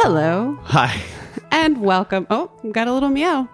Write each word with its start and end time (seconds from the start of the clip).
Hello 0.00 0.56
Hi. 0.62 1.02
and 1.50 1.80
welcome. 1.82 2.28
Oh, 2.30 2.52
got 2.70 2.86
a 2.86 2.92
little 2.92 3.08
meow. 3.08 3.48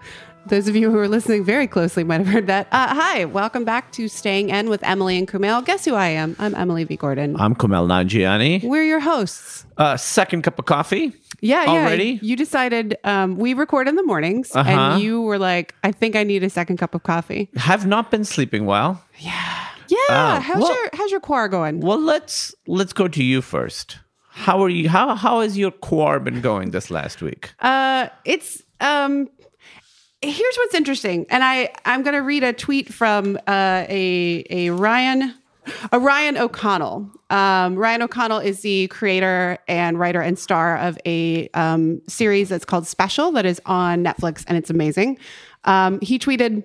Those 0.45 0.67
of 0.67 0.75
you 0.75 0.91
who 0.91 0.99
are 0.99 1.07
listening 1.07 1.43
very 1.43 1.65
closely 1.65 2.03
might 2.03 2.19
have 2.19 2.27
heard 2.27 2.45
that. 2.45 2.67
Uh, 2.71 2.93
hi, 2.93 3.25
welcome 3.25 3.65
back 3.65 3.91
to 3.93 4.07
Staying 4.07 4.49
In 4.51 4.69
with 4.69 4.83
Emily 4.83 5.17
and 5.17 5.27
Kumail. 5.27 5.65
Guess 5.65 5.85
who 5.85 5.95
I 5.95 6.09
am? 6.09 6.35
I'm 6.37 6.53
Emily 6.53 6.83
V. 6.83 6.97
Gordon. 6.97 7.35
I'm 7.39 7.55
Kumail 7.55 7.87
Nanjiani. 7.87 8.63
We're 8.63 8.83
your 8.83 8.99
hosts. 8.99 9.65
Uh, 9.77 9.97
second 9.97 10.43
cup 10.43 10.59
of 10.59 10.65
coffee. 10.65 11.13
Yeah, 11.41 11.63
yeah. 11.63 11.71
Already? 11.71 12.19
You 12.21 12.35
decided 12.35 12.95
um, 13.03 13.37
we 13.37 13.55
record 13.55 13.87
in 13.87 13.95
the 13.95 14.03
mornings, 14.03 14.55
Uh-huh. 14.55 14.69
and 14.69 15.01
you 15.01 15.23
were 15.23 15.39
like, 15.39 15.73
"I 15.83 15.91
think 15.91 16.15
I 16.15 16.23
need 16.23 16.43
a 16.43 16.49
second 16.51 16.77
cup 16.77 16.93
of 16.93 17.01
coffee." 17.01 17.49
Have 17.55 17.87
not 17.87 18.11
been 18.11 18.23
sleeping 18.23 18.67
well. 18.67 19.03
Yeah. 19.17 19.33
Oh, 20.09 20.39
how's 20.41 20.61
well- 20.61 20.75
your 20.75 20.89
How's 20.93 21.09
your 21.11 21.21
quar 21.21 21.47
going? 21.49 21.79
Well, 21.81 21.99
let's 21.99 22.53
let's 22.67 22.93
go 22.93 23.07
to 23.07 23.23
you 23.23 23.41
first. 23.41 23.97
How 24.35 24.61
are 24.61 24.69
you? 24.69 24.89
How 24.89 25.15
how 25.15 25.39
has 25.39 25.57
your 25.57 25.71
quar 25.71 26.19
been 26.19 26.41
going 26.41 26.71
this 26.71 26.91
last 26.91 27.21
week? 27.21 27.53
Uh, 27.59 28.09
it's 28.25 28.61
um. 28.81 29.29
Here's 30.21 30.55
what's 30.57 30.75
interesting, 30.75 31.25
and 31.29 31.41
I 31.41 31.69
I'm 31.85 32.03
gonna 32.03 32.21
read 32.21 32.43
a 32.43 32.51
tweet 32.51 32.93
from 32.93 33.37
uh, 33.47 33.85
a 33.87 34.45
a 34.49 34.69
Ryan 34.71 35.33
a 35.93 35.99
Ryan 35.99 36.37
O'Connell. 36.37 37.09
Um, 37.29 37.75
Ryan 37.75 38.01
O'Connell 38.01 38.39
is 38.39 38.59
the 38.59 38.87
creator 38.87 39.57
and 39.69 39.97
writer 39.97 40.21
and 40.21 40.37
star 40.37 40.79
of 40.79 40.97
a 41.05 41.47
um, 41.53 42.01
series 42.09 42.49
that's 42.49 42.65
called 42.65 42.85
Special 42.85 43.31
that 43.31 43.45
is 43.45 43.61
on 43.65 44.03
Netflix, 44.03 44.43
and 44.47 44.57
it's 44.57 44.69
amazing. 44.69 45.17
Um, 45.63 46.01
he 46.01 46.19
tweeted. 46.19 46.63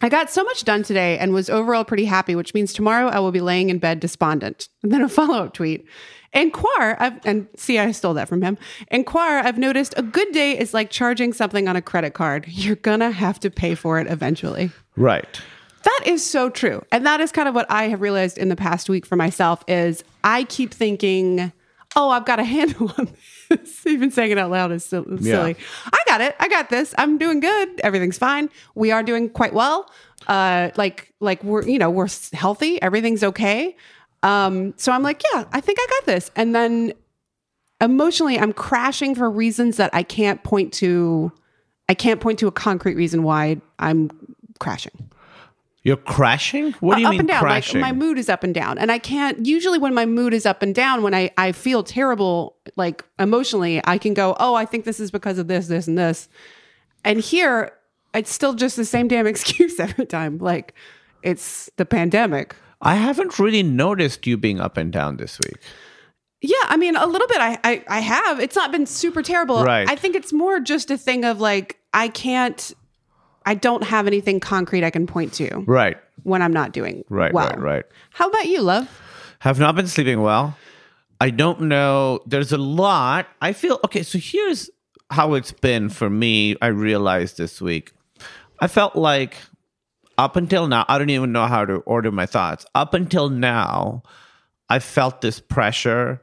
I 0.00 0.08
got 0.08 0.30
so 0.30 0.44
much 0.44 0.62
done 0.62 0.84
today 0.84 1.18
and 1.18 1.32
was 1.32 1.50
overall 1.50 1.84
pretty 1.84 2.04
happy, 2.04 2.36
which 2.36 2.54
means 2.54 2.72
tomorrow 2.72 3.08
I 3.08 3.18
will 3.18 3.32
be 3.32 3.40
laying 3.40 3.68
in 3.68 3.80
bed 3.80 3.98
despondent. 3.98 4.68
And 4.84 4.92
then 4.92 5.02
a 5.02 5.08
follow 5.08 5.42
up 5.42 5.54
tweet. 5.54 5.88
And 6.32 6.52
Quar, 6.52 6.96
I've, 7.00 7.24
and 7.24 7.48
see, 7.56 7.78
I 7.78 7.90
stole 7.92 8.14
that 8.14 8.28
from 8.28 8.42
him. 8.42 8.58
And 8.88 9.06
Quar, 9.06 9.38
I've 9.38 9.58
noticed 9.58 9.94
a 9.96 10.02
good 10.02 10.30
day 10.32 10.58
is 10.58 10.74
like 10.74 10.90
charging 10.90 11.32
something 11.32 11.68
on 11.68 11.76
a 11.76 11.82
credit 11.82 12.14
card. 12.14 12.46
You're 12.48 12.76
gonna 12.76 13.10
have 13.10 13.40
to 13.40 13.50
pay 13.50 13.74
for 13.74 13.98
it 13.98 14.06
eventually. 14.08 14.70
Right. 14.96 15.40
That 15.84 16.00
is 16.06 16.24
so 16.24 16.50
true. 16.50 16.84
And 16.92 17.06
that 17.06 17.20
is 17.20 17.32
kind 17.32 17.48
of 17.48 17.54
what 17.54 17.66
I 17.70 17.84
have 17.84 18.00
realized 18.00 18.36
in 18.36 18.48
the 18.48 18.56
past 18.56 18.88
week 18.88 19.06
for 19.06 19.16
myself 19.16 19.64
is 19.68 20.04
I 20.22 20.44
keep 20.44 20.74
thinking, 20.74 21.52
oh, 21.96 22.10
I've 22.10 22.26
got 22.26 22.40
a 22.40 22.44
handle 22.56 22.92
on 22.98 23.08
this. 23.48 23.86
Even 23.86 24.10
saying 24.10 24.32
it 24.32 24.38
out 24.38 24.50
loud 24.50 24.72
is 24.72 24.84
sil- 24.84 25.08
silly. 25.20 25.56
I 25.92 25.98
got 26.06 26.20
it. 26.20 26.36
I 26.38 26.48
got 26.48 26.68
this. 26.68 26.94
I'm 26.98 27.16
doing 27.16 27.40
good. 27.40 27.80
Everything's 27.80 28.18
fine. 28.18 28.50
We 28.74 28.90
are 28.90 29.02
doing 29.02 29.30
quite 29.30 29.54
well. 29.54 29.90
Uh, 30.26 30.70
like, 30.76 31.12
like 31.20 31.42
we're, 31.42 31.62
you 31.62 31.78
know, 31.78 31.88
we're 31.88 32.08
healthy. 32.34 32.82
Everything's 32.82 33.24
okay. 33.24 33.76
Um, 34.22 34.74
so 34.76 34.92
I'm 34.92 35.02
like, 35.02 35.22
yeah, 35.32 35.44
I 35.52 35.60
think 35.60 35.78
I 35.80 35.86
got 35.88 36.06
this. 36.06 36.30
And 36.36 36.54
then 36.54 36.92
emotionally, 37.80 38.38
I'm 38.38 38.52
crashing 38.52 39.14
for 39.14 39.30
reasons 39.30 39.76
that 39.76 39.90
I 39.94 40.02
can't 40.02 40.42
point 40.42 40.72
to. 40.74 41.32
I 41.88 41.94
can't 41.94 42.20
point 42.20 42.38
to 42.40 42.46
a 42.46 42.52
concrete 42.52 42.96
reason 42.96 43.22
why 43.22 43.60
I'm 43.78 44.10
crashing 44.58 45.08
You're 45.82 45.96
crashing. 45.96 46.72
What 46.80 46.96
do 46.96 47.00
you 47.00 47.06
up 47.06 47.12
mean 47.12 47.20
and 47.20 47.28
down. 47.28 47.40
crashing? 47.40 47.80
Like 47.80 47.94
my 47.94 47.98
mood 47.98 48.18
is 48.18 48.28
up 48.28 48.44
and 48.44 48.54
down, 48.54 48.76
and 48.78 48.92
I 48.92 48.98
can't. 48.98 49.46
Usually, 49.46 49.78
when 49.78 49.94
my 49.94 50.04
mood 50.04 50.34
is 50.34 50.44
up 50.44 50.62
and 50.62 50.74
down, 50.74 51.02
when 51.02 51.14
I 51.14 51.30
I 51.38 51.52
feel 51.52 51.82
terrible, 51.82 52.56
like 52.76 53.04
emotionally, 53.18 53.80
I 53.84 53.98
can 53.98 54.14
go, 54.14 54.36
oh, 54.38 54.54
I 54.54 54.64
think 54.64 54.84
this 54.84 55.00
is 55.00 55.10
because 55.10 55.38
of 55.38 55.48
this, 55.48 55.68
this, 55.68 55.86
and 55.86 55.96
this. 55.96 56.28
And 57.04 57.20
here, 57.20 57.72
it's 58.12 58.30
still 58.30 58.54
just 58.54 58.76
the 58.76 58.84
same 58.84 59.08
damn 59.08 59.26
excuse 59.34 59.78
every 59.80 60.06
time. 60.06 60.38
Like 60.38 60.74
it's 61.22 61.70
the 61.76 61.86
pandemic. 61.86 62.54
I 62.80 62.94
haven't 62.94 63.38
really 63.38 63.62
noticed 63.62 64.26
you 64.26 64.36
being 64.36 64.60
up 64.60 64.76
and 64.76 64.92
down 64.92 65.16
this 65.16 65.38
week. 65.44 65.56
Yeah, 66.40 66.54
I 66.66 66.76
mean, 66.76 66.94
a 66.94 67.06
little 67.06 67.26
bit. 67.26 67.38
I, 67.40 67.58
I 67.64 67.84
I 67.88 68.00
have. 68.00 68.38
It's 68.38 68.54
not 68.54 68.70
been 68.70 68.86
super 68.86 69.22
terrible. 69.22 69.64
Right. 69.64 69.88
I 69.90 69.96
think 69.96 70.14
it's 70.14 70.32
more 70.32 70.60
just 70.60 70.90
a 70.90 70.96
thing 70.96 71.24
of 71.24 71.40
like 71.40 71.78
I 71.92 72.08
can't. 72.08 72.72
I 73.44 73.54
don't 73.54 73.82
have 73.82 74.06
anything 74.06 74.38
concrete 74.40 74.84
I 74.84 74.90
can 74.90 75.06
point 75.06 75.32
to 75.34 75.64
Right. 75.66 75.96
when 76.22 76.42
I'm 76.42 76.52
not 76.52 76.72
doing 76.72 77.02
Right. 77.08 77.32
well. 77.32 77.48
Right. 77.48 77.58
Right. 77.58 77.84
How 78.10 78.28
about 78.28 78.46
you, 78.46 78.60
love? 78.60 78.88
Have 79.40 79.58
not 79.58 79.74
been 79.74 79.86
sleeping 79.88 80.20
well. 80.20 80.56
I 81.20 81.30
don't 81.30 81.62
know. 81.62 82.20
There's 82.26 82.52
a 82.52 82.58
lot. 82.58 83.26
I 83.40 83.52
feel 83.52 83.80
okay. 83.86 84.02
So 84.04 84.18
here's 84.18 84.70
how 85.10 85.34
it's 85.34 85.50
been 85.50 85.88
for 85.88 86.08
me. 86.10 86.54
I 86.62 86.66
realized 86.68 87.38
this 87.38 87.60
week. 87.60 87.92
I 88.60 88.68
felt 88.68 88.94
like 88.94 89.36
up 90.18 90.36
until 90.36 90.66
now, 90.66 90.84
I 90.88 90.98
don't 90.98 91.10
even 91.10 91.32
know 91.32 91.46
how 91.46 91.64
to 91.64 91.76
order 91.78 92.10
my 92.10 92.26
thoughts. 92.26 92.66
Up 92.74 92.92
until 92.92 93.30
now, 93.30 94.02
I 94.68 94.80
felt 94.80 95.20
this 95.20 95.40
pressure 95.40 96.20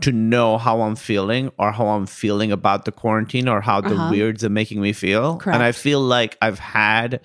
to 0.00 0.12
know 0.12 0.58
how 0.58 0.82
I'm 0.82 0.96
feeling 0.96 1.50
or 1.58 1.72
how 1.72 1.88
I'm 1.88 2.06
feeling 2.06 2.52
about 2.52 2.84
the 2.84 2.92
quarantine 2.92 3.48
or 3.48 3.60
how 3.60 3.80
the 3.80 4.08
weirds 4.10 4.44
are 4.44 4.50
making 4.50 4.80
me 4.80 4.92
feel. 4.92 5.38
Correct. 5.38 5.54
And 5.54 5.62
I 5.62 5.72
feel 5.72 6.00
like 6.00 6.36
I've 6.40 6.58
had 6.58 7.20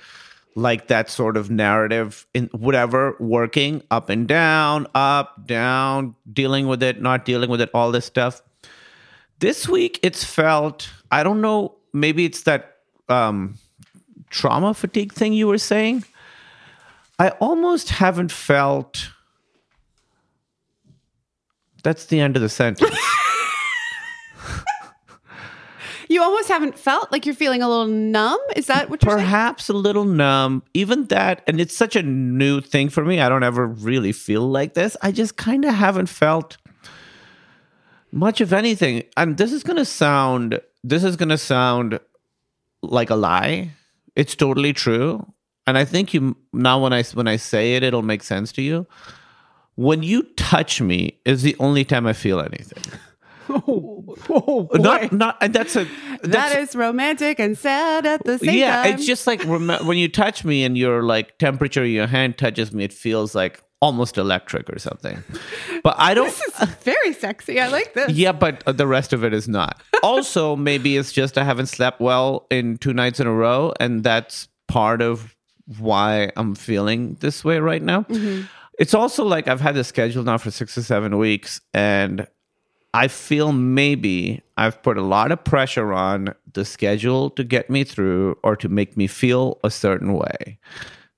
like 0.56 0.88
that 0.88 1.10
sort 1.10 1.38
of 1.38 1.50
narrative 1.50 2.26
in 2.34 2.48
whatever 2.48 3.16
working 3.20 3.84
up 3.92 4.10
and 4.10 4.28
down, 4.28 4.88
up, 4.96 5.46
down, 5.46 6.16
dealing 6.32 6.68
with 6.68 6.82
it, 6.82 7.02
not 7.02 7.26
dealing 7.26 7.50
with 7.50 7.62
it, 7.62 7.70
all 7.74 7.92
this 7.92 8.06
stuff. 8.06 8.42
This 9.40 9.68
week 9.68 10.00
it's 10.02 10.24
felt, 10.24 10.90
I 11.12 11.24
don't 11.24 11.42
know, 11.42 11.76
maybe 11.94 12.26
it's 12.26 12.44
that 12.44 12.78
um 13.10 13.58
trauma 14.32 14.74
fatigue 14.74 15.14
thing 15.14 15.34
you 15.34 15.48
were 15.48 15.60
saying. 15.60 16.04
I 17.20 17.30
almost 17.40 17.90
haven't 17.90 18.32
felt 18.32 19.12
that's 21.84 22.08
the 22.08 22.20
end 22.20 22.36
of 22.36 22.42
the 22.42 22.50
sentence. 22.50 22.98
You 26.10 26.22
almost 26.22 26.50
haven't 26.50 26.78
felt 26.78 27.10
like 27.14 27.26
you're 27.26 27.34
feeling 27.34 27.62
a 27.62 27.70
little 27.70 27.88
numb. 27.88 28.38
Is 28.58 28.68
that 28.68 28.90
what 28.90 29.02
you're 29.02 29.12
saying? 29.12 29.24
Perhaps 29.24 29.70
a 29.70 29.74
little 29.74 30.04
numb. 30.04 30.62
Even 30.74 31.06
that, 31.06 31.42
and 31.48 31.62
it's 31.62 31.74
such 31.76 31.96
a 31.96 32.04
new 32.04 32.60
thing 32.60 32.90
for 32.90 33.06
me. 33.06 33.22
I 33.22 33.30
don't 33.30 33.44
ever 33.44 33.66
really 33.66 34.12
feel 34.12 34.42
like 34.42 34.74
this. 34.74 34.98
I 35.02 35.14
just 35.14 35.38
kind 35.38 35.64
of 35.64 35.74
haven't 35.74 36.08
felt 36.08 36.58
much 38.12 38.42
of 38.42 38.52
anything. 38.52 39.04
And 39.16 39.38
this 39.38 39.54
is 39.54 39.64
gonna 39.64 39.86
sound 39.86 40.60
this 40.84 41.06
is 41.06 41.16
gonna 41.16 41.38
sound 41.38 41.98
like 42.82 43.10
a 43.10 43.16
lie. 43.16 43.72
It's 44.16 44.36
totally 44.36 44.74
true. 44.74 45.26
And 45.68 45.78
I 45.78 45.86
think 45.86 46.14
you 46.14 46.36
now 46.54 46.82
when 46.82 46.94
I 46.94 47.04
when 47.04 47.28
I 47.28 47.36
say 47.36 47.76
it, 47.76 47.84
it'll 47.84 48.02
make 48.02 48.24
sense 48.24 48.52
to 48.54 48.62
you. 48.62 48.88
When 49.76 50.04
you 50.04 50.24
touch 50.36 50.82
me 50.82 51.20
is 51.26 51.44
the 51.44 51.56
only 51.60 51.86
time 51.86 52.06
I 52.06 52.14
feel 52.14 52.40
anything. 52.40 52.84
Oh, 53.54 54.16
oh, 54.30 54.70
Not 54.76 55.12
not 55.12 55.38
and 55.42 55.54
that's 55.54 55.76
a 55.76 55.86
that's 56.22 56.54
that 56.54 56.60
is 56.60 56.74
romantic 56.74 57.38
and 57.38 57.58
sad 57.58 58.06
at 58.06 58.24
the 58.24 58.40
same 58.40 58.58
yeah, 58.58 58.76
time. 58.78 58.86
Yeah, 58.86 58.94
it's 58.94 59.06
just 59.06 59.28
like 59.28 59.44
when 59.44 59.98
you 59.98 60.08
touch 60.08 60.46
me 60.46 60.64
and 60.64 60.78
your 60.78 61.04
like 61.04 61.38
temperature 61.38 61.86
your 61.86 62.08
hand 62.08 62.38
touches 62.38 62.72
me, 62.72 62.86
it 62.86 62.94
feels 62.94 63.36
like 63.36 63.62
almost 63.82 64.18
electric 64.18 64.70
or 64.70 64.80
something. 64.80 65.24
But 65.84 65.96
I 65.98 66.14
don't. 66.14 66.26
this 66.28 66.42
is 66.42 66.70
very 66.84 67.14
sexy. 67.14 67.60
I 67.60 67.68
like 67.68 67.94
this. 67.94 68.12
yeah, 68.12 68.32
but 68.32 68.64
uh, 68.68 68.72
the 68.72 68.88
rest 68.88 69.12
of 69.14 69.24
it 69.24 69.34
is 69.34 69.48
not. 69.48 69.82
Also, 70.04 70.56
maybe 70.56 70.98
it's 70.98 71.12
just 71.12 71.38
I 71.38 71.44
haven't 71.44 71.68
slept 71.68 72.02
well 72.02 72.48
in 72.50 72.80
two 72.80 72.92
nights 72.92 73.20
in 73.20 73.28
a 73.28 73.32
row, 73.32 73.72
and 73.80 74.04
that's 74.04 74.48
part 74.68 75.00
of 75.00 75.36
why 75.78 76.32
I'm 76.36 76.56
feeling 76.56 77.18
this 77.20 77.46
way 77.46 77.60
right 77.60 77.84
now. 77.84 78.08
It's 78.80 78.96
also 78.96 79.24
like 79.24 79.48
I've 79.48 79.62
had 79.62 79.76
the 79.76 79.84
schedule 79.84 80.24
now 80.24 80.40
for 80.40 80.50
six 80.50 80.76
or 80.76 80.82
seven 80.82 81.20
weeks, 81.20 81.62
and 81.72 82.26
I 82.96 83.10
feel 83.10 83.52
maybe 83.52 84.42
I've 84.58 84.82
put 84.82 84.98
a 84.98 85.04
lot 85.04 85.32
of 85.32 85.44
pressure 85.44 85.94
on 85.94 86.34
the 86.52 86.66
schedule 86.66 87.30
to 87.32 87.44
get 87.44 87.70
me 87.70 87.84
through 87.84 88.40
or 88.44 88.56
to 88.56 88.68
make 88.70 88.98
me 88.98 89.06
feel 89.06 89.60
a 89.64 89.70
certain 89.70 90.14
way. 90.14 90.58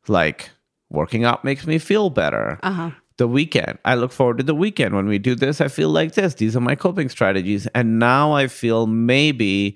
Like 0.09 0.49
working 0.93 1.25
out 1.25 1.43
makes 1.43 1.67
me 1.67 1.79
feel 1.79 2.09
better. 2.09 2.59
Uh-huh. 2.63 2.91
The 3.17 3.27
weekend, 3.27 3.77
I 3.83 3.95
look 3.95 4.11
forward 4.11 4.37
to 4.37 4.43
the 4.43 4.55
weekend. 4.55 4.95
When 4.95 5.07
we 5.07 5.19
do 5.19 5.35
this, 5.35 5.59
I 5.61 5.67
feel 5.67 5.89
like 5.89 6.13
this. 6.13 6.35
These 6.35 6.55
are 6.55 6.61
my 6.61 6.75
coping 6.75 7.09
strategies. 7.09 7.67
And 7.75 7.99
now 7.99 8.31
I 8.31 8.47
feel 8.47 8.87
maybe 8.87 9.75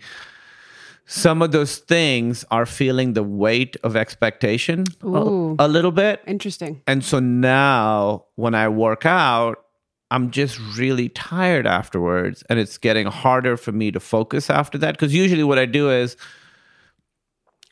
some 1.05 1.41
of 1.41 1.51
those 1.51 1.77
things 1.77 2.45
are 2.49 2.65
feeling 2.65 3.13
the 3.13 3.23
weight 3.23 3.77
of 3.83 3.95
expectation 3.95 4.85
a, 5.01 5.07
Ooh. 5.07 5.55
a 5.59 5.67
little 5.67 5.91
bit. 5.91 6.21
Interesting. 6.25 6.81
And 6.87 7.03
so 7.03 7.19
now 7.19 8.25
when 8.35 8.55
I 8.55 8.69
work 8.69 9.05
out, 9.05 9.63
I'm 10.09 10.31
just 10.31 10.59
really 10.77 11.09
tired 11.09 11.67
afterwards. 11.67 12.43
And 12.49 12.59
it's 12.59 12.77
getting 12.77 13.07
harder 13.07 13.55
for 13.55 13.71
me 13.71 13.91
to 13.91 13.99
focus 13.99 14.49
after 14.49 14.77
that. 14.79 14.93
Because 14.93 15.13
usually 15.13 15.43
what 15.43 15.59
I 15.59 15.65
do 15.65 15.91
is 15.91 16.17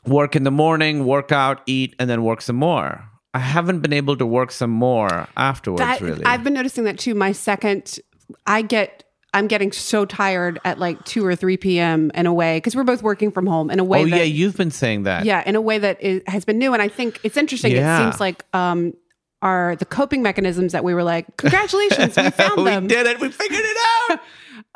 work 0.06 0.36
in 0.36 0.44
the 0.44 0.52
morning, 0.52 1.06
work 1.06 1.32
out, 1.32 1.62
eat, 1.66 1.96
and 1.98 2.08
then 2.08 2.24
work 2.24 2.42
some 2.42 2.58
more. 2.58 3.10
I 3.36 3.40
haven't 3.40 3.82
been 3.82 3.92
able 3.92 4.16
to 4.16 4.26
work 4.26 4.50
some 4.50 4.70
more 4.70 5.28
afterwards, 5.36 5.82
That, 5.82 6.00
really. 6.00 6.24
I've 6.24 6.42
been 6.42 6.54
noticing 6.54 6.86
that 6.86 6.98
too. 6.98 7.14
My 7.16 7.34
second, 7.34 8.00
I 8.48 8.62
get, 8.62 9.04
I'm 9.34 9.48
getting 9.48 9.74
so 9.74 10.06
tired 10.06 10.58
at 10.64 10.80
like 10.80 11.04
two 11.04 11.26
or 11.26 11.36
three 11.36 11.58
p.m. 11.58 12.12
in 12.16 12.28
a 12.28 12.34
way 12.34 12.56
because 12.56 12.78
we're 12.78 12.86
both 12.86 13.04
working 13.04 13.32
from 13.32 13.46
home 13.46 13.70
in 13.70 13.80
a 13.80 13.84
way. 13.84 14.04
oh, 14.04 14.06
that, 14.06 14.18
yeah, 14.20 14.24
you've 14.24 14.56
been 14.56 14.72
saying 14.72 15.04
that. 15.04 15.26
yeah, 15.26 15.44
in 15.46 15.56
a 15.58 15.62
way 15.62 15.78
that 15.78 16.02
is, 16.02 16.22
has 16.28 16.46
been 16.46 16.58
new, 16.58 16.72
and 16.72 16.82
I 16.82 16.88
think 16.88 17.20
it's 17.24 17.36
interesting. 17.36 17.74
Yeah. 17.74 18.00
It 18.00 18.04
seems 18.04 18.22
like 18.22 18.46
um, 18.54 18.94
are 19.42 19.76
the 19.76 19.86
coping 19.86 20.24
mechanisms 20.24 20.72
that 20.72 20.86
we 20.86 20.94
were 20.94 21.04
like, 21.04 21.36
congratulations, 21.36 22.16
we 22.16 22.30
found 22.32 22.56
we 22.64 22.64
them. 22.64 22.88
did 22.88 23.06
it. 23.06 23.20
We 23.20 23.30
figured 23.32 23.66
it 23.66 23.78
out. 24.12 24.20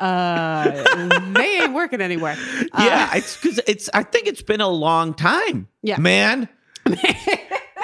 uh, 0.00 1.32
they 1.32 1.60
ain't 1.62 1.72
working 1.72 2.02
anywhere. 2.02 2.36
Uh, 2.72 2.84
yeah, 2.84 3.16
it's 3.16 3.38
because 3.38 3.58
it's. 3.66 3.88
I 3.94 4.02
think 4.02 4.26
it's 4.26 4.42
been 4.42 4.60
a 4.60 4.68
long 4.68 5.14
time. 5.14 5.66
Yeah. 5.82 5.98
man. 5.98 6.46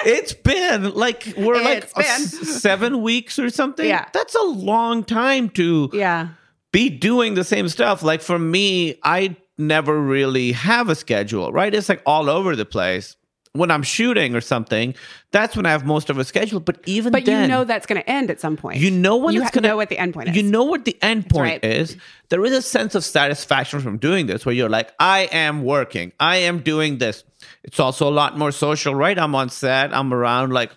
it's 0.07 0.33
been 0.33 0.93
like 0.95 1.33
we're 1.37 1.61
like 1.61 1.83
It's 1.83 1.93
a 1.95 1.99
s- 1.99 2.61
seven 2.61 3.01
weeks 3.01 3.37
or 3.37 3.49
something. 3.49 3.85
Yeah. 3.87 4.05
that's 4.13 4.33
a 4.35 4.43
long 4.43 5.03
time 5.03 5.49
to 5.51 5.89
yeah. 5.93 6.29
be 6.71 6.89
doing 6.89 7.33
the 7.35 7.43
same 7.43 7.67
stuff. 7.69 8.01
Like 8.03 8.21
for 8.21 8.39
me, 8.39 8.97
I 9.03 9.35
never 9.57 9.99
really 9.99 10.51
have 10.53 10.89
a 10.89 10.95
schedule. 10.95 11.51
Right, 11.51 11.73
it's 11.75 11.89
like 11.89 12.01
all 12.05 12.29
over 12.29 12.55
the 12.55 12.65
place. 12.65 13.15
When 13.53 13.71
I'm 13.71 13.81
shooting 13.81 14.35
or 14.35 14.41
something, 14.41 14.93
that's 15.31 15.55
when 15.55 15.65
I 15.65 15.71
have 15.71 15.83
most 15.83 16.11
of 16.11 16.19
a 16.19 16.23
schedule. 16.23 16.59
But 16.59 16.77
even 16.85 17.11
But 17.11 17.25
then, 17.25 17.41
you 17.41 17.47
know 17.47 17.63
that's 17.63 17.87
going 17.87 17.99
to 17.99 18.07
end 18.07 18.29
at 18.29 18.39
some 18.39 18.55
point. 18.55 18.77
you 18.79 18.91
know 18.91 19.17
when 19.17 19.33
you 19.33 19.41
it's 19.41 19.49
ha- 19.49 19.55
gonna 19.55 19.69
know 19.69 19.77
what 19.77 19.89
the 19.89 19.97
end 19.97 20.13
point 20.13 20.29
is. 20.29 20.35
You 20.35 20.43
know 20.43 20.63
what 20.65 20.85
the 20.85 20.95
end 21.01 21.27
point 21.27 21.63
right. 21.63 21.65
is. 21.65 21.97
There 22.29 22.45
is 22.45 22.51
a 22.51 22.61
sense 22.61 22.93
of 22.93 23.03
satisfaction 23.03 23.79
from 23.79 23.97
doing 23.97 24.27
this, 24.27 24.45
where 24.45 24.53
you're 24.53 24.69
like, 24.69 24.91
I 24.99 25.21
am 25.31 25.63
working, 25.63 26.11
I 26.19 26.37
am 26.49 26.59
doing 26.59 26.99
this. 26.99 27.23
It's 27.63 27.79
also 27.79 28.07
a 28.07 28.11
lot 28.11 28.37
more 28.37 28.51
social, 28.51 28.93
right? 28.95 29.17
I'm 29.17 29.35
on 29.35 29.49
set, 29.49 29.93
I'm 29.93 30.13
around 30.13 30.53
like 30.53 30.71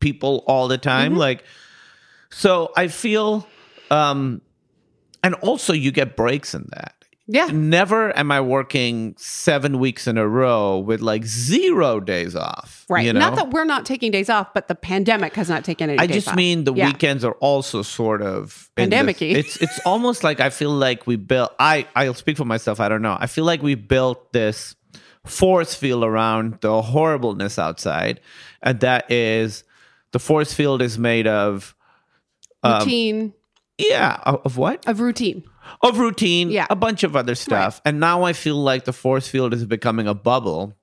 people 0.00 0.44
all 0.46 0.68
the 0.68 0.78
time, 0.78 1.12
Mm-hmm. 1.12 1.20
like. 1.20 1.44
So 2.30 2.70
I 2.76 2.86
feel, 2.88 3.46
um, 3.90 4.40
and 5.22 5.34
also 5.36 5.72
you 5.72 5.90
get 5.90 6.16
breaks 6.16 6.54
in 6.54 6.68
that. 6.70 6.94
yeah. 7.26 7.46
Never 7.52 8.16
am 8.16 8.30
I 8.32 8.40
working 8.40 9.14
seven 9.18 9.78
weeks 9.80 10.06
in 10.06 10.16
a 10.18 10.26
row 10.26 10.78
with 10.78 11.00
like 11.00 11.24
zero 11.24 11.98
days 12.00 12.34
off. 12.36 12.86
Right. 12.88 13.04
You 13.06 13.12
know? 13.12 13.20
Not 13.20 13.36
that 13.36 13.50
we're 13.50 13.64
not 13.64 13.84
taking 13.86 14.10
days 14.12 14.28
off, 14.30 14.52
but 14.54 14.68
the 14.68 14.74
pandemic 14.74 15.34
has 15.34 15.48
not 15.48 15.64
taken 15.64 15.90
any 15.90 15.98
I 15.98 16.06
just 16.06 16.28
off. 16.28 16.36
mean 16.36 16.64
the 16.64 16.72
Yeah. 16.74 16.86
weekends 16.86 17.24
are 17.24 17.34
also 17.40 17.82
sort 17.82 18.22
of 18.22 18.70
Pandemic-y. 18.76 19.26
It's 19.40 19.56
it's 19.56 19.78
almost 19.84 20.22
like 20.24 20.40
I 20.40 20.50
feel 20.50 20.70
like 20.72 21.06
we 21.06 21.16
built. 21.16 21.52
I 21.58 21.86
I'll 21.96 22.14
speak 22.14 22.36
for 22.36 22.44
myself. 22.46 22.78
I 22.80 22.88
don't 22.88 23.02
know. 23.02 23.16
I 23.20 23.26
feel 23.26 23.44
like 23.44 23.60
we 23.62 23.74
built 23.76 24.32
this 24.32 24.74
force 25.24 25.74
field 25.74 26.04
around 26.04 26.58
the 26.60 26.82
horribleness 26.82 27.58
outside, 27.58 28.20
and 28.62 28.80
that 28.80 29.10
is 29.10 29.64
the 30.12 30.18
force 30.18 30.52
field 30.52 30.82
is 30.82 30.98
made 30.98 31.26
of 31.26 31.74
um, 32.62 32.80
routine 32.80 33.32
yeah 33.78 34.18
of, 34.24 34.40
of 34.44 34.56
what 34.56 34.86
of 34.88 35.00
routine. 35.00 35.44
of 35.82 35.98
routine, 35.98 36.50
Yeah. 36.50 36.66
a 36.68 36.76
bunch 36.76 37.02
of 37.04 37.16
other 37.16 37.34
stuff. 37.34 37.80
And 37.84 38.00
now 38.00 38.24
I 38.24 38.32
feel 38.32 38.56
like 38.56 38.84
the 38.84 38.92
force 38.92 39.28
field 39.28 39.54
is 39.54 39.64
becoming 39.64 40.06
a 40.08 40.14
bubble. 40.14 40.74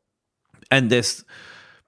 And 0.71 0.89
this 0.89 1.23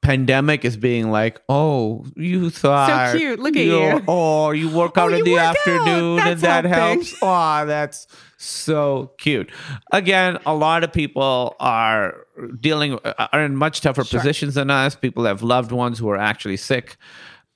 pandemic 0.01 0.63
is 0.65 0.77
being 0.77 1.11
like, 1.11 1.41
oh, 1.49 2.05
you 2.15 2.49
thought. 2.49 3.15
cute. 3.15 3.39
Look 3.39 3.55
at 3.55 3.65
you're- 3.65 4.01
Oh, 4.07 4.51
you 4.51 4.69
work 4.69 4.97
out 4.97 5.11
Oh, 5.11 5.15
in 5.15 5.23
the 5.23 5.37
afternoon 5.37 6.19
and 6.19 6.39
that 6.41 6.65
helping. 6.65 7.01
helps. 7.03 7.15
Oh, 7.21 7.65
that's 7.65 8.07
so 8.37 9.11
cute. 9.17 9.51
Again, 9.91 10.39
a 10.45 10.55
lot 10.55 10.83
of 10.83 10.93
people 10.93 11.55
are 11.59 12.25
dealing, 12.59 12.97
are 13.03 13.43
in 13.43 13.55
much 13.55 13.81
tougher 13.81 14.03
Sure. 14.03 14.19
positions 14.19 14.55
than 14.55 14.69
us. 14.71 14.95
People 14.95 15.25
have 15.25 15.43
loved 15.43 15.71
ones 15.71 15.99
who 15.99 16.09
are 16.09 16.17
actually 16.17 16.57
sick 16.57 16.95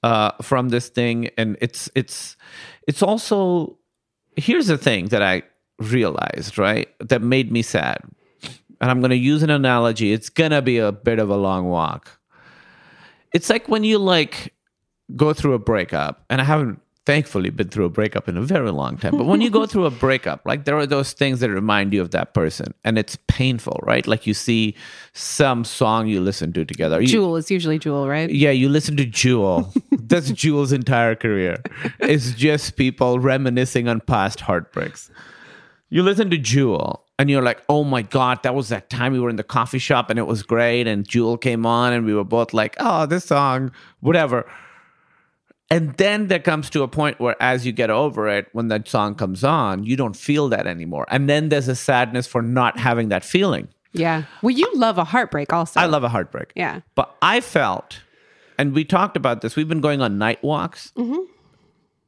uh, 0.03 0.31
from 0.41 0.69
this 0.69 0.89
thing. 0.89 1.29
And 1.37 1.57
it's, 1.61 1.89
it's, 1.95 2.35
it's 2.87 3.01
also, 3.01 3.77
here's 4.35 4.67
the 4.67 4.77
thing 4.77 5.07
that 5.07 5.21
I 5.21 5.43
realized, 5.79 6.57
right? 6.57 6.89
That 6.99 7.21
made 7.21 7.51
me 7.51 7.61
sad. 7.61 7.99
And 8.81 8.91
I'm 8.91 8.99
going 8.99 9.11
to 9.11 9.15
use 9.15 9.43
an 9.43 9.49
analogy. 9.49 10.11
It's 10.11 10.29
going 10.29 10.51
to 10.51 10.61
be 10.61 10.77
a 10.77 10.91
bit 10.91 11.19
of 11.19 11.29
a 11.29 11.37
long 11.37 11.69
walk. 11.69 12.19
It's 13.33 13.49
like 13.49 13.67
when 13.67 13.83
you 13.83 13.97
like 13.97 14.53
go 15.15 15.33
through 15.33 15.53
a 15.53 15.59
breakup, 15.59 16.23
and 16.29 16.39
I 16.39 16.43
haven't 16.43 16.79
thankfully 17.05 17.49
been 17.49 17.67
through 17.67 17.83
a 17.83 17.89
breakup 17.89 18.29
in 18.29 18.37
a 18.37 18.41
very 18.41 18.71
long 18.71 18.95
time, 18.97 19.17
but 19.17 19.25
when 19.25 19.41
you 19.41 19.49
go 19.49 19.65
through 19.71 19.85
a 19.85 19.91
breakup, 19.91 20.39
like 20.45 20.63
there 20.63 20.77
are 20.77 20.85
those 20.85 21.11
things 21.11 21.41
that 21.41 21.49
remind 21.49 21.91
you 21.93 22.01
of 22.01 22.11
that 22.11 22.33
person, 22.33 22.73
and 22.85 22.97
it's 22.97 23.17
painful, 23.27 23.77
right? 23.83 24.07
Like 24.07 24.25
you 24.25 24.33
see 24.33 24.75
some 25.11 25.65
song 25.65 26.07
you 26.07 26.21
listen 26.21 26.53
to 26.53 26.63
together. 26.63 27.01
You- 27.01 27.07
Jewel 27.07 27.35
is 27.35 27.51
usually 27.51 27.77
Jewel, 27.79 28.07
right? 28.07 28.29
yeah, 28.29 28.51
you 28.51 28.69
listen 28.69 28.95
to 28.97 29.05
Jewel. 29.05 29.73
That's 29.91 30.31
Jewel's 30.31 30.71
entire 30.71 31.15
career. 31.15 31.61
It's 31.99 32.31
just 32.33 32.77
people 32.77 33.19
reminiscing 33.19 33.87
on 33.89 33.99
past 34.01 34.39
heartbreaks. 34.41 35.11
You 35.89 36.03
listen 36.03 36.29
to 36.29 36.37
Jewel 36.37 37.02
and 37.19 37.29
you're 37.29 37.41
like, 37.41 37.61
oh 37.69 37.83
my 37.83 38.01
God, 38.01 38.41
that 38.43 38.55
was 38.55 38.69
that 38.69 38.89
time 38.89 39.13
we 39.13 39.19
were 39.19 39.29
in 39.29 39.35
the 39.35 39.43
coffee 39.43 39.79
shop 39.79 40.09
and 40.09 40.17
it 40.17 40.27
was 40.27 40.43
great. 40.43 40.87
And 40.87 41.07
Jewel 41.07 41.37
came 41.37 41.65
on 41.65 41.93
and 41.93 42.05
we 42.05 42.13
were 42.13 42.23
both 42.23 42.53
like, 42.53 42.75
oh, 42.79 43.05
this 43.05 43.25
song, 43.25 43.71
whatever. 43.99 44.49
And 45.69 45.93
then 45.97 46.27
there 46.27 46.39
comes 46.39 46.69
to 46.71 46.83
a 46.83 46.87
point 46.87 47.19
where, 47.19 47.35
as 47.41 47.65
you 47.65 47.71
get 47.71 47.89
over 47.89 48.27
it, 48.27 48.47
when 48.51 48.67
that 48.67 48.87
song 48.87 49.15
comes 49.15 49.43
on, 49.43 49.83
you 49.83 49.95
don't 49.95 50.15
feel 50.15 50.49
that 50.49 50.67
anymore. 50.67 51.07
And 51.09 51.29
then 51.29 51.49
there's 51.49 51.67
a 51.67 51.75
sadness 51.75 52.27
for 52.27 52.41
not 52.41 52.77
having 52.77 53.09
that 53.09 53.23
feeling. 53.23 53.69
Yeah. 53.91 54.23
Well, 54.41 54.51
you 54.51 54.69
love 54.75 54.97
a 54.97 55.03
heartbreak 55.03 55.53
also. 55.53 55.79
I 55.79 55.85
love 55.85 56.03
a 56.03 56.09
heartbreak. 56.09 56.51
Yeah. 56.55 56.81
But 56.95 57.15
I 57.21 57.41
felt, 57.41 58.01
and 58.57 58.73
we 58.73 58.85
talked 58.85 59.17
about 59.17 59.41
this, 59.41 59.55
we've 59.55 59.67
been 59.67 59.81
going 59.81 60.01
on 60.01 60.17
night 60.17 60.43
walks. 60.43 60.91
Mm-hmm. 60.95 61.21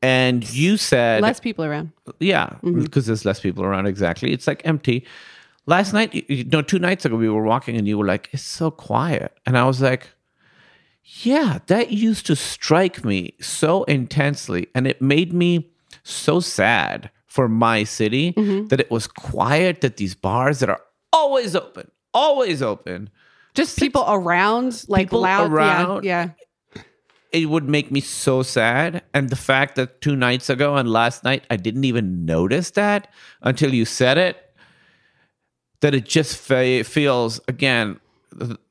And 0.06 0.40
you 0.54 0.78
said, 0.78 1.22
Less 1.22 1.40
people 1.40 1.66
around. 1.66 1.92
yeah, 2.20 2.48
mm-hmm. 2.64 2.82
because 2.84 3.06
there's 3.08 3.26
less 3.26 3.40
people 3.40 3.64
around. 3.64 3.86
Exactly. 3.88 4.32
It's 4.36 4.48
like 4.48 4.62
empty. 4.66 5.06
Last 5.66 5.94
night, 5.94 6.14
you- 6.14 6.26
you 6.38 6.44
know, 6.44 6.62
two 6.62 6.80
nights 6.80 7.06
ago, 7.06 7.16
we 7.16 7.30
were 7.30 7.44
walking 7.44 7.76
and 7.78 7.88
you 7.88 7.98
were 7.98 8.06
like, 8.14 8.30
it's 8.32 8.44
so 8.44 8.70
quiet. 8.72 9.32
And 9.46 9.58
I 9.58 9.64
was 9.66 9.82
like, 9.82 10.04
yeah, 11.24 11.60
that 11.68 11.92
used 11.92 12.26
to 12.28 12.36
strike 12.36 13.04
me 13.04 13.34
so 13.42 13.84
intensely. 13.86 14.68
And 14.76 14.86
it 14.88 15.02
made 15.02 15.34
me 15.34 15.70
so 16.04 16.40
sad 16.40 17.10
for 17.26 17.48
my 17.50 17.84
city 17.84 18.34
mm-hmm. 18.34 18.68
that 18.68 18.80
it 18.80 18.90
was 18.92 19.08
quiet, 19.08 19.82
that 19.82 19.98
these 19.98 20.16
bars 20.16 20.60
that 20.60 20.70
are 20.70 20.82
always 21.12 21.56
open, 21.56 21.90
always 22.14 22.62
open, 22.62 23.10
Just 23.56 23.80
people 23.80 24.06
around, 24.08 24.84
like 24.88 25.08
People 25.08 25.22
loud. 25.22 25.52
around. 25.52 26.04
Yeah. 26.06 26.30
It 27.42 27.46
would 27.48 27.68
make 27.68 27.92
me 27.92 28.00
so 28.02 28.42
sad. 28.44 29.04
And 29.14 29.30
the 29.30 29.36
fact 29.36 29.76
that 29.76 30.02
two 30.02 30.16
nights 30.16 30.50
ago 30.50 30.76
and 30.76 30.90
last 30.90 31.24
night, 31.24 31.44
I 31.50 31.58
didn't 31.58 31.84
even 31.84 32.26
notice 32.26 32.72
that 32.72 33.10
until 33.42 33.74
you 33.74 33.86
said 33.86 34.18
it, 34.18 34.38
that 35.82 35.94
it 35.94 36.06
just 36.06 36.38
fe- 36.38 36.84
feels, 36.84 37.42
again, 37.48 38.00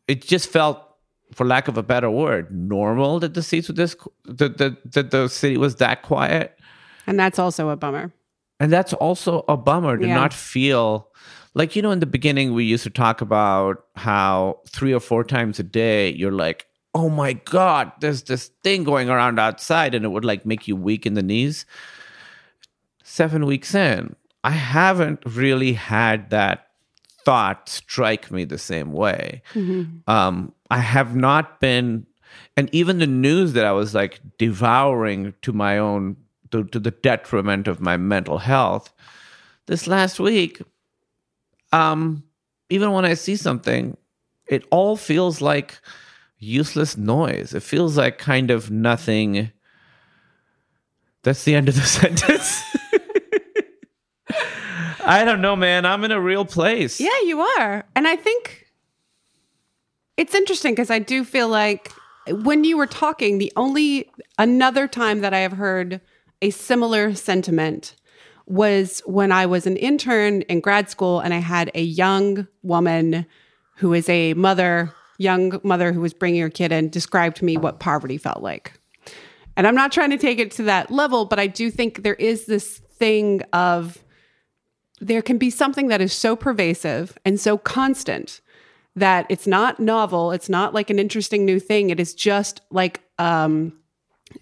it 0.08 0.22
just 0.22 0.48
felt, 0.48 0.80
for 1.32 1.44
lack 1.46 1.68
of 1.68 1.76
a 1.76 1.82
better 1.82 2.10
word, 2.10 2.50
normal 2.50 3.20
that 3.20 3.34
the 3.34 3.42
seats 3.42 3.68
were 3.68 3.74
this, 3.74 3.94
that 4.24 4.58
the, 4.58 4.76
that 4.92 5.10
the 5.10 5.28
city 5.28 5.56
was 5.56 5.76
that 5.76 6.02
quiet. 6.02 6.58
And 7.06 7.18
that's 7.18 7.38
also 7.38 7.68
a 7.68 7.76
bummer. 7.76 8.12
And 8.60 8.72
that's 8.72 8.92
also 8.94 9.44
a 9.48 9.56
bummer 9.56 9.98
to 9.98 10.06
Yeah. 10.06 10.14
not 10.14 10.32
feel 10.32 11.08
like, 11.54 11.76
you 11.76 11.82
know, 11.82 11.90
in 11.90 12.00
the 12.00 12.06
beginning, 12.06 12.54
we 12.54 12.64
used 12.64 12.84
to 12.84 12.90
talk 12.90 13.20
about 13.20 13.84
how 13.94 14.60
three 14.68 14.92
or 14.94 15.00
four 15.00 15.22
times 15.22 15.58
a 15.58 15.62
day, 15.62 16.12
you're 16.14 16.32
like, 16.32 16.66
oh 16.94 17.08
my 17.08 17.32
God, 17.32 17.92
there's 18.00 18.22
this 18.22 18.48
thing 18.62 18.84
going 18.84 19.10
around 19.10 19.38
outside, 19.38 19.94
and 19.94 20.04
it 20.04 20.08
would 20.08 20.24
like 20.24 20.46
make 20.46 20.68
you 20.68 20.76
weak 20.76 21.06
in 21.06 21.14
the 21.14 21.22
knees. 21.22 21.66
Seven 23.02 23.46
weeks 23.46 23.74
in, 23.74 24.14
I 24.44 24.50
haven't 24.50 25.20
really 25.26 25.72
had 25.72 26.30
that 26.30 26.68
thought 27.24 27.68
strike 27.68 28.30
me 28.30 28.44
the 28.44 28.58
same 28.58 28.92
way. 28.92 29.42
Um, 30.06 30.52
I 30.70 30.78
have 30.78 31.16
not 31.16 31.58
been, 31.60 32.06
and 32.56 32.68
even 32.72 32.98
the 32.98 33.06
news 33.06 33.54
that 33.54 33.64
I 33.64 33.72
was 33.72 33.94
like 33.94 34.20
devouring 34.38 35.34
to 35.42 35.52
my 35.52 35.78
own, 35.78 36.16
to, 36.50 36.64
to 36.64 36.78
the 36.78 36.90
detriment 36.90 37.66
of 37.66 37.80
my 37.80 37.96
mental 37.96 38.38
health. 38.38 38.92
This 39.66 39.86
last 39.86 40.20
week, 40.20 40.60
um, 41.72 42.22
even 42.68 42.92
when 42.92 43.04
I 43.04 43.14
see 43.14 43.36
something, 43.36 43.96
it 44.46 44.64
all 44.70 44.96
feels 44.96 45.40
like 45.40 45.80
useless 46.44 46.96
noise. 46.96 47.54
It 47.54 47.62
feels 47.62 47.96
like 47.96 48.18
kind 48.18 48.50
of 48.50 48.70
nothing. 48.70 49.50
That's 51.22 51.44
the 51.44 51.54
end 51.54 51.68
of 51.68 51.74
the 51.74 51.80
sentence. 51.82 52.62
I 55.06 55.24
don't 55.24 55.40
know, 55.42 55.54
man. 55.54 55.84
I'm 55.84 56.04
in 56.04 56.12
a 56.12 56.20
real 56.20 56.44
place. 56.44 57.00
Yeah, 57.00 57.20
you 57.24 57.40
are. 57.40 57.84
And 57.94 58.08
I 58.08 58.16
think 58.16 58.66
it's 60.16 60.34
interesting 60.34 60.72
because 60.72 60.90
I 60.90 60.98
do 60.98 61.24
feel 61.24 61.48
like 61.48 61.92
when 62.28 62.64
you 62.64 62.76
were 62.78 62.86
talking, 62.86 63.38
the 63.38 63.52
only 63.56 64.08
another 64.38 64.88
time 64.88 65.20
that 65.20 65.34
I 65.34 65.40
have 65.40 65.52
heard 65.52 66.00
a 66.40 66.50
similar 66.50 67.14
sentiment 67.14 67.96
was 68.46 69.00
when 69.06 69.32
I 69.32 69.46
was 69.46 69.66
an 69.66 69.76
intern 69.76 70.42
in 70.42 70.60
grad 70.60 70.90
school 70.90 71.20
and 71.20 71.34
I 71.34 71.38
had 71.38 71.70
a 71.74 71.82
young 71.82 72.46
woman 72.62 73.26
who 73.76 73.92
is 73.92 74.08
a 74.08 74.34
mother, 74.34 74.92
young 75.18 75.60
mother 75.62 75.92
who 75.92 76.00
was 76.00 76.12
bringing 76.14 76.40
her 76.42 76.50
kid 76.50 76.72
in, 76.72 76.88
described 76.90 77.36
to 77.38 77.44
me 77.44 77.56
what 77.56 77.80
poverty 77.80 78.18
felt 78.18 78.42
like. 78.42 78.72
And 79.56 79.66
I'm 79.66 79.74
not 79.76 79.92
trying 79.92 80.10
to 80.10 80.18
take 80.18 80.38
it 80.38 80.50
to 80.52 80.64
that 80.64 80.90
level, 80.90 81.24
but 81.26 81.38
I 81.38 81.46
do 81.46 81.70
think 81.70 82.02
there 82.02 82.14
is 82.14 82.46
this 82.46 82.78
thing 82.98 83.42
of 83.52 83.98
there 85.00 85.22
can 85.22 85.38
be 85.38 85.50
something 85.50 85.88
that 85.88 86.00
is 86.00 86.12
so 86.12 86.34
pervasive 86.36 87.16
and 87.24 87.38
so 87.40 87.58
constant 87.58 88.40
that 88.96 89.26
it's 89.28 89.46
not 89.46 89.80
novel 89.80 90.30
it's 90.30 90.48
not 90.48 90.72
like 90.72 90.88
an 90.88 91.00
interesting 91.00 91.44
new 91.44 91.58
thing 91.58 91.90
it 91.90 91.98
is 91.98 92.14
just 92.14 92.60
like 92.70 93.00
um 93.18 93.72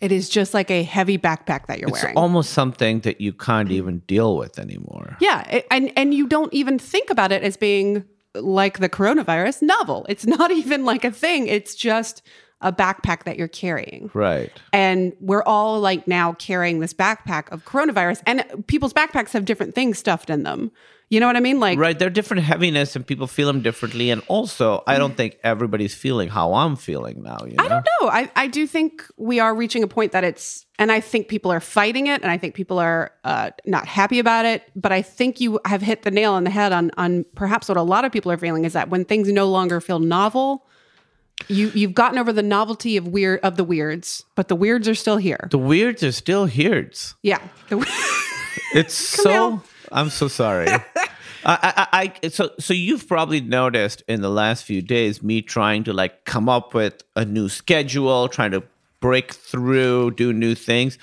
It 0.03 0.13
is 0.13 0.29
just 0.29 0.53
like 0.53 0.71
a 0.71 0.83
heavy 0.83 1.17
backpack 1.19 1.67
that 1.69 1.79
you're 1.81 1.89
It's 1.89 2.03
wearing. 2.03 2.17
almost 2.19 2.51
something 2.53 3.01
that 3.01 3.19
you 3.21 3.33
can't 3.33 3.71
even 3.71 4.01
deal 4.01 4.37
with 4.37 4.59
anymore. 4.59 5.17
yeah, 5.21 5.49
it- 5.51 5.67
and 5.71 5.91
and 5.97 6.13
you 6.15 6.27
don't 6.27 6.53
even 6.53 6.79
think 6.79 7.09
about 7.11 7.33
it 7.33 7.43
as 7.43 7.57
being 7.57 8.05
like 8.35 8.79
the 8.79 8.89
coronavirus 8.89 9.63
novel. 9.63 10.07
It's 10.09 10.27
not 10.27 10.51
even 10.53 10.85
like 10.85 11.05
a 11.05 11.11
thing. 11.11 11.47
It's 11.47 11.75
just 11.75 12.23
a 12.61 12.73
backpack 12.73 13.25
that 13.25 13.37
you're 13.37 13.49
carrying. 13.49 14.11
Right. 14.15 14.53
And 14.73 15.13
we're 15.21 15.43
all 15.43 15.81
like 15.81 16.07
now 16.07 16.35
carrying 16.35 16.79
this 16.79 16.95
backpack 16.95 17.51
of 17.51 17.65
coronavirus, 17.65 18.23
and 18.27 18.67
people's 18.69 18.93
backpacks 18.93 19.33
have 19.33 19.45
different 19.45 19.75
things 19.75 19.99
stuffed 19.99 20.31
in 20.31 20.45
them. 20.45 20.71
You 21.13 21.21
know 21.21 21.27
what 21.27 21.37
I 21.37 21.41
mean? 21.41 21.61
Like, 21.61 21.79
Right. 21.79 21.99
They're 21.99 22.09
different 22.09 22.43
heaviness 22.43 22.97
and 22.97 23.07
people 23.07 23.27
feel 23.27 23.47
them 23.47 23.61
differently. 23.61 24.09
And 24.09 24.23
also, 24.29 24.83
I 24.87 24.97
don't 24.97 25.15
think 25.15 25.37
everybody's 25.45 25.95
feeling 25.95 26.31
how 26.31 26.55
I'm 26.55 26.75
feeling 26.75 27.23
now. 27.23 27.37
You 27.47 27.57
know? 27.57 27.65
I 27.65 27.69
don't 27.69 27.87
know. 28.01 28.09
I, 28.09 28.31
I 28.35 28.47
do 28.47 28.67
think 28.67 29.05
we 29.19 29.39
are 29.39 29.55
reaching 29.55 29.83
a 29.83 29.87
point 29.87 30.13
that 30.13 30.25
it's, 30.25 30.65
and 30.79 30.91
I 30.91 31.01
think 31.01 31.29
people 31.29 31.53
are 31.53 31.61
fighting 31.61 32.07
it, 32.07 32.23
and 32.23 32.31
I 32.31 32.39
think 32.39 32.55
people 32.55 32.79
are 32.79 33.13
uh, 33.25 33.51
not 33.67 33.87
happy 33.87 34.21
about 34.21 34.47
it. 34.47 34.63
But 34.75 34.91
I 34.91 35.03
think 35.03 35.39
you 35.39 35.61
have 35.67 35.83
hit 35.83 36.01
the 36.01 36.11
nail 36.11 36.33
on 36.33 36.45
the 36.45 36.51
head 36.51 36.73
on 36.73 36.91
on 36.97 37.27
perhaps 37.35 37.69
what 37.69 37.77
a 37.77 37.83
lot 37.83 38.07
of 38.07 38.11
people 38.11 38.33
are 38.33 38.39
feeling 38.39 38.65
is 38.65 38.73
that 38.73 38.89
when 38.89 39.05
things 39.05 39.29
no 39.29 39.51
longer 39.51 39.83
feel 39.83 39.99
novel, 39.99 40.65
you 41.47 41.71
you've 41.75 41.95
gotten 41.95 42.17
over 42.17 42.33
the 42.33 42.43
novelty 42.43 42.97
of 42.97 43.07
weird 43.07 43.41
of 43.41 43.59
the 43.59 43.65
weirds, 43.65 44.25
but 44.35 44.49
the 44.49 44.57
weirds 44.57 44.89
are 44.89 44.95
still 44.95 45.19
here. 45.19 45.47
The 45.51 45.59
weirds 45.59 46.03
are 46.03 46.13
still 46.13 46.47
here's. 46.47 47.15
Yeah. 47.23 47.47
The, 47.69 47.87
It's 48.75 48.95
so. 48.95 49.63
I'm 49.93 50.11
so 50.11 50.29
sorry. 50.29 50.69
I, 51.45 51.89
I, 51.93 52.13
I, 52.23 52.29
so, 52.29 52.51
so 52.59 52.73
you've 52.73 53.09
probably 53.09 53.41
noticed 53.41 54.03
in 54.07 54.21
the 54.23 54.31
last 54.31 54.65
few 54.65 54.81
days 54.81 55.23
me 55.23 55.43
trying 55.43 55.85
to 55.85 55.93
like 55.93 56.25
come 56.25 56.49
up 56.49 56.73
with 56.75 57.03
a 57.17 57.25
new 57.25 57.49
schedule, 57.49 58.29
trying 58.29 58.53
to 58.53 58.63
break 59.01 59.35
through, 59.35 60.13
do 60.13 60.33
new 60.33 60.55
things. 60.55 60.99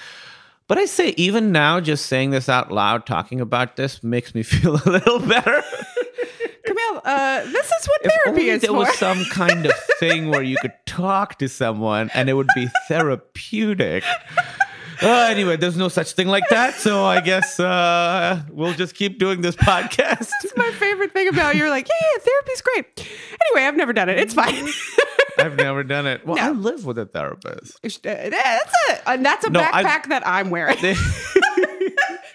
But 0.67 0.77
I 0.77 0.85
say, 0.85 1.09
even 1.17 1.51
now, 1.51 1.79
just 1.79 2.05
saying 2.05 2.29
this 2.29 2.47
out 2.47 2.71
loud, 2.71 3.05
talking 3.05 3.41
about 3.41 3.75
this 3.75 4.03
makes 4.03 4.33
me 4.33 4.43
feel 4.43 4.75
a 4.75 4.85
little 4.89 5.19
better. 5.19 5.61
Kumail, 6.67 7.01
uh, 7.03 7.43
this 7.45 7.65
is 7.71 7.87
what 7.87 8.01
If 8.03 8.11
therapy 8.11 8.29
only 8.29 8.49
is 8.49 8.61
there 8.61 8.69
for. 8.71 8.77
was 8.77 8.97
some 8.97 9.25
kind 9.31 9.65
of 9.65 9.73
thing 9.99 10.29
where 10.29 10.43
you 10.43 10.57
could 10.61 10.73
talk 10.85 11.39
to 11.39 11.49
someone 11.49 12.11
and 12.13 12.29
it 12.29 12.33
would 12.33 12.49
be 12.55 12.67
therapeutic. 12.87 14.03
Uh, 15.01 15.27
anyway, 15.29 15.55
there's 15.55 15.77
no 15.77 15.87
such 15.87 16.11
thing 16.13 16.27
like 16.27 16.47
that. 16.49 16.73
So 16.75 17.05
I 17.05 17.21
guess 17.21 17.59
uh, 17.59 18.41
we'll 18.49 18.73
just 18.73 18.95
keep 18.95 19.17
doing 19.17 19.41
this 19.41 19.55
podcast. 19.55 20.29
That's 20.43 20.57
my 20.57 20.71
favorite 20.71 21.13
thing 21.13 21.27
about 21.29 21.53
you. 21.55 21.61
You're 21.61 21.69
like, 21.69 21.87
yeah, 21.87 22.07
yeah, 22.15 22.19
therapy's 22.23 22.61
great. 22.61 23.09
Anyway, 23.51 23.67
I've 23.67 23.75
never 23.77 23.93
done 23.93 24.09
it. 24.09 24.19
It's 24.19 24.33
fine. 24.33 24.67
I've 25.37 25.55
never 25.55 25.83
done 25.85 26.05
it. 26.05 26.25
Well, 26.25 26.35
No. 26.35 26.43
I 26.43 26.49
live 26.49 26.85
with 26.85 26.97
a 26.97 27.05
therapist. 27.05 27.79
That's 27.81 27.97
it. 28.03 29.01
And 29.05 29.25
that's 29.25 29.45
a 29.45 29.49
No, 29.49 29.61
backpack 29.61 30.07
that 30.09 30.23
I'm 30.27 30.49
wearing. 30.49 30.77
and 30.83 30.95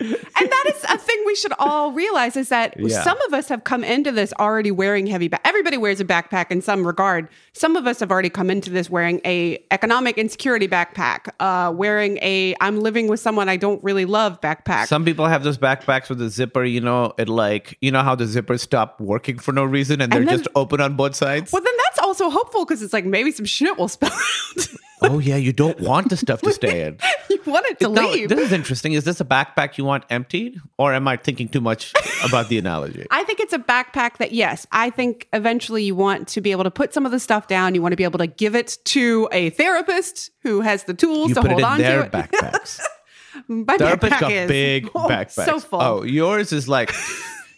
that 0.00 0.72
is 0.74 0.84
a 0.84 0.98
thing 1.14 1.24
we 1.26 1.34
should 1.34 1.52
all 1.58 1.92
realize 1.92 2.36
is 2.36 2.48
that 2.48 2.74
Yeah. 2.78 3.02
some 3.02 3.18
of 3.26 3.34
us 3.34 3.48
have 3.48 3.64
come 3.64 3.84
into 3.84 4.10
this 4.12 4.32
already 4.38 4.70
wearing 4.70 5.06
heavy 5.06 5.28
back. 5.28 5.40
Everybody 5.44 5.76
wears 5.76 6.00
a 6.00 6.04
backpack 6.04 6.50
in 6.50 6.60
some 6.62 6.86
regard. 6.86 7.28
Some 7.52 7.76
of 7.76 7.86
us 7.86 8.00
have 8.00 8.10
already 8.10 8.30
come 8.30 8.50
into 8.50 8.70
this 8.70 8.90
wearing 8.90 9.20
a 9.24 9.62
economic 9.70 10.18
insecurity 10.18 10.66
backpack, 10.68 11.28
uh, 11.40 11.72
wearing 11.72 12.18
a 12.22 12.54
I'm 12.60 12.80
living 12.80 13.06
with 13.08 13.20
someone 13.20 13.48
I 13.48 13.56
don't 13.56 13.82
really 13.84 14.04
love 14.04 14.40
backpack. 14.40 14.86
Some 14.86 15.04
people 15.04 15.26
have 15.26 15.44
those 15.44 15.58
backpacks 15.58 16.08
with 16.08 16.18
the 16.18 16.28
zipper. 16.28 16.64
You 16.64 16.80
know, 16.80 17.12
it 17.18 17.28
like 17.28 17.76
you 17.80 17.90
know 17.90 18.02
how 18.02 18.14
the 18.14 18.24
zippers 18.24 18.60
stop 18.60 19.00
working 19.00 19.38
for 19.38 19.52
no 19.52 19.64
reason 19.64 20.00
and 20.00 20.12
they're 20.12 20.24
then- 20.24 20.36
just 20.38 20.48
open 20.54 20.80
on 20.80 20.96
both 20.96 21.14
sides. 21.14 21.52
well, 21.52 21.62
then 21.62 21.74
that's 21.84 21.98
also 22.00 22.30
hopeful 22.30 22.64
because 22.64 22.82
it's 22.82 22.92
like 22.92 23.04
maybe 23.04 23.30
some 23.30 23.46
shit 23.46 23.78
will 23.78 23.88
spill 23.88 24.10
out. 24.12 24.68
Oh 25.10 25.18
yeah, 25.18 25.36
you 25.36 25.52
don't 25.52 25.78
want 25.80 26.08
the 26.10 26.16
stuff 26.16 26.40
to 26.42 26.52
stay 26.52 26.86
in. 26.86 26.98
you 27.30 27.40
want 27.46 27.66
it 27.66 27.78
to 27.80 27.88
No, 27.88 28.10
leave. 28.10 28.28
this 28.28 28.38
is 28.38 28.52
interesting. 28.52 28.92
Is 28.92 29.04
this 29.04 29.20
a 29.20 29.24
backpack 29.24 29.78
you 29.78 29.84
want 29.84 30.04
emptied, 30.10 30.58
or 30.78 30.92
am 30.92 31.06
I 31.08 31.16
thinking 31.16 31.48
too 31.48 31.60
much 31.60 31.92
about 32.24 32.48
the 32.48 32.58
analogy? 32.58 33.06
I 33.10 33.24
think 33.24 33.40
it's 33.40 33.52
a 33.52 33.58
backpack 33.58 34.18
that, 34.18 34.32
yes, 34.32 34.66
I 34.72 34.90
think 34.90 35.28
eventually 35.32 35.84
you 35.84 35.94
want 35.94 36.28
to 36.28 36.40
be 36.40 36.50
able 36.52 36.64
to 36.64 36.70
put 36.70 36.92
some 36.94 37.04
of 37.06 37.12
the 37.12 37.20
stuff 37.20 37.46
down. 37.46 37.74
You 37.74 37.82
want 37.82 37.92
to 37.92 37.96
be 37.96 38.04
able 38.04 38.18
to 38.18 38.26
give 38.26 38.54
it 38.54 38.78
to 38.86 39.28
a 39.32 39.50
therapist 39.50 40.30
who 40.42 40.60
has 40.60 40.84
the 40.84 40.94
tools 40.94 41.28
You 41.30 41.34
to 41.34 41.40
hold 41.42 41.62
on 41.62 41.78
to 41.78 42.00
it. 42.04 42.12
backpacks. 42.12 42.80
My 43.48 43.76
Therapists 43.76 43.98
backpack 43.98 44.20
got 44.20 44.32
is 44.32 44.48
big 44.48 44.90
oh, 44.94 45.08
backpacks. 45.08 45.44
So 45.44 45.58
full. 45.60 45.82
Oh, 45.82 46.02
yours 46.04 46.52
is 46.52 46.68
like, 46.68 46.92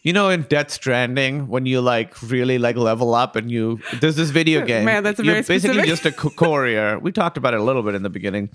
you 0.06 0.12
know, 0.12 0.28
in 0.28 0.42
Death 0.42 0.70
Stranding 0.70 1.48
when 1.48 1.66
you 1.66 1.80
like 1.80 2.22
really 2.22 2.58
like 2.58 2.76
level 2.76 3.12
up 3.12 3.34
and 3.34 3.50
you 3.50 3.80
there's 4.00 4.14
this 4.14 4.30
video 4.30 4.64
game. 4.72 4.84
Man, 4.84 5.02
that's 5.02 5.18
You're 5.18 5.34
very 5.34 5.42
basically 5.42 5.82
specific. 5.82 5.86
just 5.88 6.06
a 6.06 6.12
courier. 6.12 6.96
We 7.06 7.10
talked 7.10 7.36
about 7.36 7.54
it 7.54 7.60
a 7.60 7.62
little 7.64 7.82
bit 7.82 7.96
in 7.96 8.04
the 8.04 8.08
beginning. 8.08 8.50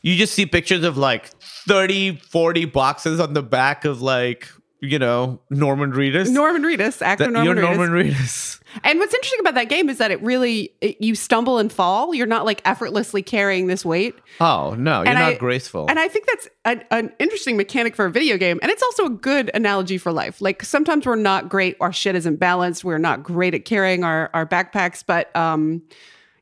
You 0.00 0.16
just 0.16 0.32
see 0.32 0.46
pictures 0.46 0.84
of 0.84 0.96
like 0.96 1.26
30, 1.26 2.16
40 2.16 2.64
boxes 2.64 3.20
on 3.20 3.34
the 3.34 3.42
back 3.42 3.84
of 3.84 4.00
like, 4.00 4.48
you 4.80 4.98
know, 4.98 5.40
Norman 5.50 5.92
Reedus. 5.92 6.30
Norman 6.30 6.62
Reedus, 6.62 7.02
actor 7.02 7.24
That- 7.24 7.32
Norman 7.32 7.56
you're 7.56 7.66
Reedus. 7.66 7.76
Norman 7.76 7.90
Reedus. 7.90 8.60
And 8.84 8.98
what's 8.98 9.14
interesting 9.14 9.40
about 9.40 9.54
that 9.54 9.68
game 9.70 9.88
is 9.88 9.98
that 9.98 10.10
it 10.10 10.22
really 10.22 10.72
it, 10.80 11.00
you 11.00 11.14
stumble 11.14 11.58
and 11.58 11.72
fall. 11.72 12.14
You're 12.14 12.26
not 12.26 12.44
like 12.44 12.60
effortlessly 12.64 13.22
carrying 13.22 13.66
this 13.66 13.84
weight. 13.84 14.14
Oh 14.40 14.74
no, 14.78 14.98
you're 15.00 15.08
And 15.08 15.18
not 15.18 15.32
I- 15.32 15.36
graceful. 15.36 15.86
And 15.88 15.98
I 15.98 16.06
think 16.08 16.26
that's 16.26 16.48
an, 16.64 16.84
an 16.90 17.12
interesting 17.18 17.56
mechanic 17.56 17.96
for 17.96 18.04
a 18.04 18.10
video 18.10 18.36
game. 18.36 18.58
And 18.62 18.70
it's 18.70 18.82
also 18.82 19.06
a 19.06 19.10
good 19.10 19.50
analogy 19.54 19.98
for 19.98 20.12
life. 20.12 20.40
Like 20.40 20.62
sometimes 20.62 21.06
we're 21.06 21.16
not 21.16 21.48
great, 21.48 21.76
our 21.80 21.92
shit 21.92 22.14
isn't 22.14 22.36
balanced. 22.36 22.84
We're 22.84 22.98
not 22.98 23.22
great 23.22 23.54
at 23.54 23.64
carrying 23.64 24.04
our, 24.04 24.30
our 24.34 24.46
backpacks. 24.46 25.02
But 25.04 25.34
um, 25.34 25.82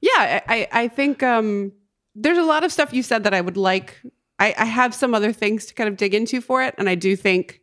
yeah, 0.01 0.41
I, 0.49 0.69
I 0.73 0.89
think 0.89 1.23
um, 1.23 1.73
there's 2.15 2.39
a 2.39 2.43
lot 2.43 2.65
of 2.65 2.73
stuff 2.73 2.93
you 2.93 3.03
said 3.03 3.25
that 3.25 3.33
I 3.35 3.41
would 3.41 3.57
like. 3.57 4.01
I, 4.39 4.55
I 4.59 4.65
have 4.67 4.95
some 4.95 5.15
other 5.15 5.33
things 5.33 5.65
to 5.67 5.75
kind 5.75 5.89
of 5.89 5.97
dig 5.97 6.13
into 6.13 6.41
for 6.43 6.63
it. 6.63 6.75
And 6.77 6.89
I 6.91 6.95
do 6.97 7.17
think 7.17 7.63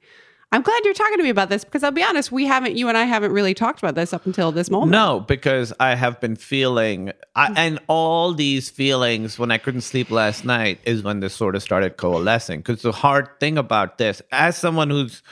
I'm 0.53 0.61
glad 0.61 0.81
you're 0.85 0.93
talking 0.93 1.17
to 1.17 1.23
me 1.23 1.29
about 1.29 1.49
this 1.49 1.63
because 1.63 1.83
I'll 1.83 1.91
be 1.91 2.03
honest, 2.03 2.31
we 2.31 2.45
haven't, 2.45 2.75
you 2.77 2.87
and 2.87 2.95
I 2.97 3.05
haven't 3.05 3.31
really 3.31 3.53
talked 3.55 3.79
about 3.79 3.95
this 3.95 4.13
up 4.13 4.25
until 4.27 4.51
this 4.51 4.69
moment. 4.69 4.91
No, 4.91 5.21
because 5.21 5.73
I 5.79 5.95
have 5.95 6.21
been 6.21 6.35
feeling, 6.35 7.11
I, 7.35 7.51
and 7.57 7.79
all 7.87 8.33
these 8.35 8.69
feelings 8.69 9.39
when 9.39 9.49
I 9.49 9.57
couldn't 9.57 9.81
sleep 9.81 10.11
last 10.11 10.45
night 10.45 10.79
is 10.85 11.01
when 11.01 11.21
this 11.21 11.33
sort 11.33 11.55
of 11.55 11.63
started 11.63 11.97
coalescing. 11.97 12.59
Because 12.59 12.83
the 12.83 12.91
hard 12.91 13.27
thing 13.39 13.57
about 13.57 13.97
this, 13.97 14.21
as 14.31 14.55
someone 14.55 14.91
who's, 14.91 15.23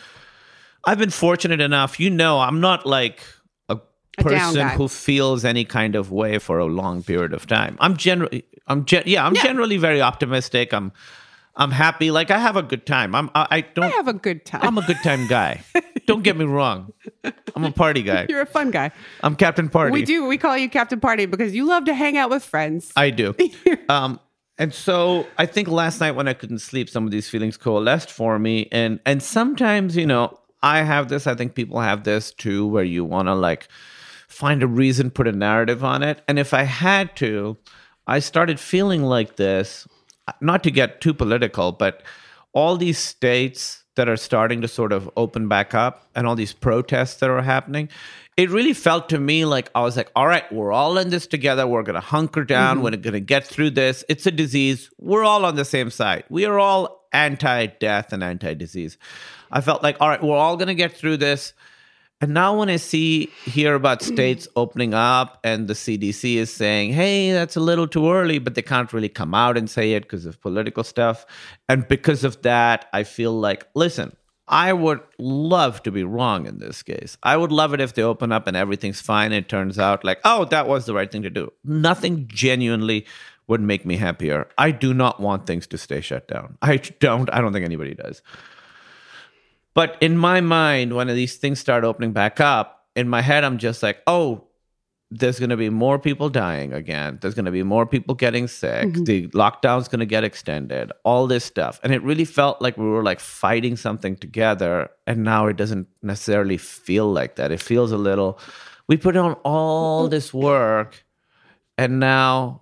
I've 0.85 0.97
been 0.97 1.11
fortunate 1.11 1.61
enough, 1.61 1.99
you 1.99 2.09
know, 2.09 2.39
I'm 2.39 2.59
not 2.59 2.87
like 2.87 3.21
a 3.69 3.77
A 4.17 4.23
person 4.23 4.69
who 4.69 4.87
feels 4.87 5.45
any 5.45 5.65
kind 5.65 5.95
of 5.95 6.11
way 6.11 6.39
for 6.39 6.57
a 6.57 6.65
long 6.65 7.03
period 7.03 7.33
of 7.33 7.45
time. 7.45 7.77
I'm 7.79 7.95
generally, 7.95 8.43
I'm 8.65 8.85
gen- 8.85 9.03
yeah, 9.05 9.23
I'm 9.25 9.35
Yeah. 9.35 9.43
generally 9.43 9.77
very 9.77 10.01
optimistic. 10.01 10.73
I'm, 10.73 10.91
I'm 11.55 11.71
happy. 11.71 12.11
Like 12.11 12.31
I 12.31 12.37
have 12.37 12.55
a 12.55 12.63
good 12.63 12.85
time. 12.85 13.13
I'm, 13.13 13.29
I, 13.35 13.47
I 13.51 13.61
don't. 13.61 13.85
I 13.85 13.89
have 13.89 14.07
a 14.07 14.13
good 14.13 14.45
time. 14.45 14.61
I'm 14.63 14.77
a 14.77 14.85
good 14.85 14.97
time 15.03 15.27
guy. 15.27 15.63
don't 16.05 16.23
get 16.23 16.37
me 16.37 16.45
wrong. 16.45 16.93
I'm 17.55 17.63
a 17.63 17.71
party 17.71 18.03
guy. 18.03 18.25
you're 18.29 18.41
a 18.41 18.45
fun 18.45 18.71
guy. 18.71 18.91
I'm 19.21 19.35
Captain 19.35 19.69
Party. 19.69 19.91
We 19.91 20.05
do. 20.05 20.25
We 20.25 20.37
call 20.37 20.57
you 20.57 20.69
Captain 20.69 20.99
Party 20.99 21.25
because 21.25 21.53
you 21.53 21.65
love 21.65 21.85
to 21.85 21.93
hang 21.93 22.17
out 22.17 22.29
with 22.29 22.43
friends. 22.43 22.91
I 22.95 23.09
do. 23.09 23.35
um, 23.89 24.19
and 24.57 24.73
so 24.73 25.27
I 25.37 25.45
think 25.45 25.67
last 25.67 25.99
night 25.99 26.11
when 26.11 26.27
I 26.27 26.33
couldn't 26.33 26.59
sleep, 26.59 26.89
some 26.89 27.05
of 27.05 27.11
these 27.11 27.27
feelings 27.27 27.57
coalesced 27.57 28.11
for 28.11 28.39
me. 28.39 28.67
And 28.71 28.99
and 29.05 29.21
sometimes, 29.21 29.97
you 29.97 30.05
know, 30.05 30.39
I 30.63 30.83
have 30.83 31.09
this. 31.09 31.27
I 31.27 31.35
think 31.35 31.55
people 31.55 31.79
have 31.79 32.03
this 32.03 32.31
too, 32.31 32.67
where 32.67 32.83
you 32.83 33.03
want 33.03 33.27
to 33.27 33.33
like 33.33 33.67
find 34.27 34.63
a 34.63 34.67
reason, 34.67 35.11
put 35.11 35.27
a 35.27 35.31
narrative 35.31 35.83
on 35.83 36.03
it. 36.03 36.21
And 36.27 36.39
if 36.39 36.53
I 36.53 36.63
had 36.63 37.15
to, 37.17 37.57
I 38.07 38.19
started 38.19 38.59
feeling 38.59 39.03
like 39.03 39.35
this. 39.35 39.87
Not 40.39 40.63
to 40.63 40.71
get 40.71 41.01
too 41.01 41.13
political, 41.13 41.71
but 41.71 42.03
all 42.53 42.77
these 42.77 42.97
states 42.97 43.83
that 43.95 44.07
are 44.07 44.17
starting 44.17 44.61
to 44.61 44.67
sort 44.67 44.93
of 44.93 45.09
open 45.17 45.47
back 45.47 45.73
up 45.73 46.07
and 46.15 46.25
all 46.25 46.35
these 46.35 46.53
protests 46.53 47.15
that 47.15 47.29
are 47.29 47.41
happening, 47.41 47.89
it 48.37 48.49
really 48.49 48.73
felt 48.73 49.09
to 49.09 49.19
me 49.19 49.45
like 49.45 49.69
I 49.75 49.81
was 49.81 49.97
like, 49.97 50.09
all 50.15 50.27
right, 50.27 50.49
we're 50.51 50.71
all 50.71 50.97
in 50.97 51.09
this 51.09 51.27
together. 51.27 51.67
We're 51.67 51.83
going 51.83 51.95
to 51.95 51.99
hunker 51.99 52.45
down. 52.45 52.77
Mm-hmm. 52.77 52.83
We're 52.83 52.97
going 52.97 53.13
to 53.13 53.19
get 53.19 53.45
through 53.45 53.71
this. 53.71 54.03
It's 54.07 54.25
a 54.25 54.31
disease. 54.31 54.89
We're 54.99 55.23
all 55.23 55.45
on 55.45 55.55
the 55.55 55.65
same 55.65 55.89
side. 55.89 56.23
We 56.29 56.45
are 56.45 56.57
all 56.57 57.05
anti 57.11 57.65
death 57.65 58.13
and 58.13 58.23
anti 58.23 58.53
disease. 58.53 58.97
I 59.51 59.61
felt 59.61 59.83
like, 59.83 59.97
all 59.99 60.07
right, 60.07 60.23
we're 60.23 60.37
all 60.37 60.55
going 60.55 60.69
to 60.69 60.75
get 60.75 60.95
through 60.95 61.17
this. 61.17 61.53
And 62.21 62.35
now 62.35 62.55
when 62.55 62.69
I 62.69 62.75
see 62.75 63.31
hear 63.45 63.73
about 63.73 63.99
mm. 63.99 64.13
states 64.13 64.47
opening 64.55 64.93
up 64.93 65.39
and 65.43 65.67
the 65.67 65.73
CDC 65.73 66.35
is 66.35 66.53
saying, 66.53 66.93
"Hey, 66.93 67.31
that's 67.31 67.55
a 67.55 67.59
little 67.59 67.87
too 67.87 68.11
early," 68.11 68.37
but 68.37 68.53
they 68.53 68.61
can't 68.61 68.93
really 68.93 69.09
come 69.09 69.33
out 69.33 69.57
and 69.57 69.67
say 69.67 69.93
it 69.93 70.03
because 70.03 70.27
of 70.27 70.39
political 70.39 70.83
stuff. 70.83 71.25
And 71.67 71.87
because 71.87 72.23
of 72.23 72.43
that, 72.43 72.87
I 72.93 73.03
feel 73.03 73.33
like, 73.33 73.67
listen, 73.73 74.15
I 74.47 74.71
would 74.73 74.99
love 75.17 75.81
to 75.83 75.91
be 75.91 76.03
wrong 76.03 76.45
in 76.45 76.59
this 76.59 76.83
case. 76.83 77.17
I 77.23 77.37
would 77.37 77.51
love 77.51 77.73
it 77.73 77.81
if 77.81 77.95
they 77.95 78.03
open 78.03 78.31
up 78.31 78.47
and 78.47 78.55
everything's 78.55 79.01
fine. 79.01 79.31
It 79.31 79.49
turns 79.49 79.79
out 79.79 80.03
like, 80.03 80.19
oh, 80.23 80.45
that 80.45 80.67
was 80.67 80.85
the 80.85 80.93
right 80.93 81.11
thing 81.11 81.23
to 81.23 81.29
do. 81.29 81.51
Nothing 81.63 82.27
genuinely 82.27 83.05
would 83.47 83.61
make 83.61 83.85
me 83.85 83.97
happier. 83.97 84.47
I 84.57 84.71
do 84.71 84.93
not 84.93 85.19
want 85.19 85.47
things 85.47 85.67
to 85.67 85.77
stay 85.77 86.01
shut 86.01 86.27
down. 86.27 86.57
I 86.61 86.77
don't. 86.77 87.33
I 87.33 87.41
don't 87.41 87.51
think 87.53 87.65
anybody 87.65 87.95
does. 87.95 88.21
But 89.73 89.97
in 90.01 90.17
my 90.17 90.41
mind, 90.41 90.95
when 90.95 91.07
these 91.07 91.37
things 91.37 91.59
start 91.59 91.83
opening 91.83 92.11
back 92.11 92.39
up, 92.39 92.87
in 92.95 93.07
my 93.07 93.21
head, 93.21 93.43
I'm 93.43 93.57
just 93.57 93.81
like, 93.81 94.01
oh, 94.05 94.47
there's 95.09 95.39
going 95.39 95.49
to 95.49 95.57
be 95.57 95.69
more 95.69 95.99
people 95.99 96.29
dying 96.29 96.71
again. 96.71 97.19
There's 97.21 97.33
going 97.33 97.45
to 97.45 97.51
be 97.51 97.63
more 97.63 97.85
people 97.85 98.15
getting 98.15 98.47
sick. 98.47 98.87
Mm-hmm. 98.87 99.03
The 99.03 99.27
lockdown's 99.29 99.89
going 99.89 99.99
to 99.99 100.05
get 100.05 100.23
extended. 100.23 100.91
All 101.03 101.27
this 101.27 101.43
stuff, 101.43 101.79
and 101.83 101.93
it 101.93 102.01
really 102.01 102.25
felt 102.25 102.61
like 102.61 102.77
we 102.77 102.85
were 102.85 103.03
like 103.03 103.19
fighting 103.19 103.75
something 103.75 104.15
together. 104.15 104.89
And 105.05 105.23
now 105.23 105.47
it 105.47 105.57
doesn't 105.57 105.87
necessarily 106.01 106.57
feel 106.57 107.11
like 107.11 107.35
that. 107.35 107.51
It 107.51 107.61
feels 107.61 107.91
a 107.91 107.97
little. 107.97 108.39
We 108.87 108.97
put 108.97 109.17
on 109.17 109.33
all 109.43 110.07
this 110.07 110.33
work, 110.33 111.05
and 111.77 111.99
now 111.99 112.61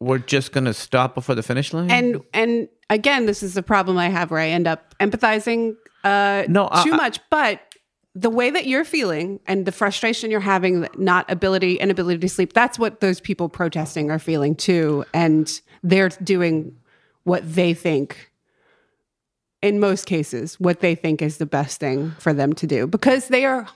we're 0.00 0.18
just 0.18 0.52
going 0.52 0.64
to 0.64 0.74
stop 0.74 1.14
before 1.14 1.34
the 1.34 1.42
finish 1.42 1.72
line. 1.72 1.90
and 1.90 2.20
and 2.34 2.68
again 2.90 3.24
this 3.26 3.42
is 3.42 3.56
a 3.56 3.62
problem 3.62 3.96
i 3.96 4.08
have 4.08 4.30
where 4.30 4.40
i 4.40 4.48
end 4.48 4.66
up 4.66 4.94
empathizing 4.98 5.74
uh 6.04 6.44
No, 6.48 6.68
too 6.84 6.92
I- 6.92 6.96
much 6.96 7.18
but 7.30 7.60
the 8.16 8.30
way 8.30 8.48
that 8.50 8.66
you're 8.66 8.84
feeling 8.84 9.40
and 9.46 9.66
the 9.66 9.72
frustration 9.72 10.30
you're 10.30 10.38
having 10.38 10.86
not 10.96 11.28
ability 11.30 11.74
inability 11.76 12.20
to 12.20 12.28
sleep 12.28 12.52
that's 12.52 12.78
what 12.78 13.00
those 13.00 13.20
people 13.20 13.48
protesting 13.48 14.10
are 14.10 14.20
feeling 14.20 14.54
too 14.54 15.04
and 15.12 15.60
they're 15.82 16.10
doing 16.22 16.76
what 17.24 17.42
they 17.54 17.74
think 17.74 18.30
in 19.62 19.80
most 19.80 20.06
cases 20.06 20.60
what 20.60 20.80
they 20.80 20.94
think 20.94 21.22
is 21.22 21.38
the 21.38 21.46
best 21.46 21.80
thing 21.80 22.12
for 22.18 22.32
them 22.32 22.52
to 22.52 22.66
do 22.66 22.86
because 22.86 23.28
they 23.28 23.44
are 23.44 23.66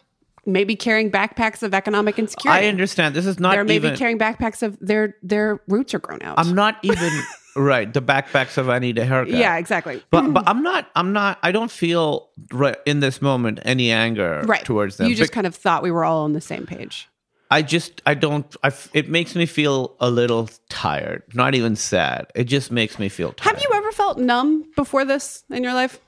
maybe 0.47 0.77
carrying 0.77 1.11
backpacks 1.11 1.63
of 1.63 1.75
economic 1.75 2.19
insecurity 2.19 2.65
I 2.65 2.69
understand. 2.69 3.15
This 3.15 3.27
is 3.27 3.39
not 3.39 3.53
they're 3.53 3.65
maybe 3.65 3.89
even. 3.89 3.99
carrying 3.99 4.19
backpacks 4.19 4.63
of 4.63 4.79
their 4.81 5.17
their 5.23 5.61
roots 5.69 5.93
are 5.95 5.99
grown 5.99 6.23
out 6.23 6.39
I'm 6.39 6.55
not 6.55 6.77
even 6.83 7.11
right. 7.59 7.93
The 7.93 8.01
backpacks 8.03 8.57
of 8.59 8.69
I 8.69 8.79
need 8.79 8.97
a 8.99 9.05
haircut. 9.05 9.35
yeah 9.35 9.57
exactly 9.59 10.03
But 10.11 10.33
but 10.33 10.45
I'm 10.49 10.63
not 10.63 10.89
I'm 10.95 11.13
not 11.13 11.39
I 11.43 11.53
don't 11.53 11.71
feel 11.71 12.29
right 12.53 12.77
in 12.87 13.01
this 13.01 13.21
moment 13.21 13.61
any 13.65 13.91
anger 13.91 14.43
right 14.47 14.65
towards 14.65 14.97
them. 14.97 15.09
You 15.09 15.15
just 15.15 15.31
Bec- 15.31 15.35
kind 15.35 15.47
of 15.47 15.55
thought 15.55 15.83
we 15.83 15.91
were 15.91 16.05
all 16.05 16.25
on 16.25 16.33
the 16.33 16.41
same 16.41 16.65
page. 16.67 17.09
I 17.51 17.63
just 17.63 18.03
I 18.07 18.15
don't 18.15 18.55
I, 18.63 18.71
it 18.93 19.09
makes 19.09 19.35
me 19.35 19.47
feel 19.47 19.97
a 20.01 20.11
little 20.11 20.49
tired. 20.69 21.23
Not 21.35 21.55
even 21.55 21.77
sad. 21.77 22.27
It 22.35 22.45
just 22.45 22.71
makes 22.71 22.99
me 22.99 23.09
feel 23.09 23.33
tired. 23.33 23.55
Have 23.55 23.63
you 23.63 23.71
ever 23.75 23.91
felt 23.93 24.19
numb 24.19 24.65
before 24.77 25.05
this 25.05 25.45
in 25.51 25.63
your 25.65 25.75
life? 25.75 25.99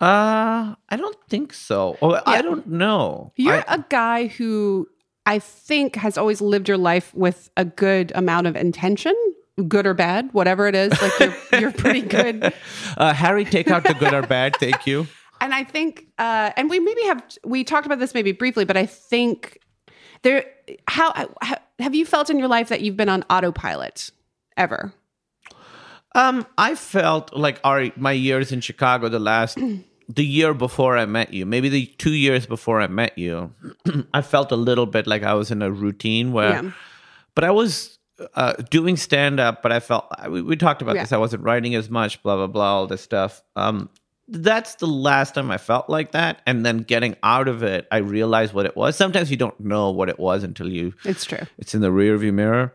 Uh 0.00 0.74
I 0.88 0.96
don't 0.96 1.16
think 1.28 1.52
so. 1.52 1.96
Oh, 2.02 2.20
I 2.26 2.42
don't 2.42 2.66
know. 2.66 3.32
You're 3.36 3.62
I- 3.68 3.74
a 3.74 3.84
guy 3.88 4.26
who 4.26 4.88
I 5.26 5.38
think 5.38 5.96
has 5.96 6.18
always 6.18 6.40
lived 6.42 6.68
your 6.68 6.76
life 6.76 7.14
with 7.14 7.48
a 7.56 7.64
good 7.64 8.12
amount 8.14 8.46
of 8.46 8.56
intention, 8.56 9.14
good 9.68 9.86
or 9.86 9.94
bad, 9.94 10.30
whatever 10.32 10.66
it 10.66 10.74
is. 10.74 10.92
Like 11.00 11.12
you're, 11.20 11.34
you're 11.60 11.72
pretty 11.72 12.02
good. 12.02 12.52
uh, 12.96 13.12
Harry, 13.14 13.44
take 13.44 13.70
out 13.70 13.84
the 13.84 13.94
good 13.94 14.12
or 14.14 14.22
bad. 14.22 14.56
Thank 14.56 14.86
you. 14.86 15.06
And 15.40 15.52
I 15.52 15.64
think, 15.64 16.06
uh, 16.16 16.52
and 16.56 16.70
we 16.70 16.78
maybe 16.80 17.02
have 17.02 17.22
we 17.44 17.64
talked 17.64 17.84
about 17.84 17.98
this 17.98 18.14
maybe 18.14 18.32
briefly, 18.32 18.64
but 18.64 18.76
I 18.78 18.86
think 18.86 19.58
there. 20.22 20.46
How, 20.88 21.12
how 21.42 21.56
have 21.80 21.94
you 21.94 22.06
felt 22.06 22.30
in 22.30 22.38
your 22.38 22.48
life 22.48 22.68
that 22.70 22.80
you've 22.80 22.96
been 22.96 23.10
on 23.10 23.24
autopilot 23.28 24.10
ever? 24.56 24.94
Um, 26.14 26.46
I 26.56 26.76
felt 26.76 27.34
like 27.36 27.60
our 27.64 27.90
my 27.96 28.12
years 28.12 28.52
in 28.52 28.60
Chicago, 28.60 29.08
the 29.08 29.18
last 29.18 29.58
the 30.08 30.24
year 30.24 30.54
before 30.54 30.96
I 30.96 31.04
met 31.04 31.34
you, 31.34 31.44
maybe 31.44 31.68
the 31.68 31.86
two 31.98 32.12
years 32.14 32.46
before 32.46 32.80
I 32.80 32.86
met 32.86 33.18
you, 33.18 33.52
I 34.14 34.22
felt 34.22 34.52
a 34.52 34.56
little 34.56 34.86
bit 34.86 35.06
like 35.06 35.24
I 35.24 35.34
was 35.34 35.50
in 35.50 35.60
a 35.62 35.70
routine 35.70 36.32
where, 36.32 36.50
Yeah. 36.62 36.70
but 37.34 37.44
I 37.44 37.50
was 37.50 37.93
uh, 38.34 38.52
doing 38.70 38.96
stand 38.96 39.40
up, 39.40 39.62
but 39.62 39.72
I 39.72 39.80
felt 39.80 40.06
we, 40.28 40.42
we 40.42 40.56
talked 40.56 40.82
about 40.82 40.94
Yeah. 40.96 41.02
this. 41.02 41.12
I 41.12 41.16
wasn't 41.16 41.42
writing 41.42 41.74
as 41.74 41.90
much, 41.90 42.22
blah 42.22 42.36
blah 42.36 42.46
blah, 42.46 42.74
all 42.74 42.86
this 42.86 43.02
stuff. 43.02 43.42
Um, 43.56 43.88
that's 44.28 44.76
the 44.76 44.86
last 44.86 45.34
time 45.34 45.50
I 45.50 45.58
felt 45.58 45.90
like 45.90 46.12
that, 46.12 46.40
and 46.46 46.64
then 46.64 46.78
getting 46.78 47.16
out 47.22 47.46
of 47.48 47.62
it, 47.62 47.86
I 47.92 47.98
realized 47.98 48.54
what 48.54 48.64
it 48.66 48.74
was. 48.76 48.96
Sometimes 48.96 49.30
you 49.30 49.36
don't 49.36 49.58
know 49.60 49.90
what 49.90 50.08
it 50.08 50.18
was 50.18 50.42
until 50.44 50.68
you 50.70 50.94
It's 51.04 51.24
true. 51.24 51.40
it's 51.58 51.74
in 51.74 51.80
the 51.82 51.88
rearview 51.90 52.32
mirror. 52.32 52.72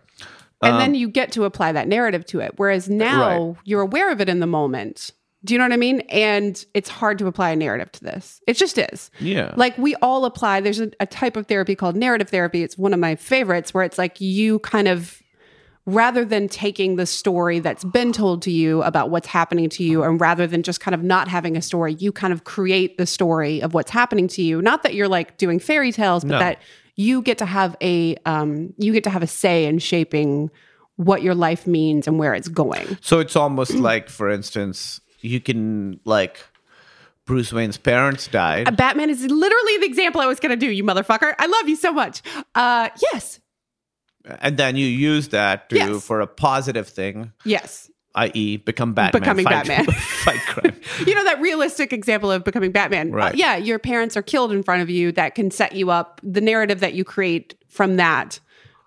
and 0.61 0.77
then 0.79 0.93
you 0.93 1.07
get 1.09 1.31
to 1.31 1.45
apply 1.45 1.71
that 1.71 1.87
narrative 1.87 2.25
to 2.27 2.41
it. 2.41 2.53
Whereas 2.57 2.89
now 2.89 3.47
Right. 3.47 3.55
you're 3.63 3.81
aware 3.81 4.11
of 4.11 4.19
it 4.21 4.27
in 4.29 4.41
the 4.41 4.45
moment. 4.47 5.11
Do 5.45 5.53
you 5.53 5.57
know 5.57 5.63
what 5.63 5.71
I 5.71 5.77
mean? 5.77 6.01
And 6.09 6.63
it's 6.73 6.89
hard 6.89 7.17
to 7.19 7.27
apply 7.27 7.51
a 7.51 7.55
narrative 7.55 7.93
to 7.93 8.03
this. 8.03 8.41
It 8.45 8.57
just 8.57 8.77
is. 8.77 9.09
Yeah. 9.21 9.53
Like 9.55 9.77
we 9.77 9.95
all 10.01 10.25
apply, 10.25 10.59
there's 10.59 10.81
a, 10.81 10.91
a 10.99 11.05
type 11.05 11.37
of 11.37 11.47
therapy 11.47 11.75
called 11.75 11.95
narrative 11.95 12.27
therapy. 12.29 12.61
It's 12.61 12.77
one 12.77 12.93
of 12.93 12.99
my 12.99 13.15
favorites 13.15 13.73
where 13.73 13.85
it's 13.85 13.97
like 13.97 14.19
you 14.19 14.59
kind 14.59 14.89
of, 14.89 15.21
rather 15.93 16.23
than 16.25 16.47
taking 16.47 16.95
the 16.95 17.05
story 17.05 17.59
that's 17.59 17.83
been 17.83 18.11
told 18.13 18.41
to 18.43 18.51
you 18.51 18.83
about 18.83 19.09
what's 19.09 19.27
happening 19.27 19.69
to 19.69 19.83
you, 19.83 20.03
and 20.03 20.19
rather 20.19 20.47
than 20.47 20.63
just 20.63 20.79
kind 20.79 20.95
of 20.95 21.03
not 21.03 21.27
having 21.27 21.55
a 21.57 21.61
story, 21.61 21.93
you 21.95 22.11
kind 22.11 22.33
of 22.33 22.43
create 22.43 22.97
the 22.97 23.05
story 23.05 23.61
of 23.61 23.73
what's 23.73 23.91
happening 23.91 24.27
to 24.29 24.41
you. 24.41 24.61
Not 24.61 24.83
that 24.83 24.93
you're 24.93 25.07
like 25.07 25.37
doing 25.37 25.59
fairy 25.59 25.91
tales, 25.91 26.23
but 26.23 26.31
No. 26.31 26.39
that 26.39 26.61
you 26.95 27.21
get 27.21 27.37
to 27.37 27.45
have 27.45 27.75
a 27.81 28.15
um, 28.25 28.73
you 28.77 28.91
get 28.93 29.03
to 29.05 29.09
have 29.09 29.23
a 29.23 29.27
say 29.27 29.65
in 29.65 29.79
shaping 29.79 30.49
what 30.97 31.21
your 31.21 31.33
life 31.35 31.65
means 31.65 32.07
and 32.07 32.19
where 32.19 32.33
it's 32.33 32.49
going. 32.49 32.97
So 33.01 33.19
it's 33.19 33.35
almost 33.35 33.71
like, 33.89 34.09
for 34.09 34.29
instance, 34.29 34.99
you 35.21 35.39
can 35.39 35.99
like 36.03 36.39
Bruce 37.25 37.53
Wayne's 37.53 37.77
parents 37.77 38.27
died. 38.27 38.67
Uh, 38.67 38.71
Batman 38.71 39.09
is 39.09 39.21
literally 39.23 39.77
the 39.77 39.85
example 39.85 40.19
I 40.19 40.25
was 40.25 40.39
going 40.39 40.49
to 40.51 40.65
do. 40.65 40.69
You 40.71 40.83
motherfucker! 40.83 41.33
I 41.39 41.45
love 41.45 41.69
you 41.69 41.75
so 41.75 41.93
much. 41.93 42.21
Uh, 42.55 42.89
yes, 43.13 43.39
and 44.25 44.57
then 44.57 44.75
you 44.75 44.85
use 44.85 45.29
that 45.29 45.69
to 45.69 45.75
Yes. 45.75 46.05
for 46.05 46.21
a 46.21 46.27
positive 46.27 46.87
thing, 46.87 47.31
yes. 47.45 47.89
i.e., 48.15 48.57
become 48.57 48.93
Batman, 48.93 49.21
Becoming 49.21 49.45
fight, 49.45 49.67
Batman. 49.67 49.85
fight 49.95 50.39
crime. 50.47 50.75
You 51.07 51.15
know 51.15 51.23
that 51.23 51.39
realistic 51.41 51.93
example 51.93 52.31
of 52.31 52.43
becoming 52.43 52.71
Batman. 52.71 53.13
Uh, 53.13 53.17
Right. 53.17 53.35
yeah, 53.35 53.55
your 53.55 53.79
parents 53.79 54.17
are 54.17 54.21
killed 54.21 54.51
in 54.51 54.63
front 54.63 54.81
of 54.81 54.89
you. 54.89 55.11
That 55.11 55.35
can 55.35 55.51
set 55.51 55.73
you 55.73 55.89
up. 55.91 56.19
The 56.23 56.41
narrative 56.41 56.79
that 56.81 56.93
you 56.93 57.03
create 57.05 57.55
from 57.69 57.95
that, 57.97 58.39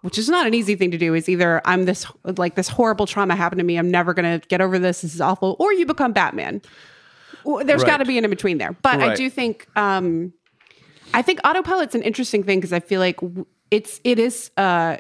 which 0.02 0.18
is 0.18 0.28
not 0.28 0.46
an 0.46 0.54
easy 0.54 0.74
thing 0.76 0.90
to 0.90 0.98
do, 0.98 1.14
is 1.14 1.28
either 1.28 1.62
I'm 1.64 1.84
this 1.84 2.04
like 2.24 2.54
this 2.56 2.68
horrible 2.68 3.06
trauma 3.06 3.34
happened 3.36 3.60
to 3.60 3.64
me. 3.64 3.76
I'm 3.78 3.90
never 3.90 4.12
going 4.12 4.40
to 4.40 4.46
get 4.48 4.60
over 4.60 4.78
this. 4.78 5.00
This 5.02 5.14
is 5.14 5.20
awful. 5.20 5.56
Or 5.58 5.72
you 5.72 5.86
become 5.86 6.12
Batman. 6.12 6.60
Well, 7.44 7.64
There's 7.64 7.82
Right. 7.82 7.90
got 7.92 7.96
to 7.98 8.04
be 8.04 8.18
an 8.18 8.24
in 8.24 8.30
between 8.30 8.58
there. 8.58 8.76
But 8.82 9.00
I 9.00 9.14
do 9.14 9.30
think 9.30 9.66
um, 9.76 10.32
I 11.14 11.22
think 11.22 11.40
autopilot's 11.44 11.94
an 11.94 12.02
interesting 12.02 12.42
thing 12.42 12.58
because 12.58 12.72
I 12.72 12.80
feel 12.80 13.00
like 13.00 13.18
it's 13.70 14.00
it 14.04 14.18
is 14.18 14.50
uh, 14.56 14.96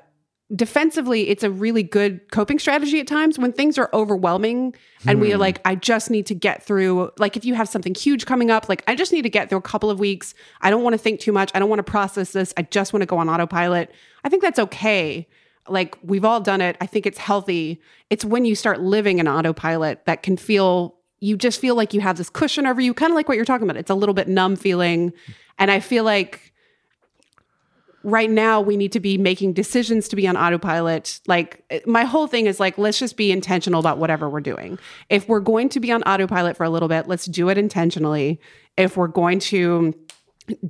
defensively 0.54 1.28
it's 1.28 1.42
a 1.42 1.50
really 1.50 1.82
good 1.82 2.30
coping 2.30 2.58
strategy 2.58 3.00
at 3.00 3.06
times. 3.06 3.38
When 3.38 3.52
things 3.52 3.78
are 3.78 3.88
overwhelming 3.92 4.74
and 5.06 5.20
we 5.20 5.32
are 5.32 5.36
hmm. 5.36 5.40
like 5.40 5.60
I 5.64 5.74
just 5.74 6.10
need 6.10 6.26
to 6.26 6.34
get 6.34 6.62
through 6.62 7.10
like 7.18 7.36
if 7.36 7.44
you 7.44 7.54
have 7.54 7.68
something 7.68 7.94
huge 7.94 8.26
coming 8.26 8.50
up 8.50 8.68
like 8.68 8.84
I 8.86 8.94
just 8.94 9.12
need 9.12 9.22
to 9.22 9.30
get 9.30 9.48
through 9.48 9.58
a 9.58 9.62
couple 9.62 9.90
of 9.90 9.98
weeks. 9.98 10.34
I 10.60 10.70
don't 10.70 10.82
want 10.82 10.94
to 10.94 10.98
think 10.98 11.20
too 11.20 11.32
much. 11.32 11.50
I 11.54 11.58
don't 11.58 11.68
want 11.68 11.78
to 11.78 11.90
process 11.90 12.32
this. 12.32 12.52
I 12.56 12.62
just 12.62 12.92
want 12.92 13.02
to 13.02 13.06
go 13.06 13.18
on 13.18 13.28
autopilot. 13.28 13.92
I 14.24 14.28
think 14.28 14.42
that's 14.42 14.58
okay. 14.58 15.26
Like 15.68 15.96
we've 16.02 16.24
all 16.24 16.40
done 16.40 16.60
it. 16.60 16.76
I 16.80 16.86
think 16.86 17.06
it's 17.06 17.18
healthy. 17.18 17.80
It's 18.10 18.24
when 18.24 18.44
you 18.44 18.54
start 18.54 18.80
living 18.80 19.20
an 19.20 19.28
autopilot 19.28 20.04
that 20.04 20.22
can 20.22 20.36
feel 20.36 20.96
you 21.20 21.36
just 21.36 21.60
feel 21.60 21.76
like 21.76 21.94
you 21.94 22.00
have 22.00 22.18
this 22.18 22.28
cushion 22.28 22.66
over 22.66 22.80
you 22.80 22.92
kind 22.92 23.12
of 23.12 23.14
like 23.14 23.28
what 23.28 23.36
you're 23.36 23.46
talking 23.46 23.64
about. 23.64 23.76
It's 23.76 23.90
a 23.90 23.94
little 23.94 24.14
bit 24.14 24.28
numb 24.28 24.56
feeling. 24.56 25.12
And 25.58 25.70
I 25.70 25.80
feel 25.80 26.02
like 26.02 26.51
right 28.04 28.30
now 28.30 28.60
we 28.60 28.76
need 28.76 28.92
to 28.92 29.00
be 29.00 29.16
making 29.18 29.52
decisions 29.52 30.08
to 30.08 30.16
be 30.16 30.26
on 30.26 30.36
autopilot 30.36 31.20
like 31.26 31.64
eh, 31.70 31.80
my 31.86 32.04
whole 32.04 32.26
thing 32.26 32.46
is 32.46 32.58
like 32.60 32.76
let's 32.78 32.98
just 32.98 33.16
be 33.16 33.30
intentional 33.32 33.80
about 33.80 33.98
whatever 33.98 34.28
we're 34.28 34.40
doing 34.40 34.78
if 35.08 35.28
we're 35.28 35.40
going 35.40 35.68
to 35.68 35.80
be 35.80 35.92
on 35.92 36.02
autopilot 36.02 36.56
for 36.56 36.64
a 36.64 36.70
little 36.70 36.88
bit 36.88 37.06
let's 37.08 37.26
do 37.26 37.48
it 37.48 37.56
intentionally 37.58 38.40
if 38.76 38.96
we're 38.96 39.06
going 39.08 39.38
to 39.38 39.94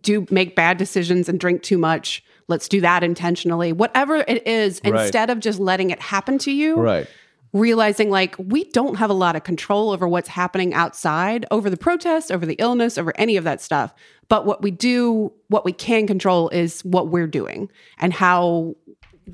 do 0.01 0.27
make 0.31 0.55
bad 0.55 0.77
decisions 0.77 1.29
and 1.29 1.41
drink 1.41 1.63
too 1.63 1.79
much 1.79 2.23
let's 2.49 2.69
do 2.69 2.81
that 2.81 3.03
intentionally 3.03 3.73
whatever 3.73 4.17
it 4.17 4.47
is 4.47 4.81
Right. 4.85 5.05
instead 5.05 5.31
of 5.31 5.41
just 5.41 5.59
letting 5.59 5.91
it 5.91 6.01
happen 6.01 6.39
to 6.39 6.51
you 6.53 6.77
right. 6.77 7.07
Realizing 7.53 8.11
like 8.11 8.35
we 8.39 8.65
don't 8.71 8.97
have 8.97 9.11
a 9.11 9.15
lot 9.15 9.37
of 9.37 9.45
control 9.45 9.91
over 9.91 10.09
what's 10.09 10.29
happening 10.29 10.73
outside 10.73 11.45
over 11.51 11.69
the 11.69 11.77
protests 11.77 12.31
over 12.31 12.47
the 12.47 12.57
illness 12.59 12.97
over 12.97 13.13
any 13.17 13.37
of 13.37 13.45
that 13.45 13.61
stuff 13.61 13.95
but 14.29 14.47
what 14.47 14.63
we 14.63 14.71
do 14.71 15.33
what 15.49 15.65
we 15.65 15.73
can 15.73 16.07
control 16.07 16.49
is 16.49 16.83
what 16.83 17.09
we're 17.09 17.27
doing 17.27 17.69
and 17.99 18.13
how 18.13 18.75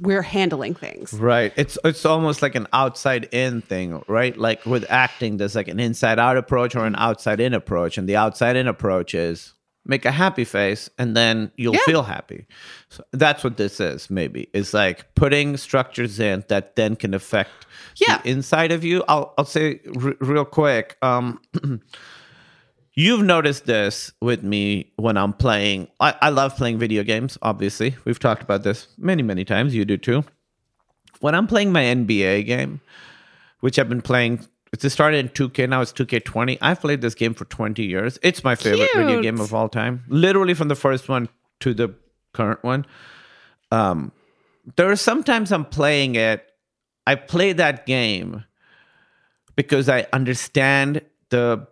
we're 0.01 0.23
handling 0.23 0.75
things 0.75 1.13
Right. 1.15 1.53
It's 1.57 1.79
it's 1.85 2.05
almost 2.05 2.43
like 2.43 2.55
an 2.55 2.67
outside 2.73 3.29
in 3.33 3.63
thing, 3.63 4.03
right? 4.07 4.37
Like 4.37 4.65
with 4.67 4.85
acting, 4.91 5.39
there's 5.39 5.55
like 5.55 5.69
an 5.69 5.81
inside 5.81 6.19
out 6.19 6.37
approach 6.37 6.77
or 6.77 6.85
an 6.85 6.95
outside 6.97 7.41
in 7.41 7.55
approach. 7.55 7.97
And 7.97 8.09
the 8.09 8.17
outside 8.17 8.57
in 8.57 8.69
approach 8.69 9.15
is 9.15 9.55
make 9.89 10.05
a 10.05 10.13
happy 10.13 10.45
face 10.45 10.89
and 10.99 11.17
then 11.17 11.51
you'll 11.57 11.75
Yeah. 11.75 11.81
feel 11.87 12.03
happy. 12.05 12.47
So 12.91 13.03
that's 13.13 13.43
what 13.43 13.57
this 13.57 13.81
is, 13.81 14.09
maybe. 14.11 14.49
It's 14.53 14.73
like 14.75 15.15
putting 15.15 15.57
structures 15.57 16.21
in 16.21 16.45
that 16.49 16.77
then 16.77 16.95
can 16.95 17.15
affect 17.15 17.51
Yeah. 17.97 18.19
the 18.19 18.29
inside 18.31 18.71
of 18.71 18.85
you. 18.85 19.03
I'll 19.09 19.35
I'll 19.39 19.45
say 19.47 19.81
r- 20.03 20.15
real 20.21 20.45
quick. 20.45 20.97
Um 21.03 21.41
You've 22.95 23.23
noticed 23.23 23.65
this 23.67 24.11
with 24.21 24.43
me 24.43 24.93
when 24.97 25.17
I'm 25.17 25.33
playing. 25.33 25.87
I, 26.01 26.17
I 26.21 26.31
love 26.31 26.57
playing 26.57 26.79
video 26.81 27.05
games, 27.05 27.39
obviously. 27.43 27.95
We've 28.05 28.19
talked 28.19 28.43
about 28.43 28.65
this 28.65 28.89
many, 28.99 29.23
many 29.23 29.45
times. 29.45 29.73
You 29.75 29.85
do 29.85 29.97
too 29.97 30.25
when 31.21 31.35
I'm 31.35 31.47
playing 31.47 31.71
my 31.73 31.83
NBA 31.83 32.45
game, 32.47 32.81
which 33.61 33.79
I've 33.79 33.89
been 33.89 34.03
playing, 34.03 34.45
it 34.73 34.91
started 34.91 35.19
in 35.19 35.29
2K, 35.31 35.69
now 35.69 35.81
it's 35.81 35.93
2K20. 35.93 36.59
I've 36.61 36.81
played 36.81 37.01
this 37.01 37.15
game 37.15 37.35
for 37.35 37.45
20 37.47 37.83
years. 37.85 38.19
It's 38.23 38.45
my 38.45 38.55
favorite 38.55 38.91
video 38.95 39.23
game 39.23 39.41
of 39.41 39.55
all 39.55 39.69
time, 39.69 40.05
literally 40.09 40.55
from 40.55 40.69
the 40.69 40.75
first 40.77 41.09
one 41.09 41.29
to 41.61 41.75
the 41.75 41.95
current 42.35 42.63
one. 42.63 42.85
Um, 43.73 44.13
there 44.77 44.91
are 44.91 44.97
sometimes 44.97 45.53
I'm 45.53 45.65
playing 45.65 46.15
it. 46.17 46.45
I 47.07 47.15
play 47.15 47.53
that 47.55 47.87
game 47.87 48.45
because 49.57 49.89
I 49.89 50.07
understand 50.13 51.03
the. 51.31 51.67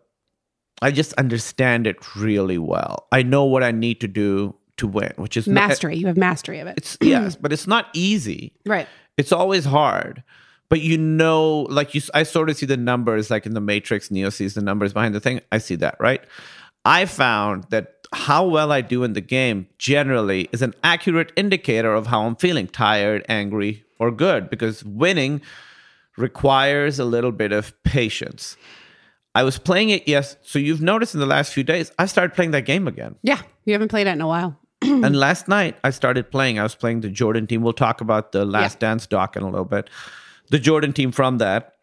I 0.83 0.91
just 0.91 1.13
understand 1.15 1.87
it 1.87 2.17
really 2.17 2.59
well. 2.59 3.07
I 3.13 3.23
know 3.23 3.45
what 3.45 3.63
I 3.63 3.71
need 3.71 4.01
to 4.03 4.09
do 4.09 4.55
to 4.77 4.87
win, 4.87 5.13
which 5.17 5.37
is 5.37 5.47
not- 5.47 5.69
Mastery. 5.69 5.97
You 5.97 6.07
have 6.07 6.17
mastery 6.19 6.59
of 6.59 6.67
it. 6.69 6.75
it's 6.77 6.99
yes, 7.01 7.37
but 7.37 7.53
it's 7.53 7.67
not 7.67 7.87
easy. 7.95 8.53
right. 8.67 8.87
It's 9.17 9.33
always 9.33 9.65
hard. 9.65 10.23
But 10.69 10.81
you 10.81 10.99
know, 10.99 11.63
like 11.71 11.95
you, 11.95 12.01
I 12.15 12.25
sort 12.25 12.51
of 12.51 12.57
see 12.57 12.67
the 12.67 12.77
numbers, 12.77 13.31
like 13.31 13.47
in 13.47 13.55
the 13.55 13.61
Matrix, 13.61 14.11
Neo 14.11 14.31
sees 14.31 14.55
the 14.55 14.63
numbers 14.63 14.93
behind 14.93 15.15
the 15.15 15.21
thing. 15.21 15.41
I 15.53 15.59
see 15.59 15.77
that, 15.77 15.97
right? 16.01 16.23
I 16.85 17.05
found 17.05 17.65
that 17.71 18.07
how 18.13 18.47
well 18.47 18.73
I 18.73 18.81
do 18.81 19.05
in 19.05 19.13
the 19.13 19.21
game 19.21 19.69
generally 19.79 20.49
is 20.53 20.63
an 20.63 20.75
accurate 20.83 21.33
indicator 21.37 21.93
of 21.95 22.07
how 22.07 22.23
I'm 22.23 22.37
feeling 22.37 22.67
tired, 22.67 23.25
angry, 23.29 23.85
or 23.99 24.11
good, 24.11 24.51
because 24.51 24.85
winning 24.85 25.41
requires 26.17 26.99
a 26.99 27.05
little 27.05 27.33
bit 27.33 27.53
of 27.53 27.81
patience. 27.83 28.57
I 29.35 29.43
was 29.43 29.59
playing 29.59 29.91
it, 29.91 30.09
yes. 30.09 30.37
So 30.43 30.59
you've 30.59 30.81
noticed 30.81 31.15
in 31.15 31.21
the 31.21 31.27
last 31.27 31.53
few 31.53 31.63
days, 31.63 31.93
I 31.99 32.07
started 32.07 32.35
playing 32.35 32.53
that 32.53 32.65
game 32.65 32.89
again. 32.89 33.17
Yeah. 33.23 33.43
You 33.65 33.75
haven't 33.75 33.89
played 33.89 34.07
it 34.07 34.11
in 34.11 34.21
a 34.21 34.27
while. 34.27 34.59
and 34.83 35.15
last 35.17 35.49
night 35.49 35.77
I 35.85 35.91
started 35.91 36.31
playing. 36.31 36.59
I 36.59 36.63
was 36.63 36.75
playing 36.75 37.01
the 37.01 37.11
Jordan 37.11 37.47
team. 37.47 37.63
We'll 37.63 37.73
talk 37.73 38.01
about 38.01 38.33
the 38.33 38.45
Last 38.45 38.79
Dance 38.79 39.07
doc 39.07 39.37
in 39.37 39.43
a 39.43 39.51
little 39.51 39.65
bit. 39.65 39.91
The 40.51 40.59
Jordan 40.59 40.93
team 40.93 41.13
from 41.13 41.39
that. 41.39 41.75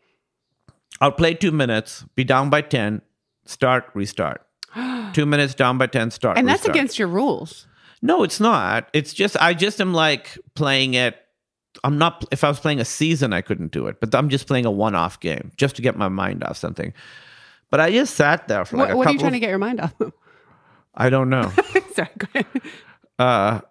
I'll 1.01 1.11
play 1.11 1.33
two 1.33 1.51
minutes, 1.51 2.05
be 2.15 2.23
down 2.23 2.49
by 2.49 2.61
10, 2.61 3.01
start, 3.45 3.85
restart. 3.93 4.45
two 5.13 5.25
minutes 5.25 5.53
down 5.53 5.77
by 5.77 5.87
10, 5.87 6.11
start. 6.11 6.37
And 6.37 6.47
that's 6.47 6.61
restart. 6.61 6.75
against 6.75 6.99
your 6.99 7.07
rules. 7.07 7.67
No, 8.01 8.23
it's 8.23 8.39
not. 8.39 8.89
It's 8.93 9.13
just, 9.13 9.35
I 9.41 9.53
just 9.53 9.81
am 9.81 9.93
like 9.93 10.37
playing 10.55 10.93
it. 10.93 11.17
I'm 11.83 11.97
not, 11.97 12.25
if 12.31 12.43
I 12.43 12.47
was 12.47 12.59
playing 12.59 12.79
a 12.79 12.85
season, 12.85 13.33
I 13.33 13.41
couldn't 13.41 13.71
do 13.71 13.87
it, 13.87 13.99
but 13.99 14.13
I'm 14.13 14.29
just 14.29 14.45
playing 14.45 14.65
a 14.65 14.71
one 14.71 14.95
off 14.95 15.19
game 15.19 15.51
just 15.57 15.75
to 15.77 15.81
get 15.81 15.97
my 15.97 16.07
mind 16.09 16.43
off 16.43 16.57
something. 16.57 16.93
But 17.69 17.79
I 17.79 17.91
just 17.91 18.15
sat 18.15 18.47
there 18.47 18.63
for 18.65 18.77
like 18.77 18.89
What, 18.89 18.93
a 18.93 18.97
what 18.97 19.07
are 19.07 19.11
you 19.13 19.19
trying 19.19 19.31
to 19.33 19.39
get 19.39 19.49
your 19.49 19.57
mind 19.57 19.81
off? 19.81 19.93
I 20.93 21.09
don't 21.09 21.29
know. 21.29 21.51
Sorry. 21.93 22.09
Go 22.17 22.27
ahead. 22.35 22.45
uh 23.17 23.61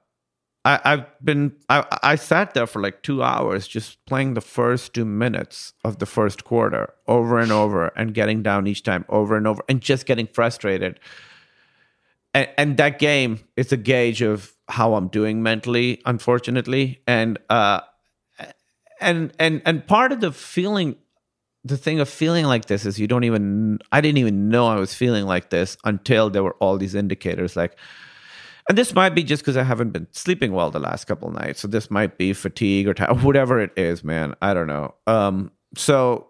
I, 0.65 0.81
I've 0.85 1.25
been 1.25 1.53
I, 1.69 1.85
I 2.03 2.15
sat 2.15 2.55
there 2.55 2.67
for 2.67 2.81
like 2.81 3.03
two 3.03 3.23
hours 3.23 3.67
just 3.67 4.05
playing 4.07 4.35
the 4.35 4.41
first 4.41 4.95
two 4.95 5.05
minutes 5.05 5.73
of 5.85 5.99
the 5.99 6.07
first 6.07 6.45
quarter 6.45 6.93
over 7.09 7.39
and 7.39 7.51
over 7.51 7.89
and 7.97 8.15
getting 8.15 8.43
down 8.43 8.67
each 8.67 8.85
time 8.85 9.05
over 9.09 9.37
and 9.37 9.47
over 9.47 9.63
and 9.69 9.81
just 9.81 10.07
getting 10.07 10.27
frustrated. 10.29 11.01
And, 12.33 12.49
and 12.57 12.77
that 12.77 12.99
game 12.99 13.41
is 13.57 13.73
a 13.73 13.77
gauge 13.77 14.23
of 14.23 14.53
how 14.69 14.95
I'm 14.95 15.09
doing 15.09 15.43
mentally, 15.43 16.01
unfortunately. 16.07 17.03
And 17.07 17.39
uh 17.51 17.81
and 19.01 19.33
and 19.41 19.63
and 19.67 19.87
part 19.87 20.13
of 20.13 20.21
the 20.21 20.31
feeling 20.31 20.97
the 21.65 21.77
thing 21.77 22.01
of 22.01 22.09
feeling 22.09 22.45
like 22.45 22.67
this 22.67 22.87
is 22.87 23.01
you 23.01 23.09
don't 23.09 23.25
even 23.25 23.81
I 23.91 24.01
didn't 24.01 24.19
even 24.19 24.49
know 24.49 24.67
I 24.67 24.77
was 24.77 24.95
feeling 24.95 25.27
like 25.27 25.51
this 25.51 25.77
until 25.85 26.31
there 26.31 26.45
were 26.45 26.57
all 26.61 26.79
these 26.79 26.95
indicators 26.95 27.57
like 27.57 27.77
and 28.69 28.79
this 28.79 28.95
might 28.95 29.11
be 29.11 29.23
just 29.23 29.43
because 29.43 29.57
I 29.57 29.63
haven't 29.63 29.91
been 29.91 30.07
sleeping 30.13 30.53
well 30.53 30.71
the 30.71 30.79
last 30.79 31.07
couple 31.07 31.29
of 31.29 31.35
nights. 31.35 31.61
So 31.61 31.69
this 31.69 31.91
might 31.91 32.19
be 32.19 32.33
fatigue 32.33 32.89
or 32.89 32.95
ti 32.95 33.05
whatever 33.23 33.61
it 33.61 33.73
is, 33.77 34.05
man. 34.05 34.35
I 34.41 34.55
don't 34.55 34.67
know. 34.67 34.95
Um, 35.07 35.51
so, 35.77 36.29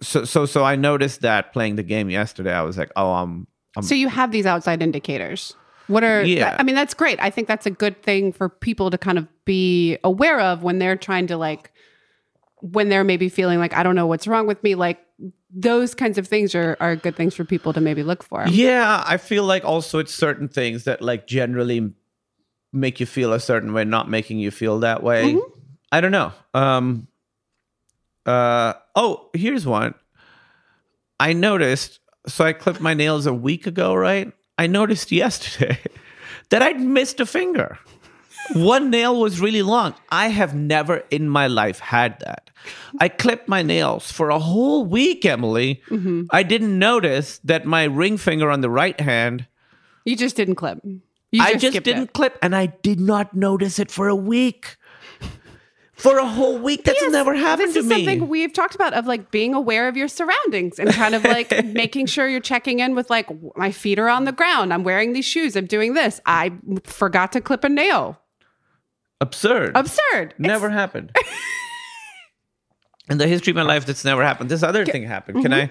so, 0.00 0.24
so, 0.24 0.46
so 0.46 0.64
I 0.64 0.76
noticed 0.76 1.22
that 1.22 1.52
playing 1.52 1.76
the 1.76 1.82
game 1.82 2.10
yesterday. 2.10 2.52
I 2.52 2.62
was 2.62 2.78
like, 2.78 2.90
oh, 2.96 3.12
I'm, 3.12 3.46
I'm. 3.76 3.82
So 3.82 3.94
you 3.94 4.08
have 4.08 4.30
these 4.30 4.46
outside 4.46 4.82
indicators. 4.82 5.54
What 5.86 6.04
are 6.04 6.22
Yeah. 6.22 6.56
I 6.58 6.62
mean 6.62 6.74
that's 6.74 6.94
great. 6.94 7.20
I 7.20 7.30
think 7.30 7.48
that's 7.48 7.66
a 7.66 7.70
good 7.70 8.02
thing 8.02 8.32
for 8.32 8.48
people 8.48 8.90
to 8.90 8.96
kind 8.98 9.18
of 9.18 9.28
be 9.44 9.98
aware 10.02 10.40
of 10.40 10.62
when 10.62 10.78
they're 10.78 10.96
trying 10.96 11.26
to 11.26 11.36
like 11.36 11.72
when 12.60 12.88
they're 12.88 13.04
maybe 13.04 13.28
feeling 13.28 13.58
like 13.58 13.74
I 13.74 13.82
don't 13.82 13.94
know 13.94 14.06
what's 14.06 14.26
wrong 14.26 14.46
with 14.46 14.62
me 14.62 14.74
like 14.74 15.04
those 15.54 15.94
kinds 15.94 16.18
of 16.18 16.26
things 16.26 16.54
are 16.54 16.76
are 16.80 16.96
good 16.96 17.16
things 17.16 17.34
for 17.34 17.44
people 17.44 17.72
to 17.72 17.80
maybe 17.80 18.02
look 18.02 18.22
for. 18.22 18.44
Yeah, 18.48 19.02
I 19.06 19.16
feel 19.16 19.44
like 19.44 19.64
also 19.64 20.00
it's 20.00 20.12
certain 20.12 20.48
things 20.48 20.84
that 20.84 21.00
like 21.00 21.26
generally 21.26 21.92
make 22.72 22.98
you 22.98 23.06
feel 23.06 23.32
a 23.32 23.40
certain 23.40 23.72
way, 23.72 23.84
not 23.84 24.10
making 24.10 24.40
you 24.40 24.50
feel 24.50 24.80
that 24.80 25.02
way. 25.02 25.38
I 25.92 26.00
don't 26.00 26.12
know. 26.12 26.32
Um. 26.52 27.06
Uh. 28.26 28.74
Oh, 28.96 29.30
here's 29.32 29.64
one. 29.64 29.94
I 31.20 31.32
noticed. 31.32 32.00
So 32.26 32.44
I 32.44 32.52
clipped 32.52 32.80
my 32.80 32.94
nails 32.94 33.26
a 33.26 33.34
week 33.34 33.66
ago, 33.66 33.94
right? 33.94 34.32
I 34.58 34.66
noticed 34.66 35.12
yesterday 35.12 35.78
that 36.50 36.62
I'd 36.62 36.80
missed 36.80 37.20
a 37.20 37.26
finger. 37.26 37.78
One 38.52 38.90
nail 38.90 39.18
was 39.20 39.40
really 39.40 39.62
long. 39.62 39.94
I 40.10 40.28
have 40.28 40.54
never 40.54 40.98
in 41.10 41.28
my 41.28 41.46
life 41.46 41.78
had 41.80 42.18
that. 42.20 42.50
I 43.00 43.08
clipped 43.08 43.48
my 43.48 43.62
nails 43.62 44.10
for 44.12 44.28
a 44.30 44.38
whole 44.38 44.84
week, 44.84 45.24
Emily. 45.24 45.82
Mm-hmm. 45.88 46.22
I 46.30 46.42
didn't 46.42 46.78
notice 46.78 47.38
that 47.44 47.64
my 47.66 47.84
ring 47.84 48.16
finger 48.16 48.50
on 48.50 48.60
the 48.60 48.70
right 48.70 48.98
hand, 49.00 49.46
You 50.04 50.16
just 50.16 50.36
didn't 50.36 50.54
clip. 50.56 50.80
You 51.32 51.42
I 51.42 51.54
just 51.54 51.72
skipped 51.72 51.84
didn't 51.84 52.02
it. 52.04 52.12
clip, 52.12 52.38
and 52.42 52.54
I 52.54 52.66
did 52.66 53.00
not 53.00 53.34
notice 53.34 53.78
it 53.78 53.90
for 53.90 54.08
a 54.08 54.14
week. 54.16 54.76
For 55.96 56.18
a 56.18 56.26
whole 56.26 56.58
week. 56.58 56.84
That's 56.84 57.00
Yes, 57.00 57.12
never 57.12 57.34
happened 57.34 57.72
to 57.72 57.82
me. 57.82 57.82
this 57.82 57.84
is 57.84 57.88
me. 57.88 58.04
something 58.04 58.28
we've 58.28 58.52
talked 58.52 58.74
about 58.74 58.94
of 58.94 59.06
like 59.06 59.30
being 59.30 59.54
aware 59.54 59.86
of 59.88 59.96
your 59.96 60.08
surroundings 60.08 60.78
and 60.80 60.90
kind 60.90 61.14
of 61.14 61.22
like 61.24 61.64
making 61.72 62.06
sure 62.06 62.28
you're 62.28 62.40
checking 62.40 62.80
in 62.80 62.94
with 62.96 63.10
like 63.10 63.28
my 63.56 63.70
feet 63.70 63.98
are 64.00 64.08
on 64.08 64.24
the 64.24 64.32
ground. 64.32 64.72
I'm 64.74 64.82
wearing 64.82 65.12
these 65.12 65.24
shoes. 65.24 65.54
I'm 65.56 65.66
doing 65.66 65.94
this. 65.94 66.20
I 66.26 66.52
forgot 66.84 67.30
to 67.32 67.40
clip 67.40 67.62
a 67.62 67.68
nail. 67.68 68.20
Absurd. 69.20 69.72
Absurd. 69.76 70.34
Never 70.38 70.70
happened. 70.70 71.14
In 73.10 73.18
the 73.18 73.26
history 73.26 73.50
of 73.50 73.56
my 73.56 73.62
life, 73.62 73.84
that's 73.84 74.04
never 74.04 74.22
happened. 74.24 74.50
This 74.50 74.62
other 74.62 74.84
thing 74.86 75.02
happened. 75.04 75.42
Can 75.42 75.52
Mm-hmm. 75.52 75.70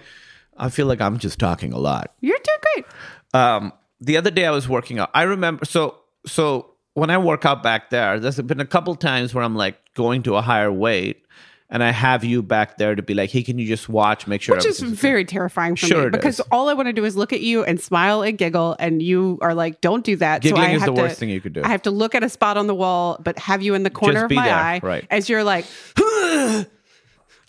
I? 0.59 0.65
I 0.65 0.69
feel 0.69 0.85
like 0.85 1.01
I'm 1.01 1.17
just 1.17 1.39
talking 1.39 1.73
a 1.73 1.79
lot. 1.79 2.13
You're 2.21 2.37
doing 2.43 2.57
great. 2.75 2.85
um, 3.33 3.73
the 3.99 4.17
other 4.17 4.29
day 4.29 4.45
I 4.45 4.51
was 4.51 4.69
working 4.69 4.99
out. 4.99 5.09
I 5.15 5.23
remember 5.23 5.65
so 5.65 5.97
so 6.27 6.75
when 6.93 7.09
I 7.09 7.17
work 7.17 7.43
out 7.43 7.63
back 7.63 7.89
there, 7.89 8.19
there's 8.19 8.39
been 8.41 8.59
a 8.59 8.65
couple 8.65 8.93
times 8.95 9.33
where 9.33 9.43
I'm 9.43 9.55
like 9.55 9.77
going 9.95 10.21
to 10.23 10.35
a 10.35 10.41
higher 10.43 10.71
weight, 10.71 11.25
and 11.69 11.83
I 11.83 11.91
have 11.91 12.23
you 12.23 12.43
back 12.43 12.77
there 12.77 12.95
to 12.95 13.01
be 13.01 13.13
like, 13.13 13.31
"Hey, 13.31 13.43
can 13.43 13.57
you 13.57 13.67
just 13.67 13.89
watch, 13.89 14.27
make 14.27 14.41
sure?" 14.41 14.55
Which 14.55 14.65
is 14.65 14.77
everything's 14.79 14.99
okay?" 14.99 15.07
very 15.07 15.25
terrifying 15.25 15.75
for 15.75 15.87
Sure 15.87 16.03
me 16.05 16.09
because 16.11 16.39
is. 16.39 16.45
all 16.51 16.69
I 16.69 16.73
want 16.73 16.87
to 16.87 16.93
do 16.93 17.05
is 17.05 17.15
look 17.15 17.33
at 17.33 17.41
you 17.41 17.63
and 17.63 17.79
smile 17.81 18.21
and 18.21 18.37
giggle, 18.37 18.75
and 18.79 19.01
you 19.01 19.39
are 19.41 19.53
like, 19.53 19.81
"Don't 19.81 20.03
do 20.03 20.15
that." 20.17 20.41
Giggling 20.41 20.61
so 20.63 20.67
I 20.67 20.71
is 20.73 20.81
have 20.81 20.89
the 20.89 20.95
to, 20.95 21.01
worst 21.01 21.19
thing 21.19 21.29
you 21.29 21.41
could 21.41 21.53
do. 21.53 21.61
I 21.63 21.69
have 21.69 21.81
to 21.83 21.91
look 21.91 22.15
at 22.15 22.23
a 22.23 22.29
spot 22.29 22.57
on 22.57 22.67
the 22.67 22.75
wall, 22.75 23.19
but 23.23 23.39
have 23.39 23.61
you 23.61 23.73
in 23.73 23.83
the 23.83 23.89
corner 23.89 24.25
of 24.25 24.31
my 24.31 24.45
there, 24.45 24.55
eye 24.55 24.79
right. 24.83 25.07
as 25.09 25.29
you're 25.29 25.43
like, 25.43 25.65
I'm 25.97 26.65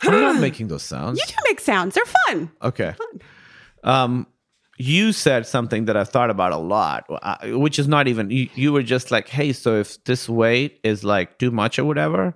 not 0.03 0.41
making 0.41 0.69
those 0.69 0.83
sounds. 0.83 1.19
"You 1.19 1.27
do 1.27 1.35
make 1.49 1.61
sounds. 1.61 1.95
They're 1.95 2.05
fun." 2.27 2.51
Okay. 2.63 2.95
Um, 3.83 4.27
you 4.79 5.13
said 5.13 5.47
something 5.47 5.85
that 5.85 5.97
I 5.97 6.05
thought 6.05 6.31
about 6.31 6.53
a 6.53 6.57
lot, 6.57 7.05
uh, 7.11 7.37
which 7.59 7.79
is 7.79 7.87
not 7.87 8.09
even. 8.09 8.31
You, 8.31 8.49
you 8.55 8.73
were 8.73 8.83
just 8.83 9.11
like, 9.11 9.29
"Hey, 9.29 9.53
so 9.53 9.77
if 9.77 10.03
this 10.05 10.29
weight 10.29 10.81
is 10.83 11.05
like 11.05 11.39
too 11.39 11.51
much 11.51 11.79
or 11.79 11.85
whatever." 11.85 12.35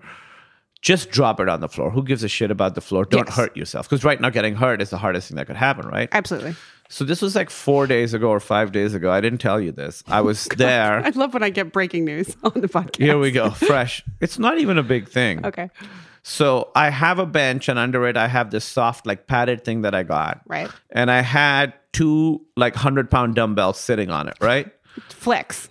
Just 0.80 1.10
drop 1.10 1.40
it 1.40 1.48
on 1.48 1.60
the 1.60 1.68
floor. 1.68 1.90
Who 1.90 2.02
gives 2.04 2.22
a 2.22 2.28
shit 2.28 2.50
about 2.50 2.74
the 2.76 2.80
floor? 2.80 3.04
Don't 3.04 3.26
Yes. 3.26 3.36
hurt 3.36 3.56
yourself. 3.56 3.88
Because 3.88 4.04
right 4.04 4.20
now, 4.20 4.30
getting 4.30 4.54
hurt 4.54 4.80
is 4.80 4.90
the 4.90 4.98
hardest 4.98 5.28
thing 5.28 5.36
that 5.36 5.46
could 5.46 5.56
happen, 5.56 5.86
right? 5.88 6.08
Absolutely. 6.12 6.54
So 6.88 7.04
this 7.04 7.20
was 7.20 7.34
like 7.34 7.50
four 7.50 7.86
days 7.86 8.14
ago 8.14 8.30
or 8.30 8.40
five 8.40 8.70
days 8.72 8.94
ago. 8.94 9.10
I 9.10 9.20
didn't 9.20 9.40
tell 9.40 9.60
you 9.60 9.72
this. 9.72 10.02
I 10.06 10.20
was 10.20 10.44
there. 10.56 11.04
I 11.04 11.10
love 11.10 11.34
when 11.34 11.42
I 11.42 11.50
get 11.50 11.72
breaking 11.72 12.04
news 12.04 12.36
on 12.44 12.52
the 12.54 12.68
podcast. 12.68 12.96
Here 13.02 13.18
we 13.18 13.30
go. 13.32 13.50
Fresh. 13.70 14.04
It's 14.20 14.38
not 14.38 14.58
even 14.58 14.78
a 14.78 14.82
big 14.82 15.08
thing. 15.08 15.44
Okay. 15.44 15.68
So 16.22 16.70
I 16.74 16.90
have 16.90 17.18
a 17.18 17.26
bench, 17.26 17.68
and 17.68 17.78
under 17.78 18.06
it, 18.06 18.16
I 18.16 18.28
have 18.28 18.50
this 18.50 18.64
soft, 18.64 19.06
like 19.06 19.26
padded 19.26 19.64
thing 19.64 19.82
that 19.82 19.94
I 19.94 20.02
got. 20.02 20.42
Right. 20.46 20.70
And 20.90 21.10
I 21.10 21.22
had 21.22 21.72
two 21.92 22.44
like 22.56 22.74
hundred 22.76 23.10
pound 23.10 23.34
dumbbells 23.34 23.78
sitting 23.80 24.10
on 24.10 24.28
it. 24.28 24.36
Right. 24.40 24.70
Flex. 25.08 25.68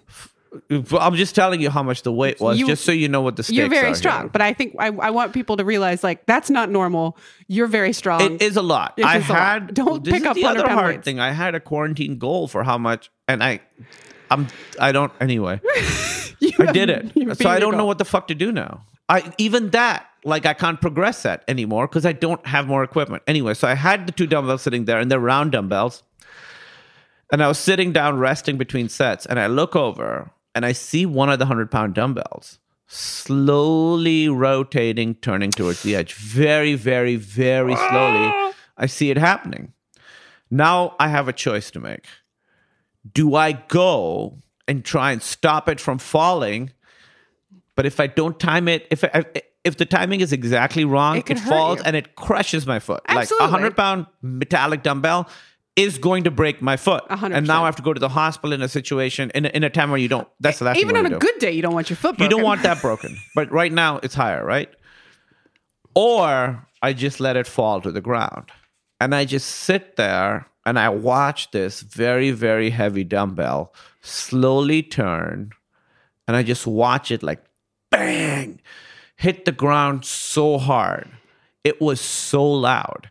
I'm 0.70 1.16
just 1.16 1.36
telling 1.36 1.62
you 1.62 1.70
how 1.70 1.84
much 1.84 2.04
the 2.04 2.12
weight 2.12 2.40
was, 2.40 2.60
You- 2.60 2.68
just 2.68 2.86
so 2.86 2.92
you 2.92 3.08
know 3.08 3.22
what 3.22 3.36
the 3.36 3.44
stakes 3.44 3.58
You're 3.58 3.70
very 3.70 3.94
strong, 3.96 4.22
here. 4.22 4.30
but 4.30 4.42
I 4.42 4.54
think 4.54 4.76
I, 4.80 4.88
I 4.88 5.10
want 5.12 5.34
people 5.34 5.58
to 5.58 5.66
realize 5.66 6.04
like 6.04 6.26
that's 6.26 6.50
not 6.50 6.70
normal. 6.70 7.18
You're 7.48 7.68
very 7.68 7.94
strong. 7.94 8.22
It 8.22 8.42
is 8.42 8.56
a 8.58 8.62
lot. 8.62 8.94
I 9.04 9.18
a 9.18 9.20
lot. 9.20 9.26
had 9.28 9.74
Don't 9.74 10.04
pick 10.06 10.26
up 10.26 10.36
the 10.36 10.46
other 10.46 10.68
hard 10.68 10.96
weights. 10.96 11.06
thing. 11.06 11.20
I 11.20 11.32
had 11.32 11.56
a 11.56 11.60
quarantine 11.60 12.18
goal 12.18 12.48
for 12.48 12.64
how 12.64 12.78
much, 12.78 13.10
and 13.28 13.44
I, 13.44 13.60
I'm 14.32 14.48
I 14.80 14.92
don't 14.92 15.12
anyway. 15.20 15.60
I 16.60 16.72
did 16.72 16.90
it. 16.90 17.38
So 17.38 17.50
I 17.50 17.60
don't 17.60 17.78
know 17.78 17.86
what 17.86 17.98
the 17.98 18.06
fuck 18.06 18.28
to 18.30 18.36
do 18.36 18.52
now. 18.52 18.84
I 19.10 19.34
even 19.38 19.70
that 19.72 20.06
like 20.26 20.46
I 20.46 20.54
can't 20.54 20.82
progress 20.82 21.24
that 21.24 21.44
anymore 21.48 21.88
because 21.88 22.06
I 22.06 22.12
don't 22.12 22.46
have 22.46 22.68
more 22.68 22.84
equipment. 22.84 23.24
Anyway, 23.28 23.54
so 23.54 23.68
I 23.68 23.74
had 23.76 24.06
the 24.06 24.12
two 24.12 24.28
dumbbells 24.28 24.62
sitting 24.62 24.86
there 24.86 25.00
and 25.00 25.10
they're 25.10 25.20
round 25.20 25.54
dumbbells. 25.54 26.04
And 27.32 27.44
I 27.44 27.48
was 27.48 27.58
sitting 27.58 27.92
down 27.92 28.18
resting 28.20 28.58
between 28.58 28.88
sets 28.90 29.26
and 29.26 29.40
I 29.40 29.48
look 29.48 29.76
over 29.76 30.32
and 30.58 30.66
I 30.66 30.72
see 30.72 31.06
one 31.06 31.30
of 31.30 31.40
the 31.40 31.46
100 31.46 31.70
pound 31.72 31.94
dumbbells 31.94 32.60
slowly 32.88 34.30
rotating, 34.30 35.16
turning 35.16 35.52
towards 35.52 35.84
the 35.84 35.96
edge. 35.96 36.14
Very, 36.14 36.74
very, 36.74 37.16
very 37.18 37.76
slowly. 37.76 38.54
I 38.78 38.86
see 38.88 39.12
it 39.12 39.18
happening. 39.18 39.74
Now 40.50 40.96
I 41.00 41.10
have 41.10 41.28
a 41.28 41.34
choice 41.34 41.70
to 41.72 41.80
make. 41.80 42.06
Do 43.14 43.36
I 43.36 43.52
go 43.52 44.38
and 44.68 44.84
try 44.84 45.12
and 45.12 45.22
stop 45.22 45.70
it 45.70 45.80
from 45.80 45.98
falling 45.98 46.72
But 47.76 47.86
if 47.86 48.00
I 48.00 48.08
don't 48.08 48.40
time 48.40 48.68
it, 48.68 48.88
if 48.90 49.04
I, 49.04 49.24
if 49.64 49.78
the 49.78 49.86
timing 49.86 50.22
is 50.22 50.34
exactly 50.34 50.84
wrong, 50.86 51.18
It 51.18 51.30
it, 51.30 51.40
falls 51.40 51.80
you. 51.80 51.84
and 51.86 51.96
it 51.96 52.16
crushes 52.16 52.66
my 52.66 52.80
foot. 52.80 53.02
Like 53.14 53.30
a 53.40 53.48
hundred 53.48 53.76
pound 53.78 54.08
metallic 54.22 54.82
dumbbell 54.82 55.30
is 55.78 55.98
going 56.00 56.24
to 56.24 56.32
break 56.32 56.62
my 56.62 56.76
foot. 56.76 57.04
A 57.10 57.16
hundred 57.16 57.38
And 57.38 57.48
now. 57.48 57.64
I 57.64 57.68
have 57.68 57.76
to 57.78 57.84
go 57.84 57.94
to 57.94 58.00
the 58.00 58.10
hospital 58.10 58.52
in 58.52 58.62
a 58.62 58.68
situation 58.68 59.32
in 59.34 59.46
a, 59.46 59.50
in 59.50 59.64
a 59.64 59.70
time 59.70 59.90
where 59.92 60.00
you 60.00 60.08
don't. 60.10 60.28
That's 60.40 60.60
the 60.60 60.66
last 60.66 60.78
Even 60.78 60.98
on 60.98 61.06
a 61.06 61.10
do. 61.12 61.20
good 61.20 61.38
day, 61.40 61.52
you 61.52 61.62
don't 61.62 61.74
want 61.74 61.90
your 61.90 61.98
foot 61.98 62.20
You 62.20 62.28
don't 62.28 62.44
want 62.44 62.64
that 62.64 62.82
broken. 62.82 63.18
But 63.36 63.52
right 63.52 63.72
now 63.72 64.00
it's 64.04 64.16
higher, 64.16 64.44
right? 64.44 64.70
Or 65.96 66.68
I 66.82 66.94
just 66.94 67.20
let 67.20 67.38
it 67.38 67.48
fall 67.48 67.82
to 67.82 67.92
the 67.92 68.02
ground. 68.02 68.52
And 69.00 69.14
I 69.14 69.26
just 69.26 69.48
sit 69.48 69.96
there 69.96 70.48
and 70.66 70.80
I 70.80 70.90
watch 70.90 71.52
this 71.52 71.82
very, 71.82 72.32
very 72.32 72.72
heavy 72.72 73.04
dumbbell 73.04 73.74
slowly 74.02 74.82
turn. 74.84 75.52
And 76.28 76.36
I 76.36 76.44
just 76.44 76.66
watch 76.68 77.12
it 77.12 77.22
like 77.24 77.44
bang, 77.92 78.60
hit 79.16 79.46
the 79.46 79.52
ground 79.52 80.06
so 80.06 80.58
hard. 80.58 81.10
It 81.64 81.80
was 81.80 82.02
so 82.02 82.44
loud. 82.44 83.10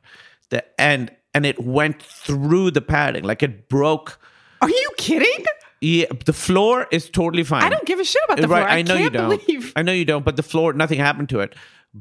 The 0.50 0.64
and 0.80 1.10
and 1.36 1.44
it 1.44 1.62
went 1.62 2.02
through 2.02 2.70
the 2.70 2.80
padding. 2.80 3.22
Like 3.22 3.42
it 3.42 3.68
broke. 3.68 4.18
Are 4.62 4.70
you 4.70 4.90
kidding? 4.96 5.44
Yeah, 5.82 6.06
the 6.24 6.32
floor 6.32 6.86
is 6.90 7.10
totally 7.10 7.44
fine. 7.44 7.62
I 7.62 7.68
don't 7.68 7.84
give 7.84 8.00
a 8.00 8.04
shit 8.04 8.22
about 8.24 8.40
the 8.40 8.48
right, 8.48 8.60
floor. 8.60 8.70
I, 8.70 8.78
I 8.78 8.82
know 8.82 8.94
you 8.94 9.10
don't. 9.10 9.44
believe. 9.44 9.74
I 9.76 9.82
know 9.82 9.92
you 9.92 10.06
don't. 10.06 10.24
But 10.24 10.36
the 10.36 10.42
floor, 10.42 10.72
nothing 10.72 10.98
happened 10.98 11.28
to 11.28 11.40
it. 11.40 11.54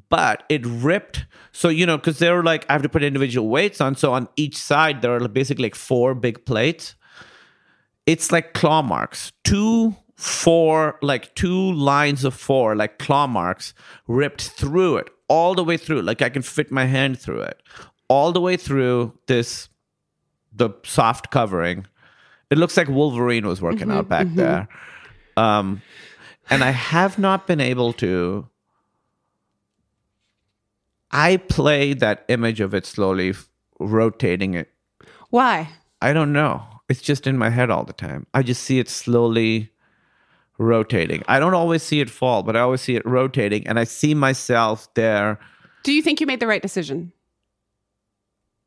But 0.08 0.44
it 0.48 0.66
ripped. 0.66 1.26
So 1.52 1.68
you 1.68 1.86
know, 1.86 1.98
because 1.98 2.20
they 2.20 2.32
were 2.32 2.44
like, 2.44 2.66
I 2.70 2.74
have 2.74 2.82
to 2.84 2.88
put 2.88 3.04
individual 3.04 3.50
weights 3.50 3.82
on. 3.82 3.96
So 3.98 4.14
on 4.14 4.30
each 4.38 4.56
side, 4.56 5.02
there 5.02 5.14
are 5.14 5.28
basically 5.28 5.64
like 5.64 5.76
four 5.76 6.16
big 6.16 6.46
plates. 6.46 6.96
It's 8.06 8.32
like 8.32 8.54
claw 8.54 8.82
marks. 8.84 9.34
Two, 9.44 9.98
four, 10.16 10.98
like 11.02 11.36
two 11.36 11.74
lines 11.74 12.24
of 12.24 12.34
four, 12.34 12.74
like 12.78 13.00
claw 13.00 13.28
marks, 13.28 13.74
ripped 14.08 14.44
through 14.44 14.96
it 14.98 15.10
all 15.28 15.56
the 15.56 15.64
way 15.64 15.76
through. 15.76 16.04
Like 16.04 16.22
I 16.22 16.30
can 16.30 16.42
fit 16.42 16.72
my 16.72 16.86
hand 16.86 17.20
through 17.20 17.42
it, 17.42 17.62
all 18.08 18.32
the 18.32 18.42
way 18.42 18.58
through 18.58 19.14
this, 19.28 19.70
the 20.54 20.70
soft 20.84 21.32
covering. 21.32 21.86
It 22.50 22.58
looks 22.58 22.78
like 22.78 22.88
Wolverine 22.88 23.48
was 23.48 23.62
working 23.62 23.92
out 23.92 24.08
back 24.08 24.28
there. 24.32 24.68
Um, 25.38 25.82
and 26.50 26.64
I 26.64 26.72
have 26.72 27.18
not 27.18 27.48
been 27.48 27.60
able 27.60 27.94
to. 27.94 28.48
I 31.12 31.38
play 31.38 31.94
that 31.94 32.26
image 32.28 32.60
of 32.60 32.74
it 32.74 32.86
slowly 32.86 33.30
f- 33.32 33.50
rotating 33.80 34.54
it. 34.54 34.70
Why? 35.30 35.70
I 36.02 36.14
don't 36.14 36.34
know. 36.34 36.64
It's 36.88 37.02
just 37.02 37.26
in 37.26 37.38
my 37.38 37.50
head 37.50 37.70
all 37.70 37.84
the 37.84 37.94
time. 37.94 38.28
I 38.34 38.44
just 38.44 38.64
see 38.64 38.80
it 38.80 38.90
slowly 38.90 39.72
rotating. 40.58 41.24
I 41.28 41.40
don't 41.40 41.54
always 41.54 41.84
see 41.84 42.00
it 42.00 42.10
fall, 42.10 42.44
but 42.44 42.56
I 42.56 42.60
always 42.60 42.82
see 42.82 42.96
it 42.96 43.06
rotating, 43.06 43.68
and 43.68 43.80
I 43.80 43.86
see 43.86 44.14
myself 44.14 44.94
there. 44.94 45.40
Do 45.84 45.94
you 45.94 46.02
think 46.02 46.22
you 46.22 46.28
made 46.28 46.40
the 46.40 46.48
right 46.48 46.62
decision? 46.62 47.12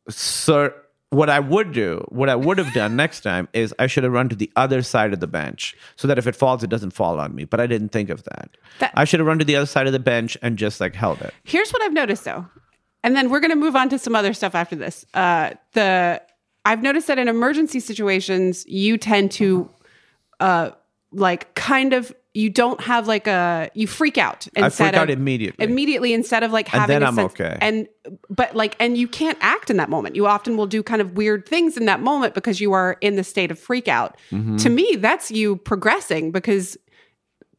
So, 0.09 0.73
what 1.11 1.31
I 1.31 1.41
would 1.41 1.73
do, 1.73 2.05
what 2.09 2.29
I 2.29 2.35
would 2.35 2.59
have 2.59 2.73
done 2.75 2.95
next 2.95 3.21
time 3.21 3.49
is 3.55 3.75
I 3.79 3.87
should 3.87 4.05
have 4.05 4.13
run 4.13 4.29
to 4.29 4.37
the 4.37 4.51
other 4.57 4.83
side 4.83 5.13
of 5.15 5.21
the 5.21 5.27
bench 5.27 5.75
so 5.97 6.07
that 6.07 6.19
if 6.19 6.27
it 6.27 6.37
falls, 6.37 6.63
it 6.63 6.69
doesn't 6.69 6.91
fall 6.91 7.19
on 7.19 7.35
me. 7.35 7.45
But 7.45 7.61
I 7.61 7.67
didn't 7.67 7.91
think 7.91 8.11
of 8.11 8.25
that. 8.25 8.51
That- 8.81 8.93
I 8.95 9.05
should 9.05 9.21
have 9.21 9.27
run 9.27 9.39
to 9.39 9.45
the 9.45 9.57
other 9.57 9.67
side 9.67 9.87
of 9.87 9.93
the 9.95 9.99
bench 9.99 10.37
and 10.43 10.59
just 10.59 10.81
like 10.81 10.95
held 10.95 11.23
it. 11.23 11.33
Here's 11.45 11.71
what 11.71 11.83
I've 11.83 11.95
noticed 11.95 12.25
though, 12.25 12.47
and 13.03 13.17
then 13.17 13.31
we're 13.31 13.41
going 13.41 13.51
to 13.53 13.57
move 13.57 13.75
on 13.75 13.89
to 13.89 13.99
some 13.99 14.15
other 14.15 14.35
stuff 14.35 14.55
after 14.55 14.77
this. 14.77 15.07
Uh, 15.15 15.53
the 15.73 16.21
I've 16.65 16.83
noticed 16.83 17.07
that 17.07 17.19
in 17.19 17.29
emergency 17.29 17.81
situations, 17.81 18.67
you 18.67 18.99
tend 18.99 19.31
to, 19.33 19.71
uh, 20.41 20.73
like 21.13 21.55
kind 21.55 21.95
of 21.95 22.15
you 22.35 22.51
don't 22.51 22.81
have 22.83 23.09
like 23.09 23.27
a 23.27 23.71
you 23.75 23.87
freak 23.87 24.19
out 24.19 24.47
I 24.57 24.67
instead 24.67 24.91
freak 24.93 25.01
out 25.01 25.11
immediately. 25.11 25.65
immediately 25.65 26.13
instead 26.13 26.43
of 26.43 26.53
like 26.53 26.69
having 26.69 26.95
And 26.95 27.03
then 27.03 27.03
a 27.03 27.07
I'm 27.09 27.15
sense- 27.17 27.33
okay. 27.33 27.59
and 27.61 27.89
but 28.31 28.55
like 28.55 28.77
and 28.79 28.97
you 28.99 29.09
can't 29.09 29.39
act 29.41 29.71
in 29.71 29.77
that 29.79 29.89
moment 29.89 30.15
you 30.15 30.27
often 30.27 30.57
will 30.57 30.67
do 30.67 30.83
kind 30.83 31.01
of 31.01 31.17
weird 31.17 31.47
things 31.49 31.77
in 31.77 31.87
that 31.87 32.01
moment 32.01 32.35
because 32.35 32.61
you 32.61 32.73
are 32.75 32.97
in 33.01 33.17
the 33.17 33.25
state 33.25 33.51
of 33.51 33.59
freak 33.59 33.89
out 33.89 34.17
Mm-hmm. 34.31 34.57
to 34.59 34.69
me 34.69 34.97
that's 34.97 35.31
you 35.31 35.57
progressing 35.57 36.31
because 36.31 36.77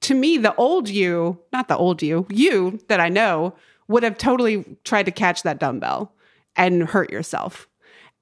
to 0.01 0.13
me 0.13 0.37
the 0.37 0.55
old 0.55 0.87
you 0.87 1.39
not 1.51 1.67
the 1.67 1.75
old 1.75 2.01
you 2.01 2.25
you 2.29 2.79
that 2.87 2.99
i 2.99 3.09
know 3.09 3.53
would 3.87 4.03
have 4.03 4.17
totally 4.17 4.63
tried 4.83 5.03
to 5.07 5.11
catch 5.11 5.43
that 5.43 5.59
dumbbell 5.59 6.13
and 6.55 6.83
hurt 6.83 7.09
yourself 7.11 7.67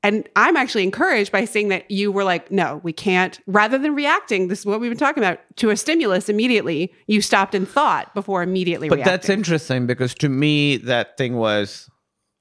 and 0.04 0.28
i'm 0.36 0.56
actually 0.56 0.84
encouraged 0.84 1.32
by 1.32 1.44
seeing 1.46 1.70
that 1.70 1.90
you 1.90 2.12
were 2.12 2.24
like 2.24 2.52
no 2.52 2.80
we 2.84 2.94
can't 2.94 3.40
rather 3.48 3.78
than 3.78 3.96
reacting 3.96 4.48
this 4.48 4.60
is 4.60 4.66
what 4.66 4.80
we've 4.80 4.92
been 4.92 4.98
talking 4.98 5.24
about 5.24 5.40
to 5.56 5.70
a 5.70 5.78
stimulus 5.78 6.30
immediately 6.30 6.94
you 7.08 7.22
stopped 7.22 7.56
and 7.56 7.68
thought 7.68 8.14
before 8.14 8.44
immediately 8.44 8.90
But 8.90 8.96
reacting. 8.98 9.12
that's 9.14 9.30
interesting 9.30 9.88
because 9.88 10.14
to 10.16 10.30
me, 10.30 10.78
that 10.78 11.18
thing 11.18 11.36
was 11.38 11.90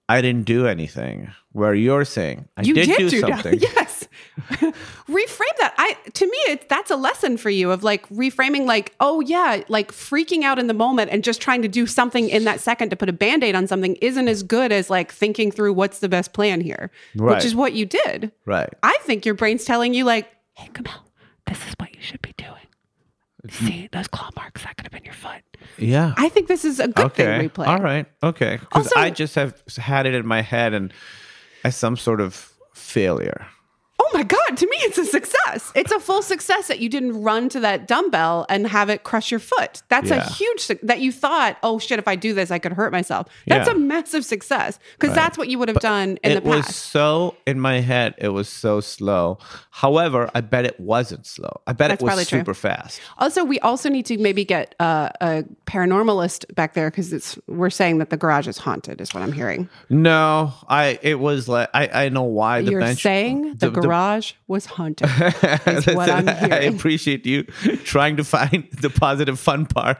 I 0.08 0.20
didn't 0.20 0.44
do 0.44 0.66
anything. 0.66 1.32
Where 1.52 1.74
you're 1.74 2.04
saying 2.04 2.48
I 2.56 2.62
you 2.62 2.74
did, 2.74 2.86
did, 2.86 2.98
do, 2.98 3.10
do 3.10 3.20
something. 3.20 3.58
that. 3.58 3.70
Yes. 3.76 4.08
reframe 5.08 5.56
that. 5.58 5.74
I 5.78 5.96
to 6.12 6.26
me 6.26 6.36
it's 6.48 6.66
that's 6.68 6.90
a 6.90 6.96
lesson 6.96 7.38
for 7.38 7.48
you 7.48 7.70
of 7.70 7.82
like 7.82 8.06
reframing 8.10 8.66
like, 8.66 8.94
oh 9.00 9.20
yeah, 9.20 9.62
like 9.68 9.92
freaking 9.92 10.42
out 10.42 10.58
in 10.58 10.66
the 10.66 10.74
moment 10.74 11.10
and 11.10 11.24
just 11.24 11.40
trying 11.40 11.62
to 11.62 11.68
do 11.68 11.86
something 11.86 12.28
in 12.28 12.44
that 12.44 12.60
second 12.60 12.90
to 12.90 12.96
put 12.96 13.08
a 13.08 13.12
band-aid 13.12 13.54
on 13.54 13.66
something 13.66 13.96
isn't 13.96 14.28
as 14.28 14.42
good 14.42 14.70
as 14.72 14.90
like 14.90 15.10
thinking 15.10 15.50
through 15.50 15.72
what's 15.72 16.00
the 16.00 16.08
best 16.08 16.34
plan 16.34 16.60
here. 16.60 16.90
Right. 17.16 17.36
Which 17.36 17.44
is 17.46 17.54
what 17.54 17.72
you 17.72 17.86
did. 17.86 18.30
Right. 18.44 18.68
I 18.82 18.98
think 19.02 19.24
your 19.24 19.34
brain's 19.34 19.64
telling 19.64 19.94
you 19.94 20.04
like, 20.04 20.28
hey 20.54 20.68
Kumail, 20.72 21.00
this 21.46 21.58
is 21.66 21.74
what 21.78 21.94
you 21.94 22.02
should 22.02 22.22
be 22.22 22.34
doing. 22.36 22.65
See 23.50 23.88
those 23.92 24.08
claw 24.08 24.30
marks 24.36 24.62
that 24.64 24.76
could 24.76 24.86
have 24.86 24.92
been 24.92 25.04
your 25.04 25.14
foot. 25.14 25.42
Yeah. 25.78 26.14
I 26.16 26.28
think 26.28 26.48
this 26.48 26.64
is 26.64 26.80
a 26.80 26.88
good 26.88 27.06
okay. 27.06 27.38
thing 27.38 27.50
replay. 27.50 27.66
All 27.66 27.78
right. 27.78 28.06
Okay. 28.22 28.56
Because 28.60 28.86
Also- 28.86 29.00
I 29.00 29.10
just 29.10 29.34
have 29.34 29.62
had 29.76 30.06
it 30.06 30.14
in 30.14 30.26
my 30.26 30.42
head 30.42 30.74
and 30.74 30.92
as 31.64 31.76
some 31.76 31.96
sort 31.96 32.20
of 32.20 32.52
failure. 32.74 33.46
Oh 33.98 34.10
my 34.12 34.22
God, 34.22 34.56
to 34.56 34.66
me, 34.66 34.76
it's 34.80 34.98
a 34.98 35.04
success. 35.06 35.72
It's 35.74 35.90
a 35.90 35.98
full 35.98 36.20
success 36.22 36.68
that 36.68 36.78
you 36.80 36.88
didn't 36.88 37.22
run 37.22 37.48
to 37.50 37.60
that 37.60 37.88
dumbbell 37.88 38.44
and 38.48 38.66
have 38.66 38.88
it 38.90 39.04
crush 39.04 39.30
your 39.30 39.40
foot. 39.40 39.82
That's 39.88 40.10
a 40.10 40.22
huge, 40.22 40.60
su- 40.60 40.78
that 40.82 41.00
you 41.00 41.10
thought, 41.10 41.56
oh 41.62 41.78
shit, 41.78 41.98
if 41.98 42.06
I 42.06 42.14
do 42.14 42.34
this, 42.34 42.50
I 42.50 42.58
could 42.58 42.72
hurt 42.74 42.92
myself. 42.92 43.26
That's 43.46 43.68
Yeah. 43.68 43.74
a 43.74 43.78
massive 43.78 44.24
success 44.24 44.78
because 44.98 45.14
that's 45.14 45.38
what 45.38 45.48
you 45.48 45.58
would 45.58 45.68
have 45.68 45.80
done 45.80 46.18
in 46.22 46.34
the 46.34 46.40
past. 46.42 46.46
it 46.54 46.66
was 46.66 46.76
so 46.76 47.36
in 47.46 47.58
my 47.58 47.80
head. 47.80 48.14
It 48.18 48.28
was 48.28 48.48
so 48.48 48.80
slow. 48.80 49.38
However, 49.70 50.30
I 50.34 50.40
bet 50.42 50.64
it 50.66 50.78
wasn't 50.78 51.26
slow. 51.26 51.60
I 51.66 51.72
bet 51.72 51.88
That's 51.88 52.00
it 52.00 52.04
was 52.04 52.08
probably 52.10 52.24
true. 52.26 52.40
super 52.40 52.54
fast. 52.54 53.00
Also, 53.18 53.44
we 53.44 53.58
also 53.60 53.88
need 53.88 54.06
to 54.06 54.18
maybe 54.18 54.44
get 54.44 54.74
uh, 54.78 55.08
a 55.20 55.44
paranormalist 55.66 56.54
back 56.54 56.74
there 56.74 56.90
because 56.90 57.12
it's 57.12 57.38
we're 57.46 57.70
saying 57.70 57.98
that 57.98 58.10
the 58.10 58.16
garage 58.16 58.46
is 58.48 58.58
haunted, 58.58 59.00
is 59.00 59.12
what 59.14 59.22
I'm 59.22 59.32
hearing. 59.32 59.68
No, 59.90 60.52
I. 60.68 60.98
It 61.02 61.18
was 61.18 61.48
like 61.48 61.68
I. 61.74 62.04
I 62.06 62.08
know 62.08 62.22
why 62.24 62.62
the 62.62 62.70
You're 62.72 62.80
bench. 62.80 63.02
saying 63.02 63.56
the, 63.58 63.70
the- 63.70 63.85
the- 63.86 63.90
garage 63.90 64.32
was 64.46 64.66
haunted. 64.66 65.08
is 65.66 65.86
what 65.86 66.10
I'm 66.10 66.26
Listen, 66.26 66.52
I 66.52 66.60
appreciate 66.74 67.24
you 67.26 67.44
trying 67.84 68.16
to 68.16 68.24
find 68.24 68.68
the 68.80 68.90
positive 68.90 69.38
fun 69.38 69.66
part 69.66 69.98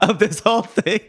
of 0.00 0.18
this 0.18 0.40
whole 0.40 0.62
thing. 0.62 1.00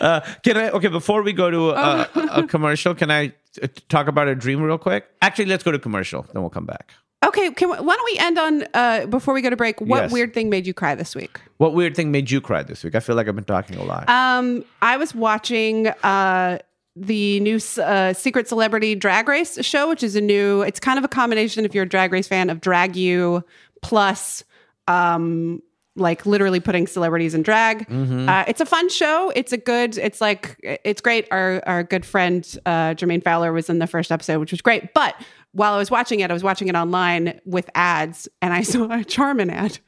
Uh, 0.00 0.20
can 0.42 0.56
I? 0.56 0.70
Okay, 0.70 0.88
before 0.88 1.22
we 1.22 1.32
go 1.32 1.50
to 1.50 1.70
a, 1.70 2.08
a 2.32 2.46
commercial, 2.48 2.94
can 2.94 3.10
I 3.10 3.32
uh, 3.62 3.68
talk 3.88 4.08
about 4.08 4.28
a 4.28 4.34
dream 4.34 4.62
real 4.62 4.78
quick? 4.78 5.06
Actually, 5.22 5.46
let's 5.46 5.62
go 5.62 5.72
to 5.72 5.78
commercial, 5.78 6.22
then 6.32 6.42
we'll 6.42 6.50
come 6.50 6.66
back. 6.66 6.92
Okay, 7.24 7.50
can, 7.52 7.70
we- 7.70 7.76
why 7.76 7.94
don't 7.94 8.04
we 8.04 8.18
end 8.18 8.38
on 8.38 8.64
uh, 8.74 9.06
before 9.06 9.32
we 9.32 9.42
go 9.42 9.48
to 9.50 9.56
break? 9.56 9.80
What 9.80 10.02
Yes. 10.02 10.12
weird 10.12 10.34
thing 10.34 10.50
made 10.50 10.66
you 10.66 10.74
cry 10.74 10.94
this 10.96 11.14
week? 11.14 11.40
What 11.58 11.72
weird 11.72 11.94
thing 11.94 12.10
made 12.10 12.30
you 12.30 12.40
cry 12.40 12.62
this 12.64 12.82
week? 12.82 12.94
I 12.96 13.00
feel 13.00 13.14
like 13.14 13.28
I've 13.28 13.36
been 13.36 13.44
talking 13.44 13.76
a 13.76 13.84
lot. 13.84 14.08
Um, 14.08 14.64
I 14.82 14.96
was 14.96 15.14
watching 15.14 15.86
uh, 15.86 16.58
the 16.94 17.40
new 17.40 17.58
uh, 17.82 18.12
Secret 18.12 18.48
Celebrity 18.48 18.94
Drag 18.94 19.28
Race 19.28 19.58
show, 19.64 19.88
which 19.88 20.02
is 20.02 20.16
a 20.16 20.20
new. 20.20 20.62
It's 20.62 20.80
kind 20.80 20.98
of 20.98 21.04
a 21.04 21.08
combination, 21.08 21.64
if 21.64 21.74
you're 21.74 21.84
a 21.84 21.88
Drag 21.88 22.12
Race 22.12 22.28
fan, 22.28 22.50
of 22.50 22.60
Drag 22.60 22.96
U 22.96 23.42
plus. 23.82 24.44
Um, 24.88 25.62
like 25.94 26.24
literally 26.24 26.58
putting 26.60 26.86
celebrities 26.86 27.34
in 27.34 27.42
drag. 27.42 27.86
Uh, 27.90 28.44
it's 28.48 28.62
a 28.62 28.66
fun 28.66 28.88
show. 28.88 29.30
It's 29.36 29.52
a 29.52 29.58
good. 29.58 29.98
It's 29.98 30.22
like 30.22 30.56
it's 30.62 31.02
great. 31.02 31.28
Our 31.30 31.62
our 31.66 31.82
good 31.82 32.06
friend 32.06 32.42
uh, 32.64 32.94
Jermaine 32.94 33.22
Fowler 33.22 33.52
was 33.52 33.68
in 33.68 33.78
the 33.78 33.86
first 33.86 34.10
episode, 34.10 34.38
which 34.38 34.52
was 34.52 34.62
great. 34.62 34.94
But 34.94 35.14
while 35.52 35.74
I 35.74 35.78
was 35.78 35.90
watching 35.90 36.20
it, 36.20 36.30
I 36.30 36.32
was 36.32 36.42
watching 36.42 36.68
it 36.68 36.74
online 36.74 37.40
with 37.44 37.68
ads, 37.74 38.26
and 38.40 38.54
I 38.54 38.62
saw 38.62 38.90
a 38.90 39.04
Charmin 39.04 39.50
ad. 39.50 39.78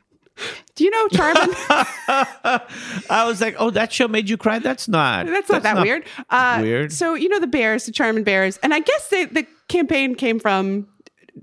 Do 0.74 0.84
you 0.84 0.90
know 0.90 1.08
Charmin? 1.08 1.54
I 3.08 3.24
was 3.26 3.40
like, 3.40 3.54
oh, 3.58 3.70
that 3.70 3.92
show 3.92 4.08
made 4.08 4.28
you 4.28 4.36
cry. 4.36 4.58
That's 4.58 4.88
not. 4.88 5.26
That's 5.26 5.48
not 5.48 5.62
that 5.62 5.82
weird. 5.82 6.04
Uh, 6.28 6.58
weird. 6.60 6.92
So 6.92 7.14
you 7.14 7.28
know 7.28 7.38
the 7.38 7.46
bears, 7.46 7.86
the 7.86 7.92
Charmin 7.92 8.24
bears, 8.24 8.58
and 8.62 8.74
I 8.74 8.80
guess 8.80 9.08
they, 9.08 9.26
the 9.26 9.46
campaign 9.68 10.14
came 10.16 10.40
from 10.40 10.88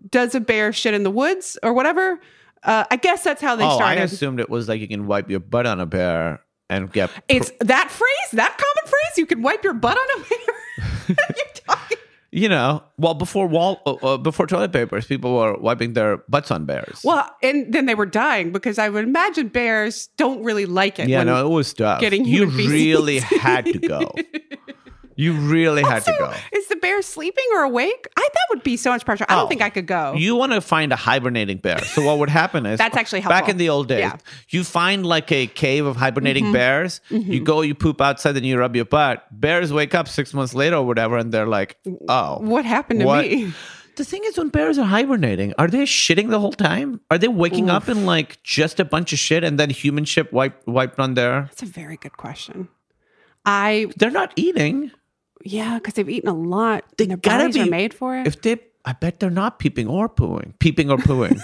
"Does 0.09 0.35
a 0.35 0.39
bear 0.41 0.73
shit 0.73 0.93
in 0.93 1.03
the 1.03 1.11
woods?" 1.11 1.57
or 1.63 1.73
whatever. 1.73 2.19
Uh, 2.63 2.83
I 2.91 2.97
guess 2.97 3.23
that's 3.23 3.41
how 3.41 3.55
they 3.55 3.63
Oh, 3.63 3.79
I 3.79 3.95
assumed 3.95 4.39
it 4.39 4.49
was 4.49 4.67
like 4.69 4.81
you 4.81 4.87
can 4.87 5.07
wipe 5.07 5.29
your 5.29 5.39
butt 5.39 5.65
on 5.65 5.79
a 5.79 5.85
bear 5.85 6.41
and 6.69 6.91
get. 6.91 7.09
it's 7.27 7.51
that 7.59 7.89
phrase, 7.89 8.31
that 8.33 8.57
common 8.57 8.89
phrase. 8.89 9.17
You 9.17 9.25
can 9.25 9.41
wipe 9.41 9.63
your 9.63 9.73
butt 9.73 9.97
on 9.97 10.21
a 10.21 10.23
bear. 10.25 11.17
You 12.33 12.47
know, 12.47 12.81
well 12.97 13.13
before 13.13 13.45
wall 13.45 13.81
uh, 13.85 13.93
uh, 13.95 14.17
before 14.17 14.47
toilet 14.47 14.71
papers, 14.71 15.05
people 15.05 15.35
were 15.35 15.57
wiping 15.57 15.93
their 15.93 16.17
butts 16.29 16.49
on 16.49 16.65
bears. 16.65 17.01
Well, 17.03 17.29
and 17.43 17.73
then 17.73 17.87
they 17.87 17.95
were 17.95 18.05
dying 18.05 18.53
because 18.53 18.79
I 18.79 18.87
would 18.87 19.03
imagine 19.03 19.49
bears 19.49 20.07
don't 20.15 20.41
really 20.41 20.65
like 20.65 20.97
it. 20.97 21.09
yeah, 21.09 21.23
no, 21.23 21.45
it 21.45 21.49
was 21.49 21.73
tough. 21.73 21.99
getting 21.99 22.23
you 22.23 22.45
really 22.45 23.19
had 23.19 23.65
to 23.65 23.79
go. 23.79 24.15
You 25.15 25.33
really 25.33 25.83
had 25.83 26.03
to 26.05 26.11
Also, 26.11 26.25
go. 26.27 26.33
Is 26.57 26.67
the 26.67 26.75
bear 26.77 27.01
sleeping 27.01 27.43
or 27.53 27.63
awake? 27.63 28.07
I 28.17 28.21
that 28.33 28.45
would 28.49 28.63
be 28.63 28.77
so 28.77 28.89
much 28.91 29.05
pressure. 29.05 29.25
I 29.29 29.35
don't 29.35 29.45
Oh. 29.45 29.47
think 29.47 29.61
I 29.61 29.69
could 29.69 29.85
go. 29.85 30.13
You 30.17 30.35
want 30.35 30.51
to 30.53 30.61
find 30.61 30.91
a 30.93 30.95
hibernating 30.95 31.57
bear. 31.57 31.79
So 31.79 32.01
what 32.03 32.17
would 32.19 32.29
happen 32.29 32.65
is 32.65 32.77
That's 32.83 32.95
actually 32.97 33.21
back 33.21 33.49
in 33.49 33.57
the 33.57 33.69
old 33.69 33.87
days. 33.87 33.99
Yeah. 33.99 34.17
You 34.49 34.63
find 34.63 35.05
like 35.05 35.31
a 35.31 35.47
cave 35.47 35.85
of 35.85 35.95
hibernating 35.97 36.45
Mm-hmm. 36.45 36.53
bears. 36.53 37.01
You 37.09 37.43
go, 37.43 37.61
you 37.61 37.75
poop 37.75 38.01
outside, 38.01 38.31
then 38.33 38.43
you 38.43 38.57
rub 38.57 38.75
your 38.75 38.85
butt. 38.85 39.25
Bears 39.31 39.71
wake 39.73 39.93
up 39.93 40.07
six 40.07 40.33
months 40.33 40.53
later 40.53 40.77
or 40.77 40.85
whatever, 40.87 41.17
and 41.17 41.31
they're 41.33 41.45
like, 41.47 41.77
"Oh, 42.07 42.37
what 42.39 42.65
happened 42.65 43.01
to 43.01 43.05
what?" 43.05 43.25
me? 43.25 43.53
The 43.97 44.05
thing 44.05 44.23
is, 44.23 44.37
when 44.37 44.47
bears 44.49 44.79
are 44.79 44.85
hibernating, 44.85 45.53
are 45.57 45.67
they 45.67 45.83
shitting 45.83 46.29
the 46.29 46.39
whole 46.39 46.53
time? 46.53 47.01
Are 47.11 47.17
they 47.17 47.27
waking 47.27 47.69
up 47.69 47.89
in 47.89 48.05
like 48.05 48.41
just 48.43 48.79
a 48.79 48.85
bunch 48.85 49.11
of 49.13 49.19
shit 49.19 49.43
and 49.43 49.59
then 49.59 49.69
human 49.69 50.05
shit 50.05 50.31
wiped 50.31 50.65
wiped 50.65 50.97
on 50.99 51.13
their? 51.15 51.41
That's 51.51 51.63
a 51.63 51.65
very 51.65 51.97
good 51.97 52.15
question. 52.17 52.69
I 53.45 53.87
They're 53.97 54.11
not 54.11 54.33
eating. 54.35 54.91
Yeah, 55.43 55.75
because 55.75 55.93
they've 55.95 56.09
eaten 56.09 56.29
a 56.29 56.33
lot. 56.33 56.85
They 56.97 57.05
their 57.05 57.17
gotta 57.17 57.45
bodies 57.45 57.57
are 57.57 57.69
made 57.69 57.93
for 57.93 58.17
it. 58.17 58.27
If 58.27 58.41
they, 58.41 58.57
I 58.85 58.93
bet 58.93 59.19
they're 59.19 59.29
not 59.29 59.59
peeping 59.59 59.87
or 59.87 60.09
pooing, 60.09 60.57
peeping 60.59 60.89
or 60.89 60.97
pooing, 60.97 61.39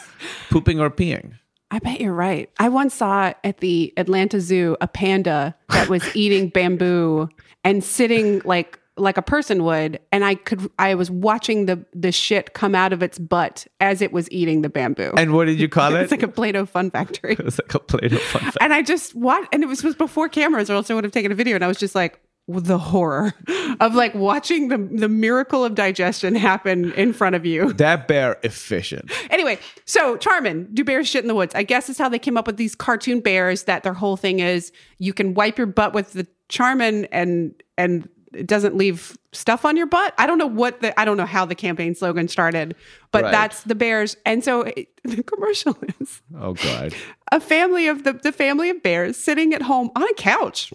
pooping 0.50 0.80
or 0.80 0.90
peeing. 0.90 1.34
I 1.70 1.78
bet 1.78 2.00
you're 2.00 2.12
right. 2.12 2.50
I 2.58 2.68
once 2.68 2.94
saw 2.94 3.32
at 3.44 3.58
the 3.58 3.92
Atlanta 3.96 4.40
Zoo 4.40 4.76
a 4.80 4.88
panda 4.88 5.54
that 5.68 5.88
was 5.88 6.04
eating 6.16 6.48
bamboo 6.48 7.28
and 7.62 7.84
sitting 7.84 8.42
like 8.44 8.78
like 8.96 9.16
a 9.16 9.22
person 9.22 9.64
would, 9.64 9.98
and 10.12 10.24
I 10.24 10.34
could 10.34 10.70
I 10.78 10.94
was 10.94 11.10
watching 11.10 11.66
the 11.66 11.84
the 11.94 12.12
shit 12.12 12.54
come 12.54 12.74
out 12.74 12.92
of 12.92 13.02
its 13.02 13.18
butt 13.18 13.66
as 13.80 14.02
it 14.02 14.12
was 14.12 14.30
eating 14.30 14.62
the 14.62 14.68
bamboo. 14.68 15.12
And 15.16 15.32
what 15.32 15.46
did 15.46 15.58
you 15.60 15.68
call 15.68 15.94
it? 15.96 16.02
it's 16.02 16.10
like 16.10 16.22
a 16.22 16.28
Play-Doh 16.28 16.66
fun 16.66 16.90
factory. 16.90 17.36
It's 17.38 17.58
like 17.58 17.74
a 17.74 17.78
plate 17.78 18.12
of 18.12 18.20
fun. 18.20 18.42
Factory. 18.42 18.58
And 18.60 18.74
I 18.74 18.82
just 18.82 19.14
watched, 19.14 19.48
and 19.52 19.62
it 19.62 19.66
was, 19.66 19.82
was 19.82 19.94
before 19.94 20.28
cameras, 20.28 20.70
or 20.70 20.74
else 20.74 20.90
I 20.90 20.94
would 20.94 21.04
have 21.04 21.12
taken 21.12 21.32
a 21.32 21.34
video. 21.34 21.54
And 21.54 21.64
I 21.64 21.68
was 21.68 21.78
just 21.78 21.94
like, 21.94 22.20
the 22.48 22.78
horror 22.78 23.32
of 23.80 23.94
like 23.94 24.14
watching 24.14 24.68
the 24.68 24.78
the 24.78 25.08
miracle 25.08 25.64
of 25.64 25.74
digestion 25.74 26.34
happen 26.34 26.92
in 26.92 27.12
front 27.12 27.36
of 27.36 27.46
you. 27.46 27.72
That 27.74 28.08
bear 28.08 28.38
efficient. 28.42 29.10
Anyway, 29.30 29.58
so 29.84 30.16
Charmin, 30.16 30.68
do 30.74 30.82
bears 30.84 31.08
shit 31.08 31.22
in 31.24 31.28
the 31.28 31.34
woods? 31.34 31.54
I 31.54 31.62
guess 31.62 31.88
is 31.88 31.98
how 31.98 32.08
they 32.08 32.18
came 32.18 32.36
up 32.36 32.46
with 32.46 32.56
these 32.56 32.74
cartoon 32.74 33.20
bears. 33.20 33.64
That 33.64 33.82
their 33.84 33.94
whole 33.94 34.16
thing 34.16 34.40
is 34.40 34.72
you 34.98 35.12
can 35.12 35.34
wipe 35.34 35.58
your 35.58 35.66
butt 35.68 35.92
with 35.94 36.12
the 36.12 36.26
Charmin 36.48 37.04
and 37.12 37.54
and 37.78 38.08
it 38.32 38.46
doesn't 38.46 38.76
leave 38.76 39.16
stuff 39.32 39.64
on 39.64 39.76
your 39.76 39.86
butt. 39.86 40.14
I 40.18 40.26
don't 40.26 40.38
know 40.38 40.46
what 40.46 40.80
the 40.80 40.98
I 40.98 41.04
don't 41.04 41.16
know 41.16 41.26
how 41.26 41.44
the 41.44 41.54
campaign 41.54 41.94
slogan 41.94 42.28
started, 42.28 42.74
but 43.12 43.24
Right. 43.24 43.30
that's 43.32 43.62
the 43.64 43.74
bears. 43.74 44.16
And 44.26 44.42
so 44.44 44.62
it, 44.62 44.88
the 45.04 45.22
commercial 45.22 45.76
is 46.00 46.20
Oh 46.38 46.54
god. 46.54 46.94
a 47.32 47.40
family 47.40 47.86
of 47.88 48.02
the, 48.04 48.12
the 48.14 48.32
family 48.32 48.70
of 48.70 48.82
bears 48.82 49.16
sitting 49.16 49.52
at 49.54 49.62
home 49.62 49.90
on 49.96 50.02
a 50.02 50.14
couch. 50.14 50.72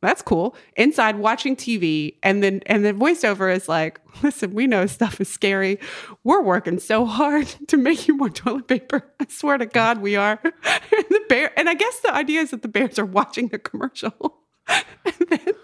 That's 0.00 0.22
cool. 0.22 0.54
Inside 0.76 1.18
watching 1.18 1.56
TV. 1.56 2.14
And 2.22 2.42
then 2.42 2.62
and 2.66 2.84
the 2.84 2.92
voiceover 2.92 3.52
is 3.54 3.68
like, 3.68 4.00
listen, 4.22 4.54
we 4.54 4.66
know 4.66 4.86
stuff 4.86 5.20
is 5.20 5.28
scary. 5.28 5.80
We're 6.22 6.42
working 6.42 6.78
so 6.78 7.04
hard 7.04 7.46
to 7.68 7.76
make 7.76 8.06
you 8.06 8.16
more 8.16 8.30
toilet 8.30 8.68
paper. 8.68 9.12
I 9.20 9.26
swear 9.28 9.58
to 9.58 9.66
God 9.66 9.98
we 9.98 10.16
are. 10.16 10.40
And 10.90 11.04
the 11.10 11.20
bear 11.28 11.52
and 11.58 11.68
I 11.68 11.74
guess 11.74 12.00
the 12.00 12.14
idea 12.14 12.40
is 12.40 12.50
that 12.50 12.62
the 12.62 12.68
bears 12.68 12.98
are 12.98 13.04
watching 13.04 13.48
the 13.48 13.58
commercial. 13.58 14.38
And 14.68 15.14
then 15.28 15.54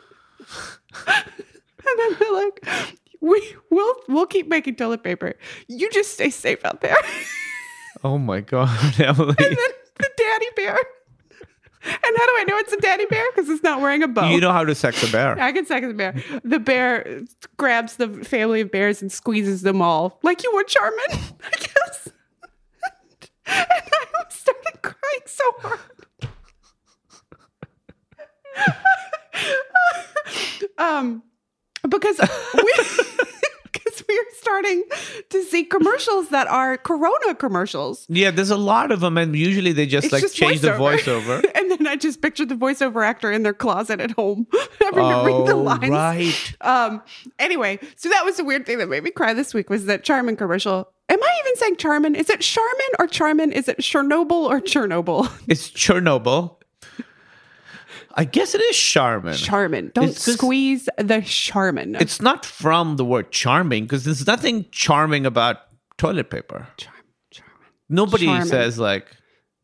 and 1.86 1.98
then 1.98 2.16
they're 2.18 2.32
like, 2.32 2.66
we 3.20 3.56
will 3.70 3.94
we'll 4.08 4.26
keep 4.26 4.48
making 4.48 4.76
toilet 4.76 5.02
paper. 5.02 5.34
You 5.68 5.90
just 5.90 6.12
stay 6.12 6.30
safe 6.30 6.64
out 6.64 6.80
there. 6.80 6.96
Oh 8.02 8.18
my 8.18 8.40
god, 8.40 9.00
Emily. 9.00 9.34
and 9.38 9.56
then 9.56 9.56
the 9.98 10.10
daddy 10.16 10.46
bear. 10.56 10.78
And 11.86 12.16
how 12.16 12.26
do 12.26 12.32
I 12.38 12.44
know 12.48 12.56
it's 12.58 12.72
a 12.72 12.78
daddy 12.78 13.06
bear? 13.06 13.24
Because 13.32 13.48
it's 13.50 13.62
not 13.62 13.80
wearing 13.80 14.02
a 14.02 14.08
bow. 14.08 14.30
You 14.30 14.40
know 14.40 14.52
how 14.52 14.64
to 14.64 14.74
sex 14.74 15.06
a 15.06 15.12
bear. 15.12 15.38
I 15.38 15.52
can 15.52 15.66
sex 15.66 15.86
the 15.86 15.94
bear. 15.94 16.14
The 16.42 16.58
bear 16.58 17.22
grabs 17.56 17.96
the 17.96 18.08
family 18.24 18.62
of 18.62 18.70
bears 18.70 19.02
and 19.02 19.12
squeezes 19.12 19.62
them 19.62 19.82
all, 19.82 20.18
like 20.22 20.42
you 20.42 20.50
would, 20.54 20.66
Charmin, 20.66 21.04
I 21.10 21.56
guess. 21.58 22.08
And 23.46 23.66
I 23.70 24.24
started 24.30 24.82
crying 24.82 25.26
so 25.26 25.44
hard. 25.58 25.80
um, 30.78 31.22
because 31.88 32.18
we. 32.54 32.74
Because 33.94 34.09
we 34.09 34.18
are 34.18 34.37
starting 34.38 34.85
to 35.30 35.44
see 35.44 35.64
commercials 35.64 36.28
that 36.30 36.46
are 36.48 36.76
Corona 36.76 37.35
commercials. 37.35 38.07
Yeah, 38.09 38.30
there's 38.30 38.50
a 38.50 38.57
lot 38.57 38.90
of 38.90 39.00
them, 39.00 39.16
and 39.18 39.35
usually 39.37 39.72
they 39.72 39.87
just 39.87 40.07
It's 40.07 40.12
like 40.12 40.22
just 40.22 40.37
change 40.37 40.61
the 40.61 40.70
voiceover. 40.70 41.40
voiceover. 41.40 41.50
and 41.54 41.70
then 41.70 41.87
I 41.87 41.96
just 41.96 42.20
pictured 42.22 42.48
the 42.48 42.54
voiceover 42.57 43.04
actor 43.04 43.30
in 43.30 43.42
their 43.42 43.54
closet 43.54 44.00
at 44.00 44.12
home 44.12 44.46
having 44.80 45.04
to 45.09 45.22
read 45.24 45.46
the 45.46 45.54
oh, 45.54 45.62
lines. 45.62 45.90
right. 45.90 46.57
Um. 46.61 47.02
Anyway, 47.38 47.78
so 47.96 48.09
that 48.09 48.24
was 48.24 48.37
the 48.37 48.44
weird 48.44 48.66
thing 48.66 48.78
that 48.78 48.88
made 48.88 49.02
me 49.04 49.11
cry 49.11 49.35
this 49.35 49.54
week 49.54 49.70
was 49.70 49.87
that 49.87 50.04
Charmin 50.04 50.37
commercial. 50.37 50.88
Am 51.09 51.22
I 51.22 51.38
even 51.44 51.57
saying 51.57 51.76
Charmin? 51.76 52.14
Is 52.14 52.30
it 52.30 52.40
Charmin 52.40 52.87
or 52.98 53.07
Charmin? 53.07 53.52
Is 53.52 53.68
it 53.68 53.78
Chernobyl 53.78 54.48
or 54.48 54.61
Chernobyl? 54.61 55.30
It's 55.48 55.70
Chernobyl. 55.70 56.57
I 58.16 58.24
guess 58.24 58.55
it 58.55 58.61
is 58.61 58.77
Charmin. 58.77 59.35
Charmin. 59.35 59.90
Don't 59.94 60.11
It's 60.11 60.33
squeeze 60.33 60.88
the 60.98 61.20
Charmin. 61.22 61.96
It's 61.96 62.20
not 62.22 62.44
from 62.44 62.96
the 62.96 63.05
word 63.05 63.33
charming 63.33 63.85
because 63.85 64.05
there's 64.05 64.27
nothing 64.27 64.66
charming 64.70 65.27
about 65.27 65.59
toilet 65.98 66.31
paper. 66.31 66.68
Charm, 66.77 66.94
Charmin. 67.31 67.53
Nobody 67.88 68.27
Charmin. 68.27 68.46
says 68.46 68.79
like 68.79 69.07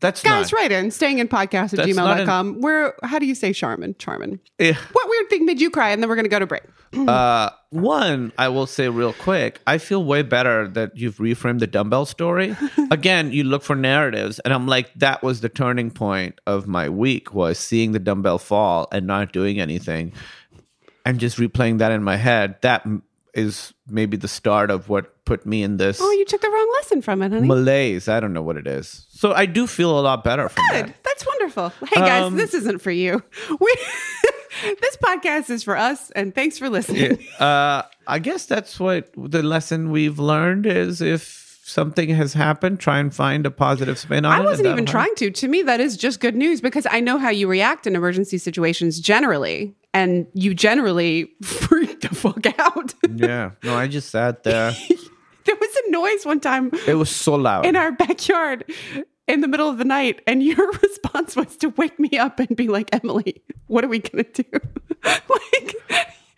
that's 0.00 0.22
Guys, 0.22 0.50
not. 0.52 0.58
write 0.58 0.72
in 0.72 0.90
staying 0.90 1.18
in 1.18 1.28
podcast 1.28 1.78
at 1.78 1.86
gmail.com. 1.86 2.60
Where 2.60 2.94
how 3.02 3.18
do 3.18 3.26
you 3.26 3.34
say 3.34 3.52
Charmin? 3.52 3.94
Charmin. 3.98 4.40
Eh, 4.58 4.74
What 4.92 5.08
weird 5.08 5.28
thing 5.30 5.44
made 5.46 5.60
you 5.60 5.70
cry? 5.70 5.90
And 5.90 6.02
then 6.02 6.08
we're 6.08 6.16
gonna 6.16 6.28
go 6.28 6.38
to 6.38 6.46
break. 6.46 6.62
Uh, 7.08 7.50
one, 7.70 8.32
I 8.36 8.48
will 8.48 8.66
say 8.66 8.88
real 8.88 9.12
quick, 9.12 9.60
I 9.64 9.78
feel 9.78 10.02
way 10.02 10.22
better 10.22 10.66
that 10.68 10.96
you've 10.96 11.18
reframed 11.18 11.60
the 11.60 11.68
dumbbell 11.68 12.04
story. 12.04 12.56
Again, 12.90 13.30
you 13.30 13.44
look 13.44 13.62
for 13.62 13.76
narratives, 13.76 14.40
and 14.40 14.52
I'm 14.52 14.66
like, 14.66 14.92
that 14.96 15.22
was 15.22 15.40
the 15.40 15.48
turning 15.48 15.92
point 15.92 16.40
of 16.48 16.66
my 16.66 16.88
week 16.88 17.32
was 17.32 17.60
seeing 17.60 17.92
the 17.92 18.00
dumbbell 18.00 18.38
fall 18.38 18.88
and 18.90 19.06
not 19.06 19.32
doing 19.32 19.60
anything, 19.60 20.12
and 21.06 21.20
just 21.20 21.38
replaying 21.38 21.78
that 21.78 21.92
in 21.92 22.02
my 22.02 22.16
head. 22.16 22.56
That 22.62 22.84
is 23.34 23.72
maybe 23.88 24.16
the 24.16 24.28
start 24.28 24.70
of 24.70 24.88
what 24.88 25.24
put 25.24 25.46
me 25.46 25.62
in 25.62 25.76
this 25.76 25.98
Oh, 26.00 26.10
you 26.12 26.24
took 26.24 26.40
the 26.40 26.48
wrong 26.50 26.72
lesson 26.78 27.02
from 27.02 27.22
it, 27.22 27.32
honey. 27.32 27.46
malaise. 27.46 28.08
I 28.08 28.18
don't 28.20 28.32
know 28.32 28.42
what 28.42 28.56
it 28.56 28.66
is. 28.66 29.06
So 29.10 29.32
I 29.32 29.46
do 29.46 29.66
feel 29.66 29.98
a 29.98 30.02
lot 30.02 30.24
better 30.24 30.48
from 30.48 30.64
Good. 30.70 30.86
that. 30.86 31.04
That's 31.04 31.26
wonderful. 31.26 31.68
Hey 31.88 32.00
guys, 32.00 32.22
Um, 32.24 32.36
this 32.36 32.54
isn't 32.54 32.80
for 32.80 32.90
you. 32.90 33.22
We 33.60 33.76
this 34.80 34.96
podcast 34.96 35.50
is 35.50 35.62
for 35.62 35.76
us, 35.76 36.10
and 36.10 36.34
thanks 36.34 36.58
for 36.58 36.68
listening. 36.68 37.18
Uh, 37.38 37.82
I 38.06 38.18
guess 38.18 38.46
that's 38.46 38.80
what 38.80 39.10
the 39.16 39.42
lesson 39.42 39.90
we've 39.90 40.18
learned 40.18 40.66
is 40.66 41.00
if 41.00 41.60
something 41.64 42.08
has 42.08 42.32
happened, 42.34 42.80
try 42.80 42.98
and 42.98 43.14
find 43.14 43.46
a 43.46 43.50
positive 43.50 43.96
spin 43.96 44.24
on 44.24 44.32
it. 44.32 44.42
I 44.42 44.44
wasn't 44.44 44.64
that'll 44.64 44.72
even 44.80 44.86
help. 44.86 44.92
trying 44.92 45.14
to. 45.16 45.30
To 45.30 45.48
me, 45.48 45.62
that 45.62 45.80
is 45.80 45.96
just 45.96 46.18
good 46.20 46.34
news 46.34 46.60
because 46.60 46.86
I 46.90 46.98
know 47.00 47.16
how 47.18 47.30
you 47.30 47.46
react 47.46 47.86
in 47.86 47.94
emergency 47.94 48.38
situations 48.38 48.98
generally, 48.98 49.74
and 49.94 50.26
you 50.34 50.52
generally 50.52 51.30
freak 52.00 52.10
the 52.10 52.16
fuck 52.16 52.58
out. 52.58 52.94
Yeah. 53.14 53.50
No, 53.62 53.74
I 53.74 53.86
just 53.88 54.10
sat 54.10 54.44
there. 54.44 54.72
there 55.44 55.56
was 55.56 55.76
a 55.86 55.90
noise 55.90 56.24
one 56.24 56.40
time 56.40 56.70
It 56.86 56.94
was 56.94 57.10
so 57.10 57.34
loud. 57.34 57.66
in 57.66 57.76
our 57.76 57.92
backyard 57.92 58.64
in 59.28 59.40
the 59.42 59.48
middle 59.48 59.68
of 59.68 59.78
the 59.78 59.84
night, 59.84 60.22
and 60.26 60.42
your 60.42 60.70
response 60.82 61.36
was 61.36 61.56
to 61.58 61.68
wake 61.70 61.98
me 61.98 62.18
up 62.18 62.40
and 62.40 62.56
be 62.56 62.68
like, 62.68 62.88
"Emily, 62.92 63.42
what 63.66 63.84
are 63.84 63.88
we 63.88 63.98
gonna 64.00 64.24
do?" 64.24 64.44
like. 65.04 65.76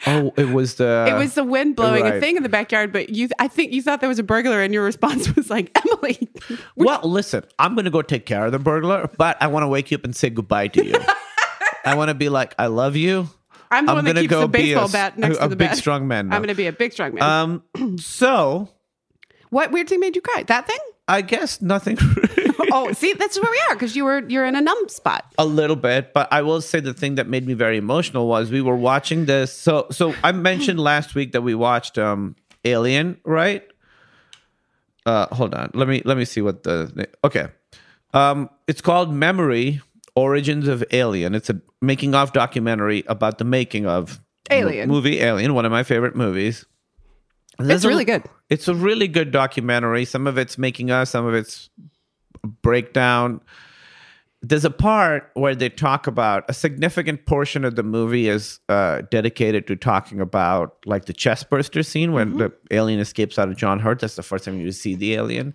oh, 0.07 0.33
it 0.37 0.51
was 0.51 0.75
the. 0.75 1.07
It 1.09 1.15
was 1.15 1.35
the 1.35 1.45
wind 1.45 1.77
blowing 1.77 2.07
a 2.07 2.21
thing 2.21 2.37
in 2.37 2.43
the 2.43 2.49
backyard, 2.49 2.93
but 2.93 3.11
you 3.11 3.29
I 3.39 3.49
think 3.49 3.73
you 3.73 3.81
thought 3.83 4.01
there 4.01 4.09
was 4.09 4.19
a 4.19 4.23
burglar 4.25 4.61
and 4.61 4.75
your 4.75 4.85
response 4.85 5.35
was 5.37 5.49
like, 5.51 5.71
Emily. 5.87 6.29
Well, 6.77 7.01
listen, 7.05 7.45
I'm 7.59 7.75
going 7.75 7.85
to 7.87 7.91
go 7.91 8.03
take 8.03 8.27
care 8.27 8.45
of 8.47 8.53
the 8.53 8.59
burglar, 8.59 9.09
but 9.17 9.37
I 9.41 9.47
want 9.47 9.63
to 9.63 9.69
wake 9.69 9.91
you 9.91 9.97
up 9.97 10.05
and 10.05 10.15
say 10.15 10.29
goodbye 10.31 10.69
to 10.69 10.85
you. 10.85 10.97
I 11.85 11.95
want 11.95 12.09
to 12.09 12.15
be 12.15 12.29
like, 12.29 12.55
I 12.59 12.67
love 12.67 12.97
you. 12.97 13.29
I'm 13.73 13.87
the 13.87 13.95
one 13.95 14.05
that 14.05 14.17
keeps 14.17 14.31
go 14.31 14.41
the 14.43 14.49
baseball 14.49 14.85
s- 14.85 14.93
bat 14.93 15.19
next 15.19 15.37
a, 15.37 15.39
to 15.41 15.45
a 15.47 15.49
the 15.49 15.57
big 15.57 15.71
bed. 15.71 15.77
strong 15.79 16.07
man. 16.07 16.29
now. 16.29 16.37
I'm 16.37 16.43
gonna 16.43 16.55
be 16.55 16.67
a 16.67 16.73
big 16.73 16.93
strong 16.93 17.15
man. 17.15 17.23
Um. 17.75 17.99
So 17.99 18.69
what 19.51 19.71
weird 19.73 19.89
thing 19.89 20.01
made 20.01 20.15
you 20.17 20.23
cry? 20.23 20.45
That 20.45 20.67
thing? 20.67 20.79
I 21.09 21.23
guess 21.23 21.61
nothing. 21.61 21.99
Oh, 22.75 22.91
see, 22.93 23.13
that's 23.13 23.39
where 23.39 23.51
we 23.51 23.61
are, 23.69 23.75
because 23.75 23.95
you 23.97 24.05
were 24.05 24.23
you're 24.29 24.47
in 24.47 24.57
a 24.57 24.61
numb 24.63 24.89
spot. 24.89 25.27
a 25.37 25.45
little 25.45 25.77
bit 25.77 26.15
but 26.15 26.27
i 26.33 26.41
will 26.41 26.63
say 26.63 26.81
the 26.81 26.95
thing 26.95 27.17
that 27.17 27.27
made 27.29 27.47
me 27.47 27.53
very 27.53 27.77
emotional 27.77 28.27
was 28.29 28.51
we 28.51 28.63
were 28.63 28.77
watching 28.77 29.27
this 29.27 29.53
so 29.53 29.87
so 29.91 30.15
i 30.25 30.33
mentioned 30.51 30.81
last 30.81 31.15
week 31.15 31.33
that 31.33 31.43
we 31.43 31.55
watched 31.55 31.99
um 31.99 32.35
alien 32.65 33.19
right 33.25 33.63
uh 35.05 35.27
hold 35.35 35.55
on 35.55 35.71
let 35.75 35.87
me 35.89 36.01
let 36.07 36.17
me 36.17 36.25
see 36.25 36.41
what 36.41 36.63
the 36.63 37.07
okay 37.25 37.49
um 38.15 38.49
it's 38.67 38.81
called 38.81 39.13
memory 39.13 39.83
origins 40.15 40.69
of 40.69 40.85
alien 40.93 41.35
it's 41.35 41.49
a 41.51 41.61
making 41.81 42.15
of 42.15 42.33
documentary 42.33 43.03
about 43.07 43.39
the 43.39 43.45
making 43.45 43.87
of 43.87 44.21
Alien. 44.51 44.89
movie 44.89 45.21
alien 45.21 45.55
one 45.55 45.65
of 45.65 45.73
my 45.73 45.83
favorite 45.83 46.15
movies 46.17 46.65
It's 47.59 47.85
a- 47.85 47.89
really 47.89 48.05
good. 48.05 48.23
It's 48.51 48.69
a 48.69 48.75
really 48.75 49.09
good 49.09 49.31
documentary. 49.31 50.05
Some 50.05 50.27
of 50.27 50.37
it's 50.37 50.59
making 50.59 50.91
us, 50.91 51.11
some 51.11 51.25
of 51.27 51.35
it's 51.35 51.71
breakdown. 52.63 53.41
There's 54.43 54.65
a 54.65 54.71
part 54.71 55.31
where 55.35 55.55
they 55.55 55.69
talk 55.69 56.07
about 56.09 56.45
a 56.49 56.53
significant 56.55 57.25
portion 57.27 57.65
of 57.65 57.77
the 57.77 57.83
movie 57.85 58.29
is 58.29 58.59
uh, 58.69 59.03
dedicated 59.11 59.67
to 59.69 59.77
talking 59.77 60.21
about 60.21 60.77
like 60.85 61.05
the 61.05 61.13
chest 61.13 61.49
burster 61.49 61.83
scene 61.85 62.13
when 62.13 62.37
the 62.39 62.53
alien 62.73 62.99
escapes 62.99 63.39
out 63.39 63.49
of 63.49 63.57
John 63.57 63.79
Hurt. 63.79 64.01
That's 64.01 64.17
the 64.17 64.23
first 64.25 64.45
time 64.45 64.59
you 64.61 64.73
see 64.73 64.97
the 64.97 65.15
alien, 65.15 65.55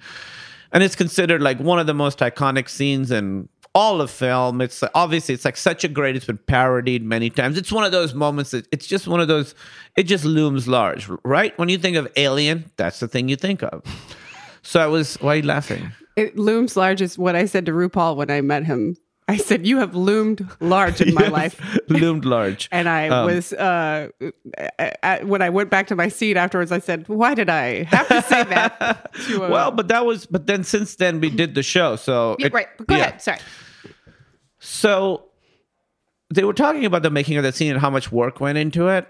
and 0.71 0.83
it's 0.83 0.95
considered 0.95 1.41
like 1.41 1.59
one 1.59 1.79
of 1.79 1.85
the 1.87 1.93
most 1.93 2.19
iconic 2.19 2.69
scenes 2.69 3.11
in 3.11 3.49
all 3.77 4.01
of 4.01 4.09
film. 4.09 4.59
It's 4.61 4.83
obviously 4.95 5.35
it's 5.35 5.45
like 5.45 5.55
such 5.57 5.83
a 5.83 5.87
great. 5.87 6.15
It's 6.15 6.25
been 6.25 6.39
parodied 6.39 7.03
many 7.03 7.29
times. 7.29 7.57
It's 7.57 7.71
one 7.71 7.83
of 7.85 7.91
those 7.91 8.13
moments 8.13 8.51
that 8.51 8.67
it's 8.71 8.87
just 8.87 9.07
one 9.07 9.21
of 9.21 9.27
those. 9.27 9.53
It 9.95 10.03
just 10.03 10.25
looms 10.25 10.67
large, 10.67 11.07
right? 11.23 11.57
When 11.59 11.69
you 11.69 11.77
think 11.77 11.95
of 11.97 12.07
Alien, 12.15 12.71
that's 12.77 12.99
the 12.99 13.07
thing 13.07 13.29
you 13.29 13.35
think 13.35 13.61
of. 13.63 13.83
So 14.63 14.79
I 14.79 14.87
was. 14.87 15.15
Why 15.21 15.33
are 15.33 15.35
you 15.37 15.43
laughing? 15.43 15.91
It 16.15 16.37
looms 16.37 16.75
large 16.75 17.01
is 17.01 17.17
what 17.17 17.35
I 17.35 17.45
said 17.45 17.65
to 17.67 17.71
RuPaul 17.71 18.15
when 18.15 18.31
I 18.31 18.41
met 18.41 18.63
him. 18.65 18.97
I 19.29 19.37
said, 19.37 19.67
"You 19.67 19.77
have 19.79 19.93
loomed 19.93 20.39
large 20.59 21.01
in 21.01 21.13
my 21.13 21.27
life." 21.27 21.55
loomed 21.89 22.25
large. 22.25 22.69
And 22.77 22.87
I 22.89 23.09
Um, 23.09 23.25
was, 23.27 23.53
uh, 23.53 24.07
when 25.23 25.41
I 25.41 25.49
went 25.49 25.69
back 25.69 25.87
to 25.87 25.95
my 25.95 26.07
seat 26.07 26.37
afterwards, 26.37 26.71
I 26.71 26.79
said, 26.79 27.07
why 27.09 27.35
did 27.35 27.49
I 27.49 27.83
have 27.91 28.07
to 28.07 28.21
say 28.23 28.43
that? 28.45 29.11
To 29.27 29.39
well, 29.55 29.71
but 29.71 29.87
that 29.89 30.05
was. 30.05 30.25
But 30.25 30.47
then 30.47 30.63
since 30.63 30.95
then 30.95 31.19
we 31.19 31.29
did 31.29 31.55
the 31.55 31.63
show. 31.63 31.95
So 31.97 32.35
yeah, 32.39 32.47
it- 32.47 32.53
right. 32.53 32.67
Go 32.87 32.95
yeah. 32.95 33.01
ahead. 33.07 33.21
Sorry. 33.21 33.39
So 34.69 35.23
they 36.29 36.43
were 36.43 36.53
talking 36.53 36.83
about 36.83 37.01
the 37.01 37.09
making 37.09 37.37
of 37.37 37.43
that 37.43 37.55
scene 37.55 37.71
and 37.71 37.79
how 37.79 37.89
much 37.89 38.11
work 38.11 38.41
went 38.41 38.57
into 38.57 38.89
it. 38.89 39.07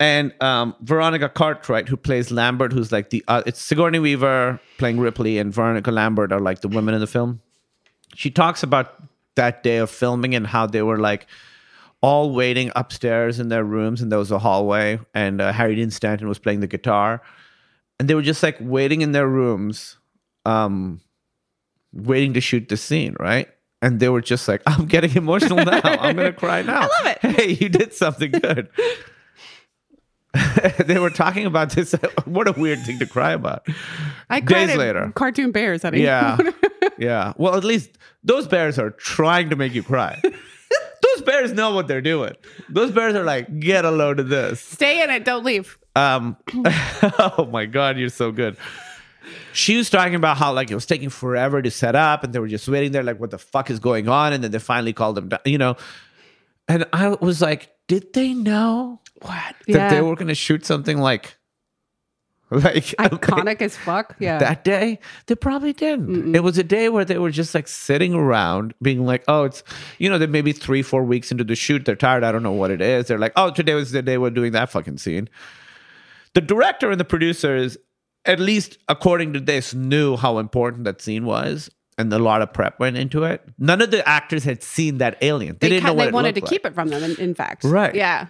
And 0.00 0.32
um, 0.42 0.74
Veronica 0.80 1.28
Cartwright, 1.28 1.86
who 1.86 1.98
plays 1.98 2.30
Lambert, 2.30 2.72
who's 2.72 2.92
like 2.92 3.10
the 3.10 3.22
uh, 3.28 3.42
it's 3.44 3.60
Sigourney 3.60 3.98
Weaver 3.98 4.58
playing 4.78 4.98
Ripley, 4.98 5.38
and 5.38 5.52
Veronica 5.52 5.90
Lambert 5.90 6.32
are 6.32 6.40
like 6.40 6.62
the 6.62 6.68
women 6.68 6.94
in 6.94 7.00
the 7.00 7.06
film. 7.06 7.40
She 8.14 8.30
talks 8.30 8.62
about 8.62 8.94
that 9.34 9.62
day 9.62 9.76
of 9.76 9.90
filming 9.90 10.34
and 10.34 10.46
how 10.46 10.66
they 10.66 10.82
were 10.82 10.98
like 10.98 11.26
all 12.00 12.32
waiting 12.32 12.72
upstairs 12.74 13.38
in 13.38 13.48
their 13.48 13.64
rooms, 13.64 14.00
and 14.00 14.10
there 14.10 14.18
was 14.18 14.30
a 14.30 14.38
hallway, 14.38 14.98
and 15.14 15.40
uh, 15.40 15.52
Harry 15.52 15.76
Dean 15.76 15.90
Stanton 15.90 16.26
was 16.28 16.38
playing 16.38 16.60
the 16.60 16.66
guitar, 16.66 17.22
and 17.98 18.08
they 18.08 18.14
were 18.14 18.22
just 18.22 18.42
like 18.42 18.56
waiting 18.60 19.02
in 19.02 19.12
their 19.12 19.28
rooms, 19.28 19.96
um, 20.46 21.00
waiting 21.92 22.32
to 22.34 22.40
shoot 22.40 22.68
the 22.68 22.76
scene, 22.76 23.14
right? 23.20 23.48
And 23.82 24.00
they 24.00 24.08
were 24.08 24.20
just 24.22 24.48
like, 24.48 24.62
I'm 24.66 24.86
getting 24.86 25.14
emotional 25.16 25.64
now. 25.64 25.80
I'm 25.82 26.16
gonna 26.16 26.32
cry 26.32 26.62
now. 26.66 26.88
I 26.90 27.04
love 27.04 27.06
it. 27.06 27.18
Hey, 27.36 27.50
you 27.52 27.68
did 27.68 27.92
something 27.92 28.30
good. 28.32 28.68
they 30.84 30.98
were 30.98 31.10
talking 31.10 31.46
about 31.46 31.70
this. 31.70 31.92
what 32.24 32.46
a 32.48 32.52
weird 32.52 32.80
thing 32.80 32.98
to 32.98 33.06
cry 33.06 33.32
about. 33.32 33.66
I 34.28 34.40
cried 34.40 34.66
Days 34.66 34.70
at 34.70 34.78
later. 34.78 35.12
Cartoon 35.14 35.50
bears, 35.50 35.82
honey. 35.82 36.02
Yeah. 36.02 36.36
yeah. 36.98 37.32
Well, 37.36 37.56
at 37.56 37.64
least 37.64 37.90
those 38.22 38.46
bears 38.46 38.78
are 38.78 38.90
trying 38.90 39.50
to 39.50 39.56
make 39.56 39.72
you 39.74 39.82
cry. 39.82 40.20
those 40.22 41.22
bears 41.24 41.52
know 41.52 41.74
what 41.74 41.88
they're 41.88 42.02
doing. 42.02 42.34
Those 42.68 42.90
bears 42.90 43.14
are 43.14 43.24
like, 43.24 43.60
get 43.60 43.84
a 43.84 43.90
load 43.90 44.20
of 44.20 44.28
this. 44.28 44.60
Stay 44.60 45.02
in 45.02 45.10
it. 45.10 45.24
Don't 45.24 45.44
leave. 45.44 45.78
Um, 45.94 46.36
oh 47.18 47.48
my 47.50 47.64
God, 47.64 47.96
you're 47.96 48.10
so 48.10 48.30
good. 48.30 48.56
She 49.52 49.76
was 49.76 49.90
talking 49.90 50.14
about 50.14 50.36
how 50.36 50.52
like 50.52 50.70
it 50.70 50.74
was 50.74 50.86
taking 50.86 51.08
forever 51.10 51.60
to 51.62 51.70
set 51.70 51.94
up, 51.94 52.24
and 52.24 52.32
they 52.32 52.38
were 52.38 52.48
just 52.48 52.66
waiting 52.68 52.92
there, 52.92 53.02
like, 53.02 53.20
what 53.20 53.30
the 53.30 53.38
fuck 53.38 53.70
is 53.70 53.78
going 53.78 54.08
on? 54.08 54.32
And 54.32 54.42
then 54.44 54.50
they 54.50 54.58
finally 54.58 54.92
called 54.92 55.16
them 55.16 55.28
down, 55.28 55.40
you 55.44 55.58
know. 55.58 55.76
And 56.68 56.84
I 56.92 57.08
was 57.20 57.40
like, 57.40 57.70
did 57.86 58.12
they 58.12 58.34
know 58.34 59.00
What? 59.22 59.54
that 59.68 59.90
they 59.90 60.00
were 60.00 60.16
going 60.16 60.28
to 60.28 60.34
shoot 60.34 60.66
something 60.66 60.98
like, 60.98 61.36
like 62.50 62.84
Iconic 62.98 63.60
as 63.62 63.76
fuck. 63.76 64.14
Yeah. 64.18 64.38
that 64.38 64.62
day 64.64 64.98
they 65.26 65.34
probably 65.34 65.72
didn't 65.72 66.34
it 66.36 66.44
was 66.44 66.56
a 66.58 66.62
day 66.64 66.88
where 66.88 67.04
they 67.04 67.18
were 67.18 67.30
just 67.32 67.54
like 67.56 67.66
sitting 67.66 68.14
around 68.14 68.72
being 68.80 69.04
like 69.04 69.24
oh 69.26 69.44
it's 69.44 69.64
you 69.98 70.08
know 70.08 70.16
they're 70.16 70.28
maybe 70.28 70.52
three 70.52 70.80
four 70.82 71.02
weeks 71.02 71.32
into 71.32 71.42
the 71.42 71.56
shoot 71.56 71.84
they're 71.84 71.96
tired 71.96 72.22
i 72.22 72.30
don't 72.30 72.44
know 72.44 72.52
what 72.52 72.70
it 72.70 72.80
is 72.80 73.08
they're 73.08 73.18
like 73.18 73.32
oh 73.34 73.50
today 73.50 73.74
was 73.74 73.90
the 73.90 74.00
day 74.00 74.16
we're 74.16 74.30
doing 74.30 74.52
that 74.52 74.70
fucking 74.70 74.96
scene 74.96 75.28
the 76.34 76.40
director 76.40 76.88
and 76.88 77.00
the 77.00 77.04
producers 77.04 77.76
at 78.26 78.40
least 78.40 78.78
according 78.88 79.32
to 79.32 79.40
this 79.40 79.72
knew 79.74 80.16
how 80.16 80.38
important 80.38 80.84
that 80.84 81.00
scene 81.00 81.24
was 81.24 81.70
and 81.98 82.12
a 82.12 82.18
lot 82.18 82.42
of 82.42 82.52
prep 82.52 82.78
went 82.78 82.96
into 82.96 83.24
it 83.24 83.42
none 83.58 83.80
of 83.80 83.90
the 83.90 84.06
actors 84.08 84.44
had 84.44 84.62
seen 84.62 84.98
that 84.98 85.16
alien 85.22 85.56
they, 85.60 85.68
they 85.68 85.74
didn't 85.76 85.86
know 85.86 85.94
what 85.94 86.04
they 86.06 86.10
wanted 86.12 86.34
to 86.34 86.40
looked 86.40 86.50
keep 86.52 86.66
it 86.66 86.74
from 86.74 86.88
them, 86.88 87.02
in, 87.02 87.16
in 87.20 87.34
fact. 87.34 87.64
Right. 87.64 87.94
Yeah. 87.94 88.26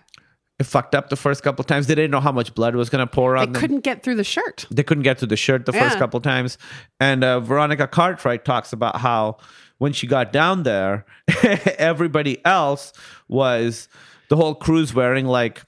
it 0.58 0.64
fucked 0.66 0.94
up 0.94 1.10
the 1.10 1.16
first 1.16 1.42
couple 1.42 1.64
times 1.64 1.86
they 1.86 1.94
didn't 1.94 2.10
know 2.12 2.20
how 2.20 2.32
much 2.32 2.54
blood 2.54 2.74
was 2.76 2.88
going 2.90 3.06
to 3.06 3.10
pour 3.12 3.34
They 3.34 3.40
on 3.42 3.52
them 3.52 3.60
couldn't 3.60 3.80
get 3.80 4.02
through 4.02 4.14
the 4.16 4.24
shirt. 4.24 4.66
they 4.70 4.82
couldn't 4.82 5.02
get 5.02 5.18
through 5.18 5.28
the 5.28 5.36
shirt 5.36 5.66
the 5.66 5.72
first 5.72 5.94
Yeah. 5.94 5.98
couple 5.98 6.20
times. 6.20 6.56
And 7.00 7.24
uh, 7.24 7.40
Veronica 7.40 7.86
Cartwright 7.88 8.44
talks 8.44 8.72
about 8.72 8.96
how 9.00 9.38
when 9.78 9.92
she 9.92 10.06
got 10.06 10.32
down 10.32 10.62
there, 10.62 11.04
everybody 11.78 12.44
else 12.44 12.92
was 13.28 13.88
the 14.28 14.36
whole 14.36 14.54
crew's 14.54 14.94
wearing 14.94 15.26
like 15.26 15.62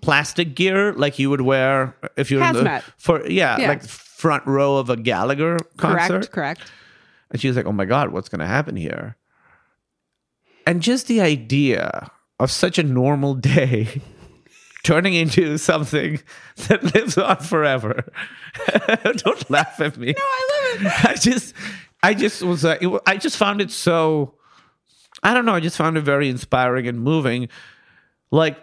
plastic 0.00 0.54
gear, 0.54 0.92
like 0.94 1.18
you 1.18 1.30
would 1.30 1.40
wear 1.40 1.96
if 2.16 2.30
you're 2.30 2.42
in 2.42 2.54
the, 2.54 2.82
for 2.98 3.26
yeah, 3.28 3.58
Yeah. 3.58 3.68
like 3.68 3.84
front 3.84 4.46
row 4.46 4.76
of 4.76 4.90
a 4.90 4.96
Gallagher 4.96 5.58
concert. 5.76 6.30
Correct. 6.30 6.32
Correct. 6.32 6.72
And 7.30 7.40
she 7.40 7.48
was 7.48 7.56
like, 7.56 7.66
"Oh 7.66 7.72
my 7.72 7.84
god, 7.84 8.10
what's 8.10 8.28
going 8.28 8.40
to 8.40 8.46
happen 8.46 8.74
here?" 8.76 9.16
And 10.66 10.82
just 10.82 11.06
the 11.06 11.20
idea 11.20 12.10
of 12.40 12.50
such 12.50 12.78
a 12.78 12.82
normal 12.82 13.34
day 13.52 14.00
turning 14.84 15.14
into 15.14 15.58
something 15.58 16.20
that 16.68 16.82
lives 16.94 17.18
on 17.18 17.36
forever. 17.38 18.04
Don't 19.02 19.50
laugh 19.50 19.80
at 19.80 19.96
me. 19.98 20.14
No, 20.16 20.22
I 20.22 20.72
love 20.72 20.86
it. 20.86 21.04
I 21.04 21.14
just, 21.14 21.54
I 22.02 22.14
just 22.14 22.42
was, 22.42 22.64
uh, 22.64 22.78
it, 22.80 23.00
I 23.06 23.16
just 23.16 23.36
found 23.36 23.60
it 23.60 23.70
so, 23.70 24.34
I 25.22 25.34
don't 25.34 25.44
know, 25.44 25.54
I 25.54 25.60
just 25.60 25.76
found 25.76 25.96
it 25.98 26.02
very 26.02 26.28
inspiring 26.28 26.86
and 26.86 27.00
moving. 27.00 27.48
Like, 28.30 28.56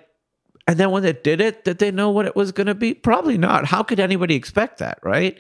and 0.67 0.77
then 0.79 0.91
when 0.91 1.03
they 1.03 1.13
did 1.13 1.41
it, 1.41 1.63
did 1.63 1.77
they 1.79 1.91
know 1.91 2.09
what 2.09 2.25
it 2.25 2.35
was 2.35 2.51
going 2.51 2.67
to 2.67 2.75
be? 2.75 2.93
Probably 2.93 3.37
not. 3.37 3.65
How 3.65 3.83
could 3.83 3.99
anybody 3.99 4.35
expect 4.35 4.79
that, 4.79 4.99
right? 5.03 5.39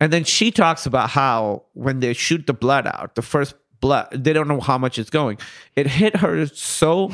And 0.00 0.12
then 0.12 0.24
she 0.24 0.50
talks 0.50 0.86
about 0.86 1.10
how 1.10 1.64
when 1.74 2.00
they 2.00 2.12
shoot 2.12 2.46
the 2.46 2.52
blood 2.54 2.86
out, 2.86 3.14
the 3.14 3.22
first 3.22 3.54
blood, 3.80 4.08
they 4.12 4.32
don't 4.32 4.48
know 4.48 4.60
how 4.60 4.78
much 4.78 4.98
it's 4.98 5.10
going. 5.10 5.38
It 5.76 5.86
hit 5.86 6.16
her 6.16 6.46
so 6.46 7.10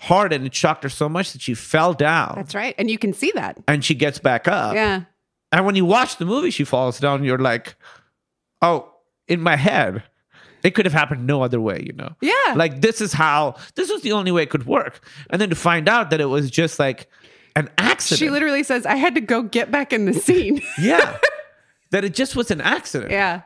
hard 0.00 0.32
and 0.32 0.46
it 0.46 0.54
shocked 0.54 0.82
her 0.82 0.88
so 0.88 1.08
much 1.08 1.32
that 1.32 1.42
she 1.42 1.54
fell 1.54 1.92
down 1.92 2.34
That's 2.36 2.54
right. 2.54 2.74
And 2.78 2.90
you 2.90 2.98
can 2.98 3.12
see 3.12 3.32
that. 3.34 3.58
and 3.68 3.84
she 3.84 3.94
gets 3.94 4.18
back 4.18 4.48
up. 4.48 4.74
Yeah. 4.74 5.02
And 5.52 5.66
when 5.66 5.74
you 5.74 5.84
watch 5.84 6.16
the 6.18 6.24
movie, 6.24 6.50
she 6.50 6.64
falls 6.64 7.00
down. 7.00 7.24
You're 7.24 7.38
like, 7.38 7.74
oh, 8.62 8.92
in 9.26 9.40
my 9.40 9.56
head, 9.56 10.02
it 10.62 10.74
could 10.74 10.86
have 10.86 10.92
happened 10.92 11.26
no 11.26 11.42
other 11.42 11.60
way, 11.60 11.82
you 11.86 11.92
know? 11.92 12.14
Yeah. 12.20 12.54
Like, 12.54 12.80
this 12.80 13.00
is 13.00 13.12
how, 13.12 13.56
this 13.74 13.90
was 13.90 14.02
the 14.02 14.12
only 14.12 14.32
way 14.32 14.42
it 14.42 14.50
could 14.50 14.66
work. 14.66 15.04
And 15.30 15.40
then 15.40 15.50
to 15.50 15.56
find 15.56 15.88
out 15.88 16.10
that 16.10 16.20
it 16.20 16.26
was 16.26 16.50
just 16.50 16.78
like 16.78 17.08
an 17.56 17.68
accident. 17.78 18.18
She 18.18 18.30
literally 18.30 18.62
says, 18.62 18.86
I 18.86 18.96
had 18.96 19.14
to 19.14 19.20
go 19.20 19.42
get 19.42 19.70
back 19.70 19.92
in 19.92 20.04
the 20.04 20.14
scene. 20.14 20.60
yeah. 20.80 21.18
that 21.90 22.04
it 22.04 22.14
just 22.14 22.36
was 22.36 22.50
an 22.50 22.60
accident. 22.60 23.10
yeah. 23.10 23.42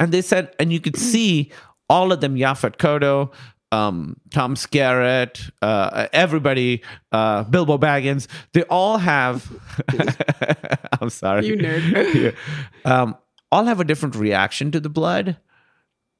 And 0.00 0.12
they 0.12 0.22
said, 0.22 0.54
and 0.58 0.72
you 0.72 0.80
could 0.80 0.96
see 1.12 1.50
all 1.88 2.12
of 2.12 2.20
them, 2.20 2.36
Yaphet 2.36 2.76
Kotto, 2.76 3.32
um, 3.72 4.16
Tom 4.30 4.54
Skerritt, 4.54 5.50
uh, 5.60 6.08
everybody, 6.12 6.82
uh, 7.12 7.44
Bilbo 7.44 7.78
Baggins, 7.78 8.26
they 8.52 8.62
all 8.64 8.98
have, 8.98 9.50
I'm 11.00 11.10
sorry. 11.10 11.46
You 11.46 11.56
nerd. 11.56 12.14
Yeah. 12.14 12.30
Um, 12.90 13.16
all 13.50 13.64
have 13.64 13.80
a 13.80 13.84
different 13.84 14.14
reaction 14.14 14.70
to 14.72 14.80
the 14.80 14.88
blood. 14.88 15.36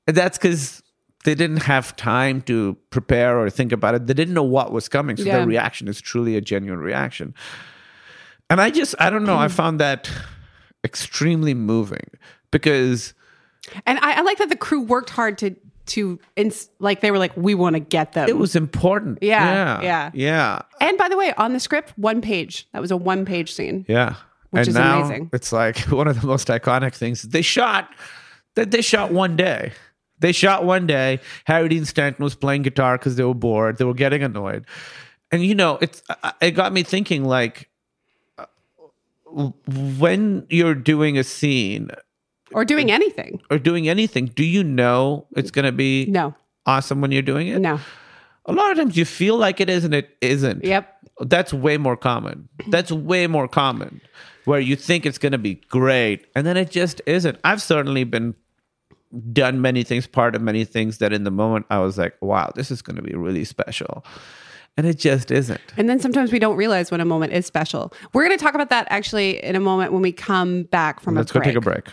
And 0.09 0.17
that's 0.17 0.39
because 0.39 0.83
they 1.25 1.35
didn't 1.37 1.63
have 1.65 1.95
time 1.97 2.41
to 2.43 2.77
prepare 2.91 3.39
or 3.39 3.51
think 3.51 3.71
about 3.73 3.95
it. 3.95 4.07
They 4.07 4.15
didn't 4.15 4.35
know 4.35 4.43
what 4.43 4.73
was 4.73 4.89
coming. 4.89 5.17
So 5.17 5.23
Yeah. 5.25 5.39
their 5.39 5.47
reaction 5.47 5.87
is 5.87 6.01
truly 6.01 6.35
a 6.37 6.41
genuine 6.41 6.81
reaction. 6.81 7.35
And 8.51 8.61
I 8.61 8.71
just, 8.71 8.95
I 8.99 9.11
don't 9.11 9.25
know, 9.25 9.37
I 9.37 9.49
found 9.61 9.79
that 9.81 10.11
extremely 10.85 11.55
moving 11.55 12.09
because 12.51 13.13
And 13.87 13.99
I, 13.99 14.15
I 14.15 14.21
like 14.23 14.39
that 14.39 14.49
the 14.49 14.57
crew 14.57 14.81
worked 14.81 15.11
hard 15.11 15.37
to, 15.39 15.55
to, 15.87 16.19
ins- 16.37 16.71
like, 16.79 17.01
they 17.01 17.11
were 17.11 17.19
like, 17.19 17.37
we 17.37 17.55
want 17.55 17.75
to 17.75 17.81
get 17.81 18.13
them. 18.13 18.29
it 18.29 18.39
was 18.39 18.57
important. 18.57 19.19
Yeah, 19.21 19.45
Yeah. 19.45 19.81
yeah. 19.83 20.11
Yeah. 20.15 20.63
and 20.81 20.97
by 20.97 21.09
the 21.11 21.17
way, 21.19 21.35
on 21.37 21.53
the 21.53 21.61
script, 21.61 21.93
one 21.97 22.23
page. 22.23 22.67
That 22.73 22.81
was 22.81 22.91
a 22.91 22.97
one 22.97 23.25
page 23.27 23.53
scene. 23.53 23.85
Yeah. 23.89 24.15
Which 24.51 24.61
and 24.61 24.69
is 24.69 24.77
amazing. 24.77 25.31
It's 25.35 25.53
like 25.53 25.79
one 25.91 26.09
of 26.09 26.19
the 26.21 26.27
most 26.27 26.49
iconic 26.49 26.95
things. 26.95 27.21
They 27.23 27.43
shot 27.43 27.91
that 28.55 28.71
they 28.71 28.81
shot 28.81 29.13
one 29.13 29.37
day. 29.37 29.73
They 30.21 30.33
shot 30.33 30.65
one 30.65 30.87
day. 30.87 31.21
Harry 31.45 31.69
Dean 31.69 31.85
Stanton 31.85 32.23
was 32.25 32.35
playing 32.35 32.63
guitar 32.63 32.99
because 32.99 33.17
they 33.17 33.25
were 33.25 33.35
bored. 33.35 33.79
They 33.79 33.85
were 33.85 33.95
getting 33.95 34.23
annoyed. 34.23 34.65
And 35.31 35.45
you 35.45 35.55
know, 35.55 35.79
it's 35.81 36.03
it 36.41 36.53
got 36.53 36.73
me 36.73 36.83
thinking 36.83 37.25
like 37.25 37.69
uh, 38.39 38.47
when 39.27 40.47
you're 40.49 40.75
doing 40.75 41.19
a 41.19 41.25
scene 41.25 41.91
Or 42.53 42.65
doing 42.65 42.91
anything. 42.91 43.41
or 43.51 43.59
doing 43.59 43.89
anything, 43.89 44.27
do 44.27 44.45
you 44.45 44.65
know 44.65 45.27
it's 45.37 45.51
going 45.51 45.67
to 45.67 45.73
be 45.73 46.07
No. 46.07 46.35
awesome 46.67 47.01
when 47.01 47.13
you're 47.13 47.23
doing 47.23 47.49
it? 47.49 47.59
No. 47.61 47.79
A 48.47 48.53
lot 48.53 48.71
of 48.71 48.79
times 48.79 48.97
you 48.97 49.05
feel 49.05 49.37
like 49.37 49.61
it 49.61 49.69
is 49.69 49.85
and 49.85 49.95
it 49.95 50.17
isn't. 50.23 50.65
Yep. 50.65 50.95
That's 51.21 51.53
way 51.53 51.77
more 51.77 51.97
common. 51.97 52.49
That's 52.69 52.91
way 52.91 53.27
more 53.27 53.49
common 53.49 54.01
where 54.47 54.61
you 54.61 54.77
think 54.77 55.05
it's 55.05 55.19
going 55.19 55.33
to 55.33 55.39
be 55.39 55.57
great 55.69 56.27
and 56.35 56.47
then 56.47 56.57
it 56.57 56.71
just 56.71 57.03
isn't. 57.05 57.39
I've 57.45 57.61
certainly 57.61 58.05
been 58.05 58.35
done 59.33 59.61
many 59.61 59.85
things, 59.85 60.07
part 60.07 60.35
of 60.35 60.43
many 60.43 60.65
things 60.65 60.99
that 60.99 61.13
in 61.13 61.25
the 61.25 61.31
moment 61.31 61.67
I 61.71 61.79
was 61.79 61.99
like, 61.99 62.17
wow, 62.21 62.51
this 62.55 62.71
is 62.71 62.83
going 62.83 62.97
to 62.97 63.03
be 63.03 63.15
really 63.15 63.45
special. 63.45 64.05
And 64.77 64.87
it 64.87 64.99
just 64.99 65.31
isn't. 65.31 65.61
And 65.77 65.89
then 65.89 65.99
sometimes 65.99 66.31
we 66.31 66.39
don't 66.39 66.57
realize 66.57 66.91
when 66.91 67.01
a 67.01 67.05
moment 67.05 67.33
is 67.33 67.47
special. 67.47 67.93
We're 68.13 68.25
going 68.25 68.37
to 68.39 68.43
talk 68.43 68.55
about 68.55 68.71
that 68.71 68.87
actually 68.91 69.43
in 69.43 69.57
a 69.57 69.61
moment 69.61 69.93
when 69.93 70.03
we 70.03 70.13
come 70.13 70.65
back 70.65 71.01
from 71.01 71.17
a 71.17 71.21
Let's 71.21 71.33
go 71.33 71.41
take 71.41 71.57
a 71.57 71.61
break. 71.61 71.89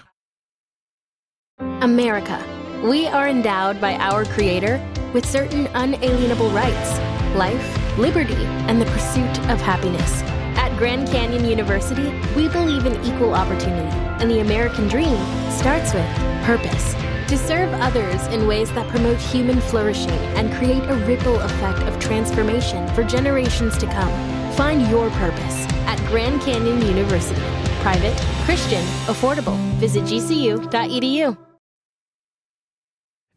America. 1.59 2.43
We 2.83 3.07
are 3.07 3.27
endowed 3.27 3.81
by 3.81 3.95
our 3.95 4.25
Creator 4.25 4.85
with 5.13 5.25
certain 5.25 5.67
unalienable 5.73 6.49
rights 6.49 6.99
life, 7.35 7.97
liberty, 7.97 8.35
and 8.67 8.81
the 8.81 8.85
pursuit 8.85 9.39
of 9.49 9.59
happiness. 9.59 10.34
At 10.75 10.79
Grand 10.79 11.07
Canyon 11.07 11.45
University, 11.45 12.11
we 12.35 12.49
believe 12.49 12.85
in 12.85 13.01
equal 13.05 13.33
opportunity, 13.33 13.87
and 14.19 14.29
the 14.29 14.41
American 14.41 14.89
dream 14.89 15.15
starts 15.49 15.93
with 15.93 16.05
purpose. 16.43 16.93
To 17.29 17.37
serve 17.37 17.71
others 17.75 18.27
in 18.27 18.45
ways 18.45 18.69
that 18.73 18.85
promote 18.89 19.17
human 19.17 19.61
flourishing 19.61 20.19
and 20.35 20.53
create 20.55 20.83
a 20.83 20.95
ripple 21.07 21.39
effect 21.39 21.79
of 21.83 21.97
transformation 22.01 22.89
for 22.89 23.05
generations 23.05 23.77
to 23.77 23.85
come. 23.85 24.11
Find 24.57 24.85
your 24.89 25.09
purpose 25.11 25.65
at 25.87 25.97
Grand 26.09 26.41
Canyon 26.41 26.81
University. 26.81 27.39
Private, 27.79 28.17
Christian, 28.43 28.83
affordable. 29.07 29.55
Visit 29.79 30.03
gcu.edu. 30.03 31.37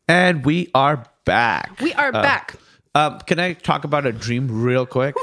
And 0.08 0.44
we 0.44 0.70
are 0.74 1.04
back. 1.24 1.78
We 1.80 1.92
are 1.94 2.08
Uh, 2.08 2.20
back. 2.20 2.56
Um, 2.96 3.20
can 3.20 3.38
I 3.38 3.52
talk 3.52 3.84
about 3.84 4.06
a 4.06 4.12
dream 4.12 4.48
real 4.50 4.86
quick? 4.86 5.14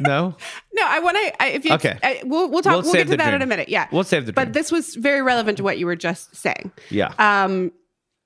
No? 0.00 0.36
No, 0.72 0.82
I 0.86 1.00
want 1.00 1.16
to. 1.16 1.54
If 1.54 1.64
you, 1.64 1.72
Okay. 1.74 1.98
I, 2.02 2.20
we'll 2.24 2.50
we'll 2.50 2.62
talk. 2.62 2.72
We'll 2.72 2.82
We'll, 2.82 2.92
get 2.94 3.08
to 3.08 3.16
that 3.16 3.34
in 3.34 3.42
a 3.42 3.46
minute. 3.46 3.68
Yeah, 3.68 3.88
We'll 3.92 4.04
save 4.04 4.26
the 4.26 4.32
But 4.32 4.52
this 4.52 4.70
was 4.72 4.94
very 4.94 5.22
relevant 5.22 5.58
to 5.58 5.64
what 5.64 5.78
you 5.78 5.86
were 5.86 5.96
just 5.96 6.34
saying. 6.36 6.72
Yeah. 6.90 7.12
Um, 7.18 7.72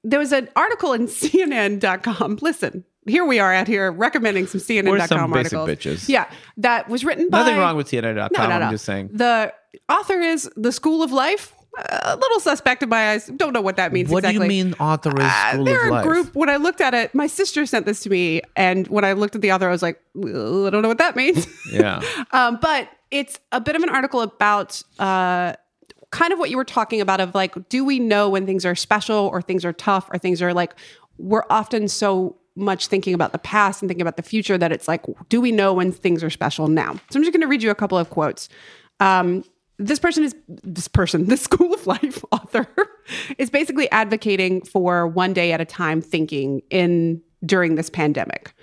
there 0.04 0.18
was 0.18 0.32
an 0.32 0.48
article 0.56 0.92
in 0.92 1.06
CNN.com. 1.08 2.38
Listen, 2.42 2.84
here 3.06 3.24
we 3.24 3.38
are 3.38 3.52
out 3.52 3.68
here 3.68 3.90
recommending 3.92 4.46
some 4.46 4.60
CNN.com 4.60 4.90
We're 4.92 5.06
some 5.06 5.32
basic 5.32 5.58
articles. 5.58 5.68
bitches. 5.68 6.08
Yeah, 6.08 6.28
that 6.58 6.88
was 6.88 7.04
written 7.04 7.28
by. 7.30 7.40
Nothing 7.40 7.58
wrong 7.58 7.76
with 7.76 7.88
CNN.com. 7.88 8.30
No, 8.32 8.48
no, 8.48 8.58
no. 8.58 8.66
I'm 8.66 8.72
just 8.72 8.84
saying. 8.84 9.10
The 9.12 9.52
author 9.88 10.20
is 10.20 10.50
the 10.56 10.72
School 10.72 11.02
of 11.02 11.12
Life. 11.12 11.54
A 11.78 12.16
little 12.16 12.38
suspect 12.40 12.82
in 12.82 12.90
my 12.90 13.12
eyes. 13.12 13.28
Don't 13.36 13.54
know 13.54 13.62
what 13.62 13.76
that 13.76 13.92
means 13.92 14.10
What 14.10 14.24
exactly. 14.24 14.46
do 14.46 14.54
you 14.54 14.64
mean 14.64 14.74
author 14.78 15.10
is 15.18 15.24
uh, 15.24 15.62
they're 15.64 15.82
of 15.84 15.88
a 15.88 15.90
Life? 15.90 16.04
group. 16.06 16.34
When 16.34 16.50
I 16.50 16.56
looked 16.56 16.82
at 16.82 16.92
it, 16.92 17.14
my 17.14 17.26
sister 17.26 17.64
sent 17.64 17.86
this 17.86 18.00
to 18.00 18.10
me, 18.10 18.42
and 18.56 18.86
when 18.88 19.04
I 19.04 19.14
looked 19.14 19.34
at 19.34 19.40
the 19.40 19.52
author, 19.52 19.68
I 19.68 19.70
was 19.70 19.80
like, 19.82 19.98
"Uh, 20.16 20.66
I 20.66 20.70
don't 20.70 20.82
know 20.82 20.88
what 20.88 20.98
that 20.98 21.16
means. 21.16 21.46
Yeah. 21.72 22.02
um, 22.32 22.58
but 22.60 22.90
it's 23.10 23.38
a 23.52 23.60
bit 23.60 23.74
of 23.76 23.82
an 23.82 23.88
article 23.88 24.20
about 24.20 24.82
uh, 24.98 25.54
kind 26.10 26.32
of 26.34 26.38
what 26.38 26.50
you 26.50 26.58
were 26.58 26.64
talking 26.64 27.00
about 27.00 27.20
of 27.20 27.34
like, 27.34 27.68
do 27.70 27.84
we 27.84 27.98
know 27.98 28.28
when 28.28 28.44
things 28.44 28.66
are 28.66 28.74
special 28.74 29.28
or 29.32 29.40
things 29.40 29.64
are 29.64 29.72
tough 29.72 30.10
or 30.12 30.18
things 30.18 30.42
are 30.42 30.52
like, 30.52 30.74
we're 31.16 31.44
often 31.48 31.88
so 31.88 32.36
much 32.54 32.88
thinking 32.88 33.14
about 33.14 33.32
the 33.32 33.38
past 33.38 33.80
and 33.80 33.88
thinking 33.88 34.02
about 34.02 34.18
the 34.18 34.22
future 34.22 34.58
that 34.58 34.72
it's 34.72 34.86
like, 34.88 35.02
do 35.30 35.40
we 35.40 35.50
know 35.52 35.72
when 35.72 35.90
things 35.90 36.22
are 36.22 36.28
special 36.28 36.68
now? 36.68 36.92
So 37.10 37.18
I'm 37.18 37.22
just 37.22 37.32
going 37.32 37.40
to 37.40 37.46
read 37.46 37.62
you 37.62 37.70
a 37.70 37.74
couple 37.74 37.96
of 37.96 38.10
quotes. 38.10 38.50
Um, 39.00 39.42
this 39.86 39.98
person 39.98 40.24
is 40.24 40.34
this 40.46 40.88
person, 40.88 41.26
the 41.28 41.36
School 41.36 41.74
of 41.74 41.86
Life 41.86 42.24
author, 42.32 42.66
is 43.38 43.50
basically 43.50 43.90
advocating 43.90 44.62
for 44.62 45.06
one 45.06 45.32
day 45.32 45.52
at 45.52 45.60
a 45.60 45.64
time 45.64 46.00
thinking 46.00 46.62
in 46.70 47.20
during 47.44 47.74
this 47.74 47.90
pandemic. 47.90 48.54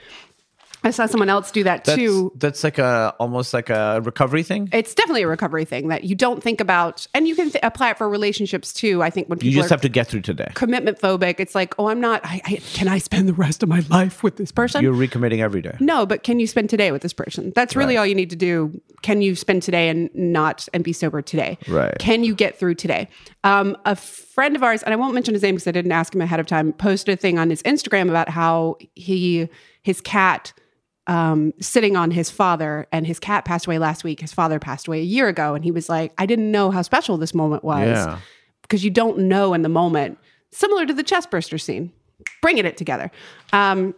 I 0.84 0.92
saw 0.92 1.06
someone 1.08 1.28
else 1.30 1.52
do 1.52 1.64
that 1.66 1.84
That's, 1.84 1.98
too. 1.98 2.32
that's 2.36 2.64
like 2.64 2.78
a 2.78 3.14
almost 3.20 3.54
like 3.54 3.70
a 3.70 4.00
recovery 4.02 4.44
thing. 4.44 4.70
It's 4.72 4.96
definitely 4.96 5.24
a 5.24 5.28
recovery 5.28 5.66
thing 5.66 5.90
that 5.90 6.06
you 6.06 6.16
don't 6.16 6.42
think 6.42 6.62
about, 6.62 7.06
and 7.14 7.28
you 7.28 7.36
can 7.36 7.52
th- 7.52 7.62
apply 7.64 7.92
it 7.92 7.98
for 7.98 8.08
relationships 8.08 8.72
too. 8.72 9.04
I 9.04 9.10
think 9.10 9.28
when 9.28 9.40
people 9.40 9.52
You 9.54 9.58
just 9.60 9.70
have 9.72 9.82
to 9.82 9.90
get 9.90 10.08
through 10.08 10.22
today. 10.22 10.50
commitment 10.54 10.98
phobic, 11.00 11.40
it's 11.40 11.54
like, 11.54 11.76
oh, 11.78 11.90
I'm 11.90 12.00
not. 12.00 12.22
I, 12.24 12.40
I, 12.46 12.56
can 12.74 12.88
I 12.88 12.98
spend 12.98 13.28
the 13.28 13.34
rest 13.34 13.62
of 13.62 13.68
my 13.68 13.84
life 13.90 14.24
with 14.24 14.38
this 14.38 14.52
person? 14.54 14.82
You're 14.82 14.94
recommitting 14.94 15.40
every 15.40 15.62
day. 15.62 15.76
no, 15.82 16.06
but 16.06 16.24
can 16.24 16.40
you 16.40 16.48
spend 16.48 16.70
today 16.70 16.92
with 16.94 17.02
this 17.02 17.14
person? 17.14 17.52
That's 17.56 17.76
really 17.76 17.96
Right. 17.96 18.00
all 18.02 18.06
you 18.08 18.16
need 18.16 18.30
to 18.30 18.36
do. 18.38 18.80
Can 19.02 19.22
you 19.22 19.36
spend 19.36 19.64
today 19.64 19.90
and 19.90 20.10
not 20.14 20.68
and 20.74 20.84
be 20.84 20.94
sober 20.94 21.22
today? 21.22 21.58
Right. 21.68 21.98
Can 22.00 22.24
you 22.24 22.34
get 22.36 22.58
through 22.58 22.76
today? 22.76 23.10
Um, 23.44 23.76
a 23.86 23.96
friend 23.98 24.56
of 24.56 24.64
ours, 24.64 24.84
and 24.84 24.94
I 24.94 24.96
won't 24.98 25.14
mention 25.14 25.34
his 25.34 25.44
name 25.44 25.56
because 25.56 25.68
I 25.68 25.72
didn't 25.72 25.92
ask 25.92 26.16
him 26.16 26.22
ahead 26.22 26.40
of 26.40 26.46
time, 26.48 26.72
posted 26.74 27.14
a 27.14 27.18
thing 27.18 27.38
on 27.38 27.50
his 27.50 27.62
Instagram 27.64 28.10
about 28.10 28.30
how 28.30 28.78
he 28.96 29.50
his 29.82 30.00
cat 30.02 30.54
um, 31.10 31.54
sitting 31.60 31.96
on 31.98 32.12
his 32.12 32.30
father, 32.30 32.88
and 32.92 33.06
his 33.08 33.20
cat 33.20 33.44
passed 33.44 33.66
away 33.66 33.80
last 33.80 34.04
week. 34.04 34.20
His 34.22 34.32
father 34.32 34.60
passed 34.60 34.88
away 34.88 35.00
a 35.00 35.04
year 35.04 35.28
ago, 35.28 35.56
and 35.56 35.64
he 35.66 35.72
was 35.72 35.90
like, 35.90 36.14
I 36.18 36.26
didn't 36.26 36.52
know 36.52 36.70
how 36.72 36.84
special 36.84 37.18
this 37.18 37.34
moment 37.34 37.64
was 37.64 37.88
Yeah. 37.98 38.20
because 38.62 38.84
you 38.84 38.92
don't 38.92 39.18
know 39.18 39.54
in 39.56 39.64
the 39.64 39.70
moment. 39.70 40.18
Similar 40.52 40.86
to 40.86 40.94
the 40.94 41.04
chest 41.04 41.32
burster 41.32 41.58
scene, 41.58 41.92
bringing 42.42 42.66
it 42.66 42.78
together. 42.78 43.10
Um, 43.52 43.96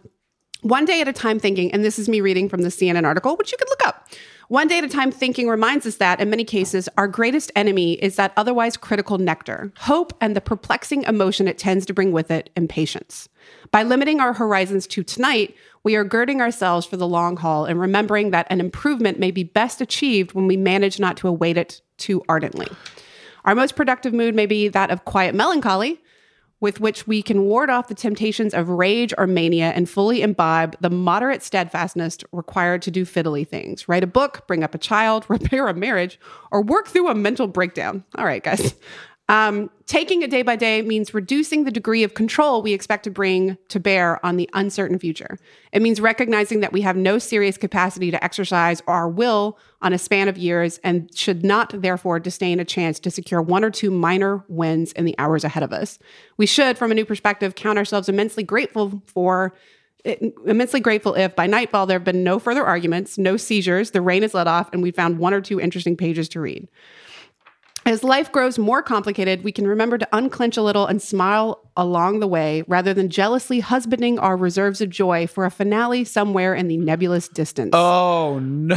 one 0.62 0.84
day 0.84 1.00
at 1.00 1.08
a 1.08 1.12
time 1.12 1.38
thinking, 1.38 1.72
and 1.72 1.84
this 1.84 1.98
is 1.98 2.08
me 2.08 2.20
reading 2.20 2.48
from 2.48 2.62
the 2.62 2.68
CNN 2.68 3.04
article, 3.04 3.36
which 3.36 3.52
you 3.52 3.58
can 3.58 3.66
look 3.68 3.86
up. 3.86 4.08
One 4.48 4.68
day 4.68 4.78
at 4.78 4.84
a 4.84 4.88
time 4.88 5.10
thinking 5.10 5.48
reminds 5.48 5.86
us 5.86 5.96
that, 5.96 6.20
in 6.20 6.28
many 6.30 6.44
cases, 6.44 6.88
our 6.98 7.08
greatest 7.08 7.50
enemy 7.56 7.94
is 7.94 8.16
that 8.16 8.32
otherwise 8.36 8.76
critical 8.76 9.16
nectar, 9.18 9.72
hope, 9.78 10.12
and 10.20 10.36
the 10.36 10.40
perplexing 10.42 11.02
emotion 11.04 11.48
it 11.48 11.58
tends 11.58 11.84
to 11.86 11.94
bring 11.94 12.12
with 12.12 12.30
it, 12.30 12.50
impatience. 12.54 13.28
By 13.70 13.82
limiting 13.82 14.20
our 14.20 14.34
horizons 14.34 14.86
to 14.88 15.02
tonight, 15.02 15.56
we 15.84 15.96
are 15.96 16.04
girding 16.04 16.40
ourselves 16.40 16.86
for 16.86 16.96
the 16.96 17.08
long 17.08 17.36
haul 17.36 17.64
and 17.64 17.80
remembering 17.80 18.30
that 18.30 18.46
an 18.50 18.60
improvement 18.60 19.18
may 19.18 19.30
be 19.30 19.44
best 19.44 19.80
achieved 19.80 20.32
when 20.32 20.46
we 20.46 20.56
manage 20.56 21.00
not 21.00 21.16
to 21.18 21.28
await 21.28 21.56
it 21.56 21.80
too 21.96 22.22
ardently. 22.28 22.68
Our 23.44 23.54
most 23.54 23.74
productive 23.74 24.12
mood 24.12 24.34
may 24.34 24.46
be 24.46 24.68
that 24.68 24.90
of 24.90 25.04
quiet 25.04 25.34
melancholy, 25.34 26.00
with 26.60 26.78
which 26.78 27.08
we 27.08 27.22
can 27.22 27.42
ward 27.42 27.68
off 27.70 27.88
the 27.88 27.94
temptations 27.94 28.54
of 28.54 28.68
rage 28.68 29.12
or 29.18 29.26
mania 29.26 29.72
and 29.74 29.90
fully 29.90 30.22
imbibe 30.22 30.76
the 30.80 30.88
moderate 30.88 31.42
steadfastness 31.42 32.18
required 32.30 32.80
to 32.82 32.90
do 32.92 33.04
fiddly 33.04 33.46
things. 33.46 33.88
Write 33.88 34.04
a 34.04 34.06
book, 34.06 34.46
bring 34.46 34.62
up 34.62 34.72
a 34.72 34.78
child, 34.78 35.26
repair 35.28 35.66
a 35.66 35.74
marriage, 35.74 36.20
or 36.52 36.62
work 36.62 36.86
through 36.86 37.08
a 37.08 37.16
mental 37.16 37.48
breakdown. 37.48 38.04
All 38.16 38.24
right, 38.24 38.44
guys. 38.44 38.76
Um, 39.32 39.70
taking 39.86 40.20
it 40.20 40.30
day 40.30 40.42
by 40.42 40.56
day 40.56 40.82
means 40.82 41.14
reducing 41.14 41.64
the 41.64 41.70
degree 41.70 42.02
of 42.02 42.12
control 42.12 42.60
we 42.60 42.74
expect 42.74 43.04
to 43.04 43.10
bring 43.10 43.56
to 43.68 43.80
bear 43.80 44.24
on 44.26 44.36
the 44.36 44.48
uncertain 44.52 44.98
future. 44.98 45.38
It 45.72 45.80
means 45.80 46.02
recognizing 46.02 46.60
that 46.60 46.70
we 46.70 46.82
have 46.82 46.98
no 46.98 47.18
serious 47.18 47.56
capacity 47.56 48.10
to 48.10 48.22
exercise 48.22 48.82
our 48.86 49.08
will 49.08 49.58
on 49.80 49.94
a 49.94 49.98
span 49.98 50.28
of 50.28 50.36
years 50.36 50.78
and 50.84 51.08
should 51.16 51.46
not, 51.46 51.80
therefore, 51.80 52.20
disdain 52.20 52.60
a 52.60 52.64
chance 52.66 53.00
to 53.00 53.10
secure 53.10 53.40
one 53.40 53.64
or 53.64 53.70
two 53.70 53.90
minor 53.90 54.44
wins 54.48 54.92
in 54.92 55.06
the 55.06 55.14
hours 55.16 55.44
ahead 55.44 55.62
of 55.62 55.72
us. 55.72 55.98
We 56.36 56.44
should, 56.44 56.76
from 56.76 56.90
a 56.90 56.94
new 56.94 57.06
perspective, 57.06 57.54
count 57.54 57.78
ourselves 57.78 58.10
immensely 58.10 58.42
grateful 58.42 59.02
for 59.06 59.54
immensely 60.04 60.80
grateful 60.80 61.14
if 61.14 61.34
by 61.36 61.46
nightfall 61.46 61.86
there 61.86 61.98
have 61.98 62.04
been 62.04 62.24
no 62.24 62.38
further 62.38 62.64
arguments, 62.64 63.16
no 63.16 63.36
seizures, 63.36 63.92
the 63.92 64.02
rain 64.02 64.24
is 64.24 64.34
let 64.34 64.48
off, 64.48 64.68
and 64.72 64.82
we 64.82 64.90
found 64.90 65.18
one 65.18 65.32
or 65.32 65.40
two 65.40 65.60
interesting 65.60 65.96
pages 65.96 66.28
to 66.28 66.40
read. 66.40 66.68
As 67.84 68.04
life 68.04 68.30
grows 68.30 68.58
more 68.58 68.82
complicated, 68.82 69.42
we 69.42 69.50
can 69.50 69.66
remember 69.66 69.98
to 69.98 70.08
unclench 70.12 70.56
a 70.56 70.62
little 70.62 70.86
and 70.86 71.02
smile 71.02 71.68
along 71.76 72.20
the 72.20 72.28
way 72.28 72.62
rather 72.68 72.94
than 72.94 73.08
jealously 73.08 73.60
husbanding 73.60 74.18
our 74.18 74.36
reserves 74.36 74.80
of 74.80 74.88
joy 74.88 75.26
for 75.26 75.44
a 75.44 75.50
finale 75.50 76.04
somewhere 76.04 76.54
in 76.54 76.68
the 76.68 76.76
nebulous 76.76 77.28
distance. 77.28 77.70
Oh 77.72 78.38
no! 78.40 78.76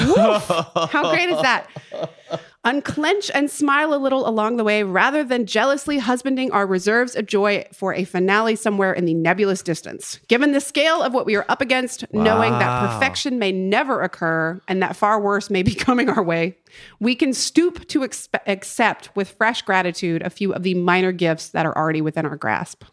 How 0.89 1.12
great 1.12 1.30
is 1.30 1.41
that? 1.41 1.70
Unclench 2.66 3.30
and 3.36 3.49
smile 3.49 3.93
a 3.93 3.95
little 4.01 4.28
along 4.28 4.57
the 4.57 4.63
way 4.63 4.82
rather 4.82 5.24
than 5.24 5.45
jealously 5.45 5.99
husbanding 5.99 6.51
our 6.51 6.66
reserves 6.66 7.16
of 7.16 7.28
joy 7.28 7.63
for 7.72 7.93
a 7.93 8.03
finale 8.05 8.55
somewhere 8.55 8.91
in 8.91 9.05
the 9.05 9.13
nebulous 9.13 9.61
distance. 9.61 10.20
Given 10.28 10.51
the 10.51 10.59
scale 10.59 11.03
of 11.03 11.13
what 11.13 11.28
we 11.28 11.36
are 11.36 11.45
up 11.47 11.61
against, 11.61 12.11
knowing 12.11 12.51
that 12.53 12.89
perfection 12.89 13.38
may 13.38 13.51
never 13.51 14.01
occur 14.01 14.59
and 14.68 14.82
that 14.82 14.95
far 14.95 15.22
worse 15.22 15.51
may 15.51 15.61
be 15.61 15.76
coming 15.76 16.09
our 16.09 16.24
way, 16.24 16.57
we 16.99 17.13
can 17.13 17.34
stoop 17.34 17.88
to 17.89 17.99
expe- 17.99 18.39
accept 18.47 19.16
with 19.16 19.30
fresh 19.30 19.61
gratitude 19.61 20.24
a 20.24 20.32
few 20.32 20.51
of 20.51 20.63
the 20.63 20.74
minor 20.74 21.11
gifts 21.11 21.49
that 21.49 21.68
are 21.68 21.78
already 21.78 22.01
within 22.01 22.26
our 22.26 22.36
grasp. 22.36 22.84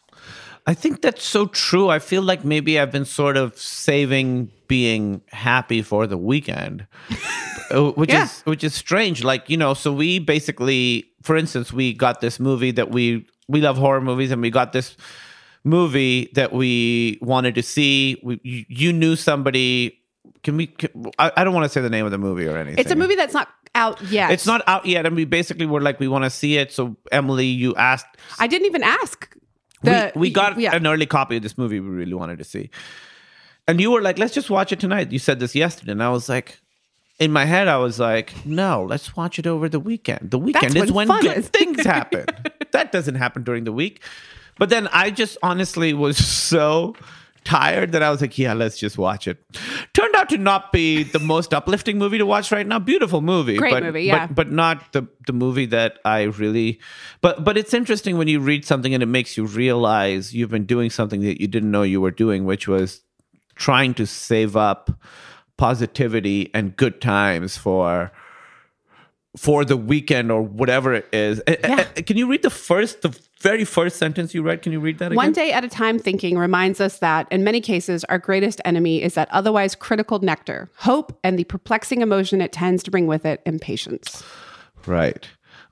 I 0.67 0.75
think 0.75 1.01
that's 1.01 1.25
so 1.25 1.47
true. 1.47 1.89
I 1.89 1.99
feel 1.99 2.23
like 2.23 2.45
maybe 2.45 2.79
I've 2.79 2.93
been 2.93 3.05
sort 3.05 3.37
of 3.37 3.59
saving 3.59 4.51
being 4.73 5.21
happy 5.29 5.83
for 5.83 6.07
the 6.07 6.17
weekend, 6.17 6.87
uh, 7.71 7.91
which 7.91 8.09
Yeah. 8.17 8.25
is 8.25 8.41
which 8.47 8.65
is 8.65 8.75
strange. 8.75 9.23
Like 9.23 9.51
you 9.51 9.59
know, 9.59 9.75
so 9.75 9.93
we 9.93 10.19
basically, 10.19 11.05
for 11.23 11.37
instance, 11.37 11.75
we 11.75 11.93
got 11.93 12.23
this 12.23 12.41
movie 12.41 12.71
that 12.71 12.91
we 12.91 13.27
we 13.49 13.61
love 13.61 13.77
horror 13.77 14.01
movies, 14.01 14.31
and 14.31 14.41
we 14.41 14.49
got 14.49 14.73
this 14.73 14.97
movie 15.63 16.31
that 16.37 16.55
we 16.55 17.19
wanted 17.21 17.55
to 17.57 17.63
see. 17.63 18.19
We, 18.23 18.41
you, 18.43 18.65
you 18.69 18.93
knew 18.95 19.15
somebody. 19.15 20.01
Can 20.43 20.57
we? 20.57 20.69
Can, 20.69 20.89
I, 21.19 21.31
I 21.37 21.45
don't 21.45 21.53
want 21.53 21.65
to 21.65 21.69
say 21.69 21.83
the 21.83 21.91
name 21.91 22.07
of 22.07 22.11
the 22.11 22.17
movie 22.17 22.47
or 22.47 22.57
anything. 22.57 22.79
It's 22.79 22.91
a 22.91 22.97
movie 22.97 23.17
that's 23.17 23.35
not 23.35 23.49
out 23.75 24.01
yet. 24.05 24.31
It's 24.31 24.47
not 24.47 24.63
out 24.67 24.87
yet, 24.87 25.05
and 25.05 25.15
we 25.15 25.27
basically 25.27 25.67
were 25.67 25.83
like, 25.83 26.01
we 26.01 26.09
want 26.09 26.25
to 26.25 26.31
see 26.31 26.57
it. 26.57 26.73
So 26.73 26.97
Emily, 27.11 27.45
you 27.45 27.75
asked 27.77 28.17
I 28.39 28.47
didn't 28.47 28.69
even 28.69 28.85
ask. 28.85 29.37
The, 29.83 30.13
we, 30.15 30.29
we 30.29 30.31
got 30.31 30.59
yeah. 30.59 30.75
an 30.75 30.87
early 30.87 31.07
copy 31.07 31.37
of 31.37 31.43
this 31.43 31.59
movie 31.59 31.79
we 31.79 31.91
really 31.91 32.15
wanted 32.15 32.39
to 32.39 32.45
see. 32.45 32.71
And 33.69 33.81
you 33.81 33.91
were 33.91 34.03
like, 34.03 34.19
let's 34.19 34.35
just 34.35 34.51
watch 34.51 34.73
it 34.73 34.81
tonight. 34.81 35.13
You 35.13 35.19
said 35.19 35.41
this 35.41 35.55
yesterday. 35.55 35.93
And 35.93 36.03
I 36.03 36.11
was 36.11 36.29
like, 36.29 36.61
in 37.19 37.33
my 37.33 37.45
head, 37.45 37.69
I 37.69 37.77
was 37.77 38.01
like, 38.01 38.45
no, 38.45 38.85
let's 38.85 39.17
watch 39.17 39.39
it 39.39 39.47
over 39.47 39.69
the 39.69 39.81
weekend. 39.81 40.31
The 40.31 40.39
weekend 40.39 40.75
That's 40.75 40.87
is 40.87 40.93
when 40.93 41.09
when 41.09 41.23
good 41.23 41.37
is. 41.37 41.49
things 41.51 41.85
happen. 41.85 42.27
that 42.73 42.91
doesn't 42.91 43.15
happen 43.15 43.45
during 43.45 43.65
the 43.65 43.73
week. 43.73 44.03
But 44.59 44.69
then 44.69 44.89
I 44.89 45.11
just 45.11 45.39
honestly 45.43 45.95
was 45.95 46.17
so 46.27 46.97
tired 47.45 47.93
that 47.93 48.03
I 48.03 48.11
was 48.11 48.21
like, 48.21 48.39
yeah, 48.39 48.53
let's 48.53 48.79
just 48.79 48.99
watch 48.99 49.27
it. 49.27 49.45
Turned 49.95 50.15
out 50.15 50.29
to 50.31 50.39
not 50.39 50.73
be 50.73 51.03
the 51.03 51.19
most 51.19 51.53
uplifting 51.53 51.99
movie 51.99 52.19
to 52.19 52.27
watch 52.27 52.53
right 52.53 52.67
now. 52.67 52.79
Beautiful 52.79 53.21
movie. 53.21 53.57
Great 53.57 53.73
but, 53.73 53.83
movie, 53.83 54.05
yeah. 54.05 54.27
But, 54.27 54.35
but 54.35 54.53
not 54.53 54.93
the, 54.93 55.07
the 55.27 55.33
movie 55.33 55.67
that 55.67 55.99
I 56.05 56.23
really 56.23 56.81
but 57.21 57.45
but 57.45 57.57
it's 57.57 57.75
interesting 57.75 58.19
when 58.19 58.29
you 58.29 58.41
read 58.41 58.65
something 58.65 58.95
and 58.95 59.03
it 59.03 59.07
makes 59.07 59.37
you 59.37 59.47
realize 59.47 60.35
you've 60.35 60.51
been 60.51 60.67
doing 60.67 60.91
something 60.91 61.21
that 61.23 61.41
you 61.41 61.49
didn't 61.49 61.71
know 61.71 61.83
you 61.83 62.01
were 62.01 62.11
doing, 62.11 62.45
which 62.45 62.69
was 62.69 63.03
trying 63.55 63.95
to 63.95 64.07
save 64.07 64.57
up 64.57 64.91
positivity 65.57 66.51
and 66.55 66.77
good 66.77 67.01
times 67.01 67.57
for 67.57 68.11
for 69.37 69.65
the 69.65 69.79
weekend 69.79 70.31
or 70.31 70.43
whatever 70.43 70.93
it 70.93 71.09
is. 71.11 71.41
Uh, 71.41 71.53
uh, 71.53 71.69
Yeah. 71.69 71.87
uh, 71.97 72.03
Can 72.03 72.19
you 72.19 72.29
read 72.29 72.43
the 72.43 72.51
first, 72.51 73.01
the 73.01 73.19
very 73.41 73.65
first 73.65 73.97
sentence 73.97 74.35
you 74.35 74.43
read? 74.43 74.61
Can 74.61 74.73
you 74.73 74.81
read 74.81 74.99
that 74.99 75.07
again? 75.07 75.17
One 75.17 75.33
day 75.33 75.53
at 75.53 75.65
a 75.65 75.69
time 75.69 75.99
thinking 75.99 76.37
reminds 76.37 76.83
us 76.83 76.99
that, 76.99 77.29
in 77.31 77.43
many 77.43 77.63
cases, 77.63 78.05
our 78.05 78.19
greatest 78.19 78.61
enemy 78.67 79.03
is 79.03 79.15
that 79.15 79.29
otherwise 79.31 79.75
critical 79.75 80.19
nectar, 80.19 80.71
hope, 80.77 81.19
and 81.25 81.39
the 81.39 81.45
perplexing 81.45 82.03
emotion 82.03 82.43
it 82.43 82.53
tends 82.53 82.83
to 82.83 82.91
bring 82.91 83.07
with 83.07 83.25
it, 83.25 83.41
impatience. 83.47 84.23
Right. 84.87 85.27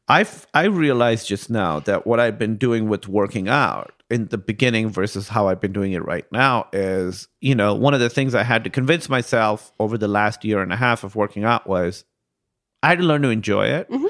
I 0.09 0.25
I 0.55 0.65
realized 0.65 1.29
just 1.29 1.51
now 1.51 1.81
that 1.81 2.07
what 2.07 2.19
I've 2.19 2.39
been 2.39 2.57
doing 2.57 2.89
with 2.89 3.09
working 3.09 3.47
out 3.49 3.93
in 4.11 4.27
the 4.27 4.39
beginning 4.39 4.89
versus 4.89 5.29
how 5.29 5.49
I've 5.49 5.61
been 5.61 5.73
doing 5.73 5.93
it 5.93 6.05
right 6.05 6.25
now 6.33 6.69
is, 6.73 7.29
you 7.41 7.55
know, 7.55 7.75
one 7.75 7.95
of 7.95 8.01
the 8.01 8.11
things 8.11 8.35
I 8.35 8.43
had 8.43 8.65
to 8.65 8.71
convince 8.71 9.09
myself 9.09 9.73
over 9.79 9.97
the 9.97 10.09
last 10.09 10.45
year 10.45 10.61
and 10.61 10.73
a 10.73 10.77
half 10.77 11.05
of 11.05 11.15
working 11.15 11.45
out 11.45 11.67
was 11.67 12.05
I 12.83 12.89
had 12.89 12.99
to 12.99 13.05
learn 13.05 13.23
to 13.23 13.29
enjoy 13.29 13.67
it. 13.67 13.89
Mm-hmm. 13.89 14.07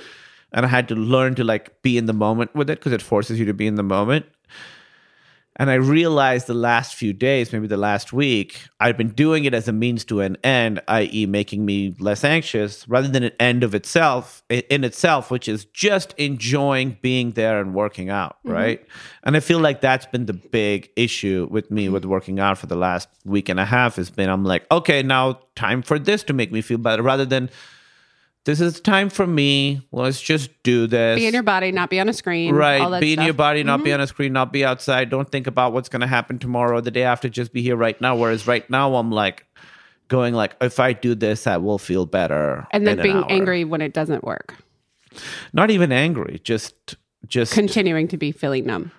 And 0.53 0.67
I 0.67 0.69
had 0.69 0.89
to 0.89 0.97
learn 0.97 1.37
to 1.37 1.45
like 1.45 1.83
be 1.83 1.97
in 1.97 2.07
the 2.07 2.13
moment 2.13 2.55
with 2.55 2.71
it 2.71 2.79
because 2.81 2.93
it 2.93 3.03
forces 3.03 3.39
you 3.39 3.45
to 3.45 3.55
be 3.55 3.67
in 3.67 3.77
the 3.77 3.85
moment. 3.85 4.27
And 5.61 5.69
I 5.69 5.75
realized 5.75 6.47
the 6.47 6.55
last 6.55 6.95
few 6.95 7.13
days, 7.13 7.53
maybe 7.53 7.67
the 7.67 7.77
last 7.77 8.15
week, 8.15 8.63
I've 8.81 8.97
been 8.97 9.11
doing 9.11 9.45
it 9.45 9.53
as 9.53 9.69
a 9.69 9.75
means 9.75 10.07
to 10.07 10.23
an 10.23 10.39
end, 10.43 10.81
i.e., 10.89 11.27
making 11.27 11.67
me 11.67 11.95
less 11.99 12.25
anxious 12.25 12.89
rather 12.89 13.09
than 13.09 13.25
an 13.25 13.33
end 13.39 13.63
of 13.63 13.75
itself 13.75 14.43
in 14.49 14.85
itself, 14.85 15.31
which 15.31 15.49
is 15.49 15.67
just 15.67 16.15
enjoying 16.17 16.97
being 17.03 17.33
there 17.33 17.61
and 17.61 17.75
working 17.75 18.09
out, 18.09 18.39
mm-hmm. 18.39 18.53
right? 18.53 18.87
And 19.23 19.37
I 19.37 19.41
feel 19.41 19.59
like 19.59 19.83
that's 19.83 20.07
been 20.07 20.25
the 20.25 20.33
big 20.33 20.89
issue 20.97 21.47
with 21.51 21.71
me 21.71 21.85
mm-hmm. 21.85 21.93
with 21.93 22.07
working 22.07 22.41
out 22.41 22.57
for 22.57 22.67
the 22.67 22.75
last 22.75 23.11
week 23.27 23.51
and 23.51 23.61
a 23.61 23.67
half 23.67 23.97
has 23.97 24.09
been 24.09 24.31
I'm 24.31 24.47
like, 24.47 24.65
okay, 24.73 25.03
now 25.03 25.41
time 25.57 25.83
for 25.83 25.99
this 25.99 26.23
to 26.23 26.33
make 26.33 26.51
me 26.51 26.63
feel 26.63 26.79
better 26.79 27.03
rather 27.03 27.27
than 27.27 27.51
this 28.45 28.61
is 28.61 28.81
time 28.81 29.11
for 29.11 29.27
me. 29.27 29.87
Let's 29.93 30.21
just 30.21 30.51
do 30.63 30.87
this. 30.87 31.19
Be 31.19 31.27
in 31.27 31.35
your 31.35 31.43
body, 31.43 31.73
not 31.73 31.91
be 31.91 32.01
on 32.01 32.09
a 32.09 32.13
screen. 32.13 32.53
all 32.55 32.59
Right. 32.59 32.79
Be 32.79 32.85
in 32.85 32.89
stuff. 32.91 33.03
Mm-hmm. 33.03 33.25
your 33.27 33.35
body, 33.35 33.63
not 33.65 33.85
be 33.85 33.93
on 33.93 34.01
a 34.01 34.07
screen, 34.07 34.33
not 34.33 34.53
be 34.53 34.65
outside. 34.65 35.11
Don't 35.11 35.31
think 35.31 35.47
about 35.47 35.73
what's 35.73 35.89
going 35.89 36.01
to 36.01 36.07
happen 36.07 36.39
tomorrow 36.39 36.79
or 36.79 36.81
the 36.81 36.91
day 36.91 37.03
after. 37.03 37.29
Just 37.29 37.53
be 37.53 37.63
here 37.63 37.77
right 37.77 38.01
now. 38.01 38.17
Whereas 38.17 38.47
right 38.47 38.69
now, 38.71 38.95
I'm 38.95 39.11
like 39.11 39.47
going 40.09 40.35
like, 40.35 40.57
if 40.61 40.81
I 40.81 40.93
do 40.95 41.15
this, 41.15 41.47
I 41.47 41.59
will 41.59 41.79
feel 41.79 42.07
better. 42.07 42.67
And 42.71 42.87
then 42.87 43.01
being 43.03 43.25
angry 43.29 43.65
when 43.65 43.81
it 43.83 43.93
doesn't 43.93 44.25
work, 44.25 44.55
Not 45.53 45.71
even 45.71 45.93
angry. 45.93 46.41
Just, 46.43 46.97
just 47.27 47.53
continuing 47.53 48.09
to 48.09 48.17
be 48.17 48.33
feeling 48.33 48.65
numb. 48.65 48.91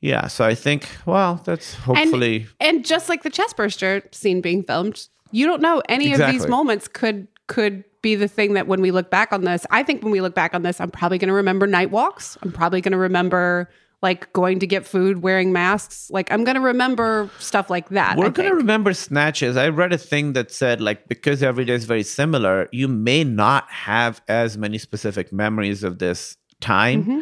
yeah. 0.00 0.26
So 0.26 0.44
I 0.44 0.54
think, 0.54 0.88
well, 1.06 1.40
that's 1.44 1.74
hopefully. 1.74 2.46
And, 2.60 2.76
and 2.76 2.84
just 2.84 3.08
like 3.08 3.22
the 3.22 3.30
chest 3.30 3.56
burster 3.56 4.02
scene 4.12 4.40
being 4.42 4.62
filmed, 4.62 5.08
you 5.32 5.46
don't 5.46 5.62
know 5.62 5.82
any 5.88 6.12
of 6.12 6.18
these 6.30 6.46
moments 6.46 6.86
could 6.86 7.28
could 7.48 7.82
be 8.02 8.14
the 8.14 8.28
thing 8.28 8.54
that 8.54 8.66
when 8.66 8.80
we 8.80 8.90
look 8.90 9.10
back 9.10 9.32
on 9.32 9.42
this, 9.44 9.66
I 9.70 9.82
think 9.82 10.02
when 10.02 10.12
we 10.12 10.20
look 10.20 10.34
back 10.34 10.54
on 10.54 10.62
this, 10.62 10.80
I'm 10.80 10.90
probably 10.90 11.18
going 11.18 11.28
to 11.28 11.34
remember 11.34 11.66
night 11.66 11.90
walks. 11.90 12.38
I'm 12.42 12.52
probably 12.52 12.80
going 12.80 12.92
to 12.92 12.98
remember 12.98 13.68
like 14.00 14.32
going 14.32 14.60
to 14.60 14.66
get 14.66 14.86
food, 14.86 15.22
wearing 15.22 15.52
masks. 15.52 16.08
Like 16.10 16.30
I'm 16.30 16.44
going 16.44 16.54
to 16.54 16.60
remember 16.60 17.30
stuff 17.40 17.68
like 17.68 17.88
that. 17.88 18.16
We're 18.16 18.30
going 18.30 18.48
to 18.48 18.54
remember 18.54 18.94
snatches. 18.94 19.56
I 19.56 19.68
read 19.70 19.92
a 19.92 19.98
thing 19.98 20.34
that 20.34 20.52
said, 20.52 20.80
like, 20.80 21.08
because 21.08 21.42
every 21.42 21.64
day 21.64 21.74
is 21.74 21.84
very 21.84 22.04
similar, 22.04 22.68
you 22.70 22.86
may 22.86 23.24
not 23.24 23.68
have 23.70 24.22
as 24.28 24.56
many 24.56 24.78
specific 24.78 25.32
memories 25.32 25.82
of 25.82 25.98
this 25.98 26.36
time 26.60 27.02
Mm-hmm. 27.02 27.20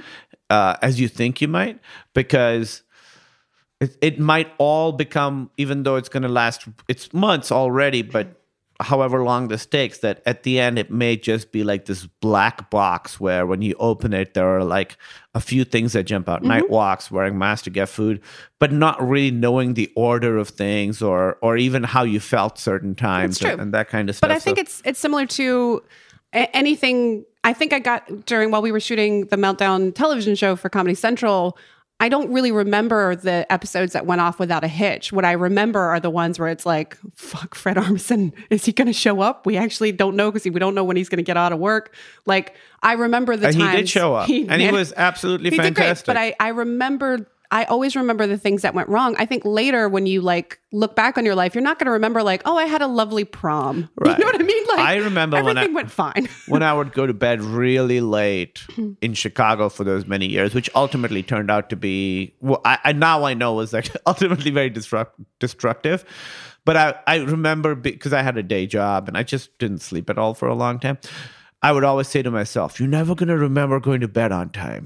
uh, 0.50 0.76
as 0.82 1.00
you 1.00 1.08
think 1.08 1.40
you 1.40 1.48
might, 1.48 1.80
because 2.14 2.82
it, 3.80 3.96
it 4.02 4.20
might 4.20 4.52
all 4.58 4.92
become, 4.92 5.50
even 5.56 5.82
though 5.82 5.96
it's 5.96 6.08
going 6.10 6.22
to 6.24 6.28
last, 6.28 6.66
it's 6.88 7.12
months 7.12 7.50
already, 7.50 8.02
but 8.02 8.42
however 8.80 9.24
long 9.24 9.48
this 9.48 9.64
takes, 9.66 9.98
that 9.98 10.22
at 10.26 10.42
the 10.42 10.60
end 10.60 10.78
it 10.78 10.90
may 10.90 11.16
just 11.16 11.50
be 11.52 11.64
like 11.64 11.86
this 11.86 12.06
black 12.20 12.68
box 12.70 13.18
where 13.18 13.46
when 13.46 13.62
you 13.62 13.74
open 13.78 14.12
it, 14.12 14.34
there 14.34 14.46
are 14.56 14.64
like 14.64 14.96
a 15.34 15.40
few 15.40 15.64
things 15.64 15.92
that 15.94 16.04
jump 16.04 16.26
Mm-hmm. 16.26 16.32
out 16.34 16.42
night 16.42 16.68
walks, 16.70 17.10
wearing 17.10 17.38
masks 17.38 17.64
to 17.64 17.70
get 17.70 17.88
food, 17.88 18.20
but 18.58 18.72
not 18.72 19.00
really 19.06 19.30
knowing 19.30 19.74
the 19.74 19.90
order 19.96 20.36
of 20.36 20.48
things 20.50 21.00
or 21.02 21.38
or 21.42 21.56
even 21.56 21.82
how 21.84 22.02
you 22.04 22.20
felt 22.20 22.58
certain 22.58 22.94
times 22.94 23.40
and, 23.42 23.60
and 23.60 23.74
that 23.74 23.88
kind 23.88 24.08
of 24.10 24.16
stuff. 24.16 24.28
But 24.28 24.34
I 24.36 24.38
think 24.38 24.58
So- 24.58 24.62
it's 24.62 24.82
it's 24.84 24.98
similar 25.00 25.26
to 25.26 25.82
anything. 26.32 27.24
I 27.44 27.52
think 27.52 27.72
I 27.72 27.78
got 27.78 28.26
during 28.26 28.50
while 28.50 28.62
we 28.62 28.72
were 28.72 28.80
shooting 28.80 29.26
the 29.26 29.36
Meltdown 29.36 29.94
television 29.94 30.34
show 30.34 30.56
for 30.56 30.68
Comedy 30.68 30.94
Central. 30.94 31.56
I 31.98 32.10
don't 32.10 32.30
really 32.30 32.52
remember 32.52 33.16
the 33.16 33.50
episodes 33.50 33.94
that 33.94 34.04
went 34.04 34.20
off 34.20 34.38
without 34.38 34.64
a 34.64 34.68
hitch. 34.68 35.12
What 35.12 35.24
I 35.24 35.32
remember 35.32 35.80
are 35.80 35.98
the 35.98 36.10
ones 36.10 36.38
where 36.38 36.48
it's 36.48 36.66
like, 36.66 36.98
"Fuck, 37.14 37.54
Fred 37.54 37.76
Armisen, 37.76 38.32
is 38.50 38.66
he 38.66 38.72
going 38.72 38.86
to 38.86 38.92
show 38.92 39.20
up?" 39.20 39.46
We 39.46 39.56
actually 39.56 39.92
don't 39.92 40.14
know 40.14 40.30
because 40.30 40.44
we 40.44 40.60
don't 40.60 40.74
know 40.74 40.84
when 40.84 40.96
he's 40.96 41.08
going 41.08 41.18
to 41.18 41.22
get 41.22 41.38
out 41.38 41.52
of 41.52 41.58
work. 41.58 41.94
Like 42.26 42.54
I 42.82 42.92
remember 42.92 43.34
the 43.36 43.48
and 43.48 43.56
he 43.56 43.70
did 43.70 43.88
show 43.88 44.14
up, 44.14 44.28
and 44.28 44.60
he 44.60 44.70
was 44.70 44.92
absolutely 44.94 45.50
he 45.50 45.56
did 45.56 45.74
great, 45.74 45.84
fantastic. 45.84 46.06
but 46.06 46.16
I, 46.18 46.34
I 46.38 46.48
remember 46.48 47.26
I 47.50 47.64
always 47.64 47.94
remember 47.96 48.26
the 48.26 48.36
things 48.38 48.62
that 48.62 48.74
went 48.74 48.88
wrong. 48.88 49.14
I 49.18 49.26
think 49.26 49.44
later 49.44 49.88
when 49.88 50.06
you 50.06 50.20
like 50.20 50.58
look 50.72 50.96
back 50.96 51.16
on 51.16 51.24
your 51.24 51.34
life, 51.34 51.54
you're 51.54 51.62
not 51.62 51.78
going 51.78 51.86
to 51.86 51.92
remember 51.92 52.22
like, 52.22 52.42
oh, 52.44 52.56
I 52.56 52.64
had 52.64 52.82
a 52.82 52.86
lovely 52.86 53.24
prom. 53.24 53.88
Right. 53.98 54.18
You 54.18 54.24
know 54.24 54.30
what 54.30 54.40
I 54.40 54.44
mean? 54.44 54.64
Like 54.68 54.78
I 54.78 54.96
remember 54.96 55.42
when 55.42 55.56
everything 55.56 55.74
I- 55.74 55.80
went 55.80 55.90
fine. 55.90 56.28
when 56.48 56.62
I 56.62 56.72
would 56.72 56.92
go 56.92 57.06
to 57.06 57.14
bed 57.14 57.40
really 57.40 58.00
late 58.00 58.64
in 59.00 59.14
Chicago 59.14 59.68
for 59.68 59.84
those 59.84 60.06
many 60.06 60.26
years, 60.26 60.54
which 60.54 60.68
ultimately 60.74 61.22
turned 61.22 61.50
out 61.50 61.70
to 61.70 61.76
be, 61.76 62.34
well, 62.40 62.60
I, 62.64 62.78
I 62.84 62.92
now 62.92 63.24
I 63.24 63.34
know 63.34 63.54
was 63.54 63.72
like 63.72 63.88
ultimately 64.06 64.50
very 64.50 64.70
destruct, 64.70 65.10
destructive. 65.40 66.04
But 66.64 66.76
I, 66.76 66.94
I 67.06 67.16
remember 67.18 67.74
because 67.74 68.12
I 68.12 68.22
had 68.22 68.36
a 68.36 68.42
day 68.42 68.66
job 68.66 69.06
and 69.08 69.16
I 69.16 69.22
just 69.22 69.56
didn't 69.58 69.78
sleep 69.82 70.10
at 70.10 70.18
all 70.18 70.34
for 70.34 70.48
a 70.48 70.54
long 70.54 70.78
time. 70.80 70.98
I 71.62 71.72
would 71.72 71.84
always 71.84 72.06
say 72.08 72.22
to 72.22 72.30
myself, 72.30 72.78
"You're 72.78 72.88
never 72.88 73.14
going 73.14 73.28
to 73.28 73.36
remember 73.38 73.80
going 73.80 74.00
to 74.00 74.08
bed 74.08 74.30
on 74.30 74.50
time." 74.50 74.84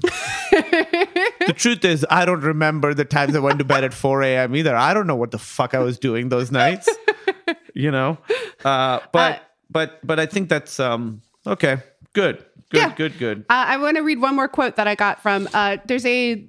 the 1.47 1.53
truth 1.53 1.83
is, 1.85 2.05
I 2.09 2.25
don't 2.25 2.41
remember 2.41 2.93
the 2.93 3.05
times 3.05 3.35
I 3.35 3.39
went 3.39 3.59
to 3.59 3.65
bed 3.65 3.83
at 3.83 3.93
4 3.93 4.23
a.m. 4.23 4.55
either. 4.55 4.75
I 4.75 4.93
don't 4.93 5.07
know 5.07 5.15
what 5.15 5.31
the 5.31 5.37
fuck 5.39 5.73
I 5.73 5.79
was 5.79 5.97
doing 5.99 6.29
those 6.29 6.51
nights. 6.51 6.89
you 7.73 7.91
know, 7.91 8.17
uh, 8.65 8.99
but 9.11 9.35
Uh, 9.35 9.39
but 9.69 9.99
but 10.05 10.19
I 10.19 10.25
think 10.25 10.49
that's 10.49 10.79
um 10.79 11.21
okay. 11.47 11.77
Good, 12.13 12.43
good, 12.69 12.77
Yeah. 12.79 12.93
good, 12.95 13.17
good. 13.17 13.45
Uh, 13.49 13.65
I 13.67 13.77
want 13.77 13.95
to 13.97 14.01
read 14.03 14.19
one 14.19 14.35
more 14.35 14.47
quote 14.49 14.75
that 14.75 14.87
I 14.87 14.95
got 14.95 15.21
from. 15.21 15.47
Uh, 15.53 15.77
there's 15.85 16.05
a, 16.05 16.43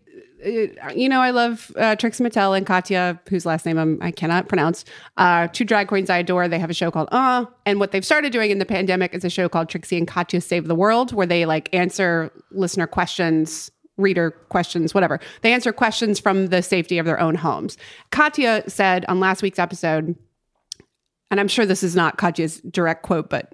uh, 0.44 0.90
you 0.92 1.08
know, 1.08 1.20
I 1.20 1.30
love 1.30 1.70
uh, 1.76 1.94
Trixie 1.94 2.24
Mattel 2.24 2.56
and 2.56 2.66
Katya, 2.66 3.20
whose 3.28 3.46
last 3.46 3.64
name 3.64 3.78
I'm, 3.78 3.98
I 4.02 4.10
cannot 4.10 4.48
pronounce. 4.48 4.84
Uh, 5.16 5.46
two 5.46 5.64
drag 5.64 5.86
queens 5.86 6.10
I 6.10 6.18
adore. 6.18 6.48
They 6.48 6.58
have 6.58 6.68
a 6.70 6.74
show 6.74 6.90
called 6.90 7.10
Uh, 7.12 7.44
and 7.64 7.78
what 7.78 7.92
they've 7.92 8.04
started 8.04 8.32
doing 8.32 8.50
in 8.50 8.58
the 8.58 8.64
pandemic 8.66 9.14
is 9.14 9.24
a 9.24 9.30
show 9.30 9.48
called 9.48 9.68
Trixie 9.68 9.98
and 9.98 10.08
Katya 10.08 10.40
Save 10.40 10.66
the 10.66 10.74
World, 10.74 11.12
where 11.12 11.26
they 11.28 11.46
like 11.46 11.72
answer 11.72 12.32
listener 12.50 12.88
questions. 12.88 13.70
Reader 13.98 14.30
questions, 14.30 14.94
whatever. 14.94 15.20
They 15.42 15.52
answer 15.52 15.72
questions 15.72 16.18
from 16.18 16.46
the 16.46 16.62
safety 16.62 16.98
of 16.98 17.06
their 17.06 17.20
own 17.20 17.34
homes. 17.34 17.76
Katya 18.10 18.64
said 18.66 19.04
on 19.06 19.20
last 19.20 19.42
week's 19.42 19.58
episode, 19.58 20.16
and 21.30 21.40
I'm 21.40 21.48
sure 21.48 21.64
this 21.64 21.82
is 21.82 21.96
not 21.96 22.18
Katya's 22.18 22.60
direct 22.60 23.02
quote, 23.02 23.30
but 23.30 23.50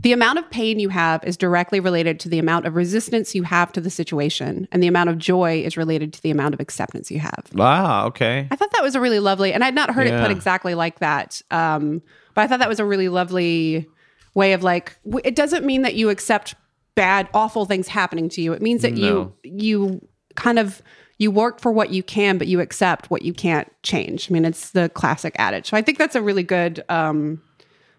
the 0.00 0.12
amount 0.12 0.40
of 0.40 0.50
pain 0.50 0.80
you 0.80 0.88
have 0.88 1.22
is 1.22 1.36
directly 1.36 1.78
related 1.78 2.18
to 2.20 2.28
the 2.28 2.40
amount 2.40 2.66
of 2.66 2.74
resistance 2.74 3.36
you 3.36 3.44
have 3.44 3.72
to 3.72 3.80
the 3.80 3.90
situation, 3.90 4.66
and 4.72 4.82
the 4.82 4.88
amount 4.88 5.10
of 5.10 5.18
joy 5.18 5.62
is 5.62 5.76
related 5.76 6.12
to 6.14 6.22
the 6.22 6.30
amount 6.30 6.54
of 6.54 6.60
acceptance 6.60 7.10
you 7.10 7.20
have. 7.20 7.50
Wow. 7.52 8.06
Okay. 8.06 8.48
I 8.50 8.56
thought 8.56 8.72
that 8.72 8.82
was 8.82 8.96
a 8.96 9.00
really 9.00 9.20
lovely, 9.20 9.52
and 9.52 9.62
I'd 9.62 9.76
not 9.76 9.90
heard 9.90 10.08
it 10.08 10.20
put 10.20 10.32
exactly 10.32 10.74
like 10.74 10.98
that. 10.98 11.40
Um, 11.52 12.02
but 12.34 12.42
I 12.42 12.46
thought 12.48 12.58
that 12.58 12.68
was 12.68 12.80
a 12.80 12.84
really 12.84 13.08
lovely 13.08 13.86
way 14.34 14.52
of 14.52 14.62
like, 14.62 14.96
it 15.24 15.36
doesn't 15.36 15.64
mean 15.64 15.82
that 15.82 15.94
you 15.94 16.10
accept 16.10 16.56
bad, 16.98 17.28
awful 17.32 17.64
things 17.64 17.88
happening 17.88 18.28
to 18.30 18.42
you. 18.42 18.52
It 18.52 18.60
means 18.62 18.82
that 18.82 18.92
No. 18.92 19.32
you 19.44 19.50
you 19.50 20.08
kind 20.34 20.58
of 20.58 20.82
you 21.18 21.30
work 21.30 21.60
for 21.60 21.72
what 21.72 21.90
you 21.90 22.02
can, 22.02 22.38
but 22.38 22.46
you 22.46 22.60
accept 22.60 23.10
what 23.10 23.22
you 23.22 23.32
can't 23.32 23.68
change. 23.82 24.30
I 24.30 24.32
mean, 24.32 24.44
it's 24.44 24.70
the 24.70 24.88
classic 24.90 25.34
adage. 25.36 25.68
So 25.70 25.76
I 25.76 25.82
think 25.82 25.98
that's 25.98 26.14
a 26.14 26.22
really 26.22 26.44
good 26.44 26.84
um, 26.88 27.42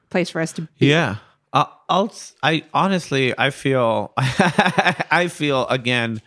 place 0.09 0.29
for 0.29 0.39
us 0.39 0.53
to 0.53 0.61
be. 0.61 0.87
Yeah. 0.87 1.17
Uh, 1.51 1.65
I'll. 1.89 2.13
I 2.43 2.63
honestly, 2.73 3.33
I 3.37 3.49
feel. 3.49 4.13
I 4.17 5.27
feel 5.29 5.65
again 5.67 6.21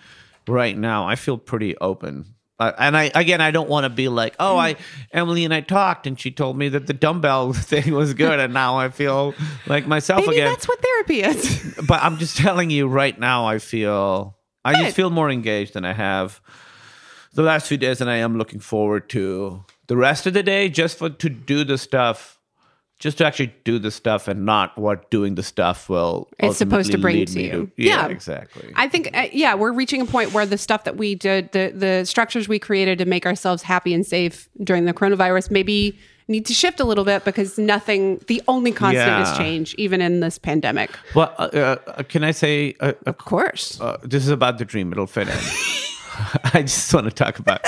right 0.49 0.77
now. 0.77 1.07
I 1.07 1.15
feel 1.17 1.39
pretty 1.39 1.77
open 1.79 2.32
Uh, 2.63 2.73
and 2.79 2.97
I 2.97 3.11
again, 3.15 3.41
I 3.41 3.51
don't 3.51 3.69
want 3.69 3.85
to 3.85 3.91
be 3.91 4.09
like, 4.09 4.37
oh, 4.39 4.57
I 4.57 4.77
Emily 5.13 5.45
and 5.45 5.53
I 5.53 5.61
talked, 5.61 6.07
and 6.07 6.19
she 6.19 6.31
told 6.31 6.57
me 6.57 6.69
that 6.69 6.87
the 6.87 6.93
dumbbell 6.93 7.53
thing 7.71 7.93
was 7.93 8.15
good, 8.15 8.39
and 8.39 8.55
now 8.55 8.77
I 8.79 8.89
feel 8.91 9.35
like 9.67 9.87
myself 9.87 10.21
Maybe 10.27 10.39
again. 10.39 10.51
that's 10.51 10.69
what 10.69 10.81
therapy 10.81 11.23
is. 11.23 11.75
but 11.89 12.03
I'm 12.03 12.19
just 12.19 12.37
telling 12.37 12.71
you 12.71 12.87
right 12.87 13.19
now, 13.19 13.47
I 13.47 13.59
feel 13.59 14.37
I 14.65 14.75
Good. 14.75 14.85
just 14.85 14.97
feel 14.97 15.11
more 15.11 15.31
engaged 15.31 15.73
than 15.75 15.85
I 15.85 15.93
have 15.93 16.41
the 17.35 17.43
last 17.43 17.67
few 17.67 17.77
days, 17.79 18.01
and 18.01 18.09
I 18.09 18.17
am 18.17 18.39
looking 18.39 18.61
forward 18.61 19.09
to 19.11 19.65
the 19.89 19.97
rest 19.97 20.27
of 20.27 20.35
the 20.35 20.43
day 20.43 20.69
just 20.69 20.99
for 20.99 21.11
to 21.11 21.29
do 21.29 21.65
the 21.65 21.79
stuff, 21.79 22.39
just 23.03 23.19
to 23.19 23.27
actually 23.27 23.53
do 23.65 23.81
the 23.81 23.91
stuff, 23.91 24.29
and 24.29 24.47
not 24.47 24.79
what 24.79 25.11
doing 25.11 25.35
the 25.35 25.43
stuff 25.43 25.89
will. 25.89 26.29
It's 26.39 26.57
supposed 26.59 26.93
to 26.93 26.99
bring 26.99 27.27
to 27.27 27.43
you. 27.43 27.71
yeah, 27.77 28.07
Yeah. 28.07 28.07
exactly. 28.07 28.73
I 28.77 28.87
think, 28.89 29.11
uh, 29.13 29.27
yeah, 29.33 29.57
we're 29.57 29.73
reaching 29.73 30.01
a 30.01 30.07
point 30.07 30.33
where 30.33 30.47
the 30.47 30.57
stuff 30.57 30.85
that 30.85 30.97
we 30.97 31.17
did, 31.17 31.51
the 31.51 31.73
the 31.75 32.05
structures 32.05 32.47
we 32.49 32.59
created 32.61 32.99
to 32.99 33.05
make 33.05 33.27
ourselves 33.27 33.63
happy 33.65 33.93
and 33.93 34.07
safe 34.07 34.49
during 34.63 34.85
the 34.85 34.93
coronavirus, 34.95 35.51
maybe 35.51 35.99
need 36.29 36.47
to 36.47 36.55
shift 36.55 36.79
a 36.79 36.85
little 36.85 37.05
bit 37.05 37.25
because 37.25 37.59
nothing, 37.59 38.19
the 38.29 38.41
only 38.47 38.71
constant 38.71 39.09
Yeah. 39.09 39.23
is 39.33 39.37
change, 39.37 39.75
even 39.79 40.01
in 40.01 40.21
this 40.21 40.39
pandemic. 40.39 40.91
well, 41.17 41.35
uh, 41.39 41.43
uh, 41.99 42.03
can 42.05 42.23
I 42.23 42.31
say 42.31 42.77
uh, 42.79 42.87
uh, 42.87 43.11
Of 43.11 43.19
course. 43.19 43.81
uh, 43.81 43.97
this 44.05 44.23
is 44.23 44.31
about 44.31 44.59
the 44.59 44.65
dream? 44.65 44.93
It'll 44.93 45.09
fit 45.09 45.27
in. 45.29 45.35
I 46.55 46.63
just 46.63 46.95
want 46.95 47.07
to 47.07 47.13
talk 47.25 47.41
about. 47.41 47.67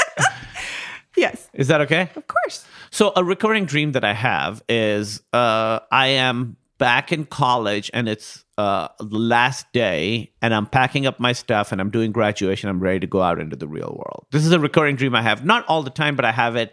yes, 1.16 1.48
Is 1.54 1.66
that 1.68 1.80
okay? 1.80 2.08
of 2.14 2.26
course. 2.28 2.64
So 2.94 3.12
a 3.16 3.24
recurring 3.24 3.64
dream 3.64 3.90
that 3.92 4.04
I 4.04 4.12
have 4.12 4.62
is 4.68 5.20
uh, 5.32 5.80
I 5.90 6.06
am 6.06 6.56
back 6.78 7.10
in 7.10 7.24
college 7.24 7.90
and 7.92 8.08
it's 8.08 8.44
uh, 8.56 8.86
the 9.00 9.18
last 9.18 9.66
day 9.72 10.30
and 10.40 10.54
I'm 10.54 10.66
packing 10.66 11.04
up 11.04 11.18
my 11.18 11.32
stuff 11.32 11.72
and 11.72 11.80
I'm 11.80 11.90
doing 11.90 12.12
graduation. 12.12 12.68
I'm 12.68 12.78
ready 12.78 13.00
to 13.00 13.08
go 13.08 13.20
out 13.20 13.40
into 13.40 13.56
the 13.56 13.66
real 13.66 13.96
world. 13.98 14.26
This 14.30 14.46
is 14.46 14.52
a 14.52 14.60
recurring 14.60 14.94
dream 14.94 15.12
I 15.16 15.22
have. 15.22 15.44
Not 15.44 15.66
all 15.66 15.82
the 15.82 15.90
time, 15.90 16.14
but 16.14 16.24
I 16.24 16.30
have 16.30 16.54
it, 16.54 16.72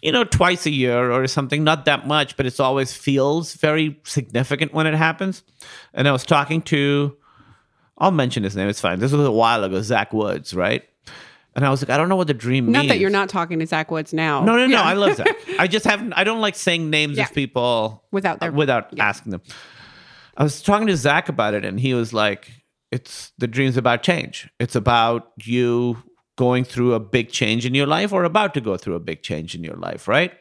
you 0.00 0.12
know, 0.12 0.24
twice 0.24 0.64
a 0.64 0.70
year 0.70 1.12
or 1.12 1.26
something. 1.26 1.62
Not 1.62 1.84
that 1.84 2.06
much, 2.06 2.38
but 2.38 2.46
it's 2.46 2.58
always 2.58 2.96
feels 2.96 3.52
very 3.52 4.00
significant 4.04 4.72
when 4.72 4.86
it 4.86 4.94
happens. 4.94 5.42
And 5.92 6.08
I 6.08 6.12
was 6.12 6.24
talking 6.24 6.62
to, 6.62 7.14
I'll 7.98 8.12
mention 8.12 8.44
his 8.44 8.56
name. 8.56 8.70
It's 8.70 8.80
fine. 8.80 8.98
This 8.98 9.12
was 9.12 9.26
a 9.26 9.30
while 9.30 9.62
ago, 9.62 9.82
Zach 9.82 10.14
Woods, 10.14 10.54
right? 10.54 10.84
And 11.56 11.66
I 11.66 11.70
was 11.70 11.82
like, 11.82 11.90
I 11.90 11.96
don't 11.96 12.08
know 12.08 12.16
what 12.16 12.26
the 12.28 12.34
dream 12.34 12.66
Not 12.66 12.80
means. 12.80 12.88
Not 12.88 12.94
that 12.94 13.00
you're 13.00 13.10
not 13.10 13.28
talking 13.28 13.58
to 13.58 13.66
Zach 13.66 13.90
Woods 13.90 14.12
now. 14.12 14.44
No, 14.44 14.56
no, 14.56 14.66
no. 14.66 14.76
Yeah. 14.76 14.82
I 14.82 14.92
love 14.92 15.16
Zach. 15.16 15.34
I 15.58 15.66
just 15.66 15.84
haven't. 15.84 16.12
I 16.12 16.22
don't 16.24 16.40
like 16.40 16.54
saying 16.54 16.88
names 16.90 17.16
Yeah. 17.16 17.24
of 17.24 17.34
people 17.34 18.04
Without 18.12 18.38
their- 18.40 18.50
uh, 18.50 18.54
without 18.54 18.98
asking 19.00 19.32
them. 19.32 19.42
I 20.36 20.44
was 20.44 20.62
talking 20.62 20.86
to 20.86 20.96
Zach 20.96 21.28
about 21.28 21.54
it, 21.54 21.64
and 21.64 21.80
he 21.80 21.94
was 21.94 22.12
like, 22.12 22.50
"It's 22.92 23.32
the 23.38 23.48
dream's 23.48 23.76
about 23.76 24.04
change. 24.04 24.48
It's 24.60 24.76
about 24.76 25.32
you 25.42 26.00
going 26.36 26.62
through 26.62 26.94
a 26.94 27.00
big 27.00 27.30
change 27.32 27.66
in 27.66 27.74
your 27.74 27.86
life, 27.88 28.12
or 28.12 28.22
about 28.22 28.54
to 28.54 28.60
go 28.60 28.76
through 28.76 28.94
a 28.94 29.00
big 29.00 29.22
change 29.22 29.56
in 29.56 29.64
your 29.64 29.74
life, 29.76 30.06
right?" 30.06 30.32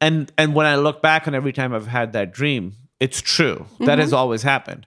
And 0.00 0.30
and 0.38 0.54
when 0.54 0.66
I 0.66 0.76
look 0.76 1.02
back 1.02 1.26
on 1.26 1.34
every 1.34 1.52
time 1.52 1.74
I've 1.74 1.88
had 1.88 2.12
that 2.12 2.32
dream, 2.32 2.74
it's 3.00 3.20
true. 3.20 3.66
That 3.80 3.98
has 3.98 4.12
always 4.12 4.42
happened, 4.42 4.86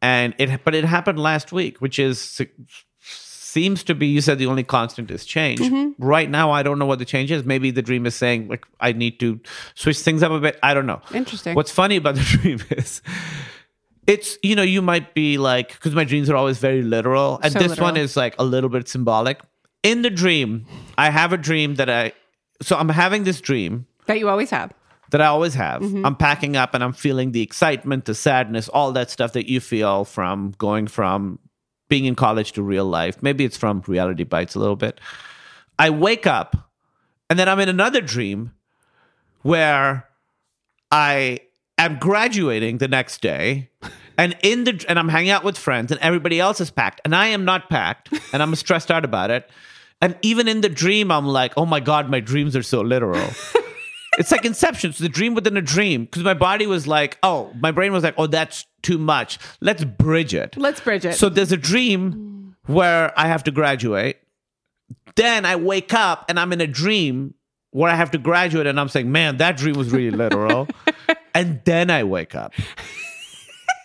and 0.00 0.34
it. 0.38 0.64
But 0.64 0.74
it 0.74 0.84
happened 0.84 1.18
last 1.18 1.52
week, 1.52 1.78
which 1.82 1.98
is 1.98 2.40
seems 3.56 3.82
to 3.84 3.94
be 3.94 4.06
you 4.16 4.20
said 4.20 4.36
the 4.38 4.46
only 4.54 4.66
constant 4.78 5.10
is 5.16 5.24
change. 5.24 5.60
Right 6.14 6.28
now 6.38 6.46
i 6.58 6.60
don't 6.66 6.78
know 6.80 6.88
what 6.92 7.00
the 7.04 7.08
change 7.14 7.30
is. 7.36 7.44
Maybe 7.52 7.68
the 7.78 7.84
dream 7.90 8.04
is 8.10 8.14
saying 8.14 8.48
like 8.52 8.64
i 8.88 8.90
need 9.02 9.14
to 9.24 9.28
switch 9.74 9.98
things 10.06 10.22
up 10.26 10.32
a 10.38 10.40
bit. 10.46 10.58
I 10.62 10.74
don't 10.74 10.88
know. 10.92 11.00
Interesting. 11.22 11.54
what's 11.58 11.72
funny 11.82 11.96
about 12.02 12.14
the 12.20 12.26
dream 12.34 12.58
is 12.80 13.02
it's 14.06 14.38
you 14.42 14.54
know 14.58 14.62
you 14.74 14.82
might 14.82 15.14
be 15.14 15.38
like 15.50 15.68
because 15.76 15.94
my 15.94 16.04
dreams 16.04 16.28
are 16.30 16.36
always 16.36 16.58
very 16.58 16.82
literal. 16.82 17.40
And 17.42 17.52
So 17.52 17.58
this 17.58 17.78
one 17.80 17.96
is 17.96 18.16
like 18.16 18.34
a 18.38 18.44
little 18.44 18.70
bit 18.70 18.88
symbolic. 18.88 19.40
In 19.82 20.02
the 20.02 20.10
dream 20.22 20.66
i 20.98 21.08
have 21.10 21.32
a 21.32 21.40
dream 21.48 21.76
that 21.76 21.88
i 21.88 22.12
so 22.62 22.76
i'm 22.76 22.88
having 23.04 23.24
this 23.24 23.40
dream. 23.40 23.86
That 24.06 24.18
you 24.20 24.28
always 24.28 24.50
have. 24.50 24.70
that 25.12 25.20
I 25.20 25.26
always 25.26 25.54
have. 25.54 25.82
Mm-hmm. 25.82 26.04
I'm 26.06 26.16
packing 26.16 26.56
up 26.62 26.74
and 26.74 26.82
I'm 26.84 26.92
feeling 27.06 27.32
the 27.32 27.42
excitement, 27.48 28.04
the 28.10 28.14
sadness, 28.14 28.68
all 28.68 28.90
that 28.98 29.08
stuff 29.10 29.32
that 29.32 29.46
you 29.52 29.60
feel 29.60 30.04
from 30.04 30.52
going 30.58 30.86
from 30.88 31.38
being 31.88 32.04
in 32.04 32.14
college 32.14 32.52
to 32.52 32.62
real 32.62 32.84
life. 32.84 33.22
Maybe 33.22 33.44
it's 33.44 33.56
from 33.56 33.82
reality 33.86 34.24
bites 34.24 34.54
a 34.54 34.58
little 34.58 34.76
bit. 34.76 35.00
I 35.78 35.90
wake 35.90 36.26
up 36.26 36.70
and 37.28 37.38
then 37.38 37.48
I'm 37.48 37.60
in 37.60 37.68
another 37.68 38.00
dream 38.00 38.52
where 39.42 40.08
I 40.90 41.40
am 41.78 41.98
graduating 41.98 42.78
the 42.78 42.88
next 42.88 43.20
day 43.20 43.70
and 44.18 44.36
in 44.42 44.64
the 44.64 44.84
and 44.88 44.98
I'm 44.98 45.08
hanging 45.08 45.30
out 45.30 45.44
with 45.44 45.58
friends 45.58 45.92
and 45.92 46.00
everybody 46.00 46.40
else 46.40 46.60
is 46.60 46.70
packed 46.70 47.00
and 47.04 47.14
I 47.14 47.28
am 47.28 47.44
not 47.44 47.68
packed 47.68 48.12
and 48.32 48.42
I'm 48.42 48.54
stressed 48.54 48.90
out 48.90 49.04
about 49.04 49.30
it. 49.30 49.48
And 50.00 50.16
even 50.22 50.48
in 50.48 50.60
the 50.60 50.68
dream 50.68 51.10
I'm 51.10 51.26
like, 51.26 51.52
"Oh 51.56 51.66
my 51.66 51.80
god, 51.80 52.10
my 52.10 52.20
dreams 52.20 52.54
are 52.56 52.62
so 52.62 52.80
literal." 52.80 53.30
it's 54.18 54.32
like 54.32 54.44
inception 54.44 54.90
it's 54.90 54.98
the 54.98 55.08
dream 55.08 55.34
within 55.34 55.56
a 55.56 55.62
dream 55.62 56.04
because 56.04 56.22
my 56.22 56.34
body 56.34 56.66
was 56.66 56.86
like 56.86 57.18
oh 57.22 57.52
my 57.60 57.70
brain 57.70 57.92
was 57.92 58.02
like 58.02 58.14
oh 58.16 58.26
that's 58.26 58.66
too 58.86 58.98
much. 58.98 59.38
Let's 59.60 59.84
bridge 59.84 60.34
it. 60.34 60.56
Let's 60.56 60.80
bridge 60.80 61.04
it. 61.04 61.14
so 61.14 61.28
there's 61.28 61.52
a 61.52 61.56
dream 61.72 62.54
where 62.66 63.12
i 63.18 63.26
have 63.26 63.42
to 63.44 63.50
graduate. 63.50 64.16
Then 65.16 65.44
i 65.44 65.56
wake 65.56 65.92
up 65.94 66.18
and 66.28 66.38
i'm 66.40 66.52
in 66.52 66.60
a 66.60 66.66
dream 66.82 67.34
where 67.70 67.90
i 67.90 67.96
have 68.02 68.10
to 68.12 68.18
graduate 68.18 68.66
and 68.66 68.78
i'm 68.80 68.88
saying 68.88 69.10
man 69.10 69.38
that 69.38 69.56
dream 69.56 69.76
was 69.76 69.90
really 69.90 70.16
literal. 70.24 70.68
And 71.34 71.60
then 71.66 71.90
i 71.90 72.02
wake 72.02 72.34
up 72.34 72.54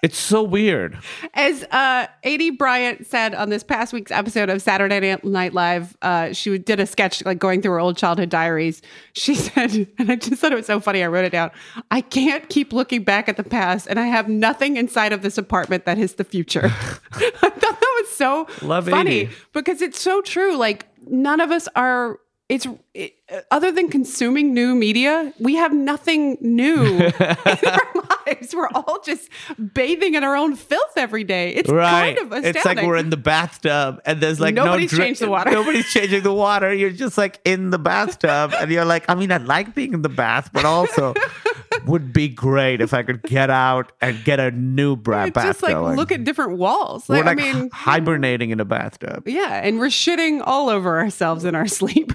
it's 0.01 0.17
so 0.17 0.41
weird 0.41 0.97
As 1.33 1.63
uh, 1.71 2.07
Aidy 2.25 2.57
Bryant 2.57 3.05
said 3.05 3.35
on 3.35 3.49
this 3.49 3.63
past 3.63 3.93
week's 3.93 4.11
episode 4.11 4.49
of 4.49 4.61
Saturday 4.61 5.15
Night 5.23 5.53
Live, 5.53 5.95
uh, 6.01 6.33
she 6.33 6.57
did 6.57 6.79
a 6.79 6.85
sketch 6.85 7.23
like 7.25 7.39
going 7.39 7.61
through 7.61 7.71
her 7.71 7.79
old 7.79 7.97
childhood 7.97 8.29
diaries. 8.29 8.81
She 9.13 9.35
said, 9.47 9.87
and 9.97 10.11
I 10.11 10.15
just 10.15 10.41
thought 10.41 10.51
it 10.51 10.55
was 10.55 10.65
so 10.65 10.79
funny. 10.79 11.03
I 11.03 11.07
wrote 11.07 11.25
it 11.25 11.31
down. 11.31 11.51
I 11.91 12.01
can't 12.01 12.47
keep 12.49 12.73
looking 12.73 13.03
back 13.03 13.29
at 13.29 13.37
the 13.37 13.43
past, 13.43 13.87
and 13.87 13.99
I 13.99 14.05
have 14.07 14.27
nothing 14.27 14.77
inside 14.77 15.13
of 15.13 15.21
this 15.21 15.37
apartment 15.37 15.85
that 15.85 15.97
is 15.97 16.15
the 16.15 16.23
future. 16.23 16.65
I 17.11 17.29
thought 17.31 17.59
that 17.59 17.95
was 18.01 18.09
so 18.09 18.47
Love 18.61 18.87
funny 18.89 19.25
Aidy. 19.27 19.29
because 19.53 19.81
it's 19.81 19.99
so 19.99 20.21
true. 20.21 20.55
Like 20.57 20.87
none 21.07 21.39
of 21.39 21.51
us 21.51 21.67
are. 21.75 22.19
It's 22.49 22.67
it, 22.93 23.13
other 23.49 23.71
than 23.71 23.87
consuming 23.89 24.53
new 24.53 24.75
media, 24.75 25.33
we 25.39 25.55
have 25.55 25.73
nothing 25.73 26.37
new 26.41 26.83
in 26.85 27.13
our 27.13 28.00
lives. 28.31 28.55
We're 28.55 28.69
all 28.73 28.99
just 29.03 29.29
bathing 29.73 30.15
in 30.15 30.23
our 30.23 30.35
own 30.35 30.55
filth 30.55 30.93
every 30.97 31.23
day. 31.23 31.51
It's 31.55 31.69
Right. 31.69 32.15
kind 32.15 32.17
of 32.19 32.31
astounding. 32.31 32.55
it's 32.55 32.65
like 32.65 32.81
we're 32.81 32.97
in 32.97 33.09
the 33.09 33.17
bathtub 33.17 34.01
and 34.05 34.21
there's 34.21 34.39
like 34.39 34.55
Nobody's 34.55 34.91
no 34.91 34.97
dri- 34.97 35.05
changed 35.05 35.21
the 35.21 35.29
water. 35.29 35.51
Nobody's 35.51 35.91
changing 35.91 36.23
the 36.23 36.33
water. 36.33 36.73
You're 36.73 36.89
just 36.91 37.17
like 37.17 37.39
in 37.45 37.69
the 37.69 37.79
bathtub 37.79 38.53
and 38.57 38.71
you're 38.71 38.85
like, 38.85 39.05
I 39.09 39.15
mean, 39.15 39.31
I 39.31 39.37
like 39.37 39.75
being 39.75 39.93
in 39.93 40.01
the 40.01 40.09
bath, 40.09 40.49
but 40.53 40.65
also 40.65 41.13
would 41.85 42.13
be 42.13 42.27
great 42.29 42.81
if 42.81 42.93
I 42.93 43.03
could 43.03 43.23
get 43.23 43.49
out 43.49 43.91
and 44.01 44.23
get 44.23 44.39
a 44.39 44.51
new 44.51 44.95
bra- 44.95 45.29
bath 45.29 45.45
just 45.45 45.63
like 45.63 45.73
going. 45.73 45.95
look 45.97 46.11
at 46.11 46.23
different 46.23 46.57
walls. 46.57 47.07
we're 47.07 47.17
Like, 47.23 47.37
like 47.37 47.39
I 47.41 47.53
mean, 47.53 47.69
hibernating 47.73 48.49
in 48.51 48.59
a 48.59 48.65
bathtub. 48.65 49.27
yeah, 49.27 49.61
and 49.63 49.79
we're 49.79 49.87
shitting 49.87 50.41
all 50.45 50.69
over 50.69 50.99
ourselves 50.99 51.45
in 51.45 51.55
our 51.55 51.67
sleep. 51.79 52.13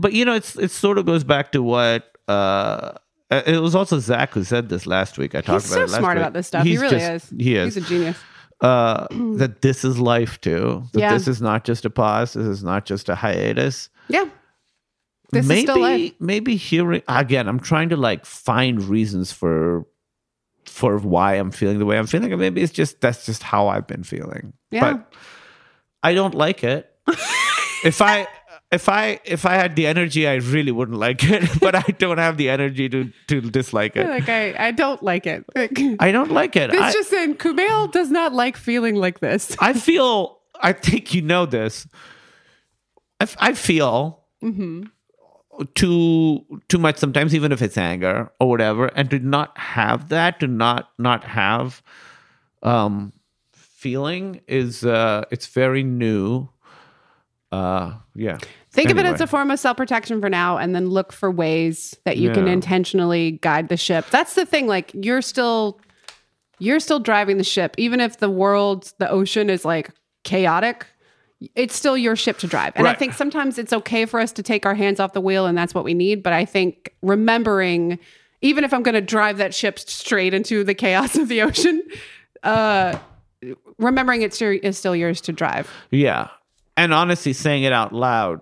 But 0.00 0.12
you 0.12 0.24
know, 0.24 0.34
it's 0.34 0.54
it 0.56 0.70
sort 0.70 0.96
of 0.98 1.06
goes 1.06 1.24
back 1.24 1.52
to 1.52 1.62
what 1.62 2.16
uh 2.28 2.92
it 3.30 3.60
was 3.60 3.74
also 3.74 3.98
Zach 3.98 4.32
who 4.32 4.44
said 4.44 4.68
this 4.68 4.86
last 4.86 5.18
week. 5.18 5.34
I 5.34 5.40
talked 5.40 5.64
He's 5.64 5.72
about 5.72 5.74
so 5.74 5.80
it 5.84 5.90
last 5.90 5.98
smart 5.98 6.16
week. 6.16 6.22
about 6.22 6.32
this 6.32 6.46
stuff. 6.46 6.64
he 6.64 6.70
He's 6.70 6.80
really 6.80 6.98
just- 6.98 7.32
is. 7.32 7.38
He 7.38 7.56
is. 7.56 7.74
He's 7.74 7.84
a 7.84 7.88
genius. 7.88 8.18
uh, 8.60 9.06
that 9.38 9.62
this 9.62 9.84
is 9.84 9.98
life 9.98 10.40
too. 10.40 10.84
That 10.92 11.00
Yeah. 11.00 11.12
this 11.14 11.28
is 11.28 11.40
not 11.42 11.64
just 11.64 11.84
a 11.84 11.90
pause. 11.90 12.32
This 12.32 12.46
is 12.46 12.64
not 12.64 12.86
just 12.86 13.08
a 13.08 13.14
hiatus. 13.14 13.90
Yeah. 14.08 14.28
This 15.30 15.46
maybe, 15.46 15.58
is 15.58 15.64
still 15.64 15.80
life. 15.80 16.12
maybe 16.20 16.56
hearing 16.56 17.02
again. 17.06 17.48
I'm 17.48 17.60
trying 17.60 17.90
to 17.90 17.96
like 17.96 18.24
find 18.24 18.82
reasons 18.82 19.30
for 19.30 19.86
for 20.64 20.96
why 20.98 21.34
I'm 21.34 21.50
feeling 21.50 21.78
the 21.78 21.84
way 21.86 21.98
I'm 21.98 22.06
feeling. 22.06 22.36
Maybe 22.38 22.62
it's 22.62 22.72
just 22.72 23.00
that's 23.02 23.26
just 23.26 23.42
how 23.42 23.68
I've 23.68 23.86
been 23.86 24.04
feeling. 24.04 24.54
Yeah. 24.70 24.92
But 24.94 25.12
I 26.02 26.14
don't 26.14 26.34
like 26.34 26.64
it. 26.64 26.90
if 27.84 28.00
I 28.00 28.26
if 28.70 28.88
I 28.88 29.18
if 29.24 29.46
I 29.46 29.54
had 29.54 29.76
the 29.76 29.86
energy, 29.86 30.26
I 30.28 30.34
really 30.36 30.72
wouldn't 30.72 30.98
like 30.98 31.24
it. 31.24 31.48
But 31.60 31.74
I 31.74 31.84
don't 31.98 32.18
have 32.18 32.36
the 32.36 32.50
energy 32.50 32.88
to 32.88 33.10
to 33.28 33.40
dislike 33.40 33.96
it. 33.96 34.06
Like 34.08 34.28
I, 34.28 34.54
I 34.68 34.70
don't 34.72 35.02
like 35.02 35.26
it. 35.26 35.44
Like, 35.54 35.78
I 36.00 36.12
don't 36.12 36.30
like 36.30 36.54
it. 36.56 36.70
This 36.70 36.80
I, 36.80 36.92
just 36.92 37.12
in, 37.12 37.34
Kumail 37.36 37.90
does 37.92 38.10
not 38.10 38.32
like 38.34 38.56
feeling 38.56 38.94
like 38.96 39.20
this. 39.20 39.56
I 39.60 39.72
feel. 39.72 40.38
I 40.60 40.72
think 40.72 41.14
you 41.14 41.22
know 41.22 41.46
this. 41.46 41.86
I, 43.20 43.24
f- 43.24 43.36
I 43.38 43.52
feel 43.54 44.20
Mm-hmm. 44.42 44.84
too 45.74 46.44
too 46.68 46.78
much 46.78 46.96
sometimes, 46.98 47.34
even 47.34 47.50
if 47.52 47.60
it's 47.62 47.76
anger 47.76 48.30
or 48.38 48.48
whatever, 48.48 48.86
and 48.94 49.10
to 49.10 49.18
not 49.18 49.56
have 49.58 50.08
that, 50.10 50.38
to 50.40 50.46
not 50.46 50.90
not 50.98 51.24
have 51.24 51.82
um 52.62 53.12
feeling 53.52 54.40
is 54.46 54.84
uh 54.84 55.24
it's 55.30 55.46
very 55.48 55.82
new. 55.82 56.48
Uh 57.50 57.94
yeah. 58.14 58.38
Think 58.70 58.90
of 58.90 58.98
it 58.98 59.06
as 59.06 59.20
a 59.20 59.26
form 59.26 59.50
of 59.50 59.58
self 59.58 59.76
protection 59.76 60.20
for 60.20 60.28
now, 60.28 60.58
and 60.58 60.74
then 60.74 60.88
look 60.88 61.12
for 61.12 61.30
ways 61.30 61.96
that 62.04 62.18
you 62.18 62.30
can 62.32 62.46
intentionally 62.46 63.32
guide 63.32 63.68
the 63.68 63.76
ship. 63.76 64.06
That's 64.10 64.34
the 64.34 64.44
thing. 64.44 64.66
Like 64.66 64.92
you're 64.94 65.22
still, 65.22 65.80
you're 66.58 66.80
still 66.80 67.00
driving 67.00 67.38
the 67.38 67.44
ship, 67.44 67.74
even 67.78 68.00
if 68.00 68.18
the 68.18 68.30
world, 68.30 68.92
the 68.98 69.08
ocean 69.08 69.48
is 69.50 69.64
like 69.64 69.90
chaotic. 70.24 70.86
it's 71.54 71.74
still 71.74 71.96
your 71.96 72.16
ship 72.16 72.38
to 72.38 72.46
drive. 72.46 72.72
And 72.76 72.86
I 72.86 72.94
think 72.94 73.14
sometimes 73.14 73.58
it's 73.58 73.72
okay 73.72 74.04
for 74.06 74.20
us 74.20 74.32
to 74.32 74.42
take 74.42 74.66
our 74.66 74.74
hands 74.74 75.00
off 75.00 75.12
the 75.12 75.20
wheel 75.20 75.46
and 75.46 75.56
that's 75.56 75.74
what 75.74 75.84
we 75.84 75.94
need. 75.94 76.22
But 76.22 76.32
I 76.32 76.44
think 76.44 76.94
remembering, 77.02 77.98
even 78.42 78.64
if 78.64 78.74
I'm 78.74 78.82
going 78.82 78.94
to 78.96 79.00
drive 79.00 79.38
that 79.38 79.54
ship 79.54 79.78
straight 79.78 80.34
into 80.34 80.64
the 80.64 80.74
chaos 80.74 81.16
of 81.16 81.28
the 81.28 81.42
ocean, 81.42 81.82
uh, 82.42 82.98
remembering 83.78 84.22
it's 84.22 84.40
your, 84.40 84.52
is 84.52 84.76
still 84.76 84.96
yours 84.96 85.20
to 85.22 85.32
drive. 85.32 85.70
Yeah. 85.90 86.28
And 86.76 86.92
honestly, 86.92 87.32
saying 87.32 87.62
it 87.62 87.72
out 87.72 87.92
loud 87.92 88.40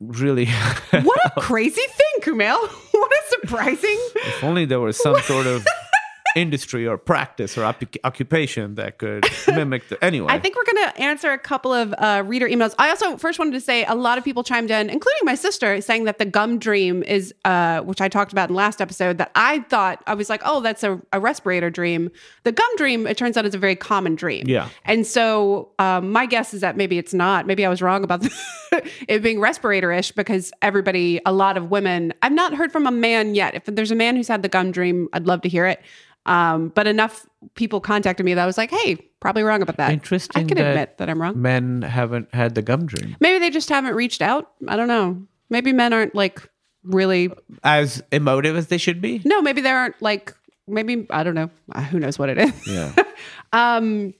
really. 0.00 0.46
What 0.90 1.20
a 1.24 1.30
crazy 1.40 1.82
thing, 1.82 2.34
Kumail. 2.34 2.58
what 2.90 3.10
a 3.12 3.22
surprising. 3.40 3.98
if 4.16 4.44
only 4.44 4.64
there 4.64 4.80
was 4.80 4.96
some 4.96 5.18
sort 5.20 5.46
of 5.46 5.66
industry 6.38 6.86
or 6.86 6.96
practice 6.96 7.58
or 7.58 7.62
occup- 7.62 7.96
occupation 8.04 8.76
that 8.76 8.98
could 8.98 9.24
mimic 9.48 9.88
the. 9.88 10.02
Anyway. 10.02 10.28
I 10.30 10.38
think 10.38 10.56
we're 10.56 10.72
going 10.72 10.90
to 10.90 11.00
answer 11.00 11.32
a 11.32 11.38
couple 11.38 11.72
of 11.72 11.94
uh, 11.98 12.22
reader 12.24 12.48
emails. 12.48 12.74
I 12.78 12.90
also 12.90 13.16
first 13.16 13.38
wanted 13.38 13.52
to 13.52 13.60
say 13.60 13.84
a 13.84 13.94
lot 13.94 14.18
of 14.18 14.24
people 14.24 14.44
chimed 14.44 14.70
in, 14.70 14.88
including 14.88 15.22
my 15.24 15.34
sister, 15.34 15.80
saying 15.80 16.04
that 16.04 16.18
the 16.18 16.24
gum 16.24 16.58
dream 16.58 17.02
is, 17.02 17.34
uh, 17.44 17.80
which 17.80 18.00
I 18.00 18.08
talked 18.08 18.32
about 18.32 18.50
in 18.50 18.54
last 18.54 18.80
episode, 18.80 19.18
that 19.18 19.30
I 19.34 19.60
thought, 19.60 20.02
I 20.06 20.14
was 20.14 20.30
like, 20.30 20.42
oh, 20.44 20.60
that's 20.60 20.84
a, 20.84 21.00
a 21.12 21.20
respirator 21.20 21.70
dream. 21.70 22.10
The 22.44 22.52
gum 22.52 22.70
dream, 22.76 23.06
it 23.06 23.16
turns 23.16 23.36
out, 23.36 23.44
is 23.44 23.54
a 23.54 23.58
very 23.58 23.76
common 23.76 24.14
dream. 24.14 24.44
Yeah. 24.46 24.68
And 24.84 25.06
so 25.06 25.70
um, 25.78 26.12
my 26.12 26.26
guess 26.26 26.54
is 26.54 26.60
that 26.60 26.76
maybe 26.76 26.98
it's 26.98 27.14
not. 27.14 27.46
Maybe 27.46 27.66
I 27.66 27.68
was 27.68 27.82
wrong 27.82 28.04
about 28.04 28.26
it 29.08 29.22
being 29.22 29.40
respirator 29.40 29.92
ish 29.92 30.12
because 30.12 30.52
everybody, 30.62 31.20
a 31.26 31.32
lot 31.32 31.56
of 31.56 31.70
women, 31.70 32.12
I've 32.22 32.32
not 32.32 32.54
heard 32.54 32.72
from 32.72 32.86
a 32.86 32.90
man 32.90 33.34
yet. 33.34 33.54
If 33.54 33.64
there's 33.66 33.90
a 33.90 33.96
man 33.96 34.16
who's 34.16 34.28
had 34.28 34.42
the 34.42 34.48
gum 34.48 34.70
dream, 34.70 35.08
I'd 35.12 35.26
love 35.26 35.42
to 35.42 35.48
hear 35.48 35.66
it. 35.66 35.82
Um, 36.28 36.68
but 36.68 36.86
enough 36.86 37.26
people 37.54 37.80
contacted 37.80 38.24
me 38.26 38.34
that 38.34 38.42
I 38.42 38.46
was 38.46 38.58
like, 38.58 38.70
hey, 38.70 38.96
probably 39.20 39.42
wrong 39.42 39.62
about 39.62 39.76
that. 39.78 39.92
Interesting 39.92 40.44
I 40.44 40.46
can 40.46 40.56
that- 40.58 40.66
admit 40.70 40.98
that 40.98 41.08
I'm 41.08 41.20
wrong. 41.20 41.40
men 41.40 41.82
haven't 41.82 42.32
had 42.34 42.54
the 42.54 42.62
gum 42.62 42.86
dream. 42.86 43.16
Maybe 43.20 43.38
they 43.38 43.50
just 43.50 43.68
haven't 43.68 43.94
reached 43.94 44.20
out. 44.22 44.50
I 44.68 44.76
don't 44.76 44.88
know. 44.88 45.22
Maybe 45.50 45.72
men 45.72 45.92
aren't 45.92 46.14
like 46.14 46.48
really. 46.84 47.30
As 47.64 48.02
emotive 48.12 48.56
as 48.56 48.66
they 48.68 48.78
should 48.78 49.00
be. 49.00 49.22
No, 49.24 49.40
maybe 49.42 49.60
they 49.62 49.70
aren't 49.70 50.00
like. 50.02 50.34
Maybe 50.66 51.06
I 51.08 51.22
don't 51.22 51.34
know. 51.34 51.48
Uh, 51.72 51.80
Who 51.84 51.98
knows 51.98 52.18
what 52.18 52.28
it 52.28 52.38
is? 52.38 52.66
Yeah. 52.66 52.92
Um, 53.52 54.12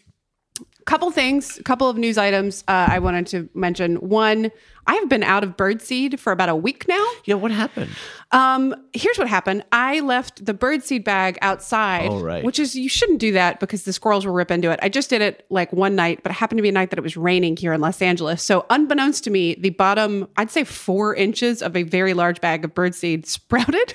couple 0.88 1.10
things, 1.10 1.58
a 1.58 1.62
couple 1.62 1.88
of 1.88 1.98
news 1.98 2.16
items 2.18 2.64
uh, 2.66 2.86
I 2.90 2.98
wanted 2.98 3.26
to 3.28 3.48
mention. 3.54 3.96
One, 3.96 4.50
I 4.86 4.94
have 4.94 5.08
been 5.08 5.22
out 5.22 5.44
of 5.44 5.56
birdseed 5.56 6.18
for 6.18 6.32
about 6.32 6.48
a 6.48 6.56
week 6.56 6.88
now. 6.88 7.04
yeah. 7.26 7.34
What 7.34 7.50
happened? 7.50 7.90
Um, 8.32 8.74
here's 8.94 9.18
what 9.18 9.28
happened. 9.28 9.64
I 9.70 10.00
left 10.00 10.44
the 10.46 10.54
birdseed 10.54 11.04
bag 11.04 11.36
outside, 11.42 12.08
Oh, 12.10 12.20
right. 12.22 12.42
which 12.42 12.58
is 12.58 12.74
you 12.74 12.88
shouldn't 12.88 13.18
do 13.18 13.32
that 13.32 13.60
because 13.60 13.82
the 13.84 13.92
squirrels 13.92 14.24
will 14.26 14.32
rip 14.32 14.50
into 14.50 14.70
it. 14.70 14.80
I 14.82 14.88
just 14.88 15.10
did 15.10 15.20
it 15.20 15.44
like 15.50 15.72
one 15.74 15.94
night, 15.94 16.22
but 16.22 16.32
it 16.32 16.36
happened 16.36 16.58
to 16.58 16.62
be 16.62 16.70
a 16.70 16.72
night 16.72 16.88
that 16.90 16.98
it 16.98 17.02
was 17.02 17.16
raining 17.18 17.56
here 17.56 17.74
in 17.74 17.80
Los 17.82 18.00
Angeles. 18.00 18.42
So 18.42 18.64
unbeknownst 18.70 19.24
to 19.24 19.30
me, 19.30 19.54
the 19.56 19.70
bottom, 19.70 20.26
I'd 20.38 20.50
say 20.50 20.64
four 20.64 21.14
inches 21.14 21.62
of 21.62 21.76
a 21.76 21.82
very 21.82 22.14
large 22.14 22.40
bag 22.40 22.64
of 22.64 22.74
birdseed 22.74 23.26
sprouted. 23.36 23.94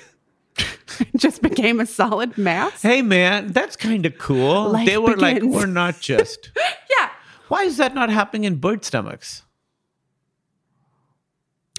just 1.16 1.42
became 1.42 1.80
a 1.80 1.86
solid 1.86 2.36
mass. 2.38 2.82
Hey, 2.82 3.02
man, 3.02 3.52
that's 3.52 3.76
kind 3.76 4.06
of 4.06 4.18
cool. 4.18 4.70
Life 4.70 4.86
they 4.86 4.98
were 4.98 5.16
like, 5.16 5.42
we're 5.42 5.66
not 5.66 6.00
just. 6.00 6.50
Yeah. 6.98 7.08
Why 7.48 7.64
is 7.64 7.76
that 7.78 7.94
not 7.94 8.10
happening 8.10 8.44
in 8.44 8.56
bird 8.56 8.84
stomachs? 8.84 9.42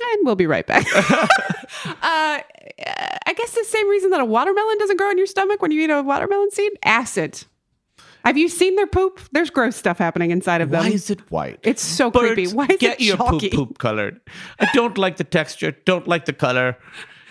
And 0.02 0.26
we'll 0.26 0.36
be 0.36 0.46
right 0.48 0.66
back. 0.68 0.86
uh, 0.96 1.30
I 2.04 3.34
guess 3.36 3.52
the 3.52 3.64
same 3.64 3.90
reason 3.90 4.10
that 4.12 4.20
a 4.20 4.26
watermelon 4.26 4.78
doesn't 4.78 4.98
grow 4.98 5.10
in 5.10 5.18
your 5.18 5.28
stomach 5.28 5.62
when 5.62 5.72
you 5.72 5.82
eat 5.82 5.90
a 5.90 6.02
watermelon 6.02 6.52
seed 6.52 6.72
acid. 6.84 7.46
Have 8.26 8.38
you 8.38 8.50
seen 8.50 8.76
their 8.76 8.88
poop? 8.88 9.20
There's 9.32 9.50
gross 9.50 9.76
stuff 9.76 9.98
happening 10.00 10.32
inside 10.32 10.62
of 10.62 10.70
them. 10.72 10.84
Why 10.84 10.90
is 10.90 11.10
it 11.10 11.32
white? 11.32 11.60
It's 11.64 11.84
so 11.84 12.10
Birds, 12.12 12.34
creepy. 12.34 12.54
Why 12.54 12.66
is 12.66 12.78
get 12.78 13.00
it 13.00 13.06
your 13.06 13.18
chalky? 13.18 13.50
poop 13.50 13.70
poop 13.70 13.78
colored. 13.78 14.20
I 14.60 14.68
don't 14.74 14.98
like 14.98 15.18
the 15.18 15.24
texture. 15.24 15.72
Don't 15.86 16.08
like 16.08 16.26
the 16.26 16.34
color. 16.34 16.78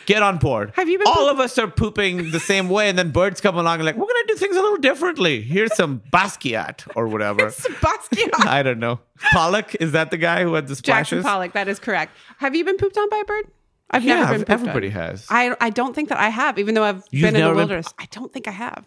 Get 0.06 0.22
on 0.22 0.38
board. 0.38 0.72
Have 0.76 0.88
you 0.88 0.98
been 0.98 1.06
All 1.06 1.28
of 1.30 1.40
us 1.40 1.56
are 1.58 1.66
pooping 1.66 2.30
the 2.30 2.40
same 2.40 2.68
way, 2.68 2.88
and 2.88 2.98
then 2.98 3.10
birds 3.10 3.40
come 3.40 3.56
along 3.56 3.76
and 3.76 3.84
like, 3.86 3.96
we're 3.96 4.06
gonna 4.06 4.26
do 4.28 4.34
things 4.34 4.56
a 4.56 4.60
little 4.60 4.76
differently. 4.78 5.40
Here's 5.40 5.74
some 5.74 6.02
Basquiat 6.12 6.86
or 6.94 7.08
whatever. 7.08 7.46
It's 7.46 7.66
Basquiat. 7.66 8.46
I 8.46 8.62
don't 8.62 8.78
know. 8.78 9.00
Pollock 9.32 9.74
is 9.76 9.92
that 9.92 10.10
the 10.10 10.16
guy 10.18 10.42
who 10.42 10.54
had 10.54 10.68
the 10.68 10.76
splashes? 10.76 11.10
Jackson? 11.18 11.22
Pollock. 11.22 11.52
That 11.52 11.68
is 11.68 11.78
correct. 11.78 12.14
Have 12.38 12.54
you 12.54 12.64
been 12.64 12.76
pooped 12.76 12.98
on 12.98 13.08
by 13.08 13.18
a 13.18 13.24
bird? 13.24 13.46
I've 13.90 14.04
Yeah, 14.04 14.16
never 14.20 14.32
been. 14.32 14.38
Pooped 14.40 14.50
everybody 14.50 14.86
on. 14.88 14.92
has. 14.92 15.26
I 15.30 15.54
I 15.60 15.70
don't 15.70 15.94
think 15.94 16.08
that 16.10 16.18
I 16.18 16.28
have, 16.28 16.58
even 16.58 16.74
though 16.74 16.84
I've 16.84 17.02
You've 17.10 17.22
been 17.22 17.28
in 17.28 17.34
the 17.34 17.38
never 17.40 17.50
been- 17.52 17.56
wilderness. 17.56 17.94
I 17.98 18.06
don't 18.10 18.32
think 18.32 18.48
I 18.48 18.52
have. 18.52 18.84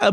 Uh, 0.00 0.12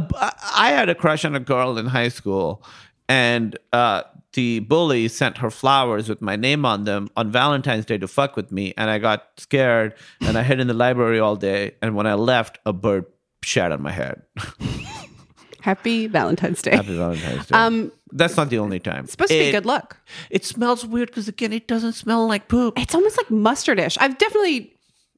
I 0.56 0.70
had 0.70 0.88
a 0.90 0.96
crush 0.96 1.26
on 1.26 1.36
a 1.36 1.40
girl 1.42 1.78
in 1.78 1.88
high 1.88 2.08
school, 2.10 2.64
and 3.10 3.58
uh, 3.74 4.04
the 4.34 4.60
bully 4.60 5.08
sent 5.08 5.38
her 5.40 5.50
flowers 5.50 6.10
with 6.10 6.22
my 6.22 6.36
name 6.36 6.66
on 6.66 6.84
them 6.84 7.10
on 7.16 7.32
Valentine's 7.32 7.86
Day 7.86 7.98
to 7.98 8.08
fuck 8.08 8.36
with 8.36 8.52
me. 8.52 8.74
And 8.78 8.90
I 8.90 8.98
got 9.00 9.28
scared, 9.38 9.94
and 10.22 10.38
I 10.38 10.44
hid 10.44 10.60
in 10.60 10.68
the 10.68 10.74
library 10.74 11.20
all 11.20 11.36
day. 11.36 11.76
And 11.82 11.96
when 11.96 12.08
I 12.08 12.14
left, 12.16 12.60
a 12.66 12.74
bird 12.74 13.06
shat 13.44 13.72
on 13.72 13.82
my 13.82 13.92
head. 13.92 14.22
Happy 15.62 16.08
Valentine's 16.08 16.62
Day. 16.62 16.72
Happy 16.76 16.98
Valentine's 16.98 17.46
Day. 17.48 17.56
Um, 17.56 17.92
That's 18.12 18.36
not 18.36 18.50
the 18.50 18.60
only 18.60 18.80
time. 18.80 19.06
It's 19.06 19.12
supposed 19.14 19.32
to 19.32 19.38
be 19.38 19.46
It- 19.46 19.52
good 19.54 19.66
luck. 19.66 19.98
It 20.30 20.44
smells 20.44 20.86
weird 20.86 21.08
because 21.10 21.28
again, 21.30 21.54
it 21.54 21.68
doesn't 21.68 21.94
smell 21.94 22.28
like 22.28 22.50
poop. 22.50 22.78
It's 22.78 22.94
almost 22.94 23.18
like 23.18 23.28
mustardish. 23.28 23.98
I've 24.02 24.18
definitely 24.18 24.74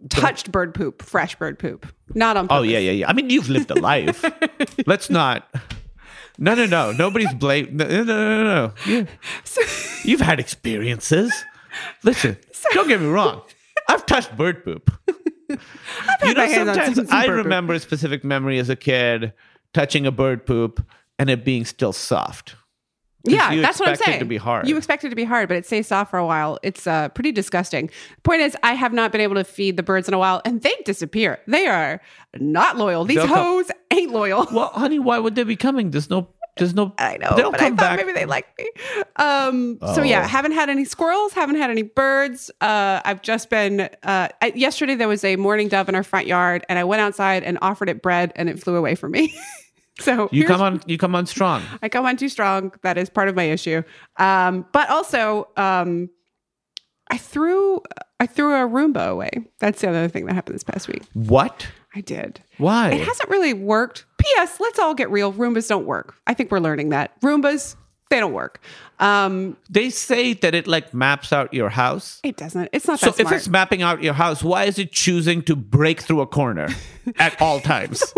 touched 0.09 0.51
bird 0.51 0.75
poop, 0.75 1.01
fresh 1.01 1.35
bird 1.35 1.57
poop, 1.57 1.87
not 2.13 2.37
on. 2.37 2.45
Oh 2.51 2.61
yeah, 2.61 2.77
yeah, 2.77 2.91
yeah. 2.91 3.09
I 3.09 3.13
mean, 3.13 3.31
you've 3.31 3.49
lived 3.49 3.71
a 3.71 3.75
life. 3.79 4.23
Let's 4.85 5.09
not. 5.09 5.49
No, 6.37 6.53
no, 6.55 6.65
no. 6.65 6.91
Nobody's 6.91 7.33
blame. 7.33 7.77
No, 7.77 7.85
no, 7.87 8.03
no, 8.03 8.43
no. 8.43 8.73
You, 8.85 9.07
you've 10.03 10.21
had 10.21 10.39
experiences. 10.39 11.33
Listen, 12.03 12.37
don't 12.73 12.87
get 12.87 12.99
me 13.01 13.07
wrong. 13.07 13.41
I've 13.87 14.05
touched 14.05 14.35
bird 14.37 14.63
poop. 14.63 14.91
you 15.49 16.33
know, 16.33 16.47
sometimes 16.47 16.95
some- 16.95 17.07
some 17.07 17.15
I 17.15 17.27
bird 17.27 17.37
poop. 17.37 17.43
remember 17.45 17.73
a 17.73 17.79
specific 17.79 18.23
memory 18.23 18.59
as 18.59 18.69
a 18.69 18.75
kid 18.75 19.33
touching 19.73 20.05
a 20.05 20.11
bird 20.11 20.45
poop 20.45 20.83
and 21.19 21.29
it 21.29 21.45
being 21.45 21.65
still 21.65 21.93
soft. 21.93 22.55
Yeah, 23.25 23.61
that's 23.61 23.79
what 23.79 23.89
I'm 23.89 23.95
saying. 23.95 24.19
to 24.19 24.25
be 24.25 24.37
hard. 24.37 24.67
You 24.67 24.77
expect 24.77 25.03
it 25.03 25.09
to 25.09 25.15
be 25.15 25.23
hard, 25.23 25.47
but 25.47 25.57
it 25.57 25.65
stays 25.65 25.87
soft 25.87 26.11
for 26.11 26.17
a 26.19 26.25
while. 26.25 26.59
It's 26.63 26.85
uh, 26.87 27.09
pretty 27.09 27.31
disgusting. 27.31 27.89
Point 28.23 28.41
is, 28.41 28.55
I 28.63 28.73
have 28.73 28.93
not 28.93 29.11
been 29.11 29.21
able 29.21 29.35
to 29.35 29.43
feed 29.43 29.77
the 29.77 29.83
birds 29.83 30.07
in 30.07 30.13
a 30.13 30.17
while, 30.19 30.41
and 30.45 30.61
they 30.61 30.73
disappear. 30.85 31.39
They 31.47 31.67
are 31.67 32.01
not 32.39 32.77
loyal. 32.77 33.05
These 33.05 33.17
They'll 33.17 33.27
come- 33.27 33.37
hoes 33.45 33.71
ain't 33.91 34.11
loyal. 34.11 34.45
Well, 34.51 34.69
honey, 34.69 34.99
why 34.99 35.19
would 35.19 35.35
they 35.35 35.43
be 35.43 35.55
coming? 35.55 35.91
There's 35.91 36.09
no. 36.09 36.29
There's 36.57 36.73
no. 36.73 36.93
I 36.97 37.17
know, 37.17 37.35
They'll 37.35 37.51
but 37.51 37.59
I 37.59 37.65
come 37.65 37.75
thought 37.77 37.97
back. 37.97 38.05
maybe 38.05 38.13
they 38.17 38.25
like 38.25 38.47
me. 38.57 38.69
Um, 39.17 39.77
So 39.93 40.03
yeah, 40.03 40.21
Oh. 40.23 40.27
haven't 40.27 40.53
had 40.53 40.69
any 40.69 40.85
squirrels, 40.85 41.33
haven't 41.33 41.57
had 41.57 41.69
any 41.69 41.81
birds. 41.81 42.49
Uh, 42.61 43.01
I've 43.03 43.21
just 43.21 43.49
been. 43.49 43.81
Uh, 44.03 44.29
I, 44.41 44.53
yesterday 44.55 44.95
there 44.95 45.09
was 45.09 45.25
a 45.25 45.35
mourning 45.35 45.67
dove 45.67 45.89
in 45.89 45.95
our 45.95 46.03
front 46.03 46.27
yard, 46.27 46.65
and 46.69 46.79
I 46.79 46.85
went 46.85 47.01
outside 47.01 47.43
and 47.43 47.57
offered 47.61 47.89
it 47.89 48.01
bread, 48.01 48.31
and 48.37 48.47
it 48.49 48.57
flew 48.59 48.75
away 48.77 48.95
from 48.95 49.11
me. 49.11 49.37
so 49.99 50.29
You 50.31 50.45
come 50.45 50.61
on. 50.61 50.81
You 50.85 50.97
come 50.97 51.15
on 51.15 51.25
strong. 51.25 51.63
I 51.81 51.89
come 51.89 52.05
on 52.05 52.17
too 52.17 52.29
strong. 52.29 52.73
That 52.83 52.97
is 52.97 53.09
part 53.09 53.29
of 53.29 53.35
my 53.35 53.43
issue. 53.43 53.83
Um, 54.17 54.65
but 54.71 54.89
also, 54.89 55.49
um, 55.57 56.09
I 57.09 57.17
threw 57.17 57.81
I 58.19 58.25
threw 58.25 58.53
a 58.53 58.67
Roomba 58.67 59.09
away. 59.09 59.29
That's 59.59 59.81
the 59.81 59.89
other 59.89 60.07
thing 60.07 60.25
that 60.25 60.33
happened 60.33 60.55
this 60.55 60.63
past 60.63 60.87
week. 60.87 61.03
What? 61.13 61.67
I 61.93 62.01
did. 62.01 62.41
Why? 62.57 62.91
It 62.91 63.07
hasn't 63.07 63.29
really 63.29 63.53
worked. 63.53 64.05
P.S. 64.17 64.59
Let's 64.59 64.79
all 64.79 64.93
get 64.93 65.09
real. 65.11 65.31
Roombas 65.31 65.67
don't 65.69 65.85
work. 65.85 66.15
I 66.27 66.33
think 66.33 66.51
we're 66.51 66.59
learning 66.59 66.89
that 66.89 67.19
Roombas 67.21 67.75
they 68.09 68.19
don't 68.19 68.33
work. 68.33 68.61
Um, 68.99 69.57
They 69.69 69.89
say 69.89 70.33
that 70.33 70.55
it 70.55 70.67
like 70.67 70.93
maps 70.93 71.33
out 71.33 71.53
your 71.53 71.69
house. 71.69 72.19
it 72.23 72.37
doesn't. 72.37 72.69
It's 72.71 72.87
not 72.87 72.99
So 72.99 73.13
if 73.17 73.31
it's 73.31 73.47
mapping 73.49 73.81
out 73.81 74.01
your 74.03 74.13
house, 74.13 74.41
why 74.43 74.65
is 74.65 74.79
it 74.79 74.91
choosing 74.91 75.41
to 75.43 75.55
break 75.55 76.01
through 76.01 76.21
a 76.21 76.27
corner 76.27 76.69
at 77.19 77.41
all 77.41 77.59
times? 77.59 78.13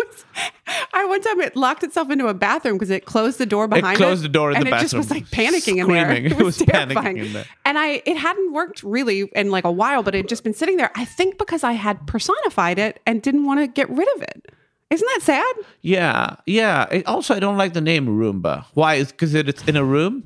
I 0.93 1.05
one 1.05 1.21
time 1.21 1.39
it 1.41 1.55
locked 1.55 1.83
itself 1.83 2.11
into 2.11 2.27
a 2.27 2.33
bathroom 2.33 2.75
because 2.75 2.91
it 2.91 3.05
closed 3.05 3.39
the 3.39 3.45
door 3.47 3.67
behind 3.67 3.95
it. 3.95 3.97
closed 4.03 4.23
the 4.23 4.29
door 4.29 4.51
in 4.51 4.53
the 4.53 4.57
and 4.59 4.67
the 4.73 4.77
it 4.77 4.81
just 4.81 4.93
was 4.93 5.09
like 5.09 5.25
panicking 5.29 5.77
in 5.81 5.87
there. 5.87 6.05
screaming. 6.05 6.25
It 6.25 6.31
It 6.33 6.37
was, 6.37 6.59
was 6.59 6.67
panicking 6.67 6.87
terrifying. 6.93 7.17
in 7.17 7.33
there. 7.33 7.45
And 7.65 7.79
I 7.79 8.03
it 8.05 8.17
hadn't 8.17 8.53
worked 8.53 8.83
really 8.83 9.21
in 9.35 9.49
like 9.49 9.63
a 9.65 9.71
while, 9.71 10.03
but 10.03 10.13
it 10.13 10.19
had 10.19 10.29
just 10.29 10.43
been 10.43 10.53
sitting 10.53 10.77
there. 10.77 10.91
I 10.95 11.05
think 11.05 11.37
because 11.39 11.63
I 11.63 11.71
had 11.71 12.05
personified 12.05 12.77
it 12.77 12.99
and 13.07 13.21
didn't 13.21 13.45
want 13.45 13.61
to 13.61 13.67
get 13.67 13.89
rid 13.89 14.07
of 14.15 14.21
it. 14.21 14.51
Isn't 14.89 15.07
that 15.15 15.21
sad? 15.21 15.55
yeah, 15.81 16.35
yeah. 16.45 16.87
It- 16.91 17.05
also, 17.07 17.35
I 17.35 17.39
don't 17.39 17.57
like 17.57 17.73
the 17.73 17.81
name 17.81 18.07
Roomba. 18.07 18.65
Why? 18.73 18.95
Is 18.95 19.11
because 19.11 19.33
it's 19.33 19.63
in 19.67 19.75
a 19.75 19.83
room. 19.83 20.23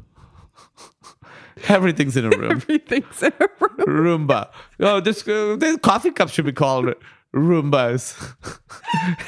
Everything's 1.67 2.15
in 2.17 2.25
a 2.25 2.29
room. 2.29 2.51
Everything's 2.61 3.23
in 3.23 3.33
a 3.39 3.47
room. 3.59 4.27
Roomba. 4.27 4.49
Oh, 4.79 4.99
this 4.99 5.27
uh, 5.27 5.55
this 5.59 5.77
coffee 5.77 6.11
cup 6.11 6.29
should 6.29 6.45
be 6.45 6.51
called 6.53 6.93
Roombas. 7.33 8.15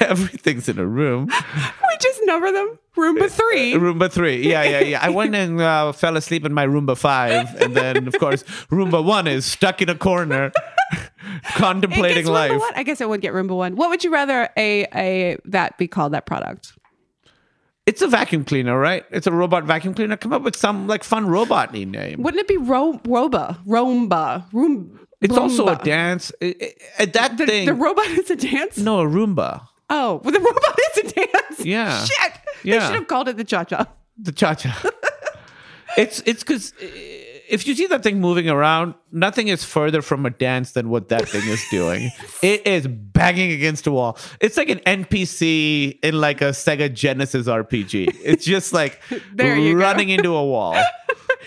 Everything's 0.00 0.68
in 0.68 0.78
a 0.78 0.86
room. 0.86 1.26
We 1.26 1.96
just 2.00 2.13
number 2.26 2.50
them. 2.52 2.78
Roomba 2.96 3.28
three. 3.30 3.74
Roomba 3.74 4.10
three. 4.10 4.48
Yeah, 4.48 4.62
yeah, 4.62 4.80
yeah. 4.80 4.98
I 5.02 5.10
went 5.10 5.34
and 5.34 5.60
uh, 5.60 5.92
fell 6.02 6.16
asleep 6.16 6.44
in 6.44 6.52
my 6.54 6.66
Roomba 6.66 6.96
five, 6.96 7.54
and 7.60 7.74
then 7.76 8.06
of 8.08 8.18
course 8.18 8.42
Roomba 8.70 9.04
one 9.04 9.26
is 9.26 9.44
stuck 9.44 9.82
in 9.82 9.88
a 9.88 9.94
corner, 9.96 10.52
contemplating 11.56 12.26
life. 12.26 12.60
I 12.74 12.82
guess 12.82 13.00
I 13.00 13.06
would 13.06 13.20
get 13.20 13.32
Roomba 13.34 13.56
one. 13.56 13.76
What 13.76 13.90
would 13.90 14.04
you 14.04 14.12
rather 14.12 14.48
a 14.56 14.86
a 14.94 15.38
that 15.46 15.76
be 15.78 15.88
called 15.88 16.12
that 16.12 16.26
product? 16.26 16.72
It's 17.86 18.00
a 18.00 18.06
vacuum 18.08 18.44
cleaner, 18.44 18.78
right? 18.78 19.04
It's 19.10 19.26
a 19.26 19.32
robot 19.32 19.64
vacuum 19.64 19.92
cleaner. 19.92 20.16
Come 20.16 20.32
up 20.32 20.42
with 20.42 20.56
some 20.56 20.86
like 20.86 21.04
fun 21.04 21.26
robot 21.26 21.72
name. 21.74 22.22
Wouldn't 22.22 22.40
it 22.40 22.48
be 22.48 22.56
Ro- 22.56 23.00
Roba? 23.06 23.58
Roomba, 23.66 24.44
Room? 24.54 25.00
It's 25.20 25.36
also 25.36 25.66
a 25.66 25.76
Roomba? 25.76 25.82
dance. 25.84 26.32
I- 26.40 26.72
I- 26.98 27.04
that 27.06 27.36
The, 27.36 27.46
thing. 27.46 27.66
the 27.66 27.74
robot 27.74 28.06
is 28.08 28.30
a 28.30 28.36
dance? 28.36 28.78
no, 28.78 29.00
a 29.00 29.04
Roomba. 29.06 29.68
Oh, 29.96 30.20
well, 30.24 30.32
the 30.32 30.40
robot 30.40 30.78
is 30.96 30.98
a 31.12 31.14
dance. 31.14 31.64
Yeah. 31.64 32.04
Shit. 32.04 32.32
They 32.64 32.72
should 32.72 32.94
have 32.94 33.06
called 33.06 33.28
it 33.28 33.36
the 33.36 33.44
cha 33.44 33.64
cha. 33.64 33.86
The 34.18 34.32
cha 34.32 34.54
cha. 34.54 34.90
it's 35.96 36.20
it's 36.26 36.42
because 36.42 36.72
if 36.80 37.66
you 37.66 37.74
see 37.74 37.86
that 37.86 38.02
thing 38.02 38.20
moving 38.20 38.48
around, 38.48 38.94
nothing 39.12 39.48
is 39.48 39.62
further 39.64 40.02
from 40.02 40.24
a 40.26 40.30
dance 40.30 40.72
than 40.72 40.88
what 40.88 41.08
that 41.10 41.28
thing 41.28 41.46
is 41.48 41.62
doing. 41.70 42.10
it 42.42 42.66
is 42.66 42.86
banging 42.88 43.52
against 43.52 43.86
a 43.86 43.92
wall. 43.92 44.18
It's 44.40 44.56
like 44.56 44.70
an 44.70 44.80
NPC 44.80 45.98
in 46.02 46.20
like 46.20 46.40
a 46.40 46.50
Sega 46.50 46.92
Genesis 46.92 47.46
RPG. 47.46 48.16
It's 48.24 48.44
just 48.44 48.72
like 48.72 49.00
There 49.34 49.56
you 49.56 49.74
go. 49.74 49.80
running 49.80 50.08
into 50.08 50.34
a 50.34 50.44
wall. 50.44 50.76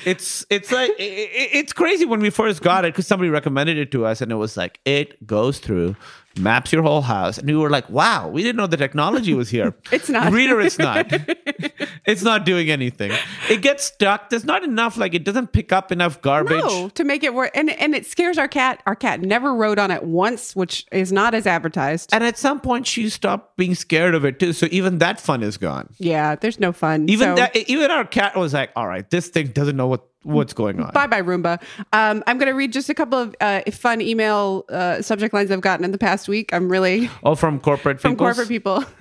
It's 0.05 0.45
it's 0.49 0.71
like 0.71 0.91
i- 0.91 0.93
i- 0.93 1.49
it's 1.59 1.73
crazy 1.73 2.05
when 2.05 2.19
we 2.19 2.29
first 2.29 2.61
got 2.61 2.85
it 2.85 2.93
because 2.93 3.07
somebody 3.07 3.29
recommended 3.31 3.77
it 3.77 3.91
to 3.91 4.05
us 4.05 4.21
and 4.21 4.31
it 4.31 4.35
was 4.35 4.55
like 4.55 4.79
it 4.85 5.25
goes 5.25 5.57
through 5.59 5.95
maps 6.37 6.71
your 6.71 6.83
whole 6.83 7.01
house 7.01 7.37
and 7.37 7.47
we 7.47 7.55
were 7.55 7.69
like 7.69 7.89
wow 7.89 8.27
we 8.27 8.43
didn't 8.43 8.57
know 8.57 8.67
the 8.67 8.77
technology 8.77 9.33
was 9.33 9.49
here 9.49 9.73
It's 9.91 10.09
not. 10.09 10.31
reader 10.31 10.59
it's 10.61 10.77
not 10.79 11.05
it's 12.05 12.23
not 12.23 12.45
doing 12.45 12.69
anything 12.69 13.11
it 13.49 13.61
gets 13.61 13.83
stuck 13.85 14.29
there's 14.29 14.45
not 14.45 14.63
enough 14.63 14.97
like 14.97 15.13
it 15.13 15.23
doesn't 15.23 15.51
pick 15.51 15.71
up 15.71 15.91
enough 15.91 16.21
garbage 16.21 16.61
No, 16.63 16.89
to 16.89 17.03
make 17.03 17.23
it 17.23 17.33
work. 17.33 17.51
And, 17.55 17.69
and 17.69 17.95
it 17.95 18.05
scares 18.05 18.37
our 18.37 18.47
cat. 18.47 18.81
Our 18.85 18.95
cat 18.95 19.21
never 19.21 19.53
rode 19.53 19.79
on 19.79 19.91
it 19.91 20.03
once, 20.03 20.55
which 20.55 20.85
is 20.91 21.11
not 21.11 21.33
as 21.33 21.47
advertised. 21.47 22.09
and 22.13 22.23
at 22.23 22.37
some 22.37 22.59
point 22.59 22.85
she 22.87 23.09
stopped 23.09 23.57
being 23.57 23.75
scared 23.75 24.13
of 24.15 24.25
it 24.25 24.39
too 24.39 24.53
so 24.53 24.67
even 24.71 24.99
that 24.99 25.19
fun 25.19 25.43
is 25.43 25.57
gone 25.57 25.89
yeah, 25.97 26.35
there's 26.35 26.59
no 26.59 26.71
fun. 26.71 27.09
even 27.09 27.29
So- 27.29 27.35
that 27.35 27.55
even 27.55 27.91
our 27.91 28.05
cat 28.05 28.35
was 28.35 28.53
like 28.53 28.71
all 28.75 28.87
right 28.87 29.09
this 29.09 29.29
thing 29.29 29.47
doesn't 29.47 29.75
know 29.77 29.87
what 29.87 30.05
what's 30.27 30.53
going 30.53 30.79
on 30.79 30.91
Bye 30.93 31.07
bye, 31.07 31.21
Roomba. 31.21 31.61
Um, 31.93 32.23
I'm 32.27 32.37
going 32.37 32.47
to 32.51 32.55
read 32.55 32.73
just 32.73 32.89
a 32.89 32.93
couple 32.93 33.19
of 33.19 33.35
uh, 33.41 33.61
fun 33.71 34.01
email 34.01 34.65
uh, 34.69 35.01
subject 35.01 35.33
lines 35.33 35.51
I've 35.51 35.61
gotten 35.61 35.83
in 35.85 35.91
the 35.91 35.97
past 35.97 36.27
week. 36.27 36.53
I'm 36.53 36.69
really 36.69 37.09
oh 37.23 37.35
from 37.35 37.59
corporate 37.59 37.99
from 37.99 38.13
peoples? 38.13 38.27
corporate 38.27 38.47
people. 38.47 38.83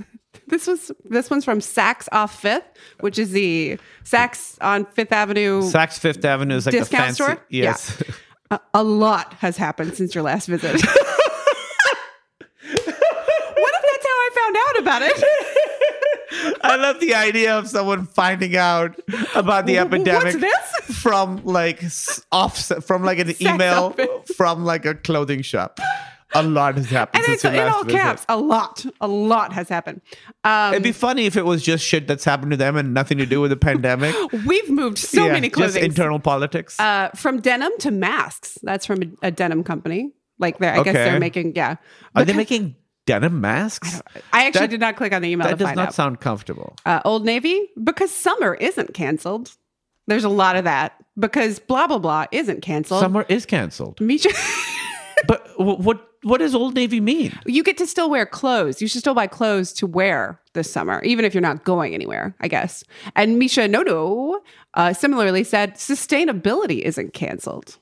This 0.48 0.68
was 0.68 0.92
this 1.04 1.28
one's 1.28 1.44
from 1.44 1.58
Saks 1.58 2.06
off 2.12 2.40
Fifth, 2.40 2.68
which 3.00 3.18
is 3.18 3.32
the 3.32 3.80
Saks 4.04 4.56
on 4.60 4.84
Fifth 4.84 5.10
Avenue. 5.10 5.62
Saks 5.62 5.98
Fifth 5.98 6.24
Avenue 6.24 6.54
is 6.54 6.66
like 6.66 6.72
the 6.72 6.78
Discount 6.80 7.04
fancy 7.04 7.22
store? 7.24 7.44
yes 7.48 8.00
a, 8.50 8.60
a 8.74 8.82
lot 8.82 9.34
has 9.34 9.56
happened 9.56 9.94
since 9.94 10.14
your 10.14 10.24
last 10.24 10.46
visit. 10.46 10.72
what 10.72 10.82
if 10.82 10.86
that's 12.72 14.06
how 14.06 14.10
I 14.10 14.30
found 14.34 14.56
out 14.56 14.78
about 14.80 15.02
it? 15.02 15.16
I 16.62 16.76
love 16.76 17.00
the 17.00 17.14
idea 17.14 17.56
of 17.58 17.68
someone 17.68 18.06
finding 18.06 18.56
out 18.56 18.98
about 19.34 19.66
the 19.66 19.78
epidemic 19.78 20.34
this? 20.40 20.96
from 20.98 21.42
like 21.44 21.82
off 22.32 22.58
from 22.84 23.04
like 23.04 23.18
an 23.18 23.34
email 23.40 23.84
office. 23.98 24.34
from 24.36 24.64
like 24.64 24.84
a 24.86 24.94
clothing 24.94 25.42
shop. 25.42 25.78
A 26.34 26.42
lot 26.42 26.74
has 26.76 26.90
happened 26.90 27.20
And 27.20 27.24
since 27.24 27.34
it's 27.36 27.44
your 27.44 27.52
in 27.52 27.58
last 27.60 27.74
all 27.76 27.84
visit. 27.84 27.96
caps. 27.98 28.26
A 28.28 28.36
lot, 28.36 28.84
a 29.00 29.06
lot 29.06 29.52
has 29.52 29.68
happened. 29.68 30.00
Um, 30.44 30.72
It'd 30.74 30.82
be 30.82 30.90
funny 30.92 31.24
if 31.26 31.36
it 31.36 31.44
was 31.46 31.62
just 31.62 31.84
shit 31.84 32.08
that's 32.08 32.24
happened 32.24 32.50
to 32.50 32.56
them 32.56 32.76
and 32.76 32.92
nothing 32.92 33.18
to 33.18 33.26
do 33.26 33.40
with 33.40 33.50
the 33.52 33.56
pandemic. 33.56 34.14
we've 34.46 34.68
moved 34.68 34.98
so 34.98 35.26
Yeah, 35.26 35.32
many 35.32 35.48
just 35.48 35.54
clothing. 35.56 35.84
internal 35.84 36.18
politics. 36.18 36.78
uh, 36.80 37.10
from 37.14 37.40
denim 37.40 37.70
to 37.78 37.90
masks. 37.92 38.58
That's 38.64 38.84
from 38.84 39.02
a, 39.22 39.28
a 39.28 39.30
denim 39.30 39.62
company. 39.62 40.12
Like 40.38 40.58
they're, 40.58 40.74
I 40.74 40.82
guess 40.82 40.94
they're 40.94 41.20
making, 41.20 41.54
yeah. 41.54 41.76
Are 42.14 42.24
they 42.24 42.32
Because- 42.32 42.36
making 42.36 42.76
denim 43.06 43.40
masks? 43.40 44.00
I 44.32 44.46
actually 44.46 44.60
that- 44.62 44.70
did 44.70 44.80
not 44.80 44.96
click 44.96 45.12
on 45.12 45.22
the 45.22 45.28
email 45.28 45.48
That 45.48 45.58
does 45.58 45.74
not 45.74 45.88
out. 45.88 45.94
sound 45.94 46.20
comfortable. 46.20 46.76
uh, 46.84 47.00
Old 47.04 47.24
Navy 47.24 47.68
because 47.82 48.10
summer 48.10 48.54
isn't 48.54 48.92
canceled. 48.94 49.56
There's 50.08 50.24
a 50.24 50.28
lot 50.28 50.54
of 50.56 50.64
that 50.64 50.92
because 51.18 51.58
blah 51.58 51.86
blah 51.86 51.98
blah 51.98 52.26
isn't 52.30 52.60
canceled. 52.62 53.00
Summer 53.00 53.24
is 53.28 53.46
canceled. 53.46 54.00
Misha, 54.00 54.28
But 55.26 55.48
what 55.58 56.02
what 56.22 56.38
does 56.38 56.54
Old 56.54 56.74
Navy 56.74 57.00
mean? 57.00 57.36
you 57.46 57.62
get 57.62 57.76
to 57.78 57.86
still 57.86 58.10
wear 58.10 58.26
clothes. 58.26 58.82
You 58.82 58.88
should 58.88 59.00
still 59.00 59.14
buy 59.14 59.26
clothes 59.26 59.72
to 59.74 59.86
wear 59.86 60.40
this 60.54 60.70
summer, 60.70 61.00
even 61.02 61.24
if 61.24 61.34
you're 61.34 61.40
not 61.40 61.64
going 61.64 61.94
anywhere. 61.94 62.34
I 62.40 62.48
guess. 62.48 62.84
And 63.14 63.38
Misha 63.38 63.62
Nonoo 63.68 64.38
uh, 64.74 64.92
similarly 64.92 65.42
said 65.44 65.74
sustainability 65.74 66.80
isn't 66.82 67.12
canceled. 67.14 67.78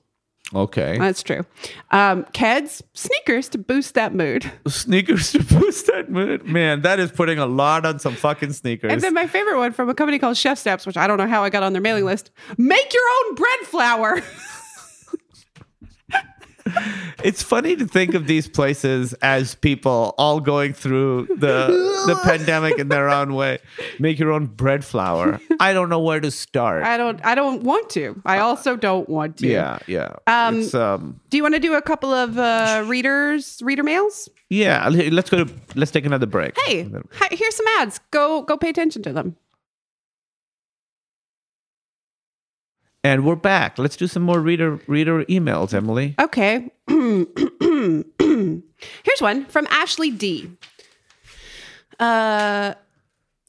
Okay. 0.54 0.98
That's 0.98 1.22
true. 1.22 1.44
Um, 1.90 2.24
Keds 2.32 2.82
sneakers 2.92 3.48
to 3.50 3.58
boost 3.58 3.94
that 3.94 4.14
mood. 4.14 4.50
sneakers 4.68 5.32
to 5.32 5.42
boost 5.42 5.86
that 5.88 6.10
mood. 6.10 6.44
Man, 6.44 6.82
that 6.82 7.00
is 7.00 7.10
putting 7.10 7.38
a 7.38 7.46
lot 7.46 7.84
on 7.84 7.98
some 7.98 8.14
fucking 8.14 8.52
sneakers. 8.52 8.92
And 8.92 9.00
then 9.00 9.14
my 9.14 9.26
favorite 9.26 9.58
one 9.58 9.72
from 9.72 9.88
a 9.88 9.94
company 9.94 10.18
called 10.18 10.36
Chef 10.36 10.58
Steps, 10.58 10.86
which 10.86 10.96
I 10.96 11.06
don't 11.06 11.18
know 11.18 11.26
how 11.26 11.42
I 11.42 11.50
got 11.50 11.62
on 11.62 11.72
their 11.72 11.82
mailing 11.82 12.04
list. 12.04 12.30
Make 12.56 12.92
your 12.92 13.02
own 13.26 13.34
bread 13.34 13.60
flour. 13.64 14.22
it's 17.22 17.42
funny 17.42 17.76
to 17.76 17.86
think 17.86 18.14
of 18.14 18.26
these 18.26 18.48
places 18.48 19.12
as 19.14 19.54
people 19.54 20.14
all 20.18 20.40
going 20.40 20.72
through 20.72 21.26
the 21.26 21.66
the 22.06 22.18
pandemic 22.24 22.78
in 22.78 22.88
their 22.88 23.08
own 23.08 23.34
way. 23.34 23.58
Make 23.98 24.18
your 24.18 24.32
own 24.32 24.46
bread 24.46 24.84
flour. 24.84 25.40
I 25.60 25.72
don't 25.72 25.88
know 25.88 26.00
where 26.00 26.20
to 26.20 26.30
start. 26.30 26.84
I 26.84 26.96
don't. 26.96 27.24
I 27.24 27.34
don't 27.34 27.62
want 27.62 27.90
to. 27.90 28.20
I 28.24 28.38
also 28.38 28.76
don't 28.76 29.08
want 29.08 29.38
to. 29.38 29.46
yeah, 29.46 29.78
yeah. 29.86 30.16
Um, 30.26 30.74
um 30.74 31.20
Do 31.30 31.36
you 31.36 31.42
want 31.42 31.54
to 31.54 31.60
do 31.60 31.74
a 31.74 31.82
couple 31.82 32.12
of 32.12 32.38
uh, 32.38 32.84
readers, 32.86 33.60
reader 33.62 33.82
mails? 33.82 34.28
yeah, 34.50 34.88
let's 34.88 35.30
go 35.30 35.44
to 35.44 35.54
let's 35.74 35.90
take 35.90 36.06
another 36.06 36.26
break. 36.26 36.58
Hey, 36.60 36.88
here's 37.30 37.56
some 37.56 37.66
ads. 37.78 38.00
Go, 38.10 38.42
go, 38.42 38.56
pay 38.56 38.68
attention 38.68 39.02
to 39.02 39.12
them. 39.12 39.36
And 43.04 43.24
we're 43.26 43.36
back. 43.36 43.78
Let's 43.78 43.96
do 43.96 44.06
some 44.06 44.22
more 44.22 44.40
reader 44.40 44.80
reader 44.86 45.26
emails, 45.26 45.74
Emily. 45.74 46.14
Okay. 46.18 46.70
Here's 46.88 48.04
one 49.20 49.44
from 49.44 49.66
Ashley 49.68 50.10
D. 50.10 50.50
Uh, 52.00 52.72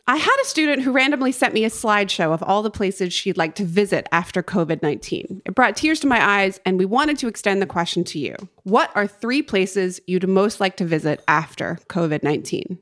I 0.08 0.18
had 0.18 0.38
a 0.42 0.46
student 0.46 0.84
who 0.84 0.92
randomly 0.92 1.32
sent 1.32 1.54
me 1.54 1.64
a 1.64 1.70
slideshow 1.70 2.34
of 2.34 2.44
all 2.44 2.64
the 2.64 2.70
places 2.70 3.14
she'd 3.14 3.38
like 3.38 3.56
to 3.56 3.64
visit 3.64 4.10
after 4.12 4.44
COVID 4.44 4.84
19. 4.84 5.44
It 5.46 5.56
brought 5.56 5.78
tears 5.78 6.02
to 6.02 6.08
my 6.08 6.24
eyes, 6.24 6.60
and 6.66 6.78
we 6.78 6.84
wanted 6.84 7.18
to 7.20 7.30
extend 7.30 7.62
the 7.62 7.66
question 7.66 8.04
to 8.04 8.20
you. 8.20 8.36
What 8.64 8.92
are 8.94 9.08
three 9.08 9.42
places 9.42 10.02
you'd 10.06 10.28
most 10.28 10.60
like 10.60 10.76
to 10.78 10.86
visit 10.86 11.24
after 11.30 11.80
COVID 11.88 12.24
19? 12.24 12.78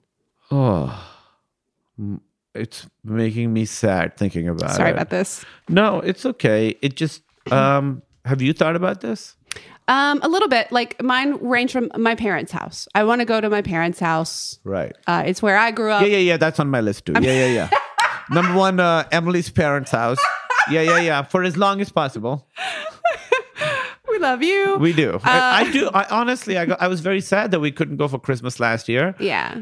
Oh. 0.50 1.08
It's 2.56 2.88
making 3.04 3.52
me 3.52 3.66
sad 3.66 4.16
thinking 4.16 4.48
about 4.48 4.72
Sorry 4.72 4.90
it. 4.90 4.94
about 4.94 5.10
this. 5.10 5.44
No, 5.70 6.00
it's 6.00 6.26
okay. 6.26 6.76
It 6.82 6.96
just 6.96 7.24
um 7.52 8.02
have 8.26 8.42
you 8.42 8.54
thought 8.54 8.76
about 8.76 9.02
this? 9.02 9.36
Um, 9.90 10.22
a 10.24 10.30
little 10.30 10.48
bit. 10.48 10.72
Like 10.72 11.02
mine 11.02 11.36
range 11.42 11.74
from 11.74 11.92
my 11.98 12.16
parents' 12.16 12.52
house. 12.54 12.88
I 12.96 13.04
want 13.04 13.20
to 13.20 13.26
go 13.26 13.42
to 13.42 13.50
my 13.50 13.62
parents' 13.62 14.00
house. 14.00 14.60
Right. 14.64 14.96
Uh, 15.08 15.24
it's 15.26 15.42
where 15.42 15.58
I 15.58 15.72
grew 15.72 15.92
up. 15.92 16.02
Yeah, 16.04 16.08
yeah, 16.08 16.18
yeah. 16.20 16.38
That's 16.38 16.60
on 16.60 16.70
my 16.70 16.80
list 16.80 17.06
too. 17.06 17.14
Yeah, 17.20 17.46
yeah, 17.46 17.48
yeah. 17.48 17.70
Number 18.30 18.54
one, 18.58 18.80
uh, 18.80 19.06
Emily's 19.12 19.50
parents' 19.50 19.92
house. 19.92 20.20
Yeah, 20.72 20.82
yeah, 20.82 21.00
yeah. 21.02 21.24
For 21.24 21.44
as 21.44 21.58
long 21.58 21.82
as 21.82 21.92
possible. 21.92 22.48
We 24.10 24.20
love 24.20 24.44
you. 24.44 24.78
We 24.78 24.94
do. 24.94 25.16
Uh, 25.16 25.22
I, 25.26 25.62
I 25.62 25.72
do. 25.72 25.90
I 25.92 26.06
honestly, 26.12 26.56
I, 26.56 26.66
got, 26.68 26.80
I 26.80 26.88
was 26.88 27.02
very 27.02 27.20
sad 27.20 27.50
that 27.50 27.60
we 27.60 27.72
couldn't 27.72 27.98
go 27.98 28.08
for 28.08 28.20
Christmas 28.20 28.60
last 28.60 28.88
year. 28.88 29.16
yeah. 29.20 29.62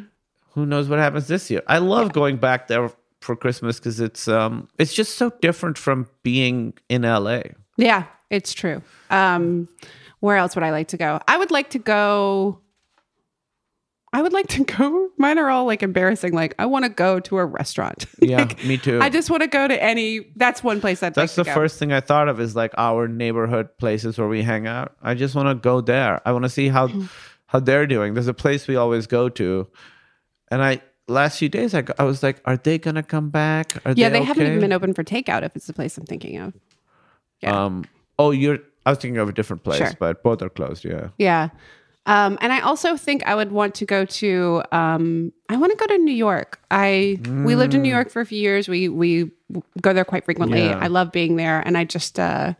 Who 0.54 0.66
knows 0.66 0.90
what 0.90 1.00
happens 1.00 1.28
this 1.28 1.50
year? 1.50 1.62
I 1.68 1.78
love 1.78 2.14
going 2.14 2.38
back 2.38 2.68
there 2.68 2.92
for 3.22 3.36
Christmas 3.36 3.78
because 3.80 4.00
it's 4.00 4.28
um, 4.28 4.68
it's 4.78 4.94
just 4.94 5.16
so 5.16 5.32
different 5.42 5.78
from 5.78 6.08
being 6.24 6.74
in 6.90 7.04
LA. 7.04 7.42
Yeah, 7.78 8.06
it's 8.30 8.54
true. 8.54 8.82
Um, 9.10 9.70
where 10.20 10.38
else 10.38 10.56
would 10.56 10.64
I 10.64 10.72
like 10.72 10.90
to 10.90 10.98
go? 10.98 11.20
I 11.28 11.38
would 11.38 11.52
like 11.52 11.70
to 11.72 11.80
go. 11.80 12.60
I 14.14 14.22
would 14.22 14.34
like 14.34 14.48
to 14.50 14.64
go. 14.78 15.10
Mine 15.18 15.38
are 15.40 15.50
all 15.50 15.66
like 15.66 15.84
embarrassing. 15.84 16.34
Like 16.34 16.54
I 16.60 16.66
want 16.66 16.84
to 16.84 16.90
go 16.90 17.20
to 17.22 17.38
a 17.38 17.46
restaurant. 17.46 18.06
Yeah, 18.22 18.40
Like, 18.40 18.64
me 18.66 18.78
too. 18.78 19.00
I 19.02 19.10
just 19.10 19.30
want 19.30 19.42
to 19.42 19.48
go 19.48 19.68
to 19.68 19.84
any. 19.84 20.32
That's 20.36 20.64
one 20.64 20.80
place 20.82 21.02
I'd 21.02 21.16
That's 21.16 21.38
like 21.38 21.46
the 21.48 21.54
first 21.54 21.80
thing 21.80 21.92
I 21.92 22.02
thought 22.02 22.28
of 22.28 22.40
is 22.40 22.56
like 22.56 22.74
our 22.78 23.08
neighborhood 23.08 23.70
places 23.78 24.18
where 24.18 24.28
we 24.28 24.44
hang 24.44 24.68
out. 24.68 24.96
I 25.02 25.14
just 25.16 25.34
want 25.34 25.48
to 25.48 25.56
go 25.56 25.82
there. 25.82 26.22
I 26.28 26.34
want 26.34 26.44
to 26.44 26.50
see 26.50 26.68
how 26.68 26.90
how 27.48 27.60
they're 27.60 27.88
doing. 27.88 28.14
There's 28.14 28.28
a 28.28 28.34
place 28.34 28.68
we 28.68 28.76
always 28.76 29.08
go 29.08 29.28
to, 29.30 29.68
and 30.52 30.62
I 30.64 30.82
last 31.08 31.40
few 31.40 31.50
days 31.50 31.74
I, 31.74 31.84
I 31.98 32.04
was 32.04 32.22
like, 32.22 32.42
are 32.46 32.58
they 32.58 32.78
gonna 32.78 33.04
come 33.04 33.30
back? 33.30 33.76
Are 33.86 33.94
Yeah, 33.96 34.10
they, 34.10 34.20
they, 34.20 34.26
haven't 34.26 34.44
okay? 34.44 34.52
even 34.52 34.62
been 34.62 34.74
open 34.74 34.94
for 34.94 35.04
takeout. 35.04 35.44
If 35.44 35.56
it's 35.56 35.68
the 35.68 35.74
place 35.74 35.98
I'm 35.98 36.06
thinking 36.06 36.38
of. 36.38 36.54
Yeah. 37.42 37.66
Um. 37.66 37.86
Oh, 38.20 38.32
you're. 38.32 38.60
I 38.86 38.92
was 38.92 39.00
thinking 39.00 39.18
of 39.18 39.30
a 39.30 39.34
different 39.34 39.64
place, 39.64 39.78
Sure. 39.78 39.92
but 40.00 40.22
both 40.24 40.42
are 40.42 40.50
closed. 40.50 40.84
Yeah. 40.86 41.10
Yeah. 41.18 41.50
Um, 42.08 42.40
and 42.42 42.52
I 42.52 42.62
also 42.62 42.98
think 42.98 43.26
I 43.28 43.36
would 43.36 43.52
want 43.52 43.76
to 43.76 43.86
go 43.86 44.06
to. 44.06 44.64
Um, 44.72 45.32
I 45.50 45.58
want 45.58 45.72
to 45.72 45.78
go 45.78 45.86
to 45.86 45.98
New 46.02 46.14
York. 46.14 46.60
I 46.72 47.20
we 47.46 47.56
lived 47.56 47.74
in 47.76 47.82
New 47.84 47.90
York 47.92 48.10
for 48.10 48.22
a 48.22 48.26
few 48.26 48.40
years. 48.40 48.68
We 48.68 48.90
we 48.90 49.30
go 49.82 49.94
there 49.94 50.06
quite 50.06 50.26
frequently. 50.26 50.66
Yeah. 50.66 50.80
I 50.82 50.88
love 50.88 51.12
being 51.12 51.36
there, 51.36 51.62
and 51.66 51.78
I 51.78 51.84
just 51.84 52.20
uh, 52.20 52.54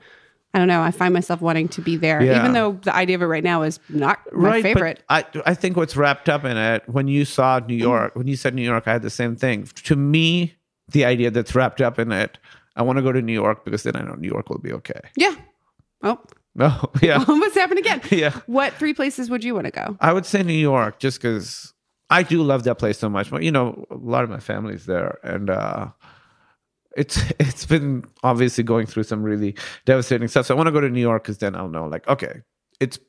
I 0.54 0.60
don't 0.60 0.68
know. 0.68 0.82
I 0.82 0.92
find 0.92 1.14
myself 1.14 1.40
wanting 1.42 1.70
to 1.70 1.82
be 1.82 1.96
there, 1.96 2.22
Yeah. 2.22 2.40
even 2.40 2.52
though 2.54 2.74
the 2.84 2.94
idea 2.94 3.16
of 3.16 3.22
it 3.22 3.26
right 3.28 3.44
now 3.44 3.62
is 3.62 3.80
not 3.90 4.20
my 4.34 4.62
favorite. 4.62 5.02
I 5.10 5.24
I 5.46 5.54
think 5.54 5.78
what's 5.78 5.96
wrapped 5.96 6.28
up 6.28 6.44
in 6.44 6.58
it 6.58 6.84
when 6.88 7.08
you 7.08 7.24
saw 7.26 7.60
New 7.60 7.76
York, 7.76 8.16
when 8.16 8.28
you 8.28 8.36
said 8.36 8.54
New 8.54 8.62
York, 8.64 8.84
I 8.88 8.92
had 8.94 9.02
the 9.02 9.10
same 9.10 9.36
thing. 9.36 9.64
To 9.84 9.96
me, 9.96 10.56
the 10.90 11.06
idea 11.06 11.32
that's 11.32 11.56
wrapped 11.56 11.80
up 11.82 11.98
in 12.00 12.12
it. 12.12 12.38
I 12.76 12.84
want 12.84 12.98
to 12.98 13.02
go 13.04 13.12
to 13.12 13.22
New 13.22 13.34
York 13.34 13.64
because 13.66 13.84
then 13.84 13.96
I 13.96 14.02
know 14.02 14.14
New 14.16 14.30
York 14.30 14.50
will 14.50 14.58
be 14.60 14.74
okay. 14.74 15.00
Yeah. 15.16 15.36
Oh, 16.04 16.20
No, 16.56 16.90
yeah. 17.02 17.24
Almost 17.28 17.56
happened 17.56 17.80
again? 17.80 18.02
Yeah. 18.12 18.32
What 18.46 18.74
three 18.74 18.94
places 18.94 19.30
would 19.30 19.44
you 19.44 19.54
want 19.56 19.66
to 19.68 19.72
go? 19.72 19.98
I 20.02 20.12
would 20.14 20.26
say 20.26 20.44
New 20.44 20.54
York 20.54 21.00
just 21.00 21.22
because 21.22 21.74
I 22.10 22.24
do 22.24 22.42
love 22.44 22.64
that 22.66 22.76
place 22.76 22.98
so 23.00 23.08
much. 23.10 23.30
But 23.32 23.44
you 23.44 23.52
know, 23.52 23.86
a 23.90 23.96
lot 23.96 24.24
of 24.26 24.30
my 24.30 24.40
family's 24.40 24.86
there, 24.86 25.18
and 25.24 25.50
uh, 25.50 25.88
it's 26.96 27.22
it's 27.40 27.66
been 27.66 28.06
obviously 28.24 28.64
going 28.64 28.86
through 28.86 29.04
some 29.04 29.24
really 29.24 29.56
devastating 29.86 30.28
stuff. 30.28 30.46
So 30.46 30.56
I 30.56 30.58
want 30.58 30.68
to 30.68 30.72
go 30.72 30.82
to 30.82 30.90
New 30.90 31.02
York 31.02 31.24
because 31.24 31.38
then 31.40 31.56
I'll 31.56 31.70
know, 31.70 31.86
like, 31.86 32.08
okay, 32.08 32.42
it's 32.80 33.00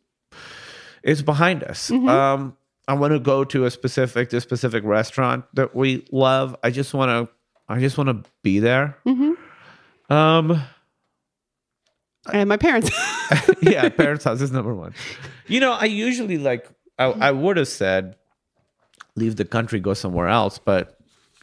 it's 1.03 1.23
behind 1.23 1.65
us. 1.65 1.91
Um, 2.09 2.57
I 2.89 2.95
want 2.95 3.13
to 3.13 3.21
go 3.21 3.45
to 3.45 3.65
a 3.65 3.71
specific 3.71 4.31
this 4.31 4.43
specific 4.43 4.85
restaurant 4.85 5.45
that 5.55 5.75
we 5.75 6.07
love. 6.13 6.57
I 6.63 6.71
just 6.71 6.95
want 6.95 7.11
to 7.29 7.35
I 7.69 7.81
just 7.81 7.97
want 7.99 8.09
to 8.09 8.31
be 8.43 8.59
there. 8.59 8.99
Um. 10.11 10.63
And 12.33 12.49
my 12.49 12.57
parents. 12.57 12.89
yeah, 13.63 13.89
parents' 13.89 14.23
house 14.23 14.41
is 14.41 14.53
number 14.53 14.73
one. 14.73 14.95
You 15.49 15.59
know, 15.59 15.73
I 15.73 15.87
usually 15.87 16.39
like 16.39 16.69
I, 16.97 17.07
I 17.07 17.31
would 17.33 17.57
have 17.57 17.67
said 17.67 18.15
leave 19.17 19.37
the 19.37 19.45
country, 19.45 19.81
go 19.81 19.95
somewhere 19.95 20.29
else, 20.29 20.59
but 20.59 20.99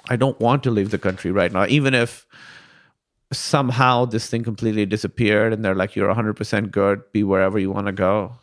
I 0.10 0.16
don't 0.16 0.40
want 0.40 0.64
to 0.64 0.72
leave 0.72 0.90
the 0.92 0.98
country 0.98 1.32
right 1.32 1.52
now. 1.52 1.66
Even 1.68 1.94
if 1.94 2.26
somehow 3.32 4.06
this 4.06 4.28
thing 4.30 4.44
completely 4.44 4.86
disappeared 4.86 5.54
and 5.54 5.64
they're 5.64 5.76
like, 5.76 5.96
you're 5.96 6.14
100% 6.14 6.72
good, 6.72 7.02
be 7.12 7.24
wherever 7.24 7.60
you 7.60 7.72
want 7.72 7.86
to 7.86 7.92
go. 7.94 8.34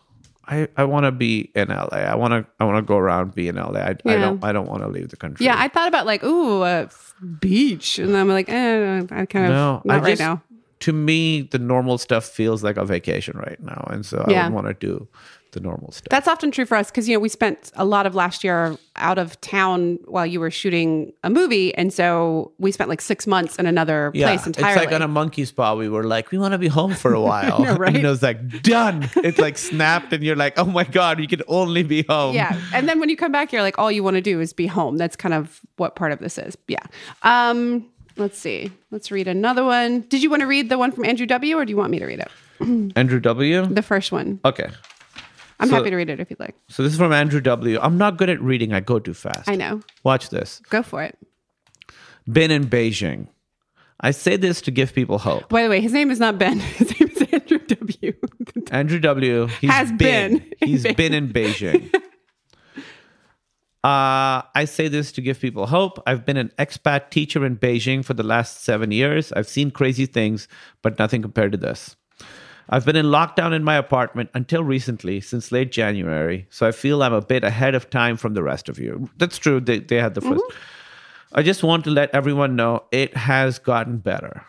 I, 0.48 0.68
I 0.76 0.84
want 0.84 1.06
to 1.06 1.12
be 1.12 1.50
in 1.56 1.68
LA. 1.68 1.88
I 1.88 2.14
want 2.14 2.32
to 2.32 2.46
I 2.60 2.64
want 2.64 2.76
to 2.76 2.82
go 2.82 2.96
around 2.96 3.34
be 3.34 3.48
in 3.48 3.56
LA. 3.56 3.80
I, 3.80 3.96
I 4.06 4.14
don't 4.16 4.44
I 4.44 4.52
don't 4.52 4.68
want 4.68 4.82
to 4.82 4.88
leave 4.88 5.08
the 5.08 5.16
country. 5.16 5.44
yeah, 5.44 5.56
I 5.58 5.66
thought 5.66 5.88
about 5.88 6.06
like, 6.06 6.22
ooh, 6.22 6.62
a 6.62 6.88
beach, 7.40 7.98
and 7.98 8.16
I'm 8.16 8.28
like, 8.28 8.48
eh, 8.48 9.02
I 9.10 9.26
kind 9.26 9.46
of 9.46 9.50
no, 9.50 9.82
not 9.84 9.96
I 9.96 9.98
right 9.98 10.10
just, 10.10 10.20
now. 10.20 10.40
To 10.80 10.92
me, 10.92 11.42
the 11.42 11.58
normal 11.58 11.98
stuff 11.98 12.26
feels 12.26 12.62
like 12.62 12.76
a 12.76 12.84
vacation 12.84 13.36
right 13.38 13.60
now, 13.60 13.88
and 13.90 14.06
so 14.06 14.24
Yeah. 14.28 14.46
I 14.46 14.50
want 14.50 14.68
to 14.68 14.74
do 14.74 15.08
the 15.52 15.60
normal 15.60 15.90
stuff. 15.92 16.08
That's 16.10 16.28
often 16.28 16.50
true 16.50 16.66
for 16.66 16.76
us 16.76 16.90
because 16.90 17.08
you 17.08 17.14
know 17.16 17.20
we 17.20 17.28
spent 17.28 17.70
a 17.76 17.84
lot 17.84 18.06
of 18.06 18.14
last 18.14 18.44
year 18.44 18.76
out 18.96 19.18
of 19.18 19.40
town 19.40 19.98
while 20.06 20.26
you 20.26 20.40
were 20.40 20.50
shooting 20.50 21.12
a 21.24 21.30
movie, 21.30 21.74
and 21.74 21.92
so 21.92 22.52
we 22.58 22.72
spent 22.72 22.90
like 22.90 23.00
six 23.00 23.26
months 23.26 23.56
in 23.56 23.66
another 23.66 24.10
place 24.12 24.46
entirely. 24.46 24.70
It's 24.82 24.84
like 24.86 24.94
on 24.94 25.02
a 25.02 25.08
monkey 25.08 25.44
spa. 25.44 25.74
We 25.74 25.88
were 25.88 26.04
like, 26.04 26.30
we 26.30 26.38
want 26.38 26.52
to 26.52 26.58
be 26.58 26.68
home 26.68 26.94
for 26.94 27.12
a 27.14 27.20
while. 27.30 27.60
know, 27.60 27.74
right? 27.76 27.94
And 27.96 28.04
it 28.04 28.08
was 28.08 28.22
like, 28.22 28.62
done. 28.62 29.08
It's 29.16 29.38
like 29.38 29.56
snapped, 29.58 30.12
and 30.12 30.22
you're 30.22 30.36
like, 30.36 30.58
oh 30.58 30.64
my 30.64 30.84
God, 30.84 31.20
you 31.20 31.28
can 31.28 31.42
only 31.48 31.82
be 31.82 32.02
home. 32.02 32.34
yeah, 32.34 32.60
and 32.74 32.88
then 32.88 33.00
when 33.00 33.08
you 33.08 33.16
come 33.16 33.32
back, 33.32 33.52
you're 33.52 33.62
like, 33.62 33.78
all 33.78 33.90
you 33.90 34.02
want 34.02 34.16
to 34.16 34.22
do 34.22 34.40
is 34.40 34.52
be 34.52 34.66
home. 34.66 34.96
That's 34.96 35.16
kind 35.16 35.34
of 35.34 35.60
what 35.76 35.96
part 35.96 36.12
of 36.12 36.18
this 36.18 36.38
is. 36.38 36.56
Yeah. 36.68 36.82
Um, 37.22 37.86
let's 38.16 38.38
see. 38.38 38.70
Let's 38.90 39.10
read 39.10 39.28
another 39.28 39.64
one. 39.64 40.00
Did 40.02 40.22
you 40.22 40.30
want 40.30 40.40
to 40.40 40.46
read 40.46 40.68
the 40.68 40.78
one 40.78 40.92
from 40.92 41.04
Andrew 41.04 41.26
W. 41.26 41.56
or 41.58 41.64
do 41.64 41.70
you 41.70 41.76
want 41.76 41.90
me 41.90 41.98
to 41.98 42.06
read 42.06 42.20
it? 42.20 42.30
Andrew 42.96 43.20
W. 43.20 43.66
The 43.66 43.82
first 43.82 44.10
one. 44.12 44.40
Okay. 44.44 44.70
I'm 45.58 45.68
So- 45.68 45.76
happy 45.76 45.90
to 45.90 45.96
read 45.96 46.10
it 46.10 46.20
if 46.20 46.28
you'd 46.30 46.40
like. 46.40 46.54
So 46.68 46.82
this 46.82 46.92
is 46.92 46.98
from 46.98 47.12
Andrew 47.12 47.40
W. 47.40 47.78
I'm 47.80 47.96
not 47.98 48.18
good 48.18 48.28
at 48.28 48.40
reading. 48.42 48.72
I 48.72 48.80
go 48.80 48.98
too 48.98 49.14
fast. 49.14 49.48
I 49.48 49.54
know. 49.56 49.80
Watch 50.04 50.28
this. 50.30 50.60
Go 50.68 50.82
for 50.82 51.02
it. 51.02 51.16
Been 52.30 52.50
in 52.50 52.66
Beijing. 52.66 53.28
I 54.00 54.10
say 54.10 54.36
this 54.36 54.60
to 54.62 54.70
give 54.70 54.92
people 54.92 55.18
hope. 55.18 55.48
By 55.48 55.62
the 55.62 55.70
way, 55.70 55.80
his 55.80 55.92
name 55.92 56.10
is 56.10 56.20
not 56.20 56.38
Ben. 56.38 56.58
His 56.78 57.00
name 57.00 57.10
is 57.10 57.22
Andrew 57.32 57.58
W. 57.58 58.12
Andrew 58.70 58.98
W. 59.00 59.46
He's 59.60 59.70
Has 59.70 59.92
been 59.92 60.42
in 60.60 60.68
He's 60.68 60.84
Beijing. 60.84 60.96
been 60.96 61.14
in 61.14 61.32
Beijing. 61.32 61.94
Uh, 63.84 64.42
I 64.56 64.64
say 64.66 64.88
this 64.88 65.12
to 65.12 65.20
give 65.20 65.38
people 65.38 65.66
hope. 65.66 66.02
I've 66.08 66.26
been 66.26 66.36
an 66.36 66.50
expat 66.58 67.10
teacher 67.10 67.46
in 67.46 67.56
Beijing 67.56 68.04
for 68.04 68.14
the 68.14 68.24
last 68.24 68.64
seven 68.64 68.90
years. 68.90 69.30
I've 69.32 69.46
seen 69.46 69.70
crazy 69.70 70.06
things, 70.06 70.48
but 70.82 70.98
nothing 70.98 71.22
compared 71.22 71.52
to 71.52 71.58
this. 71.58 71.94
I've 72.68 72.84
been 72.84 72.96
in 72.96 73.06
lockdown 73.06 73.54
in 73.54 73.62
my 73.62 73.76
apartment 73.76 74.30
until 74.34 74.64
recently, 74.64 75.20
since 75.20 75.52
late 75.52 75.70
January. 75.70 76.46
So 76.50 76.66
I 76.66 76.72
feel 76.72 77.02
I'm 77.02 77.12
a 77.12 77.20
bit 77.20 77.44
ahead 77.44 77.74
of 77.74 77.90
time 77.90 78.16
from 78.16 78.34
the 78.34 78.42
rest 78.42 78.68
of 78.68 78.78
you. 78.78 79.08
That's 79.18 79.38
true. 79.38 79.60
They, 79.60 79.78
they 79.78 79.96
had 79.96 80.14
the 80.14 80.20
1st 80.20 80.36
mm-hmm. 80.36 80.56
I 81.34 81.42
just 81.42 81.62
want 81.62 81.84
to 81.84 81.90
let 81.90 82.14
everyone 82.14 82.56
know 82.56 82.84
it 82.92 83.16
has 83.16 83.58
gotten 83.58 83.98
better. 83.98 84.44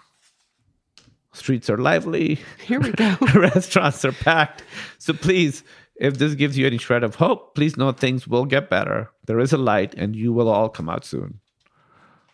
Streets 1.34 1.70
are 1.70 1.78
lively. 1.78 2.39
Here 2.65 2.80
we 2.80 2.91
go. 2.91 3.15
Restaurants 3.36 4.03
are 4.05 4.11
packed. 4.11 4.63
So 4.97 5.13
please, 5.13 5.63
if 5.97 6.18
this 6.18 6.34
gives 6.36 6.57
you 6.57 6.65
any 6.65 6.78
shred 6.78 7.03
of 7.03 7.15
hope, 7.15 7.55
please 7.55 7.78
know 7.78 7.91
things 7.91 8.28
will 8.28 8.45
get 8.45 8.70
better. 8.70 9.11
There 9.26 9.39
is 9.39 9.53
a 9.53 9.57
light 9.57 9.93
and 9.95 10.15
you 10.15 10.34
will 10.34 10.49
all 10.49 10.70
come 10.70 10.89
out 10.89 11.05
soon. 11.05 11.39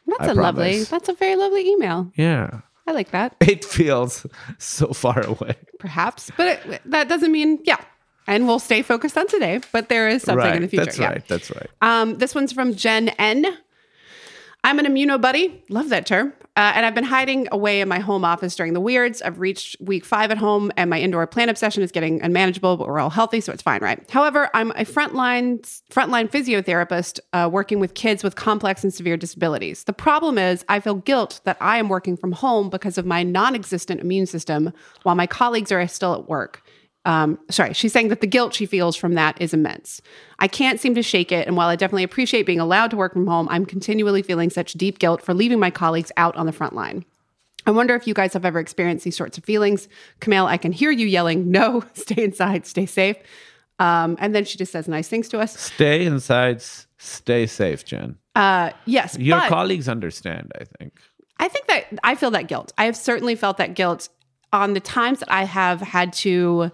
That's 0.05 0.29
I 0.29 0.31
a 0.31 0.35
lovely. 0.35 0.83
That's 0.83 1.09
a 1.09 1.13
very 1.13 1.35
lovely 1.35 1.67
email. 1.69 2.11
Yeah. 2.15 2.61
I 2.87 2.91
like 2.91 3.11
that. 3.11 3.35
It 3.41 3.63
feels 3.65 4.25
so 4.57 4.93
far 4.93 5.21
away. 5.25 5.55
Perhaps, 5.79 6.31
but 6.37 6.59
it, 6.65 6.81
that 6.85 7.09
doesn't 7.09 7.31
mean 7.31 7.59
yeah. 7.63 7.81
And 8.25 8.47
we'll 8.47 8.59
stay 8.59 8.81
focused 8.83 9.17
on 9.17 9.27
today, 9.27 9.59
but 9.73 9.89
there 9.89 10.07
is 10.07 10.23
something 10.23 10.45
right. 10.45 10.55
in 10.55 10.61
the 10.61 10.69
future. 10.69 10.85
That's 10.85 10.97
yeah. 10.97 11.09
right. 11.09 11.27
That's 11.27 11.51
right. 11.51 11.69
Um, 11.81 12.17
this 12.19 12.33
one's 12.33 12.53
from 12.53 12.73
Jen 12.73 13.09
N. 13.09 13.45
I'm 14.65 14.79
an 14.79 14.85
immuno 14.85 15.19
buddy. 15.19 15.61
Love 15.69 15.89
that 15.89 16.05
term. 16.05 16.33
Uh, 16.55 16.71
and 16.75 16.85
I've 16.85 16.95
been 16.95 17.03
hiding 17.03 17.47
away 17.51 17.81
in 17.81 17.89
my 17.89 17.99
home 17.99 18.23
office 18.23 18.55
during 18.55 18.73
the 18.73 18.79
weirds. 18.79 19.21
I've 19.23 19.39
reached 19.39 19.75
week 19.81 20.05
five 20.05 20.29
at 20.31 20.37
home, 20.37 20.71
and 20.77 20.89
my 20.89 20.99
indoor 20.99 21.25
plant 21.27 21.49
obsession 21.49 21.83
is 21.83 21.91
getting 21.91 22.21
unmanageable. 22.21 22.77
But 22.77 22.87
we're 22.87 22.99
all 22.99 23.09
healthy, 23.09 23.41
so 23.41 23.51
it's 23.51 23.63
fine, 23.63 23.81
right? 23.81 24.09
However, 24.09 24.49
I'm 24.53 24.71
a 24.71 24.85
frontline 24.85 25.61
frontline 25.89 26.29
physiotherapist 26.29 27.19
uh, 27.33 27.49
working 27.51 27.79
with 27.79 27.95
kids 27.95 28.23
with 28.23 28.35
complex 28.35 28.83
and 28.83 28.93
severe 28.93 29.17
disabilities. 29.17 29.83
The 29.83 29.93
problem 29.93 30.37
is, 30.37 30.63
I 30.69 30.79
feel 30.79 30.95
guilt 30.95 31.41
that 31.43 31.57
I 31.59 31.77
am 31.77 31.89
working 31.89 32.15
from 32.15 32.31
home 32.31 32.69
because 32.69 32.97
of 32.97 33.05
my 33.05 33.23
non-existent 33.23 33.99
immune 33.99 34.27
system, 34.27 34.73
while 35.01 35.15
my 35.15 35.27
colleagues 35.27 35.71
are 35.71 35.85
still 35.87 36.13
at 36.13 36.29
work 36.29 36.62
um, 37.05 37.37
sorry, 37.49 37.73
she's 37.73 37.91
saying 37.91 38.07
that 38.09 38.21
the 38.21 38.27
guilt 38.27 38.53
she 38.53 38.65
feels 38.65 38.95
from 38.95 39.15
that 39.15 39.39
is 39.41 39.53
immense. 39.53 40.01
I 40.39 40.47
can't 40.47 40.79
seem 40.79 40.95
to 40.95 41.03
shake 41.03 41.31
it. 41.31 41.47
And 41.47 41.57
while 41.57 41.67
I 41.67 41.75
definitely 41.75 42.03
appreciate 42.03 42.45
being 42.45 42.59
allowed 42.59 42.91
to 42.91 42.97
work 42.97 43.13
from 43.13 43.27
home, 43.27 43.47
I'm 43.49 43.65
continually 43.65 44.21
feeling 44.21 44.49
such 44.49 44.73
deep 44.73 44.99
guilt 44.99 45.21
for 45.21 45.33
leaving 45.33 45.59
my 45.59 45.69
colleagues 45.69 46.11
out 46.15 46.35
on 46.35 46.45
the 46.45 46.53
front 46.53 46.73
line. 46.73 47.03
I 47.65 47.71
wonder 47.71 47.95
if 47.95 48.07
you 48.07 48.13
guys 48.13 48.33
have 48.33 48.45
ever 48.45 48.59
experienced 48.59 49.05
these 49.05 49.17
sorts 49.17 49.37
of 49.37 49.43
feelings. 49.43 49.87
Kumail, 50.21 50.45
I 50.45 50.57
can 50.57 50.71
hear 50.71 50.91
you 50.91 51.07
yelling, 51.07 51.51
no, 51.51 51.83
stay 51.93 52.23
inside, 52.23 52.65
stay 52.65 52.85
safe. 52.85 53.17
Um, 53.79 54.17
and 54.19 54.35
then 54.35 54.45
she 54.45 54.57
just 54.57 54.71
says 54.71 54.87
nice 54.87 55.07
things 55.07 55.27
to 55.29 55.39
us. 55.39 55.59
Stay 55.59 56.05
inside, 56.05 56.61
stay 56.97 57.47
safe, 57.47 57.83
Jen. 57.83 58.17
Uh, 58.35 58.71
yes, 58.85 59.17
Your 59.17 59.41
colleagues 59.41 59.89
understand, 59.89 60.51
I 60.59 60.63
think. 60.63 60.93
I 61.37 61.47
think 61.47 61.67
that 61.67 61.99
I 62.03 62.15
feel 62.15 62.31
that 62.31 62.47
guilt. 62.47 62.71
I 62.77 62.85
have 62.85 62.95
certainly 62.95 63.35
felt 63.35 63.57
that 63.57 63.73
guilt 63.73 64.09
on 64.53 64.73
the 64.73 64.79
times 64.79 65.19
that 65.19 65.31
I 65.31 65.43
have 65.43 65.81
had 65.81 66.13
to. 66.13 66.71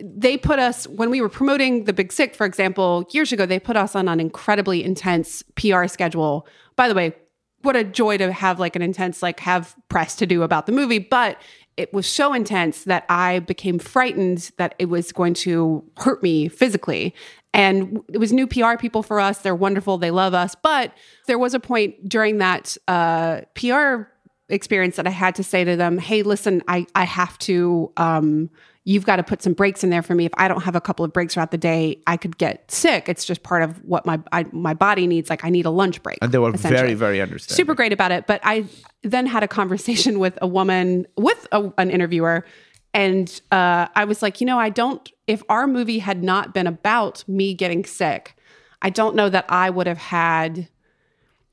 They 0.00 0.36
put 0.36 0.58
us 0.58 0.88
when 0.88 1.08
we 1.08 1.20
were 1.20 1.28
promoting 1.28 1.84
the 1.84 1.92
Big 1.92 2.12
Sick, 2.12 2.34
for 2.34 2.44
example, 2.44 3.08
years 3.12 3.32
ago. 3.32 3.46
They 3.46 3.60
put 3.60 3.76
us 3.76 3.94
on 3.94 4.08
an 4.08 4.18
incredibly 4.18 4.82
intense 4.82 5.42
PR 5.54 5.86
schedule. 5.86 6.48
By 6.74 6.88
the 6.88 6.94
way, 6.94 7.14
what 7.62 7.76
a 7.76 7.84
joy 7.84 8.18
to 8.18 8.32
have 8.32 8.58
like 8.58 8.74
an 8.76 8.82
intense, 8.82 9.22
like 9.22 9.40
have 9.40 9.74
press 9.88 10.16
to 10.16 10.26
do 10.26 10.42
about 10.42 10.66
the 10.66 10.72
movie. 10.72 10.98
But 10.98 11.40
it 11.76 11.92
was 11.92 12.06
so 12.06 12.32
intense 12.32 12.84
that 12.84 13.04
I 13.08 13.40
became 13.40 13.78
frightened 13.78 14.50
that 14.58 14.74
it 14.78 14.86
was 14.86 15.12
going 15.12 15.34
to 15.34 15.84
hurt 15.98 16.22
me 16.22 16.48
physically. 16.48 17.14
And 17.52 18.00
it 18.12 18.18
was 18.18 18.32
new 18.32 18.46
PR 18.46 18.76
people 18.76 19.02
for 19.02 19.20
us. 19.20 19.38
They're 19.38 19.54
wonderful. 19.54 19.98
They 19.98 20.10
love 20.10 20.34
us. 20.34 20.56
But 20.60 20.92
there 21.26 21.38
was 21.38 21.54
a 21.54 21.60
point 21.60 22.08
during 22.08 22.38
that 22.38 22.76
uh, 22.88 23.42
PR 23.54 24.10
experience 24.48 24.96
that 24.96 25.06
I 25.06 25.10
had 25.10 25.34
to 25.36 25.44
say 25.44 25.64
to 25.64 25.76
them, 25.76 25.98
"Hey, 25.98 26.22
listen, 26.22 26.62
I 26.68 26.86
I 26.94 27.04
have 27.04 27.38
to. 27.40 27.92
Um, 27.96 28.50
you've 28.84 29.06
got 29.06 29.16
to 29.16 29.22
put 29.22 29.42
some 29.42 29.54
breaks 29.54 29.82
in 29.82 29.90
there 29.90 30.02
for 30.02 30.14
me. 30.14 30.26
If 30.26 30.32
I 30.36 30.46
don't 30.46 30.62
have 30.62 30.76
a 30.76 30.80
couple 30.80 31.04
of 31.04 31.12
breaks 31.12 31.34
throughout 31.34 31.50
the 31.50 31.58
day, 31.58 32.02
I 32.06 32.16
could 32.16 32.36
get 32.36 32.70
sick. 32.70 33.08
It's 33.08 33.24
just 33.24 33.42
part 33.42 33.62
of 33.62 33.82
what 33.84 34.04
my 34.06 34.20
I, 34.30 34.44
my 34.52 34.74
body 34.74 35.06
needs. 35.06 35.30
Like 35.30 35.44
I 35.44 35.50
need 35.50 35.66
a 35.66 35.70
lunch 35.70 36.02
break. 36.02 36.18
And 36.20 36.30
they 36.32 36.38
were 36.38 36.52
very, 36.52 36.94
very 36.94 37.20
understanding. 37.20 37.56
super 37.56 37.74
great 37.74 37.92
about 37.92 38.12
it. 38.12 38.26
But 38.26 38.40
I 38.44 38.66
then 39.02 39.26
had 39.26 39.42
a 39.42 39.48
conversation 39.48 40.18
with 40.24 40.38
a 40.42 40.46
woman 40.46 41.06
with 41.16 41.46
a, 41.52 41.72
an 41.78 41.90
interviewer. 41.90 42.44
And 42.92 43.40
uh, 43.50 43.88
I 43.96 44.04
was 44.04 44.22
like, 44.22 44.40
you 44.40 44.46
know, 44.46 44.58
I 44.58 44.68
don't, 44.68 45.10
if 45.26 45.42
our 45.48 45.66
movie 45.66 45.98
had 45.98 46.22
not 46.22 46.54
been 46.54 46.68
about 46.68 47.26
me 47.26 47.52
getting 47.52 47.84
sick, 47.84 48.36
I 48.82 48.90
don't 48.90 49.16
know 49.16 49.28
that 49.28 49.46
I 49.48 49.68
would 49.68 49.88
have 49.88 49.98
had 49.98 50.68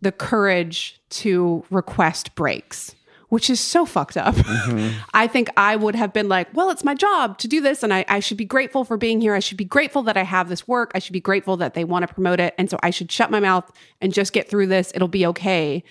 the 0.02 0.12
courage 0.12 1.00
to 1.10 1.64
request 1.70 2.36
breaks, 2.36 2.96
which 3.30 3.50
is 3.50 3.60
so 3.60 3.86
fucked 3.86 4.18
up. 4.18 4.36
I 5.14 5.28
think 5.28 5.50
I 5.56 5.76
would 5.76 5.96
have 5.96 6.12
been 6.12 6.28
like, 6.28 6.48
well, 6.54 6.70
it's 6.70 6.84
my 6.84 6.96
job 6.96 7.38
to 7.40 7.48
do 7.48 7.62
this. 7.62 7.84
And 7.84 7.94
I, 7.94 8.04
I 8.08 8.20
should 8.20 8.38
be 8.38 8.46
grateful 8.46 8.84
for 8.84 8.98
being 8.98 9.22
here. 9.22 9.36
I 9.36 9.40
should 9.40 9.58
be 9.58 9.66
grateful 9.66 10.04
that 10.04 10.18
I 10.18 10.24
have 10.24 10.50
this 10.50 10.68
work. 10.68 10.92
I 10.96 11.00
should 11.00 11.14
be 11.14 11.22
grateful 11.22 11.58
that 11.58 11.74
they 11.74 11.84
want 11.84 12.08
to 12.08 12.14
promote 12.14 12.40
it. 12.40 12.54
And 12.58 12.70
so 12.70 12.78
I 12.82 12.90
should 12.90 13.12
shut 13.12 13.32
my 13.32 13.40
mouth 13.40 13.72
and 14.02 14.14
just 14.14 14.34
get 14.34 14.50
through 14.50 14.68
this. 14.68 14.92
It'll 14.96 15.08
be 15.08 15.26
okay. 15.28 15.84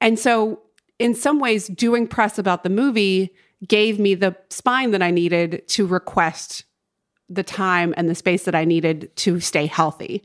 And 0.00 0.18
so, 0.18 0.60
in 0.98 1.14
some 1.14 1.38
ways, 1.38 1.68
doing 1.68 2.06
press 2.06 2.38
about 2.38 2.62
the 2.62 2.68
movie 2.68 3.32
gave 3.66 3.98
me 3.98 4.14
the 4.14 4.36
spine 4.48 4.90
that 4.90 5.02
I 5.02 5.10
needed 5.10 5.66
to 5.68 5.86
request 5.86 6.64
the 7.30 7.42
time 7.44 7.94
and 7.96 8.08
the 8.08 8.14
space 8.14 8.44
that 8.44 8.54
I 8.54 8.64
needed 8.64 9.10
to 9.16 9.40
stay 9.40 9.66
healthy. 9.66 10.22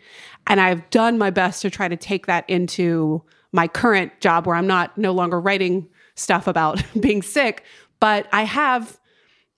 And 0.47 0.59
I've 0.59 0.89
done 0.89 1.17
my 1.17 1.29
best 1.29 1.61
to 1.61 1.69
try 1.69 1.87
to 1.87 1.95
take 1.95 2.25
that 2.25 2.49
into 2.49 3.23
my 3.51 3.67
current 3.67 4.19
job 4.19 4.47
where 4.47 4.55
I'm 4.55 4.67
not 4.67 4.97
no 4.97 5.11
longer 5.11 5.39
writing 5.39 5.87
stuff 6.15 6.47
about 6.47 6.83
being 6.99 7.21
sick, 7.21 7.63
but 7.99 8.27
I 8.33 8.43
have 8.43 8.99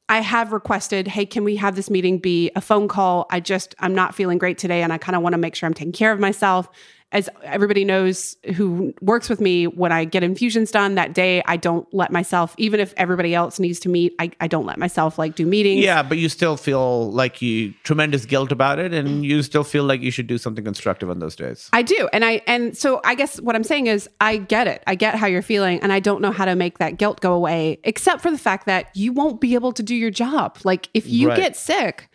I 0.10 0.22
have 0.22 0.54
requested, 0.54 1.06
hey, 1.10 1.26
can 1.26 1.44
we 1.44 1.58
have 1.58 1.76
this 1.76 1.90
meeting 1.90 2.20
be 2.20 2.50
a 2.56 2.62
phone 2.62 2.88
call? 2.88 3.26
I 3.30 3.40
just 3.40 3.76
I'm 3.80 3.96
not 3.96 4.16
feeling 4.16 4.38
great 4.38 4.58
today 4.58 4.84
and 4.84 4.94
I 4.94 4.98
kind 4.98 5.16
of 5.16 5.22
want 5.22 5.34
to 5.34 5.38
make 5.38 5.56
sure 5.56 5.68
I'm 5.68 5.74
taking 5.74 5.92
care 5.92 6.12
of 6.12 6.20
myself 6.20 6.70
as 7.14 7.30
everybody 7.42 7.86
knows 7.86 8.36
who 8.56 8.94
works 9.02 9.30
with 9.30 9.40
me, 9.40 9.66
when 9.66 9.94
I 9.94 10.04
get 10.04 10.24
infusions 10.24 10.72
done 10.72 10.96
that 10.96 11.14
day, 11.14 11.42
I 11.46 11.56
don't 11.56 11.88
let 11.94 12.12
myself, 12.12 12.54
even 12.58 12.82
if 12.82 12.94
everybody 12.98 13.34
else 13.34 13.60
needs 13.60 13.80
to 13.82 13.90
meet, 13.90 14.14
I, 14.20 14.30
I 14.42 14.48
don't 14.48 14.66
let 14.66 14.78
myself 14.78 15.18
like 15.18 15.34
do 15.36 15.46
meetings. 15.46 15.86
Yeah, 15.86 16.04
but 16.04 16.18
you 16.18 16.28
still 16.28 16.58
feel 16.58 17.10
like 17.14 17.42
you 17.42 17.74
tremendous 17.84 18.26
guilt 18.26 18.52
about 18.52 18.78
it 18.80 18.94
and 18.94 19.26
you 19.26 19.42
still 19.42 19.64
feel 19.64 19.86
like 19.86 20.02
you 20.02 20.12
should 20.12 20.28
do 20.28 20.38
something 20.38 20.66
constructive 20.66 21.10
on 21.10 21.20
those 21.20 21.38
days. 21.38 21.70
I 21.72 21.82
do. 21.82 22.10
And 22.12 22.26
I 22.26 22.42
and 22.46 22.78
so 22.78 23.00
I 23.06 23.16
guess 23.16 23.40
what 23.40 23.56
I'm 23.56 23.64
saying 23.64 23.88
is 23.88 24.10
I 24.20 24.36
get 24.36 24.68
it. 24.68 24.84
I 24.86 24.96
get 24.96 25.16
how 25.16 25.28
you're 25.28 25.42
feeling 25.42 25.80
and 25.82 25.94
I 25.94 26.02
don't 26.02 26.22
know 26.22 26.32
how 26.32 26.44
to 26.44 26.56
make 26.56 26.80
that 26.80 26.98
guilt 26.98 27.22
go 27.22 27.32
away 27.34 27.80
except 27.86 28.22
for 28.22 28.32
the 28.32 28.38
fact 28.38 28.66
that 28.66 28.94
you 28.96 29.14
won't 29.14 29.40
be 29.40 29.54
able 29.54 29.72
to 29.72 29.82
do 29.82 29.96
your 29.96 30.12
job. 30.12 30.58
Like 30.66 30.90
if 30.94 31.08
you 31.08 31.30
Right. 31.30 31.38
get 31.38 31.56
sick 31.56 32.10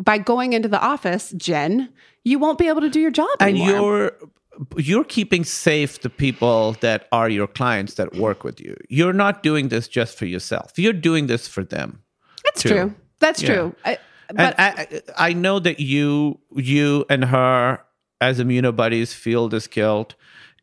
by 0.00 0.16
going 0.18 0.52
into 0.52 0.68
the 0.68 0.80
office, 0.80 1.32
Jen, 1.36 1.88
you 2.24 2.38
won't 2.38 2.58
be 2.58 2.68
able 2.68 2.80
to 2.82 2.90
do 2.90 3.00
your 3.00 3.10
job 3.10 3.28
and 3.40 3.50
anymore. 3.50 3.70
you're 3.70 4.12
you're 4.76 5.04
keeping 5.04 5.44
safe 5.44 6.00
the 6.00 6.10
people 6.10 6.72
that 6.80 7.06
are 7.12 7.28
your 7.28 7.46
clients 7.46 7.94
that 7.94 8.16
work 8.16 8.42
with 8.42 8.60
you. 8.60 8.76
You're 8.88 9.12
not 9.12 9.42
doing 9.44 9.68
this 9.68 9.86
just 9.86 10.18
for 10.18 10.26
yourself. 10.26 10.72
You're 10.76 10.92
doing 10.92 11.28
this 11.28 11.46
for 11.46 11.62
them. 11.62 12.02
That's 12.44 12.62
too. 12.62 12.68
true. 12.68 12.94
That's 13.20 13.40
Yeah. 13.42 13.54
true. 13.54 13.74
I, 13.84 13.98
but 14.34 14.58
I, 14.58 15.00
I 15.16 15.32
know 15.32 15.58
that 15.60 15.78
you 15.80 16.40
you 16.54 17.04
and 17.08 17.24
her 17.26 17.80
as 18.20 18.40
immuno 18.40 18.74
buddies 18.74 19.14
feel 19.14 19.48
this 19.48 19.66
guilt. 19.68 20.16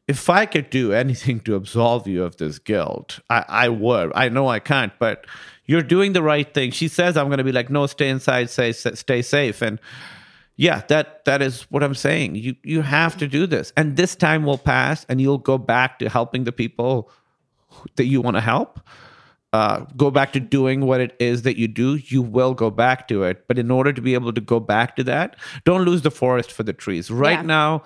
If 0.07 0.29
I 0.29 0.45
could 0.45 0.69
do 0.69 0.91
anything 0.93 1.39
to 1.41 1.55
absolve 1.55 2.05
you 2.05 2.23
of 2.23 2.35
this 2.37 2.59
guilt, 2.59 3.19
I, 3.29 3.45
I 3.47 3.69
would. 3.69 4.11
I 4.13 4.29
know 4.29 4.47
I 4.49 4.59
can't, 4.59 4.91
but 4.99 5.25
you're 5.65 5.81
doing 5.81 6.13
the 6.13 6.21
right 6.21 6.53
thing. 6.53 6.69
She 6.71 6.87
says 6.89 7.17
I'm 7.17 7.27
going 7.27 7.39
to 7.39 7.43
be 7.43 7.51
like, 7.51 7.69
no, 7.71 7.87
stay 7.87 8.09
inside, 8.09 8.49
stay 8.49 8.71
stay 8.73 9.21
safe, 9.21 9.61
and 9.63 9.79
yeah, 10.57 10.81
that 10.87 11.25
that 11.25 11.41
is 11.41 11.63
what 11.63 11.83
I'm 11.83 11.95
saying. 11.95 12.35
You 12.35 12.55
you 12.63 12.81
have 12.81 13.17
to 13.17 13.27
do 13.27 13.45
this, 13.47 13.73
and 13.75 13.97
this 13.97 14.15
time 14.15 14.43
will 14.45 14.57
pass, 14.57 15.05
and 15.09 15.19
you'll 15.19 15.37
go 15.37 15.57
back 15.57 15.99
to 15.99 16.09
helping 16.09 16.43
the 16.45 16.51
people 16.51 17.11
that 17.97 18.05
you 18.05 18.21
want 18.21 18.37
to 18.37 18.41
help. 18.41 18.79
Uh, 19.53 19.85
go 19.95 20.11
back 20.11 20.33
to 20.33 20.39
doing 20.39 20.81
what 20.85 20.99
it 20.99 21.15
is 21.19 21.43
that 21.43 21.57
you 21.57 21.65
do. 21.67 21.95
You 21.95 22.21
will 22.21 22.53
go 22.53 22.69
back 22.69 23.07
to 23.07 23.23
it, 23.23 23.45
but 23.47 23.57
in 23.57 23.71
order 23.71 23.93
to 23.93 24.01
be 24.01 24.13
able 24.13 24.33
to 24.33 24.41
go 24.41 24.59
back 24.59 24.95
to 24.97 25.03
that, 25.05 25.37
don't 25.63 25.83
lose 25.85 26.01
the 26.01 26.11
forest 26.11 26.51
for 26.51 26.63
the 26.63 26.73
trees. 26.73 27.09
Right 27.09 27.39
Yeah. 27.39 27.41
now, 27.43 27.83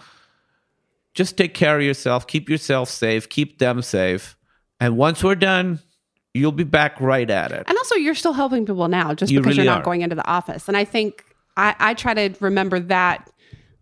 just 1.13 1.37
take 1.37 1.53
care 1.53 1.77
of 1.77 1.83
yourself. 1.83 2.25
Keep 2.27 2.49
yourself 2.49 2.89
safe. 2.89 3.29
Keep 3.29 3.59
them 3.59 3.81
safe, 3.81 4.35
and 4.79 4.97
once 4.97 5.23
we're 5.23 5.35
done, 5.35 5.79
you'll 6.33 6.51
be 6.51 6.63
back 6.63 6.99
right 7.01 7.29
at 7.29 7.51
it. 7.51 7.63
And 7.67 7.77
also, 7.77 7.95
you're 7.95 8.15
still 8.15 8.33
helping 8.33 8.65
people 8.65 8.87
now 8.87 9.13
just 9.13 9.31
You 9.31 9.39
because 9.39 9.57
really 9.57 9.65
you're 9.65 9.73
not 9.73 9.81
are. 9.81 9.85
going 9.85 10.01
into 10.01 10.15
the 10.15 10.27
office. 10.27 10.67
And 10.67 10.77
I 10.77 10.85
think 10.85 11.23
I, 11.59 11.75
I 11.79 11.93
try 11.93 12.13
to 12.13 12.33
remember 12.39 12.79
that. 12.79 13.29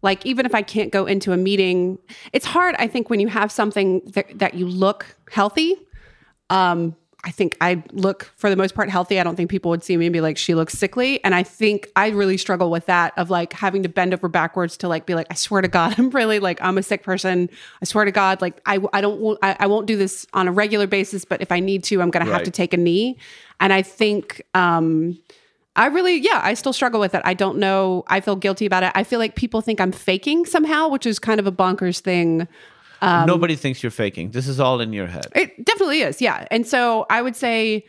Like, 0.03 0.25
even 0.25 0.45
if 0.45 0.53
I 0.53 0.61
can't 0.61 0.91
go 0.91 1.05
into 1.05 1.31
a 1.31 1.37
meeting, 1.37 1.97
it's 2.31 2.45
hard, 2.45 2.75
I 2.77 2.87
think, 2.87 3.09
when 3.09 3.19
you 3.19 3.27
have 3.27 3.51
something 3.51 4.01
that, 4.13 4.39
that 4.39 4.53
you 4.53 4.67
look 4.67 5.17
healthy. 5.31 5.75
Um, 6.49 6.95
I 7.23 7.31
think 7.31 7.57
I 7.59 7.83
look, 7.91 8.31
for 8.37 8.49
the 8.49 8.55
most 8.55 8.75
part, 8.75 8.89
healthy. 8.89 9.19
I 9.19 9.23
don't 9.23 9.35
think 9.35 9.49
people 9.49 9.69
would 9.71 9.83
see 9.83 9.97
me 9.97 10.05
and 10.05 10.13
be 10.13 10.21
like, 10.21 10.37
she 10.37 10.53
looks 10.53 10.75
sickly. 10.75 11.21
And 11.25 11.33
I 11.33 11.43
think 11.43 11.89
I 11.95 12.09
really 12.09 12.37
struggle 12.37 12.69
with 12.69 12.85
that 12.85 13.11
of 13.17 13.29
like 13.29 13.53
having 13.53 13.83
to 13.83 13.89
bend 13.89 14.13
over 14.13 14.29
backwards 14.29 14.77
to 14.77 14.87
like 14.87 15.05
be 15.05 15.15
like, 15.15 15.27
I 15.29 15.33
swear 15.33 15.61
to 15.61 15.67
God, 15.67 15.95
I'm 15.97 16.09
really 16.11 16.39
like, 16.39 16.61
I'm 16.61 16.77
a 16.77 16.83
sick 16.83 17.03
person. 17.03 17.49
I 17.81 17.85
swear 17.85 18.05
to 18.05 18.11
God, 18.11 18.39
like, 18.39 18.61
I, 18.65 18.79
I 18.93 19.01
don't, 19.01 19.37
I, 19.41 19.57
I 19.59 19.67
won't 19.67 19.87
do 19.87 19.97
this 19.97 20.25
on 20.33 20.47
a 20.47 20.51
regular 20.51 20.87
basis, 20.87 21.25
but 21.25 21.41
if 21.41 21.51
I 21.51 21.59
need 21.59 21.83
to, 21.85 22.01
I'm 22.01 22.11
going 22.11 22.25
to 22.25 22.31
have 22.31 22.43
to 22.43 22.51
take 22.51 22.73
a 22.73 22.77
knee. 22.77 23.17
And 23.59 23.73
I 23.73 23.81
think, 23.81 24.43
um, 24.53 25.19
I 25.77 25.85
really, 25.87 26.17
yeah, 26.17 26.41
I 26.43 26.55
still 26.55 26.73
struggle 26.73 26.99
with 26.99 27.13
it. 27.13 27.21
I 27.23 27.33
don't 27.33 27.59
know. 27.59 28.03
I 28.07 28.19
feel 28.19 28.35
guilty 28.35 28.65
about 28.65 28.83
it. 28.83 28.91
I 28.95 29.03
feel 29.03 29.19
like 29.19 29.35
people 29.35 29.61
think 29.61 29.79
I'm 29.79 29.91
faking 29.91 30.45
somehow, 30.45 30.89
which 30.89 31.05
is 31.05 31.19
kind 31.19 31.39
of 31.39 31.47
a 31.47 31.51
bonkers 31.51 31.99
thing. 31.99 32.47
Um, 33.01 33.27
Nobody 33.27 33.55
thinks 33.55 33.83
you're 33.83 33.91
faking. 33.91 34.31
This 34.31 34.47
is 34.47 34.59
all 34.59 34.81
in 34.81 34.91
your 34.91 35.05
head. 35.05 35.27
It 35.35 35.63
definitely 35.63 36.01
is, 36.01 36.19
yeah. 36.19 36.47
And 36.49 36.65
so 36.65 37.05
I 37.11 37.21
would 37.21 37.35
say 37.35 37.85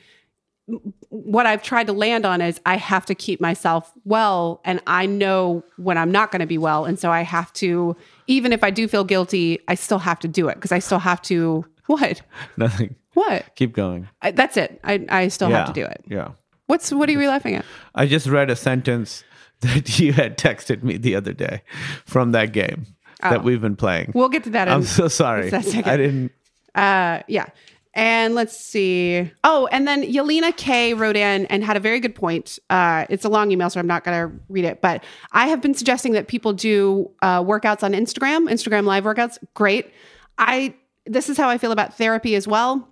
what 1.09 1.47
I've 1.47 1.62
tried 1.62 1.86
to 1.86 1.94
land 1.94 2.27
on 2.27 2.43
is 2.43 2.60
I 2.66 2.77
have 2.77 3.06
to 3.06 3.15
keep 3.15 3.40
myself 3.40 3.90
well, 4.05 4.60
and 4.66 4.82
I 4.86 5.06
know 5.06 5.65
when 5.78 5.97
I'm 5.97 6.12
not 6.12 6.31
going 6.31 6.40
to 6.40 6.47
be 6.47 6.59
well, 6.59 6.85
and 6.85 6.98
so 6.98 7.10
I 7.10 7.23
have 7.23 7.52
to, 7.55 7.97
even 8.27 8.52
if 8.52 8.62
I 8.62 8.70
do 8.70 8.86
feel 8.86 9.05
guilty, 9.05 9.60
I 9.66 9.74
still 9.74 10.01
have 10.01 10.19
to 10.20 10.28
do 10.28 10.48
it 10.48 10.56
because 10.56 10.73
I 10.73 10.78
still 10.78 11.01
have 11.01 11.23
to. 11.23 11.65
What? 11.89 12.20
Nothing. 12.59 12.97
What? 13.15 13.55
Keep 13.55 13.73
going. 13.73 14.09
I, 14.20 14.32
that's 14.32 14.59
it. 14.59 14.78
I, 14.85 15.06
I 15.09 15.28
still 15.28 15.48
yeah. 15.48 15.56
have 15.56 15.66
to 15.69 15.73
do 15.73 15.86
it. 15.86 16.05
Yeah. 16.06 16.32
What's 16.68 16.92
what 16.92 17.08
are 17.08 17.12
you 17.12 17.28
laughing 17.28 17.56
at? 17.56 17.64
I 17.94 18.06
just 18.06 18.26
read 18.26 18.50
a 18.50 18.56
sentence 18.56 19.24
that 19.60 19.98
you 19.98 20.12
had 20.12 20.38
texted 20.38 20.82
me 20.82 20.96
the 20.96 21.16
other 21.16 21.32
day 21.32 21.62
from 22.06 22.32
that 22.32 22.52
game 22.52 22.86
that 23.20 23.42
we've 23.42 23.60
been 23.60 23.74
playing. 23.74 24.12
We'll 24.14 24.28
get 24.28 24.44
to 24.44 24.50
that. 24.50 24.68
I'm 24.68 24.84
so 24.84 25.08
sorry. 25.08 25.52
I 25.52 25.96
didn't. 25.96 26.32
Uh, 26.74 27.22
yeah. 27.26 27.46
And 27.94 28.36
let's 28.36 28.56
see. 28.56 29.28
Oh, 29.42 29.66
and 29.72 29.88
then 29.88 30.04
Yelena 30.04 30.56
K 30.56 30.94
wrote 30.94 31.16
in 31.16 31.46
and 31.46 31.64
had 31.64 31.76
a 31.76 31.80
very 31.80 31.98
good 31.98 32.14
point. 32.14 32.58
Uh, 32.70 33.06
it's 33.10 33.24
a 33.24 33.28
long 33.28 33.50
email, 33.50 33.70
so 33.70 33.80
I'm 33.80 33.88
not 33.88 34.04
going 34.04 34.30
to 34.30 34.38
read 34.48 34.64
it. 34.64 34.80
But 34.80 35.02
I 35.32 35.48
have 35.48 35.60
been 35.60 35.74
suggesting 35.74 36.12
that 36.12 36.28
people 36.28 36.52
do 36.52 37.10
uh, 37.22 37.42
workouts 37.42 37.82
on 37.82 37.94
Instagram, 37.94 38.48
Instagram 38.48 38.84
live 38.84 39.02
workouts. 39.02 39.38
Great. 39.54 39.90
I 40.38 40.74
this 41.06 41.28
is 41.28 41.36
how 41.38 41.48
I 41.48 41.58
feel 41.58 41.72
about 41.72 41.96
therapy 41.96 42.36
as 42.36 42.46
well. 42.46 42.86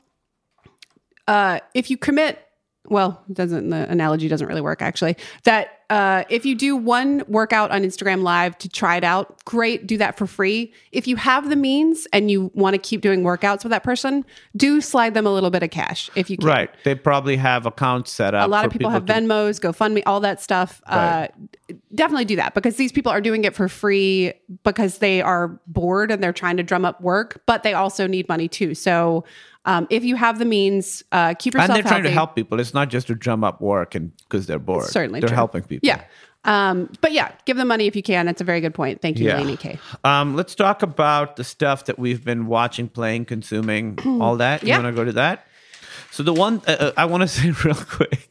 Uh, 1.28 1.60
if 1.74 1.90
you 1.90 1.96
commit, 1.96 2.45
well, 2.88 3.22
it 3.28 3.34
doesn't 3.34 3.70
the 3.70 3.88
analogy 3.90 4.28
doesn't 4.28 4.46
really 4.46 4.60
work 4.60 4.82
actually. 4.82 5.16
That 5.44 5.76
uh, 5.88 6.24
if 6.28 6.44
you 6.44 6.56
do 6.56 6.74
one 6.76 7.22
workout 7.28 7.70
on 7.70 7.82
Instagram 7.82 8.22
Live 8.22 8.58
to 8.58 8.68
try 8.68 8.96
it 8.96 9.04
out, 9.04 9.44
great, 9.44 9.86
do 9.86 9.96
that 9.98 10.18
for 10.18 10.26
free. 10.26 10.72
If 10.90 11.06
you 11.06 11.14
have 11.16 11.48
the 11.48 11.54
means 11.54 12.08
and 12.12 12.28
you 12.28 12.50
want 12.54 12.74
to 12.74 12.78
keep 12.78 13.02
doing 13.02 13.22
workouts 13.22 13.62
with 13.62 13.70
that 13.70 13.84
person, 13.84 14.24
do 14.56 14.80
slide 14.80 15.14
them 15.14 15.26
a 15.26 15.32
little 15.32 15.50
bit 15.50 15.62
of 15.62 15.70
cash 15.70 16.10
if 16.16 16.28
you 16.28 16.38
can. 16.38 16.48
Right. 16.48 16.70
They 16.84 16.96
probably 16.96 17.36
have 17.36 17.66
accounts 17.66 18.10
set 18.10 18.34
up. 18.34 18.48
A 18.48 18.50
lot 18.50 18.64
of 18.64 18.72
people 18.72 18.90
have 18.90 19.06
to- 19.06 19.12
Venmos, 19.12 19.60
GoFundMe, 19.60 20.02
all 20.06 20.20
that 20.20 20.42
stuff. 20.42 20.82
Right. 20.90 21.30
Uh, 21.70 21.74
definitely 21.94 22.24
do 22.24 22.36
that 22.36 22.54
because 22.54 22.76
these 22.76 22.90
people 22.90 23.12
are 23.12 23.20
doing 23.20 23.44
it 23.44 23.54
for 23.54 23.68
free 23.68 24.32
because 24.64 24.98
they 24.98 25.22
are 25.22 25.60
bored 25.68 26.10
and 26.10 26.20
they're 26.22 26.32
trying 26.32 26.56
to 26.56 26.62
drum 26.64 26.84
up 26.84 27.00
work, 27.00 27.42
but 27.46 27.62
they 27.62 27.74
also 27.74 28.08
need 28.08 28.28
money 28.28 28.48
too. 28.48 28.74
So 28.74 29.24
um, 29.66 29.86
if 29.90 30.04
you 30.04 30.16
have 30.16 30.38
the 30.38 30.44
means, 30.46 31.02
uh, 31.12 31.34
keep 31.34 31.52
yourself 31.54 31.70
and 31.70 31.76
they're 31.84 31.90
trying 31.90 32.04
to 32.04 32.10
help 32.10 32.34
people. 32.34 32.58
It's 32.60 32.72
not 32.72 32.88
just 32.88 33.08
to 33.08 33.14
drum 33.14 33.44
up 33.44 33.60
work 33.60 33.94
and 33.94 34.12
because 34.28 34.46
they're 34.46 34.58
bored. 34.58 34.84
certainly 34.86 35.20
they're 35.20 35.28
true. 35.28 35.34
helping 35.36 35.62
people. 35.62 35.86
Yeah. 35.86 36.02
Um, 36.44 36.92
but 37.00 37.10
yeah, 37.12 37.32
give 37.44 37.56
them 37.56 37.66
money 37.68 37.86
if 37.88 37.96
you 37.96 38.02
can. 38.04 38.24
That's 38.26 38.40
a 38.40 38.44
very 38.44 38.60
good 38.60 38.72
point. 38.74 39.02
Thank 39.02 39.18
you, 39.18 39.26
Yeah. 39.26 39.38
Lainey 39.38 39.56
K. 39.56 39.78
Um, 40.04 40.36
let's 40.36 40.54
talk 40.54 40.82
about 40.82 41.34
the 41.36 41.42
stuff 41.44 41.86
that 41.86 41.98
we've 41.98 42.24
been 42.24 42.46
watching, 42.46 42.88
playing, 42.88 43.24
consuming, 43.24 43.98
all 44.20 44.36
that. 44.36 44.62
You 44.62 44.68
Yeah. 44.68 44.80
want 44.80 44.94
to 44.94 45.00
go 45.00 45.04
to 45.04 45.12
that? 45.14 45.46
So 46.12 46.22
the 46.22 46.32
one 46.32 46.62
uh, 46.68 46.70
uh, 46.78 46.92
I 46.96 47.04
want 47.06 47.22
to 47.22 47.28
say 47.36 47.50
real 47.50 47.74
quick. 47.74 48.28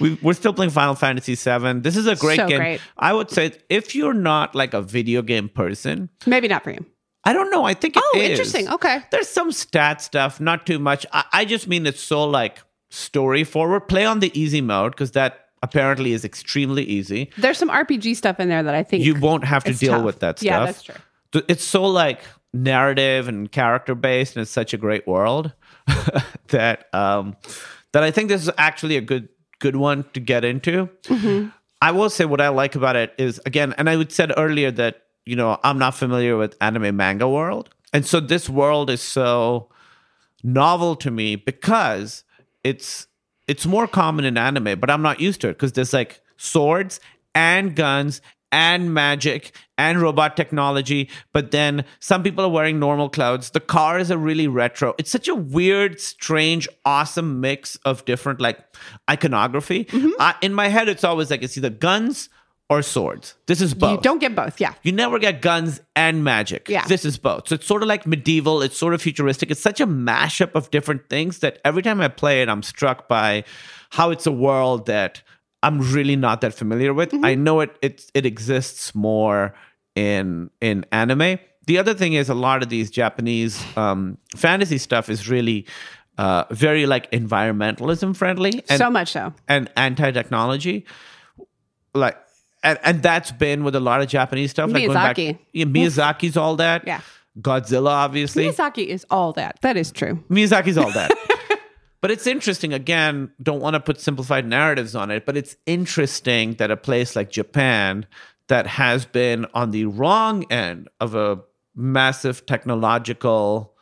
We, 0.00 0.18
we're 0.22 0.34
still 0.34 0.52
playing 0.52 0.72
Final 0.72 0.94
Fantasy 0.96 1.34
VII. 1.36 1.80
This 1.80 1.96
is 1.96 2.06
a 2.06 2.16
great 2.16 2.36
So 2.36 2.48
game. 2.48 2.58
great. 2.58 2.80
I 2.98 3.12
would 3.12 3.30
say 3.30 3.52
if 3.70 3.94
you're 3.94 4.12
not 4.14 4.54
like 4.54 4.74
a 4.74 4.82
video 4.82 5.22
game 5.22 5.48
person, 5.48 6.08
Maybe 6.26 6.48
not 6.48 6.64
for 6.64 6.72
you. 6.72 6.84
I 7.24 7.32
don't 7.32 7.50
know. 7.50 7.64
I 7.64 7.74
think 7.74 7.96
it 7.96 8.02
Oh, 8.04 8.18
is. 8.18 8.30
interesting. 8.30 8.68
Okay. 8.68 8.98
There's 9.10 9.28
some 9.28 9.52
stat 9.52 10.00
stuff, 10.02 10.40
not 10.40 10.66
too 10.66 10.78
much. 10.78 11.06
I, 11.12 11.24
I 11.32 11.44
just 11.44 11.68
mean 11.68 11.86
it's 11.86 12.02
so 12.02 12.24
like 12.24 12.58
story 12.90 13.44
forward. 13.44 13.86
Play 13.88 14.04
on 14.04 14.20
the 14.20 14.30
easy 14.38 14.60
mode 14.60 14.92
because 14.92 15.12
that 15.12 15.46
apparently 15.62 16.12
is 16.12 16.24
extremely 16.24 16.82
easy. 16.84 17.30
There's 17.38 17.58
some 17.58 17.70
RPG 17.70 18.16
stuff 18.16 18.40
in 18.40 18.48
there 18.48 18.62
that 18.64 18.74
I 18.74 18.82
think 18.82 19.04
You 19.04 19.14
won't 19.20 19.44
have 19.44 19.62
to 19.64 19.72
deal 19.74 19.92
tough. 19.92 20.04
with 20.04 20.18
that 20.20 20.38
stuff. 20.40 20.46
Yeah, 20.46 20.64
that's 20.66 20.82
true. 20.82 20.94
It's 21.48 21.64
so 21.64 21.84
like 21.84 22.20
narrative 22.52 23.28
and 23.28 23.50
character 23.50 23.94
based, 23.94 24.34
and 24.36 24.42
it's 24.42 24.50
such 24.50 24.74
a 24.74 24.76
great 24.76 25.06
world 25.06 25.52
that 26.48 26.92
um, 26.94 27.36
that 27.92 28.02
I 28.02 28.10
think 28.10 28.28
this 28.28 28.42
is 28.42 28.50
actually 28.58 28.96
a 28.96 29.00
good 29.00 29.28
good 29.60 29.76
one 29.76 30.04
to 30.14 30.20
get 30.20 30.44
into. 30.44 30.88
Mm-hmm. 31.04 31.48
I 31.80 31.90
will 31.92 32.10
say 32.10 32.24
what 32.24 32.40
I 32.40 32.48
like 32.48 32.74
about 32.74 32.96
it 32.96 33.14
is 33.18 33.40
again, 33.46 33.74
and 33.78 33.88
I 33.88 33.96
would 33.96 34.12
said 34.12 34.32
earlier 34.36 34.70
that 34.72 35.02
you 35.24 35.36
know 35.36 35.58
I'm 35.62 35.78
not 35.78 35.94
familiar 35.94 36.36
with 36.36 36.56
anime 36.60 36.96
manga 36.96 37.28
world, 37.28 37.70
and 37.92 38.06
so 38.06 38.20
this 38.20 38.48
world 38.48 38.90
is 38.90 39.02
so 39.02 39.68
novel 40.42 40.96
to 40.96 41.10
me 41.10 41.36
because 41.36 42.24
it's 42.64 43.06
it's 43.48 43.66
more 43.66 43.86
common 43.86 44.24
in 44.24 44.38
anime, 44.38 44.78
but 44.78 44.90
I'm 44.90 45.02
not 45.02 45.20
used 45.20 45.40
to 45.42 45.48
it 45.48 45.54
because 45.54 45.72
there's 45.72 45.92
like 45.92 46.20
swords 46.36 47.00
and 47.34 47.74
guns 47.74 48.20
and 48.52 48.92
magic 48.92 49.56
and 49.78 50.00
robot 50.00 50.36
technology, 50.36 51.08
but 51.32 51.50
then 51.50 51.84
some 52.00 52.22
people 52.22 52.44
are 52.44 52.50
wearing 52.50 52.78
normal 52.78 53.08
clothes. 53.08 53.50
The 53.50 53.60
cars 53.60 54.10
are 54.10 54.18
really 54.18 54.46
retro. 54.46 54.94
It's 54.98 55.10
such 55.10 55.26
a 55.26 55.34
weird, 55.34 56.00
strange, 56.00 56.68
awesome 56.84 57.40
mix 57.40 57.76
of 57.84 58.04
different 58.04 58.40
like 58.40 58.58
iconography. 59.10 59.86
Mm-hmm. 59.86 60.10
I, 60.20 60.34
in 60.42 60.52
my 60.52 60.68
head, 60.68 60.88
it's 60.88 61.02
always 61.02 61.30
like 61.30 61.42
it's 61.42 61.56
either 61.56 61.70
guns 61.70 62.28
or 62.68 62.82
swords. 62.82 63.34
This 63.46 63.60
is 63.60 63.74
both. 63.74 63.98
You 63.98 64.02
don't 64.02 64.18
get 64.18 64.34
both. 64.34 64.60
Yeah. 64.60 64.72
You 64.82 64.92
never 64.92 65.18
get 65.18 65.42
guns 65.42 65.80
and 65.94 66.24
magic. 66.24 66.68
Yeah. 66.68 66.86
This 66.86 67.04
is 67.04 67.18
both. 67.18 67.48
So 67.48 67.56
it's 67.56 67.66
sort 67.66 67.82
of 67.82 67.88
like 67.88 68.06
medieval, 68.06 68.62
it's 68.62 68.78
sort 68.78 68.94
of 68.94 69.02
futuristic. 69.02 69.50
It's 69.50 69.60
such 69.60 69.80
a 69.80 69.86
mashup 69.86 70.54
of 70.54 70.70
different 70.70 71.08
things 71.10 71.40
that 71.40 71.58
every 71.64 71.82
time 71.82 72.00
I 72.00 72.08
play 72.08 72.40
it, 72.40 72.48
I'm 72.48 72.62
struck 72.62 73.08
by 73.08 73.44
how 73.90 74.10
it's 74.10 74.26
a 74.26 74.32
world 74.32 74.86
that 74.86 75.22
I'm 75.62 75.80
really 75.92 76.16
not 76.16 76.40
that 76.40 76.54
familiar 76.54 76.94
with. 76.94 77.10
Mm-hmm. 77.10 77.24
I 77.24 77.34
know 77.34 77.60
it 77.60 77.76
it 77.82 78.10
it 78.14 78.26
exists 78.26 78.94
more 78.94 79.54
in 79.94 80.50
in 80.60 80.86
anime. 80.92 81.38
The 81.66 81.78
other 81.78 81.94
thing 81.94 82.14
is 82.14 82.28
a 82.28 82.34
lot 82.34 82.62
of 82.62 82.68
these 82.70 82.90
Japanese 82.90 83.64
um, 83.76 84.18
fantasy 84.34 84.78
stuff 84.78 85.08
is 85.08 85.28
really 85.28 85.66
uh, 86.18 86.44
very 86.50 86.86
like 86.86 87.10
environmentalism 87.12 88.16
friendly 88.16 88.64
and 88.68 88.78
so 88.78 88.90
much 88.90 89.12
so. 89.12 89.32
and 89.48 89.70
anti-technology 89.76 90.84
like 91.94 92.16
and, 92.62 92.78
and 92.84 93.02
that's 93.02 93.32
been 93.32 93.64
with 93.64 93.74
a 93.74 93.80
lot 93.80 94.00
of 94.00 94.08
japanese 94.08 94.50
stuff 94.50 94.70
like 94.70 94.82
going 94.84 94.94
back- 94.94 95.16
Miyazaki. 95.16 95.38
yeah, 95.52 95.64
miyazaki's 95.64 96.36
all 96.36 96.56
that 96.56 96.86
Yeah. 96.86 97.00
godzilla 97.40 97.88
obviously 97.90 98.44
Miyazaki 98.46 98.86
is 98.86 99.04
all 99.10 99.32
that. 99.34 99.58
That 99.62 99.76
is 99.76 99.90
true. 99.92 100.22
miyazaki's 100.30 100.76
all 100.78 100.90
that 100.92 101.10
but 102.00 102.10
it's 102.10 102.26
interesting 102.26 102.72
again 102.72 103.30
don't 103.42 103.60
want 103.60 103.74
to 103.74 103.80
put 103.80 104.00
simplified 104.00 104.46
narratives 104.46 104.94
on 104.94 105.10
it 105.10 105.24
but 105.26 105.36
it's 105.36 105.56
interesting 105.66 106.54
that 106.54 106.70
a 106.70 106.76
place 106.76 107.14
like 107.16 107.30
japan 107.30 108.06
that 108.48 108.66
has 108.66 109.06
been 109.06 109.46
on 109.54 109.70
the 109.70 109.84
wrong 109.86 110.44
end 110.50 110.88
of 111.00 111.14
a 111.14 111.40
massive 111.74 112.44
technological 112.44 113.72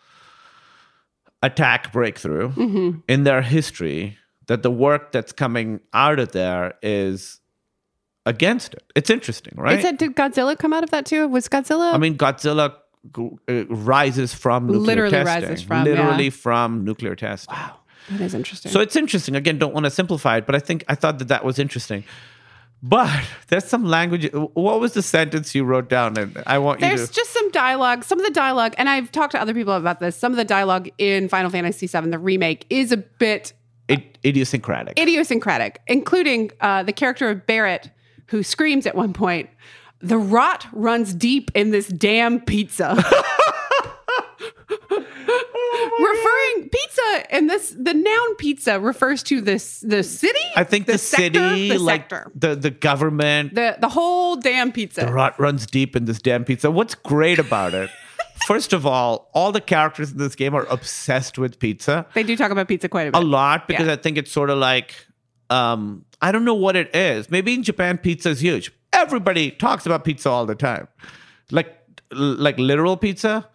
attack 1.42 1.92
breakthrough 1.92 2.50
Mm-hmm. 2.52 2.98
in 3.08 3.24
their 3.24 3.42
history 3.42 4.16
that 4.46 4.62
the 4.62 4.70
work 4.70 5.12
that's 5.12 5.32
coming 5.32 5.80
out 5.92 6.18
of 6.18 6.32
there 6.32 6.74
is 6.82 7.39
against 8.26 8.74
it. 8.74 8.82
It's 8.94 9.10
interesting, 9.10 9.54
right? 9.56 9.78
Is 9.78 9.84
that 9.84 9.98
did 9.98 10.14
Godzilla 10.16 10.58
come 10.58 10.72
out 10.72 10.84
of 10.84 10.90
that 10.90 11.06
too? 11.06 11.26
Was 11.28 11.48
Godzilla? 11.48 11.92
I 11.92 11.98
mean, 11.98 12.16
Godzilla 12.16 12.74
uh, 13.48 13.66
rises 13.66 14.34
from 14.34 14.66
nuclear 14.66 14.80
Literally 14.80 15.10
testing. 15.10 15.48
rises 15.48 15.64
from, 15.64 15.84
literally 15.84 16.24
yeah. 16.24 16.30
from 16.30 16.84
nuclear 16.84 17.16
testing. 17.16 17.54
Wow, 17.54 17.76
that 18.10 18.20
is 18.20 18.34
interesting. 18.34 18.70
So 18.72 18.80
it's 18.80 18.96
interesting. 18.96 19.36
Again, 19.36 19.58
don't 19.58 19.72
want 19.72 19.84
to 19.84 19.90
simplify 19.90 20.36
it, 20.38 20.46
but 20.46 20.54
I 20.54 20.58
think 20.58 20.84
I 20.88 20.94
thought 20.94 21.18
that 21.18 21.28
that 21.28 21.44
was 21.44 21.58
interesting. 21.58 22.04
But 22.82 23.10
there's 23.48 23.64
some 23.64 23.84
language. 23.84 24.30
What 24.32 24.80
was 24.80 24.92
the 24.94 25.02
sentence 25.02 25.54
you 25.54 25.64
wrote 25.64 25.88
down? 25.88 26.16
And 26.18 26.42
I 26.46 26.58
want 26.58 26.80
you 26.80 26.88
There's 26.88 27.10
just 27.10 27.30
some 27.30 27.50
dialogue. 27.50 28.04
Some 28.04 28.18
of 28.18 28.24
the 28.26 28.32
dialogue, 28.32 28.74
and 28.78 28.88
I've 28.88 29.10
talked 29.12 29.32
to 29.32 29.40
other 29.40 29.54
people 29.54 29.74
about 29.74 30.00
this. 30.00 30.16
Some 30.16 30.32
of 30.32 30.36
the 30.36 30.44
dialogue 30.44 30.88
in 30.98 31.28
Final 31.28 31.50
Fantasy 31.50 31.86
VII, 31.86 32.10
the 32.10 32.18
remake, 32.18 32.66
is 32.70 32.92
a 32.92 32.96
bit 32.96 33.52
It, 33.88 34.18
idiosyncratic. 34.24 34.98
idiosyncratic, 34.98 35.80
including 35.86 36.50
uh, 36.60 36.82
the 36.82 36.92
character 36.92 37.28
of 37.30 37.46
Barret, 37.46 37.90
who 38.30 38.42
screams 38.42 38.86
at 38.86 38.94
one 38.94 39.12
point, 39.12 39.50
"The 40.00 40.18
rot 40.18 40.66
runs 40.72 41.14
deep 41.14 41.50
in 41.54 41.70
this 41.70 41.86
damn 41.88 42.40
pizza." 42.40 42.96
Referring 46.00 46.68
pizza 46.70 47.24
and 47.34 47.48
this 47.50 47.70
the 47.78 47.94
noun 47.94 48.34
pizza 48.36 48.80
refers 48.80 49.22
to 49.24 49.40
this 49.40 49.80
the 49.80 50.02
city. 50.02 50.38
I 50.56 50.64
think 50.64 50.86
the, 50.86 50.98
sector, 50.98 51.50
city, 51.50 51.68
the 51.70 51.78
like 51.78 52.02
sector, 52.02 52.30
the 52.34 52.54
the 52.56 52.70
government, 52.70 53.54
the 53.54 53.76
the 53.80 53.88
whole 53.88 54.36
damn 54.36 54.72
pizza. 54.72 55.02
the 55.02 55.12
rot 55.12 55.38
runs 55.38 55.66
deep 55.66 55.94
in 55.96 56.06
this 56.06 56.20
damn 56.20 56.44
pizza. 56.44 56.70
What's 56.70 56.94
great 56.94 57.38
about 57.38 57.74
it? 57.74 57.90
First 58.46 58.72
of 58.72 58.86
all, 58.86 59.30
all 59.34 59.52
the 59.52 59.60
characters 59.60 60.12
in 60.12 60.18
this 60.18 60.34
game 60.34 60.54
are 60.54 60.64
obsessed 60.70 61.38
with 61.38 61.58
pizza. 61.58 62.06
they 62.14 62.22
do 62.22 62.36
talk 62.36 62.50
about 62.50 62.68
pizza 62.68 62.88
quite 62.88 63.08
a 63.08 63.12
bit. 63.12 63.22
a 63.22 63.24
lot 63.24 63.68
because 63.68 63.86
Yeah. 63.86 63.92
I 63.92 63.96
think 63.96 64.16
it's 64.16 64.32
sort 64.32 64.48
of 64.50 64.58
like 64.58 64.94
um 65.50 66.04
I 66.22 66.32
don't 66.32 66.44
know 66.44 66.54
what 66.54 66.76
it 66.76 66.94
is. 66.94 67.30
Maybe 67.30 67.54
in 67.54 67.62
Japan 67.62 67.98
pizza 67.98 68.30
is 68.30 68.40
huge. 68.40 68.72
Everybody 68.92 69.50
talks 69.50 69.86
about 69.86 70.04
pizza 70.04 70.28
all 70.30 70.46
the 70.46 70.54
time. 70.54 70.88
Like 71.50 71.76
like 72.12 72.58
literal 72.58 72.96
pizza. 72.96 73.48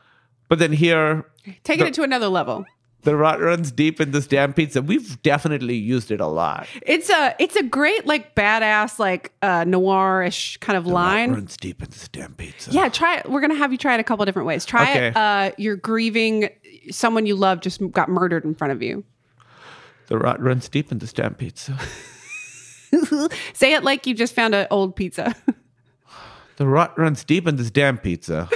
But 0.50 0.60
then 0.60 0.72
here 0.74 1.26
Taking 1.64 1.88
it 1.88 1.94
to 1.96 2.04
another 2.04 2.28
level. 2.28 2.66
the 3.04 3.16
rot 3.16 3.40
runs 3.40 3.72
deep 3.72 4.02
in 4.02 4.10
this 4.12 4.26
damn 4.26 4.52
pizza. 4.54 4.82
We've 4.82 5.22
definitely 5.22 5.76
used 5.76 6.10
it 6.12 6.20
a 6.20 6.26
lot. 6.28 6.68
It's 6.82 7.10
a 7.10 7.36
it's 7.40 7.56
a 7.56 7.62
great 7.64 8.06
like 8.08 8.34
badass 8.36 8.98
like 8.98 9.32
uh 9.44 9.64
noirish 9.64 10.60
kind 10.60 10.78
of 10.78 10.86
Rot 10.86 10.94
line. 10.94 11.32
runs 11.34 11.56
deep 11.58 11.82
in 11.84 11.90
this 11.90 12.08
damn 12.08 12.34
pizza. 12.34 12.72
Yeah, 12.72 12.90
try 12.90 13.18
it. 13.18 13.30
We're 13.30 13.42
gonna 13.42 13.56
have 13.56 13.72
you 13.72 13.78
try 13.78 13.94
it 13.94 14.00
a 14.00 14.04
couple 14.04 14.26
different 14.26 14.48
ways. 14.48 14.66
Try 14.66 14.90
Okay. 14.92 15.08
it. 15.10 15.18
Uh, 15.18 15.52
you're 15.58 15.76
grieving 15.76 16.50
someone 16.90 17.26
you 17.28 17.36
love 17.36 17.62
just 17.62 17.80
got 17.92 18.10
murdered 18.10 18.44
in 18.44 18.56
front 18.56 18.74
of 18.74 18.82
you. 18.82 19.04
The 20.08 20.18
rot 20.18 20.42
runs 20.42 20.70
deep 20.70 20.92
in 20.92 21.00
this 21.00 21.14
damn 21.14 21.36
pizza. 21.36 21.78
Say 23.54 23.74
it 23.74 23.84
like 23.84 24.06
you 24.06 24.14
just 24.14 24.34
found 24.34 24.56
an 24.56 24.68
old 24.72 24.96
pizza. 24.96 25.36
The 26.58 26.68
rot 26.68 26.98
runs 26.98 27.24
deep 27.24 27.48
in 27.48 27.58
this 27.58 27.70
damn 27.70 27.98
pizza. 27.98 28.50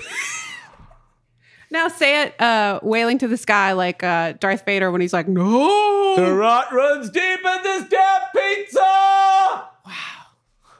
now 1.72 1.88
say 1.90 2.24
it 2.24 2.40
uh, 2.40 2.80
wailing 2.82 3.18
to 3.18 3.28
the 3.28 3.36
sky 3.38 3.74
like 3.74 4.04
uh, 4.04 4.34
Darth 4.40 4.64
Vader 4.66 4.92
when 4.92 5.02
he's 5.02 5.12
like, 5.12 5.28
"No." 5.28 6.16
the 6.16 6.34
rot 6.34 6.72
runs 6.74 7.10
deep 7.10 7.40
in 7.40 7.64
this 7.64 7.90
damn 7.90 8.22
pizza. 8.34 8.80
Wow. 8.80 9.74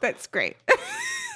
That's 0.02 0.28
great. 0.28 0.56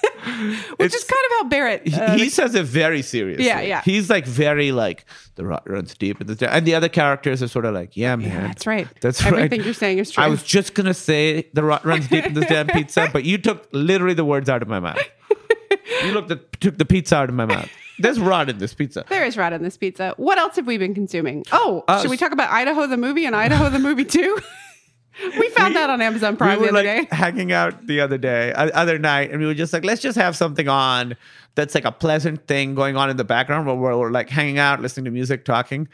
Which 0.77 0.93
is 0.93 1.03
kind 1.03 1.21
of 1.25 1.31
how 1.31 1.43
Barret. 1.49 1.88
He- 1.88 1.95
uh, 1.95 2.15
he 2.17 2.30
says 2.30 2.55
it 2.55 2.65
very 2.65 3.01
seriously. 3.01 3.45
Yeah, 3.45 3.61
yeah. 3.61 3.81
He's 3.84 4.09
like 4.09 4.25
very 4.25 4.71
like 4.71 5.05
the 5.35 5.45
rot 5.45 5.69
runs 5.69 5.93
deep 5.95 6.19
in 6.21 6.27
this, 6.27 6.41
and 6.41 6.65
the 6.65 6.75
other 6.75 6.89
characters 6.89 7.41
are 7.43 7.47
sort 7.47 7.65
of 7.65 7.73
like, 7.73 7.95
yeah, 7.95 8.15
man, 8.15 8.47
that's 8.47 8.65
right. 8.67 8.88
That's 9.01 9.19
Everything 9.21 9.34
right. 9.34 9.45
Everything 9.45 9.65
you're 9.65 9.73
saying 9.73 9.97
is 9.99 10.11
true. 10.11 10.23
I 10.23 10.27
was 10.27 10.43
just 10.43 10.73
gonna 10.73 10.93
say 10.93 11.49
the 11.53 11.63
rot 11.63 11.85
runs 11.85 12.07
deep 12.07 12.25
in 12.25 12.34
this 12.34 12.45
damn 12.47 12.67
pizza, 12.77 13.09
but 13.11 13.23
you 13.23 13.38
took 13.38 13.67
literally 13.71 14.13
the 14.13 14.25
words 14.25 14.49
out 14.49 14.61
of 14.61 14.67
my 14.67 14.80
mouth. 14.80 14.99
You 16.03 16.11
looked 16.13 16.31
at, 16.31 16.59
took 16.61 16.77
the 16.77 16.85
pizza 16.85 17.15
out 17.15 17.30
of 17.30 17.35
my 17.35 17.45
mouth. 17.45 17.69
There's 17.99 18.19
rot 18.19 18.49
in 18.49 18.57
this 18.57 18.73
pizza. 18.73 19.05
There 19.09 19.23
is 19.25 19.38
rot 19.38 19.53
in 19.53 19.61
this 19.63 19.77
pizza. 19.77 20.13
What 20.17 20.38
else 20.38 20.55
have 20.55 20.65
we 20.67 20.77
been 20.77 20.93
consuming? 20.95 21.43
Oh, 21.51 21.84
Uh, 21.88 22.01
should 22.01 22.09
we 22.09 22.17
talk 22.17 22.31
about 22.31 22.49
Idaho 22.51 22.88
the 22.88 22.97
movie 22.97 23.25
and 23.25 23.35
Idaho 23.35 23.69
the 23.69 23.80
movie 23.80 24.05
too? 24.05 24.38
we 25.22 25.49
found 25.49 25.76
that 25.76 25.90
on 25.90 26.02
Amazon 26.02 26.38
Prime 26.38 26.60
we 26.60 26.68
the 26.68 26.72
were 26.72 26.80
other 26.80 26.88
like 26.88 27.10
day. 27.10 27.15
hanging 27.15 27.52
out 27.52 27.85
the 27.88 28.02
other 28.02 28.18
day, 28.18 28.52
uh, 28.53 28.69
other 28.73 28.98
night, 28.98 29.31
and 29.31 29.40
we 29.40 29.45
were 29.45 29.53
just 29.53 29.73
like, 29.73 29.84
let's 29.85 30.02
just 30.02 30.18
have 30.18 30.35
something 30.35 30.68
on 30.68 31.15
that's 31.56 31.76
like 31.76 31.85
a 31.85 31.91
pleasant 31.91 32.48
thing 32.48 32.73
going 32.76 32.98
on 32.98 33.10
in 33.10 33.18
the 33.18 33.23
background 33.23 33.68
where 33.68 33.76
we're, 33.76 33.98
we're 33.98 34.11
like 34.11 34.30
hanging 34.30 34.57
out, 34.57 34.81
listening 34.81 35.06
to 35.06 35.11
music, 35.11 35.45
talking. 35.45 35.88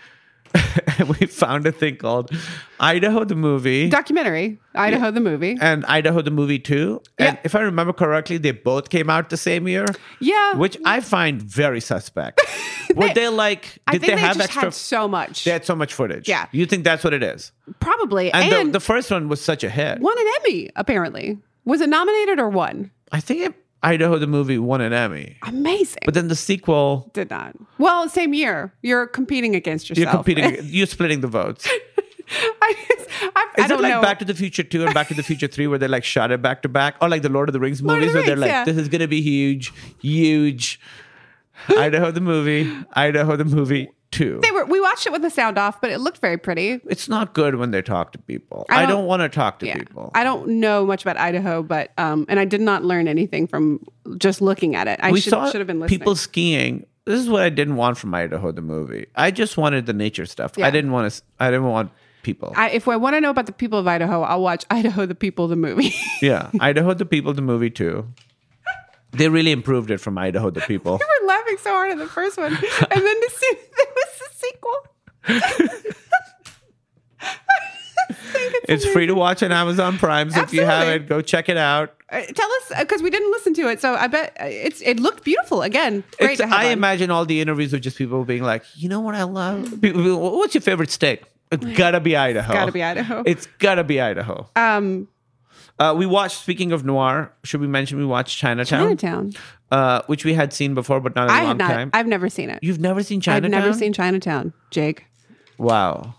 And 0.53 1.09
we 1.19 1.27
found 1.27 1.65
a 1.67 1.71
thing 1.71 1.97
called 1.97 2.31
Idaho 2.79 3.23
the 3.23 3.35
movie 3.35 3.89
Documentary, 3.89 4.59
Idaho 4.75 5.11
the 5.11 5.19
movie. 5.19 5.57
and 5.61 5.85
Idaho 5.85 6.21
the 6.21 6.31
movie 6.31 6.59
too. 6.59 7.01
And 7.17 7.35
Yeah. 7.35 7.41
if 7.43 7.55
I 7.55 7.61
remember 7.61 7.93
correctly, 7.93 8.37
they 8.37 8.51
both 8.51 8.89
came 8.89 9.09
out 9.09 9.29
the 9.29 9.37
same 9.37 9.67
year, 9.67 9.85
Yeah. 10.19 10.55
which 10.55 10.77
I 10.85 10.99
find 11.01 11.41
very 11.41 11.81
suspect. 11.81 12.41
Were 12.95 13.13
they 13.13 13.27
like? 13.27 13.77
Did 13.91 14.01
they 14.01 14.07
they, 14.07 14.17
have 14.17 14.39
extra? 14.39 14.61
had 14.63 14.73
so 14.73 15.07
much. 15.07 15.43
they 15.43 15.51
had 15.51 15.63
so 15.65 15.75
much 15.75 15.93
footage. 15.93 16.27
Yeah. 16.27 16.47
you 16.51 16.65
think 16.65 16.83
that's 16.83 17.03
what 17.03 17.13
it 17.13 17.21
is? 17.21 17.51
Probably. 17.79 18.31
And, 18.33 18.51
And, 18.53 18.67
the, 18.69 18.73
the 18.73 18.79
first 18.79 19.11
one 19.11 19.27
was 19.29 19.41
such 19.41 19.63
a 19.63 19.69
hit. 19.69 19.99
won 19.99 20.17
an 20.17 20.25
Emmy, 20.41 20.69
apparently. 20.75 21.37
Was 21.65 21.81
it 21.81 21.89
nominated 21.89 22.39
or 22.39 22.49
won? 22.49 22.89
I 23.11 23.19
think 23.19 23.41
it, 23.41 23.53
Idaho 23.81 24.17
the 24.17 24.27
movie 24.27 24.57
won 24.57 24.81
an 24.81 24.91
Emmy. 24.93 25.37
Amazing. 25.43 26.01
But 26.05 26.13
then 26.13 26.27
the 26.27 26.35
sequel, 26.35 27.09
Did 27.13 27.29
not. 27.29 27.55
Well, 27.77 28.09
same 28.09 28.33
year. 28.33 28.73
You're 28.81 29.07
competing 29.07 29.55
against 29.55 29.89
yourself. 29.89 30.27
you're 30.27 30.35
competing, 30.35 30.65
you're 30.69 30.87
splitting 30.87 31.21
the 31.21 31.27
votes. 31.27 31.67
I, 32.61 32.75
just, 32.87 33.09
I, 33.35 33.47
I 33.57 33.61
Is 33.63 33.67
don't 33.69 33.79
it 33.79 33.83
like 33.83 33.93
know. 33.93 34.01
Back 34.01 34.19
to 34.19 34.25
the 34.25 34.35
Future 34.35 34.63
2 34.63 34.85
and 34.85 34.93
Back 34.93 35.07
to 35.07 35.13
the 35.13 35.23
Future 35.23 35.47
3 35.47 35.67
where 35.67 35.79
they 35.79 35.87
like 35.87 36.03
shot 36.03 36.31
it 36.31 36.41
back 36.41 36.61
to 36.63 36.69
back? 36.69 36.95
Or 37.01 37.09
like 37.09 37.21
the 37.21 37.29
Lord 37.29 37.49
of 37.49 37.53
the 37.53 37.59
Rings 37.59 37.81
movies 37.81 38.11
the 38.11 38.19
where 38.19 38.25
they're 38.27 38.35
like, 38.35 38.49
yeah. 38.49 38.65
this 38.65 38.77
is 38.77 38.87
going 38.87 39.01
to 39.01 39.07
be 39.07 39.21
huge, 39.21 39.73
huge. 40.01 40.79
Idaho 41.69 42.11
the 42.11 42.21
movie, 42.21 42.71
Idaho 42.93 43.35
the 43.35 43.45
movie 43.45 43.89
2. 44.11 44.39
they 44.41 44.51
were. 44.51 44.65
We 44.65 44.81
watched 44.81 45.05
it 45.05 45.11
with 45.11 45.21
the 45.21 45.29
sound 45.29 45.57
off, 45.57 45.79
but 45.81 45.91
it 45.91 45.99
looked 45.99 46.19
very 46.19 46.37
pretty. 46.37 46.79
It's 46.85 47.07
not 47.07 47.33
good 47.33 47.55
when 47.55 47.71
they 47.71 47.81
talk 47.81 48.11
to 48.13 48.17
people. 48.17 48.65
I 48.69 48.77
I 48.77 48.81
don't- 48.81 48.89
don't, 48.99 49.05
want 49.05 49.21
to 49.21 49.29
talk 49.29 49.59
to 49.59 49.67
Yeah. 49.67 49.77
people. 49.77 50.11
I 50.15 50.23
don't 50.23 50.47
know 50.59 50.85
much 50.85 51.03
about 51.03 51.17
Idaho, 51.17 51.61
but 51.63 51.91
um, 51.97 52.25
and 52.27 52.39
I 52.39 52.45
did 52.45 52.61
not 52.61 52.83
learn 52.83 53.07
anything 53.07 53.45
from 53.47 53.85
just 54.17 54.41
looking 54.41 54.75
at 54.75 54.87
it. 54.87 54.99
I 55.03 55.11
we 55.11 55.19
should, 55.21 55.29
saw 55.31 55.49
should 55.51 55.59
have 55.61 55.67
been 55.67 55.79
listening. 55.79 55.99
people 55.99 56.15
skiing. 56.15 56.85
This 57.05 57.19
is 57.19 57.29
what 57.29 57.41
I 57.43 57.49
didn't 57.49 57.75
want 57.75 57.97
from 57.97 58.13
Idaho 58.13 58.51
the 58.51 58.61
movie. 58.61 59.07
I 59.15 59.31
just 59.31 59.57
wanted 59.57 59.85
the 59.85 59.93
nature 59.93 60.25
stuff. 60.25 60.53
Yeah. 60.57 60.67
I 60.67 60.71
didn't 60.71 60.91
want 60.91 61.11
to. 61.11 61.21
I 61.39 61.49
didn't 61.49 61.65
want 61.67 61.91
people. 62.23 62.53
I, 62.55 62.69
if 62.71 62.87
I 62.87 62.97
want 62.97 63.15
to 63.15 63.21
know 63.21 63.29
about 63.29 63.45
the 63.45 63.51
people 63.51 63.79
of 63.79 63.87
Idaho, 63.87 64.21
I'll 64.21 64.41
watch 64.41 64.65
Idaho 64.71 65.05
the 65.05 65.15
People 65.15 65.47
the 65.47 65.55
movie. 65.55 65.93
yeah, 66.21 66.49
Idaho 66.59 66.93
the 66.93 67.05
people 67.05 67.33
the 67.33 67.41
movie 67.41 67.69
too. 67.69 68.07
They 69.11 69.27
really 69.29 69.51
improved 69.51 69.91
it 69.91 69.99
from 69.99 70.17
Idaho 70.17 70.49
the 70.49 70.61
people. 70.61 70.93
we 70.99 71.05
were 71.21 71.27
laughing 71.27 71.57
so 71.59 71.71
hard 71.71 71.91
at 71.91 71.97
the 71.97 72.07
first 72.07 72.37
one, 72.37 72.53
and 72.53 72.61
then 72.61 73.21
to 73.21 73.29
see 73.33 73.51
there 73.77 73.85
was 73.95 74.21
a 74.21 74.33
sequel. 74.35 74.75
It's 78.67 78.85
free 78.85 79.07
to 79.07 79.15
watch 79.15 79.41
on 79.41 79.51
Amazon 79.51 79.97
Prime. 79.97 80.29
So 80.29 80.41
if 80.41 80.53
you 80.53 80.63
haven't, 80.63 81.07
go 81.07 81.21
check 81.21 81.49
it 81.49 81.57
out. 81.57 81.95
Uh, 82.11 82.21
tell 82.21 82.49
us 82.51 82.71
because 82.79 83.01
we 83.01 83.09
didn't 83.09 83.31
listen 83.31 83.53
to 83.55 83.69
it, 83.69 83.81
so 83.81 83.95
I 83.95 84.07
bet 84.07 84.35
uh, 84.39 84.45
it's 84.45 84.81
it 84.81 84.99
looked 84.99 85.23
beautiful. 85.23 85.61
Again, 85.61 86.03
great 86.19 86.37
to 86.37 86.47
have 86.47 86.59
I 86.59 86.67
on. 86.67 86.71
imagine 86.73 87.11
all 87.11 87.25
the 87.25 87.41
interviews 87.41 87.73
with 87.73 87.81
just 87.81 87.97
people 87.97 88.23
being 88.25 88.43
like, 88.43 88.63
you 88.75 88.89
know 88.89 88.99
what 88.99 89.15
I 89.15 89.23
love? 89.23 89.81
People, 89.81 90.37
what's 90.37 90.53
your 90.55 90.61
favorite 90.61 90.91
state? 90.91 91.23
It's 91.51 91.65
gotta 91.65 91.99
be 91.99 92.15
Idaho. 92.15 92.51
It's 92.51 92.59
gotta 92.59 92.71
be 92.71 92.83
Idaho. 92.83 93.23
It's 93.25 93.47
gotta 93.57 93.83
be 93.83 93.99
Idaho. 93.99 94.47
Um, 94.55 95.07
Uh, 95.79 95.93
we 95.97 96.05
watched. 96.05 96.41
Speaking 96.41 96.71
of 96.71 96.83
noir, 96.85 97.31
should 97.43 97.61
we 97.61 97.67
mention 97.67 97.97
we 97.97 98.05
watched 98.05 98.37
Chinatown, 98.37 98.97
Chinatown. 98.97 99.33
Uh, 99.71 100.01
which 100.07 100.25
we 100.25 100.33
had 100.33 100.51
seen 100.53 100.73
before, 100.73 100.99
but 100.99 101.15
not 101.15 101.25
in 101.25 101.29
a 101.29 101.33
I 101.33 101.37
long 101.39 101.47
had 101.47 101.57
not. 101.57 101.71
time. 101.71 101.89
I've 101.93 102.07
never 102.07 102.29
seen 102.29 102.49
it. 102.49 102.59
You've 102.61 102.79
never 102.79 103.01
seen 103.01 103.21
Chinatown? 103.21 103.45
I've 103.45 103.51
Chinatown? 103.51 103.69
never 103.69 103.79
seen 103.79 103.93
Chinatown, 103.93 104.53
Jake. 104.71 105.05
Wow. 105.57 106.15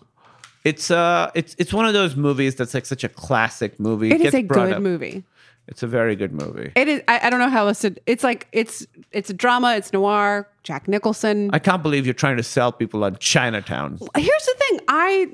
It's 0.64 0.90
uh, 0.90 1.30
it's 1.34 1.54
it's 1.58 1.72
one 1.72 1.86
of 1.86 1.92
those 1.94 2.16
movies 2.16 2.54
that's 2.54 2.74
like 2.74 2.86
such 2.86 3.04
a 3.04 3.08
classic 3.08 3.78
movie. 3.80 4.10
It 4.10 4.16
is 4.16 4.22
gets 4.22 4.34
a 4.36 4.42
brought 4.42 4.66
good 4.66 4.74
up. 4.76 4.82
movie. 4.82 5.24
It's 5.68 5.82
a 5.82 5.86
very 5.86 6.16
good 6.16 6.32
movie. 6.32 6.72
It 6.74 6.88
is. 6.88 7.02
I, 7.06 7.20
I 7.24 7.30
don't 7.30 7.38
know 7.38 7.48
how 7.48 7.68
else 7.68 7.80
to. 7.80 7.94
It's 8.06 8.24
like 8.24 8.48
it's 8.52 8.86
it's 9.12 9.30
a 9.30 9.34
drama. 9.34 9.74
It's 9.76 9.92
noir. 9.92 10.48
Jack 10.62 10.88
Nicholson. 10.88 11.50
I 11.52 11.58
can't 11.58 11.82
believe 11.82 12.06
you're 12.06 12.12
trying 12.14 12.36
to 12.36 12.42
sell 12.42 12.72
people 12.72 13.04
on 13.04 13.16
Chinatown. 13.16 13.98
Here's 14.16 14.46
the 14.46 14.54
thing. 14.58 14.80
I 14.88 15.28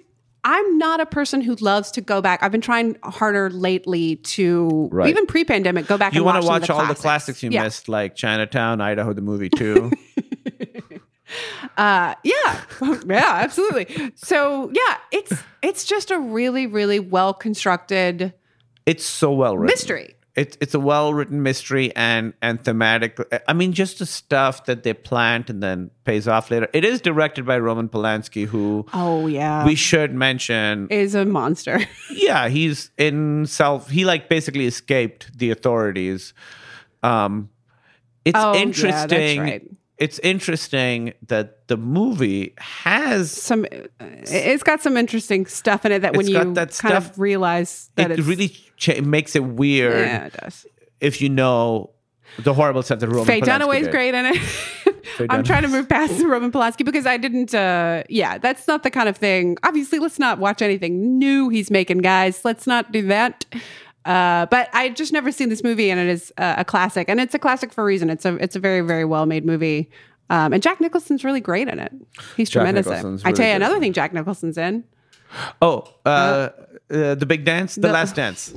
I'm 0.49 0.79
not 0.79 1.01
a 1.01 1.07
person 1.07 1.41
who 1.41 1.57
loves 1.57 1.91
to 1.91 2.01
go 2.01 2.23
back. 2.23 2.41
I've 2.41 2.53
been 2.53 2.61
trying 2.61 2.97
harder 3.03 3.51
lately 3.51 4.17
to 4.17 4.89
Right. 4.93 5.11
even 5.11 5.27
pre-pandemic 5.27 5.89
go 5.89 5.99
back. 5.99 6.15
You 6.15 6.19
and 6.21 6.25
want 6.25 6.37
watch 6.37 6.43
to 6.43 6.47
some 6.47 6.53
watch 6.55 6.67
the 6.69 6.73
all 6.75 6.81
the 6.83 6.85
classics. 6.95 7.01
classics 7.01 7.43
you 7.43 7.51
yeah. 7.51 7.65
missed, 7.65 7.89
like 7.89 8.15
Chinatown, 8.15 8.81
Idaho, 8.81 9.13
the 9.13 9.23
movie 9.23 9.51
too. 9.51 9.91
Uh, 11.77 12.15
yeah, 12.23 12.61
yeah, 13.07 13.33
absolutely. 13.43 14.13
So 14.15 14.71
yeah, 14.73 14.97
it's 15.11 15.33
it's 15.61 15.85
just 15.85 16.11
a 16.13 16.19
really 16.19 16.67
really 16.67 17.01
well 17.01 17.35
constructed 17.35 18.33
it's 18.87 19.05
so 19.05 19.33
well 19.33 19.59
written. 19.59 19.73
mystery. 19.75 20.15
It's 20.37 20.57
it's 20.61 20.75
a 20.75 20.81
well 20.81 21.15
written 21.15 21.43
mystery 21.43 21.95
and 21.97 22.35
and 22.43 22.63
thematic. 22.63 23.19
I 23.49 23.55
mean, 23.55 23.73
just 23.73 23.99
the 24.01 24.07
stuff 24.07 24.67
that 24.67 24.83
they 24.83 24.93
plant 24.93 25.49
and 25.49 25.63
then 25.63 25.91
pays 26.05 26.29
off 26.29 26.51
later. 26.51 26.69
It 26.75 26.85
is 26.85 27.01
directed 27.01 27.47
by 27.47 27.59
Roman 27.59 27.89
Polanski, 27.89 28.45
who 28.47 28.85
Oh 28.93 29.27
yeah, 29.27 29.65
we 29.65 29.75
should 29.75 30.13
mention. 30.13 30.89
is 30.91 31.15
a 31.15 31.25
monster. 31.25 31.81
yeah, 32.11 32.49
he's 32.49 32.91
in 32.99 33.47
self. 33.47 33.89
He 33.89 34.05
like 34.05 34.29
basically 34.29 34.67
escaped 34.67 35.37
the 35.39 35.51
authorities. 35.51 36.35
Um, 37.03 37.49
it's 38.27 38.39
Oh, 38.39 38.53
yeah, 38.53 38.53
that's 38.53 38.61
interesting. 38.63 39.41
right. 39.41 39.63
It's 39.99 40.19
interesting 40.19 41.15
that 41.29 41.67
the 41.69 41.77
movie 41.79 42.55
has 42.59 43.31
some 43.31 43.65
it's 44.01 44.63
got 44.63 44.83
some 44.83 44.97
interesting 44.97 45.47
stuff 45.47 45.87
in 45.87 45.93
it 45.93 46.01
that 46.03 46.17
when 46.17 46.27
you 46.27 46.35
that 46.55 46.69
kind 46.69 46.93
stuff- 46.93 47.11
of 47.13 47.19
realize 47.19 47.91
that 47.97 48.11
it 48.11 48.19
it's 48.19 48.29
really 48.29 48.49
cha- 48.77 49.01
makes 49.01 49.35
it 49.35 49.43
weird 49.45 50.07
yeah, 50.07 50.27
it 50.27 50.33
does. 50.35 50.67
if 51.01 51.23
you 51.23 51.31
know 51.31 51.91
the 52.41 52.53
horrible 52.53 52.83
stuff 52.83 52.99
that 52.99 53.09
Roman 53.09 53.25
Faye 53.25 53.41
Dunaway's 53.41 53.85
did. 53.85 53.91
great 53.93 54.13
in 54.15 54.27
it. 54.27 54.43
I'm 55.31 55.43
trying 55.45 55.63
to 55.63 55.69
move 55.69 55.89
past 55.89 56.19
the 56.19 56.27
Roman 56.35 56.53
Polanski 56.53 56.85
because 56.85 57.07
I 57.07 57.17
didn't. 57.17 57.55
uh 57.55 58.03
Yeah, 58.11 58.37
that's 58.37 58.67
not 58.69 58.83
the 58.83 58.91
kind 58.91 59.09
of 59.09 59.17
thing. 59.17 59.57
Obviously, 59.63 59.99
let's 60.01 60.19
not 60.19 60.39
watch 60.39 60.61
anything 60.61 61.19
new 61.19 61.49
he's 61.49 61.71
making, 61.71 61.99
guys. 61.99 62.45
Let's 62.45 62.67
not 62.67 62.93
do 62.93 63.07
that. 63.07 63.47
Uh, 64.07 64.47
but 64.47 64.69
I 64.73 64.89
just 64.91 65.13
never 65.13 65.33
seen 65.33 65.49
this 65.49 65.65
movie, 65.65 65.91
and 65.91 65.99
it 65.99 66.07
is 66.07 66.33
uh, 66.39 66.55
a 66.59 66.65
classic, 66.65 67.09
and 67.09 67.21
it's 67.21 67.35
a 67.35 67.39
classic 67.39 67.73
for 67.73 67.83
a 67.83 67.85
reason. 67.85 68.09
It's 68.09 68.25
a 68.25 68.37
it's 68.37 68.55
a 68.55 68.61
very 68.61 68.81
very 68.81 69.05
well 69.05 69.27
made 69.27 69.45
movie, 69.45 69.91
um, 70.31 70.53
and 70.53 70.63
Jack 70.63 70.81
Nicholson's 70.81 71.25
really 71.25 71.41
great 71.41 71.67
in 71.69 71.79
it. 71.81 71.93
He's 72.37 72.49
Jack 72.49 72.63
tremendous. 72.65 72.87
it. 72.87 73.27
I 73.27 73.33
tell 73.33 73.47
you 73.49 73.53
another 73.55 73.81
thing, 73.81 73.93
Jack 73.93 74.13
Nicholson's 74.15 74.57
in. 74.57 74.85
Oh, 75.61 75.93
uh, 76.07 76.09
uh, 76.89 77.15
the 77.17 77.27
big 77.27 77.45
dance, 77.45 77.75
the, 77.75 77.83
The- 77.83 77.93
last 77.93 78.15
dance. 78.15 78.55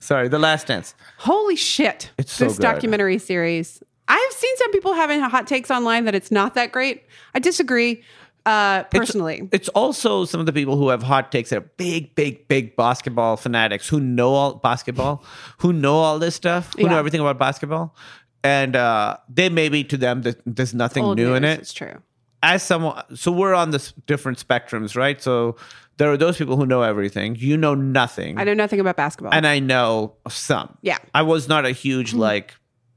Sorry, 0.00 0.26
the 0.28 0.40
last 0.40 0.66
dance. 0.66 0.94
Holy 1.18 1.54
shit! 1.56 2.10
It's 2.18 2.32
so 2.32 2.46
this 2.46 2.56
good. 2.56 2.62
documentary 2.62 3.18
series. 3.18 3.82
I've 4.08 4.32
seen 4.32 4.56
some 4.56 4.72
people 4.72 4.94
having 4.94 5.20
hot 5.20 5.46
takes 5.46 5.70
online 5.70 6.04
that 6.06 6.16
it's 6.16 6.32
not 6.32 6.54
that 6.54 6.72
great. 6.72 7.04
I 7.32 7.38
disagree. 7.38 8.02
Uh, 8.46 8.82
personally, 8.84 9.48
it's, 9.52 9.68
also 9.70 10.24
some 10.24 10.40
of 10.40 10.46
the 10.46 10.52
people 10.52 10.76
who 10.76 10.88
have 10.88 11.02
hot 11.02 11.30
takes 11.30 11.50
that 11.50 11.56
are 11.58 11.70
big, 11.76 12.14
big, 12.14 12.48
big 12.48 12.74
basketball 12.76 13.36
fanatics 13.36 13.88
who 13.88 14.00
know 14.00 14.32
all 14.34 14.54
basketball, 14.54 15.22
who 15.58 15.72
know 15.72 15.96
all 15.96 16.18
this 16.18 16.34
stuff, 16.34 16.72
who 16.78 16.88
know 16.88 16.96
everything 16.98 17.20
about 17.20 17.38
basketball, 17.38 17.94
and 18.42 18.74
uh, 18.76 19.16
they 19.28 19.48
maybe 19.50 19.84
to 19.84 19.96
them 19.96 20.22
th- 20.22 20.36
there's 20.46 20.72
nothing 20.74 21.04
Old 21.04 21.16
new 21.18 21.34
in 21.34 21.44
it. 21.44 21.60
It's 21.60 21.72
true. 21.74 21.96
as 22.42 22.62
someone 22.62 23.02
so 23.14 23.30
we're 23.30 23.52
on 23.54 23.70
this 23.70 23.92
different 24.06 24.38
spectrums 24.38 24.96
right 24.96 25.20
so 25.20 25.56
there 25.98 26.10
are 26.10 26.16
those 26.16 26.38
people 26.38 26.56
who 26.56 26.64
know 26.64 26.80
everything 26.80 27.36
you 27.36 27.54
know 27.54 27.74
nothing 27.74 28.38
I 28.38 28.44
know 28.44 28.54
nothing 28.54 28.80
about 28.80 28.96
basketball. 28.96 29.34
and 29.34 29.46
i 29.46 29.58
know 29.58 30.14
some 30.26 30.78
Yeah. 30.80 30.96
i 31.14 31.20
was 31.20 31.48
not 31.48 31.66
a 31.66 31.72
huge 31.72 32.14
like 32.14 32.54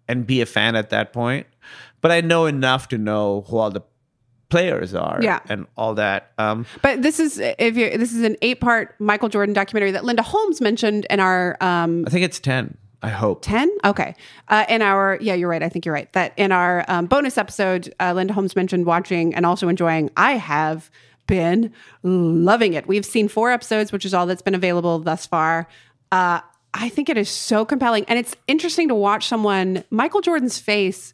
and 0.07 0.25
be 0.25 0.39
a 0.39 0.45
fan 0.45 0.77
at 0.77 0.91
that 0.91 1.11
point 1.11 1.45
but 1.99 2.09
i 2.09 2.21
know 2.21 2.45
enough 2.45 2.87
to 2.87 2.97
know 2.97 3.43
who 3.49 3.57
all 3.57 3.69
the 3.69 3.81
players 4.53 4.93
are 4.95 5.19
Yeah. 5.21 5.39
and 5.49 5.65
all 5.75 5.95
that 5.95 6.31
um 6.38 6.65
but 6.81 7.01
this 7.01 7.19
is 7.19 7.39
if 7.39 7.75
you 7.75 7.97
this 7.97 8.13
is 8.13 8.23
an 8.23 8.35
eight 8.41 8.59
part 8.61 8.95
Michael 8.99 9.30
Jordan 9.30 9.53
documentary 9.53 9.91
that 9.91 10.05
Linda 10.05 10.21
Holmes 10.23 10.61
mentioned 10.61 11.05
in 11.09 11.19
our 11.19 11.57
um 11.61 12.03
i 12.07 12.09
think 12.09 12.23
it's 12.23 12.39
10 12.39 12.77
i 13.01 13.09
hope. 13.09 13.41
10 13.41 13.69
okay. 13.84 14.15
Uh, 14.47 14.65
in 14.69 14.81
our 14.81 15.17
yeah 15.21 15.34
you're 15.34 15.49
right 15.49 15.63
i 15.63 15.69
think 15.69 15.85
you're 15.85 15.93
right 15.93 16.11
that 16.13 16.31
in 16.38 16.51
our 16.51 16.85
um, 16.88 17.05
bonus 17.07 17.38
episode 17.38 17.93
uh, 17.99 18.13
linda 18.13 18.34
holmes 18.34 18.55
mentioned 18.55 18.85
watching 18.85 19.34
and 19.35 19.45
also 19.45 19.67
enjoying 19.67 20.09
i 20.15 20.34
have 20.34 20.89
been 21.25 21.71
loving 22.03 22.73
it. 22.73 22.85
We've 22.85 23.05
seen 23.05 23.27
four 23.30 23.49
episodes 23.51 23.91
which 23.93 24.05
is 24.05 24.13
all 24.13 24.25
that's 24.25 24.41
been 24.41 24.55
available 24.55 24.99
thus 24.99 25.25
far. 25.25 25.67
Uh, 26.11 26.39
i 26.73 26.89
think 26.89 27.07
it 27.09 27.17
is 27.17 27.30
so 27.30 27.63
compelling 27.65 28.03
and 28.09 28.19
it's 28.19 28.35
interesting 28.47 28.88
to 28.89 28.95
watch 28.95 29.27
someone 29.27 29.84
michael 29.89 30.21
jordan's 30.21 30.57
face 30.59 31.13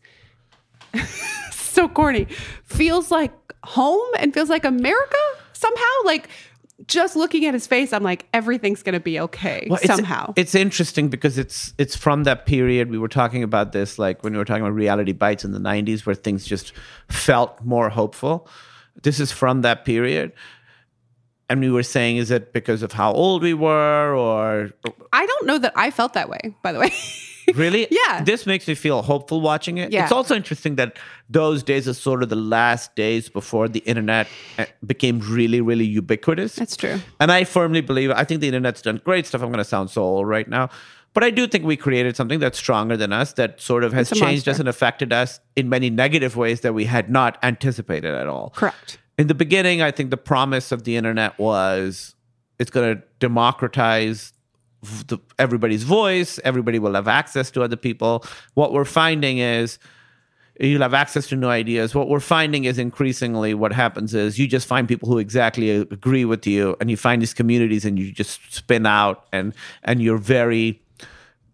so 1.80 1.88
corny. 1.88 2.26
Feels 2.66 3.12
like 3.12 3.32
home 3.64 4.10
and 4.20 4.34
feels 4.34 4.50
like 4.50 4.66
america 4.66 5.18
somehow? 5.54 5.94
Like 6.06 6.30
just 6.88 7.18
looking 7.18 7.44
at 7.46 7.54
his 7.54 7.68
face 7.68 7.92
i'm 7.92 8.04
like 8.04 8.26
everything's 8.34 8.82
gonna 8.84 9.02
be 9.02 9.20
okay 9.20 9.68
Well, 9.70 9.80
it's- 9.84 9.98
somehow. 9.98 10.32
it's 10.38 10.56
interesting 10.56 11.10
because 11.10 11.38
it's 11.38 11.74
it's 11.78 11.94
from 12.06 12.24
that 12.24 12.46
period 12.46 12.90
we 12.90 12.98
were 12.98 13.10
talking 13.10 13.44
about 13.44 13.74
this 13.74 14.00
like 14.00 14.24
when 14.24 14.32
we 14.32 14.40
were 14.40 14.46
talking 14.46 14.64
about 14.64 14.74
reality 14.86 15.12
bites 15.12 15.44
in 15.44 15.52
the 15.52 15.60
90s 15.60 16.06
where 16.06 16.16
things 16.16 16.46
just 16.46 16.72
felt 17.10 17.52
more 17.66 17.90
hopeful. 17.90 18.48
This 19.04 19.20
is 19.20 19.30
from 19.32 19.62
that 19.68 19.84
period. 19.84 20.32
And 21.50 21.60
we 21.60 21.70
were 21.70 21.84
saying 21.84 22.16
is 22.18 22.32
it 22.32 22.54
because 22.54 22.82
of 22.82 22.94
how 22.94 23.12
old 23.12 23.44
we 23.44 23.54
were 23.54 24.16
or 24.16 24.70
I 25.12 25.26
don't 25.26 25.46
know 25.48 25.58
that 25.58 25.74
I 25.76 25.92
felt 25.92 26.14
that 26.14 26.30
way, 26.30 26.56
by 26.64 26.72
the 26.72 26.80
way. 26.80 26.94
really 27.66 27.88
Yeah. 27.92 28.24
this 28.24 28.46
makes 28.46 28.68
me 28.68 28.76
feel 28.76 29.02
hopeful 29.02 29.42
watching 29.42 29.78
it 29.78 29.92
Yeah. 29.92 30.04
it's 30.04 30.12
also 30.12 30.36
interesting 30.36 30.76
that 30.76 30.98
those 31.30 31.64
days 31.64 31.88
are 31.88 31.94
sort 31.94 32.24
of 32.24 32.30
the 32.30 32.36
last 32.36 32.96
days 32.96 33.30
before 33.30 33.68
the 33.68 33.80
internet 33.80 34.28
uh, 34.58 34.66
became 34.86 35.20
really 35.20 35.62
really 35.62 35.86
ubiquitous 35.86 36.56
That's 36.56 36.76
true. 36.78 37.00
and 37.20 37.32
I 37.32 37.44
firmly 37.44 37.82
believe, 37.82 38.12
I 38.12 38.24
think 38.24 38.42
the 38.42 38.48
internet's 38.48 38.82
done 38.82 39.02
great 39.04 39.26
stuff. 39.26 39.42
I'm 39.42 39.50
going 39.50 39.58
to 39.60 39.64
sound 39.64 39.90
so 39.90 40.02
old 40.04 40.28
right 40.28 40.48
now. 40.48 40.70
But 41.16 41.24
I 41.24 41.32
do 41.32 41.48
think 41.48 41.66
we 41.66 41.76
created 41.76 42.16
something 42.16 42.40
that's 42.40 42.58
stronger 42.58 42.96
than 42.96 43.12
us, 43.12 43.34
that 43.34 43.60
sort 43.60 43.84
of 43.84 43.94
has 43.94 44.10
changed 44.12 44.46
monster. 44.46 44.52
us 44.52 44.60
and 44.60 44.70
affected 44.70 45.12
us 45.12 45.40
in 45.56 45.68
many 45.68 45.90
negative 45.90 46.36
ways 46.38 46.62
that 46.62 46.74
we 46.74 46.86
had 46.86 47.10
not 47.10 47.40
anticipated 47.42 48.14
at 48.14 48.28
all. 48.28 48.52
Correct. 48.56 49.00
In 49.18 49.26
the 49.26 49.34
beginning, 49.34 49.82
I 49.82 49.90
think 49.90 50.12
the 50.12 50.18
promise 50.18 50.72
of 50.72 50.84
the 50.84 50.96
internet 50.98 51.40
was 51.40 52.14
it's 52.60 52.70
going 52.70 52.96
to 52.98 53.04
democratize 53.20 54.34
the, 54.82 55.18
everybody's 55.38 55.84
voice, 55.84 56.40
everybody 56.44 56.80
will 56.80 56.94
have 56.94 57.08
access 57.08 57.52
to 57.52 57.62
other 57.64 57.76
people. 57.76 58.24
What 58.54 58.72
we're 58.74 58.86
finding 58.86 59.40
is 59.40 59.78
you'll 60.60 60.82
have 60.82 60.94
access 60.94 61.28
to 61.28 61.36
new 61.36 61.48
ideas. 61.48 61.96
What 61.96 62.10
we're 62.10 62.20
finding 62.20 62.66
is 62.66 62.78
increasingly 62.78 63.54
what 63.54 63.72
happens 63.74 64.14
is 64.14 64.38
you 64.38 64.48
just 64.48 64.68
find 64.68 64.88
people 64.88 65.10
who 65.10 65.18
exactly 65.18 65.70
agree 65.70 66.26
with 66.26 66.46
you, 66.46 66.76
and 66.80 66.90
you 66.90 66.98
find 66.98 67.22
these 67.22 67.34
communities, 67.34 67.86
and 67.86 67.98
you 67.98 68.12
just 68.12 68.40
spin 68.54 68.86
out, 68.86 69.26
and 69.32 69.54
and 69.84 70.02
you're 70.02 70.18
very 70.18 70.82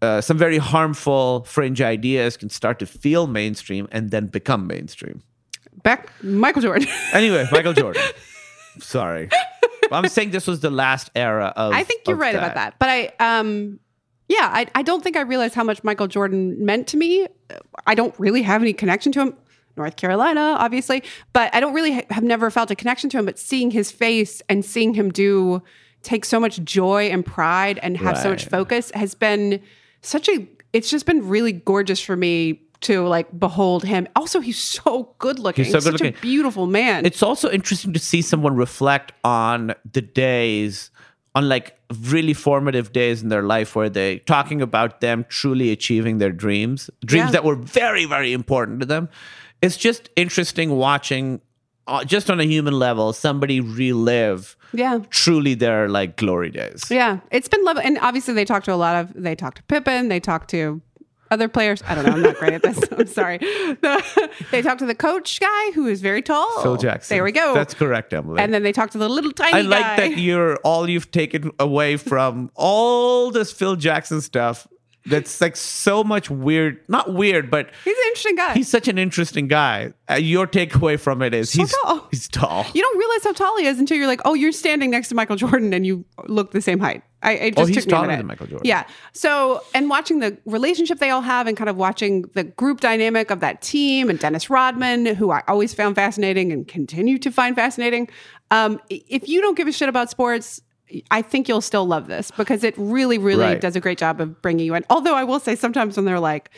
uh, 0.02 0.20
some 0.20 0.36
very 0.38 0.58
harmful 0.58 1.44
fringe 1.44 1.80
ideas 1.80 2.36
can 2.36 2.50
start 2.50 2.78
to 2.78 2.86
feel 2.86 3.26
mainstream 3.26 3.88
and 3.90 4.10
then 4.10 4.26
become 4.26 4.66
mainstream. 4.66 5.22
Back 5.82 6.10
Michael 6.22 6.62
Jordan. 6.62 6.88
Anyway, 7.12 7.46
Michael 7.52 7.72
Jordan. 7.82 8.02
Sorry, 8.78 9.30
I'm 9.92 10.08
saying 10.08 10.30
this 10.30 10.46
was 10.46 10.60
the 10.60 10.70
last 10.70 11.10
era 11.14 11.52
of. 11.56 11.72
I 11.72 11.82
think 11.82 12.06
you're 12.06 12.16
right 12.16 12.34
about 12.34 12.54
that. 12.54 12.78
But 12.78 12.88
I 12.88 13.12
um 13.18 13.80
yeah, 14.28 14.50
I, 14.52 14.66
I 14.74 14.82
don't 14.82 15.04
think 15.04 15.16
I 15.16 15.20
realized 15.20 15.54
how 15.54 15.62
much 15.62 15.84
Michael 15.84 16.08
Jordan 16.08 16.64
meant 16.64 16.88
to 16.88 16.96
me. 16.96 17.28
I 17.86 17.94
don't 17.94 18.14
really 18.18 18.42
have 18.42 18.60
any 18.60 18.72
connection 18.72 19.12
to 19.12 19.20
him. 19.20 19.36
North 19.76 19.96
Carolina, 19.96 20.56
obviously, 20.58 21.02
but 21.34 21.54
I 21.54 21.60
don't 21.60 21.74
really 21.74 21.92
ha- 21.92 22.06
have 22.10 22.24
never 22.24 22.50
felt 22.50 22.70
a 22.70 22.74
connection 22.74 23.10
to 23.10 23.18
him. 23.18 23.26
But 23.26 23.38
seeing 23.38 23.70
his 23.70 23.92
face 23.92 24.40
and 24.48 24.64
seeing 24.64 24.94
him 24.94 25.10
do 25.10 25.62
take 26.02 26.24
so 26.24 26.40
much 26.40 26.62
joy 26.64 27.08
and 27.08 27.26
pride 27.26 27.78
and 27.82 27.96
have 27.98 28.16
so 28.16 28.30
much 28.30 28.46
focus 28.46 28.90
has 28.94 29.14
been 29.14 29.60
such 30.00 30.28
a. 30.28 30.48
It's 30.72 30.90
just 30.90 31.06
been 31.06 31.28
really 31.28 31.52
gorgeous 31.52 32.00
for 32.00 32.16
me 32.16 32.62
to 32.82 33.06
like 33.06 33.38
behold 33.38 33.84
him. 33.84 34.06
Also, 34.16 34.40
he's 34.40 34.58
so 34.58 35.14
good 35.18 35.38
looking. 35.38 35.64
He's 35.64 35.72
so 35.72 35.80
such 35.80 35.92
good-looking. 35.98 36.18
a 36.18 36.20
beautiful 36.22 36.66
man. 36.66 37.06
It's 37.06 37.22
also 37.22 37.50
interesting 37.50 37.92
to 37.92 37.98
see 37.98 38.22
someone 38.22 38.56
reflect 38.56 39.12
on 39.24 39.74
the 39.92 40.02
days, 40.02 40.90
on 41.34 41.48
like 41.48 41.78
really 42.10 42.34
formative 42.34 42.92
days 42.92 43.22
in 43.22 43.28
their 43.28 43.42
life 43.42 43.76
where 43.76 43.88
they 43.88 44.18
talking 44.20 44.60
about 44.60 45.00
them 45.00 45.24
truly 45.28 45.70
achieving 45.70 46.18
their 46.18 46.32
dreams, 46.32 46.90
dreams 47.04 47.26
Yeah. 47.26 47.30
that 47.32 47.44
were 47.44 47.56
very, 47.56 48.04
very 48.04 48.32
important 48.32 48.80
to 48.80 48.86
them. 48.86 49.08
It's 49.62 49.76
just 49.76 50.10
interesting 50.16 50.70
watching 50.76 51.40
uh, 51.88 52.02
just 52.04 52.28
on 52.30 52.40
a 52.40 52.44
human 52.44 52.74
level, 52.76 53.12
somebody 53.12 53.60
relive 53.60 54.56
Yeah. 54.72 54.98
truly 55.10 55.54
their 55.54 55.88
like 55.88 56.16
glory 56.16 56.50
days. 56.50 56.82
Yeah, 56.90 57.20
it's 57.30 57.46
been 57.48 57.62
lovely, 57.64 57.84
and 57.84 57.96
obviously 58.00 58.34
they 58.34 58.44
talk 58.44 58.64
to 58.64 58.72
a 58.72 58.74
lot 58.74 58.96
of. 58.96 59.12
They 59.14 59.36
talk 59.36 59.54
to 59.54 59.62
Pippen. 59.62 60.08
They 60.08 60.18
talk 60.18 60.48
to 60.48 60.82
other 61.30 61.48
players. 61.48 61.82
I 61.86 61.94
don't 61.94 62.04
know. 62.06 62.12
I'm 62.12 62.22
not 62.22 62.36
great 62.36 62.52
at 62.54 62.62
this. 62.62 62.78
I'm 62.92 63.06
sorry. 63.06 63.38
The- 63.38 64.30
they 64.50 64.62
talk 64.62 64.78
to 64.78 64.86
the 64.86 64.94
coach 64.94 65.40
guy 65.40 65.70
who 65.72 65.86
is 65.86 66.00
very 66.00 66.22
tall. 66.22 66.62
Phil 66.62 66.76
Jackson. 66.76 67.14
There 67.16 67.24
we 67.24 67.32
go. 67.32 67.54
That's 67.54 67.74
correct, 67.74 68.12
Emily. 68.12 68.40
and 68.40 68.52
then 68.54 68.62
they 68.62 68.72
talk 68.72 68.90
to 68.90 68.98
the 68.98 69.08
little 69.08 69.32
tiny 69.32 69.58
I 69.58 69.60
like 69.62 69.80
guy. 69.80 69.96
that 70.08 70.18
you're 70.18 70.56
all 70.58 70.88
you've 70.88 71.10
taken 71.10 71.50
away 71.58 71.96
from 71.96 72.50
all 72.54 73.30
this 73.30 73.52
Phil 73.52 73.76
Jackson 73.76 74.20
stuff. 74.20 74.66
That's 75.06 75.40
like 75.40 75.56
so 75.56 76.02
much 76.04 76.30
weird, 76.30 76.80
not 76.88 77.12
weird, 77.14 77.50
but 77.50 77.70
He's 77.84 77.96
an 77.96 78.04
interesting 78.08 78.36
guy. 78.36 78.54
he's 78.54 78.68
such 78.68 78.88
an 78.88 78.98
interesting 78.98 79.46
guy. 79.48 79.92
Uh, 80.10 80.14
your 80.14 80.46
takeaway 80.46 80.98
from 80.98 81.22
it 81.22 81.32
is 81.34 81.52
he's 81.52 81.72
tall. 81.84 82.06
he's 82.10 82.28
tall. 82.28 82.66
you 82.74 82.82
don't 82.82 82.98
realize 82.98 83.24
how 83.24 83.32
tall 83.32 83.56
he 83.58 83.66
is 83.66 83.78
until 83.78 83.96
you're 83.96 84.06
like, 84.06 84.20
oh, 84.24 84.34
you're 84.34 84.52
standing 84.52 84.90
next 84.90 85.08
to 85.08 85.14
Michael 85.14 85.36
Jordan 85.36 85.72
and 85.72 85.86
you 85.86 86.04
look 86.26 86.50
the 86.52 86.60
same 86.60 86.78
height. 86.80 87.02
I, 87.22 87.32
it 87.32 87.56
just 87.56 87.58
Oh, 87.62 87.66
he's 87.66 87.76
took 87.76 87.86
me 87.86 87.90
taller 87.92 88.16
than 88.16 88.26
Michael 88.26 88.46
Jordan. 88.46 88.66
Yeah. 88.66 88.86
So, 89.12 89.62
and 89.74 89.88
watching 89.88 90.20
the 90.20 90.36
relationship 90.44 90.98
they 90.98 91.10
all 91.10 91.22
have 91.22 91.46
and 91.46 91.56
kind 91.56 91.70
of 91.70 91.76
watching 91.76 92.22
the 92.34 92.44
group 92.44 92.80
dynamic 92.80 93.30
of 93.30 93.40
that 93.40 93.62
team 93.62 94.10
and 94.10 94.18
Dennis 94.18 94.48
Rodman, 94.50 95.06
who 95.06 95.30
I 95.30 95.42
always 95.48 95.72
found 95.74 95.94
fascinating 95.96 96.52
and 96.52 96.68
continue 96.68 97.18
to 97.18 97.30
find 97.32 97.56
fascinating. 97.56 98.08
Um, 98.50 98.80
if 98.90 99.28
you 99.28 99.40
don't 99.40 99.56
give 99.56 99.66
a 99.66 99.72
shit 99.72 99.88
about 99.88 100.10
sports, 100.10 100.60
I 101.10 101.22
think 101.22 101.48
you'll 101.48 101.60
still 101.60 101.84
love 101.86 102.06
this 102.06 102.30
because 102.30 102.62
it 102.64 102.74
really, 102.76 103.18
really 103.18 103.42
Right. 103.44 103.60
does 103.60 103.74
a 103.76 103.80
great 103.80 103.98
job 103.98 104.20
of 104.20 104.40
bringing 104.42 104.66
you 104.66 104.74
in. 104.74 104.84
Although 104.90 105.14
I 105.16 105.24
will 105.24 105.40
say 105.40 105.56
sometimes 105.56 105.96
when 105.96 106.04
they're 106.04 106.20
like, 106.20 106.50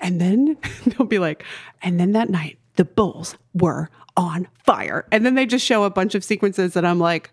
and 0.00 0.20
then 0.20 0.56
they'll 0.86 1.06
be 1.06 1.18
like, 1.18 1.44
and 1.82 1.98
then 2.00 2.12
that 2.12 2.28
night 2.30 2.58
the 2.76 2.84
Bulls 2.84 3.36
were 3.54 3.88
on 4.16 4.48
fire, 4.64 5.06
and 5.12 5.24
then 5.24 5.34
they 5.34 5.46
just 5.46 5.64
show 5.64 5.84
a 5.84 5.90
bunch 5.90 6.14
of 6.14 6.24
sequences 6.24 6.72
that 6.74 6.84
I'm 6.84 6.98
like, 6.98 7.30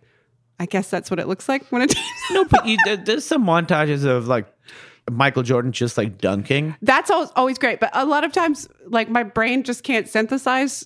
I 0.59 0.65
guess 0.65 0.89
that's 0.89 1.09
what 1.09 1.19
it 1.19 1.27
looks 1.27 1.49
like 1.49 1.65
when 1.71 1.81
it. 1.81 1.95
no, 2.31 2.45
but 2.45 2.65
you, 2.67 2.77
there's 3.05 3.25
some 3.25 3.45
montages 3.45 4.05
of 4.05 4.27
like 4.27 4.45
Michael 5.09 5.43
Jordan 5.43 5.71
just 5.71 5.97
like 5.97 6.17
dunking. 6.19 6.75
that's 6.81 7.09
al- 7.09 7.31
always 7.35 7.57
great, 7.57 7.79
but 7.79 7.89
a 7.93 8.05
lot 8.05 8.23
of 8.23 8.31
times, 8.31 8.67
like 8.87 9.09
my 9.09 9.23
brain 9.23 9.63
just 9.63 9.83
can't 9.83 10.07
synthesize 10.07 10.85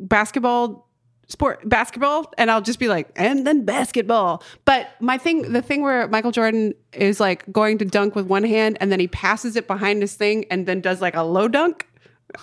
basketball 0.00 0.88
sport 1.28 1.66
basketball 1.68 2.32
and 2.38 2.50
I'll 2.50 2.60
just 2.60 2.78
be 2.78 2.88
like 2.88 3.08
and 3.16 3.46
then 3.46 3.64
basketball 3.64 4.42
but 4.64 4.88
my 5.00 5.16
thing 5.18 5.52
the 5.52 5.62
thing 5.62 5.82
where 5.82 6.06
Michael 6.08 6.32
Jordan 6.32 6.74
is 6.92 7.18
like 7.20 7.50
going 7.52 7.78
to 7.78 7.84
dunk 7.84 8.14
with 8.14 8.26
one 8.26 8.44
hand 8.44 8.76
and 8.80 8.92
then 8.92 9.00
he 9.00 9.08
passes 9.08 9.56
it 9.56 9.66
behind 9.66 10.02
his 10.02 10.14
thing 10.14 10.44
and 10.50 10.66
then 10.66 10.80
does 10.80 11.00
like 11.00 11.14
a 11.16 11.22
low 11.22 11.48
dunk 11.48 11.86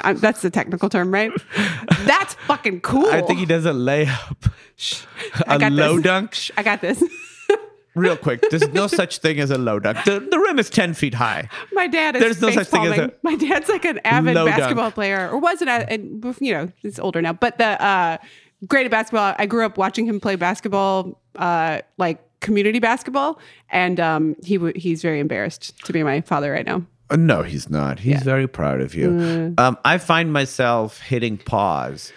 uh, 0.03 0.13
that's 0.13 0.41
the 0.41 0.49
technical 0.49 0.89
term 0.89 1.13
right 1.13 1.31
that's 2.05 2.33
fucking 2.47 2.81
cool 2.81 3.05
I 3.07 3.21
think 3.21 3.39
he 3.39 3.45
does 3.45 3.65
a 3.65 3.71
layup, 3.73 4.51
I 5.47 5.55
a 5.55 5.69
low 5.69 5.95
this. 5.95 6.03
dunk. 6.03 6.33
Shh, 6.33 6.51
I 6.57 6.63
got 6.63 6.81
this 6.81 7.03
Real 7.93 8.15
quick, 8.15 8.41
there's 8.49 8.69
no 8.69 8.87
such 8.87 9.17
thing 9.17 9.41
as 9.41 9.51
a 9.51 9.57
low 9.57 9.77
dunk. 9.77 10.05
The, 10.05 10.21
the 10.21 10.39
rim 10.39 10.59
is 10.59 10.69
ten 10.69 10.93
feet 10.93 11.13
high. 11.13 11.49
My 11.73 11.87
dad 11.87 12.15
is 12.15 12.21
There's 12.21 12.41
no 12.41 12.49
such 12.49 12.67
thing 12.67 12.85
as 12.85 12.97
a 12.97 13.11
My 13.21 13.35
dad's 13.35 13.67
like 13.67 13.83
an 13.83 13.99
avid 14.05 14.33
low 14.33 14.45
dunk. 14.45 14.57
basketball 14.57 14.91
player, 14.91 15.29
or 15.29 15.37
was 15.37 15.61
an 15.61 15.67
and 15.67 16.23
you 16.39 16.53
know 16.53 16.71
he's 16.77 16.99
older 16.99 17.21
now, 17.21 17.33
but 17.33 17.57
the 17.57 17.83
uh, 17.83 18.17
great 18.67 18.85
at 18.85 18.91
basketball. 18.91 19.33
I 19.37 19.45
grew 19.45 19.65
up 19.65 19.77
watching 19.77 20.05
him 20.05 20.19
play 20.19 20.35
basketball, 20.35 21.19
uh, 21.35 21.81
like 21.97 22.19
community 22.41 22.79
basketball, 22.79 23.39
and 23.69 23.99
um, 23.99 24.35
he 24.43 24.57
w- 24.57 24.73
he's 24.75 25.01
very 25.01 25.19
embarrassed 25.19 25.77
to 25.85 25.93
be 25.93 26.03
my 26.03 26.21
father 26.21 26.51
right 26.51 26.65
now. 26.65 26.83
Uh, 27.09 27.15
No, 27.17 27.43
he's 27.43 27.69
not. 27.69 27.99
He's 27.99 28.23
very 28.23 28.47
proud 28.47 28.81
of 28.81 28.95
you. 28.95 29.09
Mm. 29.09 29.59
Um, 29.59 29.77
I 29.85 29.97
find 29.97 30.31
myself 30.33 30.99
hitting 31.01 31.37
pause 31.37 32.11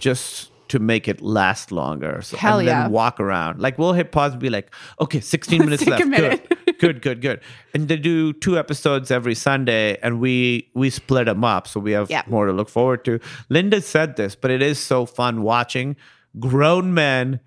just 0.00 0.50
to 0.68 0.78
make 0.78 1.06
it 1.08 1.20
last 1.20 1.70
longer. 1.72 2.20
So, 2.22 2.36
Hell 2.36 2.58
and 2.58 2.66
yeah. 2.66 2.82
then 2.82 2.90
walk 2.92 3.20
around. 3.20 3.60
Like 3.60 3.78
we'll 3.78 3.92
hit 3.92 4.10
pause 4.12 4.32
and 4.32 4.40
be 4.40 4.50
like, 4.50 4.70
okay, 5.00 5.20
16 5.20 5.58
minutes 5.64 5.86
left. 5.86 6.04
minute. 6.06 6.53
Good, 6.84 7.00
good, 7.00 7.22
good. 7.22 7.40
And 7.72 7.88
they 7.88 7.96
do 7.96 8.34
two 8.34 8.58
episodes 8.58 9.10
every 9.10 9.34
Sunday 9.34 9.96
and 10.02 10.20
we 10.20 10.68
we 10.74 10.90
split 10.90 11.24
them 11.24 11.42
up. 11.42 11.66
So 11.66 11.80
we 11.80 11.92
have 11.92 12.10
Yeah. 12.10 12.22
more 12.26 12.44
to 12.46 12.52
look 12.52 12.68
forward 12.68 13.06
to. 13.06 13.20
Linda 13.48 13.80
said 13.80 14.16
this, 14.16 14.34
but 14.36 14.50
it 14.50 14.60
is 14.60 14.78
so 14.78 15.06
fun 15.06 15.40
watching 15.42 15.96
grown 16.38 16.92
men 16.92 17.40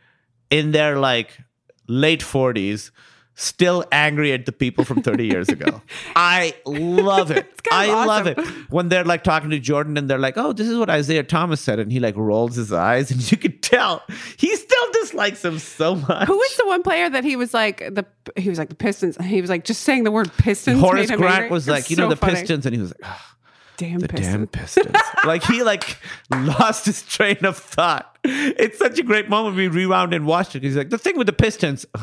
in 0.50 0.72
their 0.72 0.98
like 0.98 1.38
late 1.88 2.22
40s 2.24 2.90
still 3.38 3.86
angry 3.92 4.34
at 4.34 4.46
the 4.48 4.52
people 4.52 4.84
from 4.84 5.02
30 5.02 5.26
years 5.26 5.48
ago. 5.48 5.82
I 6.16 6.56
love 6.66 7.32
it. 7.32 7.48
I 7.72 7.86
of 7.86 8.06
love 8.08 8.28
it. 8.28 8.40
When 8.70 8.90
they're 8.90 9.04
like 9.04 9.24
talking 9.24 9.52
to 9.52 9.60
Jordan 9.60 9.96
and 9.96 10.10
they're 10.10 10.18
like, 10.18 10.38
"Oh, 10.38 10.54
this 10.54 10.68
is 10.68 10.78
what 10.78 10.90
Isiah 10.90 11.24
Thomas 11.24 11.62
said." 11.62 11.80
And 11.80 11.92
he 11.92 12.00
like 12.00 12.16
rolls 12.18 12.56
his 12.56 12.74
eyes 12.74 13.12
and 13.12 13.32
you 13.32 13.38
could 13.38 13.62
tell 13.62 14.04
he 14.38 14.56
still 14.56 14.92
dislikes 14.94 15.46
him 15.46 15.60
so 15.60 15.96
much. 15.96 16.28
Who 16.28 16.36
was 16.36 16.58
the 16.58 16.66
one 16.66 16.84
player 16.84 17.10
that 17.10 17.24
he 17.24 17.36
was 17.36 17.54
like 17.54 17.80
the 17.80 18.06
he 18.36 18.50
was 18.50 18.58
like 18.58 18.70
the 18.70 18.76
Pistons? 18.76 19.18
He 19.18 19.40
was 19.40 19.50
like 19.50 19.64
just 19.64 19.84
saying 19.84 20.04
the 20.04 20.12
word 20.12 20.32
Pistons. 20.38 20.80
Horace 20.80 21.08
made 21.08 21.14
him 21.14 21.20
Grant 21.20 21.36
angry. 21.36 21.50
was 21.52 21.68
like, 21.68 21.90
you 21.90 21.96
know, 21.96 22.10
the 22.10 22.16
funny. 22.16 22.34
Pistons, 22.34 22.66
and 22.66 22.76
he 22.76 22.82
was 22.82 22.92
like, 22.92 23.02
"Ah, 23.04 23.36
Damn 23.78 24.00
the 24.00 24.08
Pistons. 24.08 24.34
damn 24.34 24.48
Pistons. 24.48 24.96
like 25.26 25.44
he 25.44 25.62
like 25.62 25.98
lost 26.32 26.88
his 26.88 27.04
train 27.04 27.38
of 27.46 27.58
thought. 27.58 28.18
It's 28.24 28.80
such 28.80 28.98
a 28.98 29.04
great 29.04 29.30
moment. 29.30 29.56
We 29.56 29.68
rewound 29.68 30.16
and 30.16 30.26
watched 30.26 30.56
it. 30.56 30.64
He's 30.64 30.76
like, 30.76 30.90
the 30.90 30.98
thing 30.98 31.16
with 31.16 31.28
the 31.28 31.34
Pistons, 31.34 31.86
the 31.94 32.00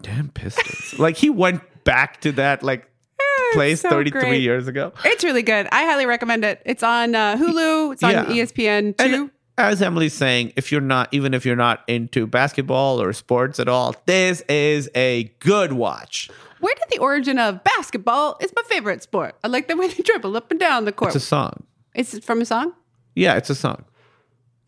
damn 0.00 0.28
Pistons. 0.30 0.98
like 0.98 1.16
he 1.16 1.30
went 1.30 1.62
back 1.84 2.20
to 2.22 2.32
that 2.32 2.62
like 2.62 2.90
place 3.52 3.80
so 3.80 3.90
33 3.90 4.20
great. 4.20 4.42
years 4.42 4.68
ago. 4.68 4.92
It's 5.04 5.24
really 5.24 5.42
good. 5.42 5.68
I 5.72 5.84
highly 5.84 6.06
recommend 6.06 6.44
it. 6.44 6.60
It's 6.64 6.82
on 6.82 7.14
uh, 7.14 7.36
Hulu. 7.36 7.92
It's 7.94 8.02
on 8.02 8.10
Yeah. 8.12 8.24
ESPN 8.24 8.96
two. 8.96 9.30
as 9.58 9.80
Emily's 9.82 10.14
saying, 10.14 10.52
if 10.56 10.70
you're 10.72 10.80
not, 10.80 11.08
even 11.12 11.32
if 11.34 11.46
you're 11.46 11.56
not 11.56 11.82
into 11.86 12.26
basketball 12.26 13.00
or 13.00 13.12
sports 13.12 13.58
at 13.60 13.68
all, 13.68 13.94
this 14.06 14.42
is 14.48 14.90
a 14.94 15.24
good 15.40 15.72
watch. 15.72 16.28
Where 16.60 16.74
did 16.74 16.84
the 16.90 16.98
origin 16.98 17.38
of 17.38 17.62
basketball? 17.64 18.36
It's 18.40 18.52
my 18.56 18.62
favorite 18.68 19.02
sport. 19.02 19.34
I 19.44 19.48
like 19.48 19.68
the 19.68 19.76
way 19.76 19.88
they 19.88 20.02
dribble 20.02 20.36
up 20.36 20.50
and 20.50 20.58
down 20.58 20.84
the 20.86 20.92
court. 20.92 21.14
It's 21.14 21.24
a 21.24 21.26
song. 21.26 21.64
Is 21.94 22.14
it 22.14 22.24
from 22.24 22.40
a 22.40 22.44
song? 22.46 22.72
Yeah, 23.14 23.34
it's 23.36 23.50
a 23.50 23.54
song. 23.54 23.84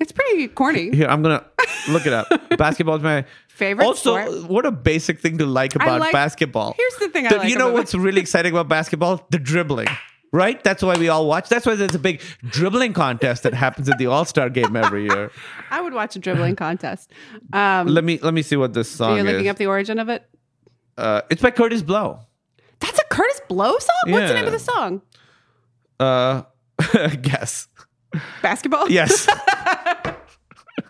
It's 0.01 0.12
pretty 0.12 0.49
corny. 0.49 0.95
Here, 0.95 1.09
I'm 1.09 1.23
gonna 1.23 1.45
look 1.89 2.07
it 2.07 2.12
up. 2.12 2.29
Basketball 2.59 2.97
is 2.97 3.03
my 3.03 3.25
Favorite 3.49 3.85
Also, 3.87 4.16
sport. 4.16 4.49
what 4.51 4.66
a 4.66 4.70
basic 4.70 5.19
thing 5.20 5.39
to 5.39 5.47
like 5.47 5.75
about 5.75 5.99
like- 6.01 6.12
basketball. 6.12 6.75
Here's 6.77 6.95
the 6.97 7.09
thing 7.09 7.27
I 7.27 7.31
The- 7.31 7.37
like 7.39 7.49
you 7.49 7.59
know 7.59 7.73
what's 7.73 7.93
really 7.95 8.20
exciting 8.20 8.53
about 8.53 8.69
basketball? 8.69 9.27
The 9.31 9.39
dribbling. 9.41 9.89
Right? 10.31 10.62
That's 10.62 10.83
why 10.83 10.95
we 10.99 11.09
all 11.09 11.27
watch. 11.27 11.49
That's 11.49 11.65
why 11.65 11.75
there's 11.75 11.95
a 11.95 11.99
big 11.99 12.20
dribbling 12.45 12.93
contest 12.93 13.43
that 13.45 13.55
happens 13.55 13.89
at 13.89 13.97
the 13.99 14.07
All 14.07 14.25
Star 14.27 14.51
game 14.51 14.77
every 14.77 15.05
year. 15.05 15.33
I 15.70 15.81
would 15.81 15.95
watch 15.95 16.15
a 16.16 16.19
dribbling 16.19 16.55
contest. 16.66 17.11
Um, 17.53 17.87
Let 17.89 18.05
me 18.05 18.19
let 18.23 18.35
me 18.35 18.43
see 18.43 18.55
what 18.57 18.75
this 18.75 18.91
song 18.91 19.16
you're 19.16 19.25
looking 19.25 19.47
is. 19.47 19.51
up 19.51 19.57
the 19.57 19.66
origin 19.66 19.99
of 19.99 20.09
it. 20.11 20.23
uh, 20.99 21.23
it's 21.31 21.41
by 21.43 21.51
Kurtis 21.51 21.85
Blow. 21.85 22.20
That's 22.79 22.99
a 22.99 23.05
Kurtis 23.07 23.41
Blow 23.49 23.77
song. 23.79 24.12
What's 24.12 24.29
the 24.29 24.35
name 24.35 24.45
of 24.47 24.53
the 24.53 24.59
song? 24.59 25.03
Uh, 25.99 26.43
guess. 27.23 27.66
Basketball. 28.43 28.91
Yes. 28.91 29.27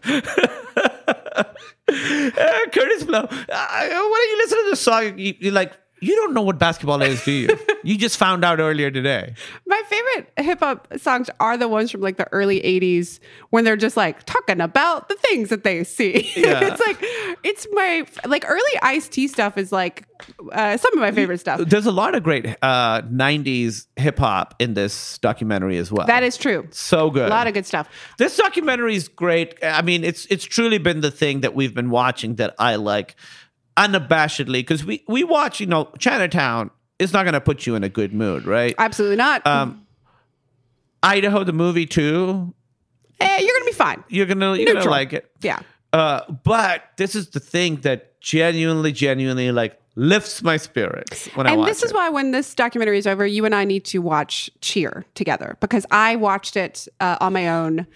Uh, 1.91 2.67
Kurtis 2.71 3.07
Blow. 3.07 3.21
Uh, 3.21 3.89
when 3.89 4.23
you 4.29 4.37
listen 4.37 4.59
to 4.65 4.71
the 4.71 4.77
song, 4.77 5.19
you, 5.19 5.35
you're 5.41 5.53
like, 5.53 5.73
you 6.01 6.15
don't 6.17 6.35
know 6.35 6.43
what 6.43 6.59
basketball 6.59 7.01
is, 7.01 7.25
do 7.25 7.33
you? 7.33 7.59
you 7.89 7.97
just 7.97 8.19
found 8.19 8.45
out 8.45 8.61
earlier 8.61 8.91
today. 8.91 9.35
My 9.67 9.83
favorite 9.89 10.31
hip 10.37 10.61
hop 10.61 10.89
songs 10.99 11.31
are 11.41 11.57
the 11.57 11.69
ones 11.69 11.91
from 11.91 12.03
like 12.03 12.19
the 12.19 12.31
early 12.33 12.61
80s 12.61 13.19
when 13.49 13.65
they're 13.65 13.79
just 13.79 13.97
like 13.97 14.25
talking 14.25 14.61
about 14.61 15.09
the 15.09 15.15
things 15.15 15.49
that 15.49 15.65
they 15.65 15.85
see. 15.85 16.31
Yeah. 16.39 16.69
it's 16.69 16.81
like, 16.81 16.99
it's 17.43 17.67
my, 17.73 18.07
like 18.25 18.45
early 18.47 18.63
Ice 18.83 19.09
T 19.09 19.27
stuff 19.27 19.59
is 19.59 19.73
like 19.73 20.07
uh, 20.53 20.77
some 20.77 20.93
of 20.93 21.01
my 21.01 21.11
favorite 21.11 21.39
stuff. 21.39 21.61
There's 21.61 21.87
a 21.87 21.93
lot 21.93 22.15
of 22.15 22.23
great 22.23 22.47
uh, 22.63 23.03
90s 23.03 23.87
hip 23.97 24.19
hop 24.19 24.55
in 24.59 24.75
this 24.75 25.19
documentary 25.19 25.79
as 25.79 25.91
well. 25.91 26.07
That 26.07 26.23
is 26.23 26.37
true. 26.37 26.69
so 26.71 27.11
good. 27.11 27.27
A 27.27 27.31
lot 27.31 27.47
of 27.47 27.55
good 27.55 27.67
stuff. 27.67 27.89
This 28.19 28.37
documentary 28.37 28.95
is 28.95 29.09
great. 29.09 29.55
I 29.63 29.83
mean, 29.83 30.05
it's 30.05 30.27
it's 30.27 30.45
truly 30.45 30.79
been 30.79 31.01
the 31.01 31.11
thing 31.11 31.41
that 31.41 31.55
we've 31.55 31.75
been 31.75 31.91
watching 31.91 32.37
that 32.37 32.55
I 32.59 32.77
like 32.77 33.17
unabashedly 33.77 34.53
because 34.53 34.85
we 34.85 35.05
we 35.09 35.25
watch. 35.25 35.61
You 35.61 35.67
know, 35.67 35.91
Chinatown 35.99 36.71
is 36.99 37.13
not 37.13 37.25
going 37.25 37.35
to 37.35 37.41
put 37.41 37.67
you 37.67 37.75
in 37.75 37.85
a 37.85 37.89
good 37.89 38.13
mood, 38.13 38.47
right? 38.47 38.75
Absolutely 38.79 39.17
not. 39.17 39.47
Um, 39.47 39.87
Idaho, 41.03 41.45
the 41.45 41.53
movie 41.53 41.87
too. 41.87 42.55
eh, 43.21 43.39
you're 43.41 43.55
going 43.55 43.63
to 43.63 43.67
be 43.67 43.73
fine. 43.73 44.05
You're 44.09 44.27
gonna 44.27 44.57
you're 44.57 44.75
gonna 44.75 44.91
like 44.91 45.13
it. 45.13 45.31
Yeah. 45.41 45.61
Uh, 45.93 46.21
but 46.45 46.85
this 46.97 47.15
is 47.15 47.31
the 47.31 47.41
thing 47.41 47.77
that 47.77 48.21
genuinely, 48.21 48.93
genuinely 48.93 49.53
like 49.53 49.81
lifts 49.95 50.43
my 50.43 50.57
spirits 50.57 51.27
when 51.35 51.47
I 51.47 51.51
and 51.53 51.61
watch 51.61 51.69
this 51.69 51.83
is 51.83 51.91
it. 51.91 51.95
why 51.95 52.09
when 52.11 52.31
this 52.31 52.55
documentary 52.55 52.99
is 52.99 53.07
over, 53.07 53.27
you 53.27 53.45
and 53.45 53.55
I 53.55 53.65
need 53.65 53.85
to 53.87 53.99
watch 53.99 54.51
Cheer 54.61 55.05
together 55.15 55.57
because 55.61 55.87
I 55.91 56.17
watched 56.17 56.57
it 56.57 56.89
uh, 57.01 57.17
on 57.21 57.33
my 57.33 57.49
own, 57.49 57.87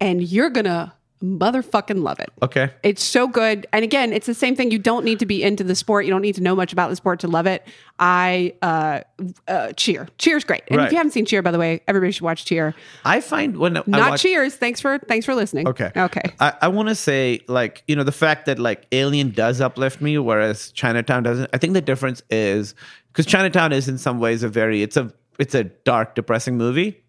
and 0.00 0.22
you're 0.22 0.50
gonna 0.50 0.92
motherfucking 1.22 2.02
love 2.02 2.18
it. 2.18 2.30
Okay. 2.42 2.70
It's 2.82 3.04
so 3.04 3.28
good. 3.28 3.66
And 3.72 3.84
again, 3.84 4.12
it's 4.12 4.26
the 4.26 4.34
same 4.34 4.56
thing. 4.56 4.70
You 4.70 4.78
don't 4.78 5.04
need 5.04 5.18
to 5.18 5.26
be 5.26 5.42
into 5.42 5.62
the 5.62 5.74
sport. 5.74 6.06
You 6.06 6.10
don't 6.10 6.22
need 6.22 6.36
to 6.36 6.42
know 6.42 6.56
much 6.56 6.72
about 6.72 6.88
the 6.88 6.96
sport 6.96 7.20
to 7.20 7.28
love 7.28 7.46
it. 7.46 7.66
I 7.98 8.54
uh, 8.62 9.00
uh 9.46 9.72
cheer. 9.72 10.08
Cheer's 10.16 10.44
great. 10.44 10.62
And 10.68 10.80
if 10.80 10.90
you 10.90 10.96
haven't 10.96 11.12
seen 11.12 11.26
Cheer, 11.26 11.42
by 11.42 11.50
the 11.50 11.58
way, 11.58 11.82
everybody 11.86 12.12
should 12.12 12.22
watch 12.22 12.46
Cheer. 12.46 12.74
I 13.04 13.20
find 13.20 13.58
when 13.58 13.74
Not 13.74 13.86
watch, 13.86 14.22
Cheers. 14.22 14.56
Thanks 14.56 14.80
for 14.80 14.98
thanks 14.98 15.26
for 15.26 15.34
listening. 15.34 15.68
Okay. 15.68 15.90
Okay. 15.94 16.22
I, 16.40 16.54
I 16.62 16.68
want 16.68 16.88
to 16.88 16.94
say, 16.94 17.40
like, 17.46 17.84
you 17.86 17.96
know, 17.96 18.04
the 18.04 18.12
fact 18.12 18.46
that, 18.46 18.58
like, 18.58 18.86
Alien 18.92 19.32
does 19.32 19.60
uplift 19.60 20.00
me, 20.00 20.16
whereas 20.16 20.72
Chinatown 20.72 21.22
doesn't. 21.22 21.50
I 21.52 21.58
think 21.58 21.74
the 21.74 21.82
difference 21.82 22.22
is 22.30 22.74
because 23.08 23.26
Chinatown 23.26 23.72
is, 23.72 23.88
in 23.88 23.98
some 23.98 24.18
ways, 24.20 24.42
a 24.42 24.48
very, 24.48 24.82
it's 24.82 24.96
a, 24.96 25.12
it's 25.38 25.54
a 25.54 25.64
dark, 25.64 26.14
depressing 26.14 26.56
movie. 26.56 27.02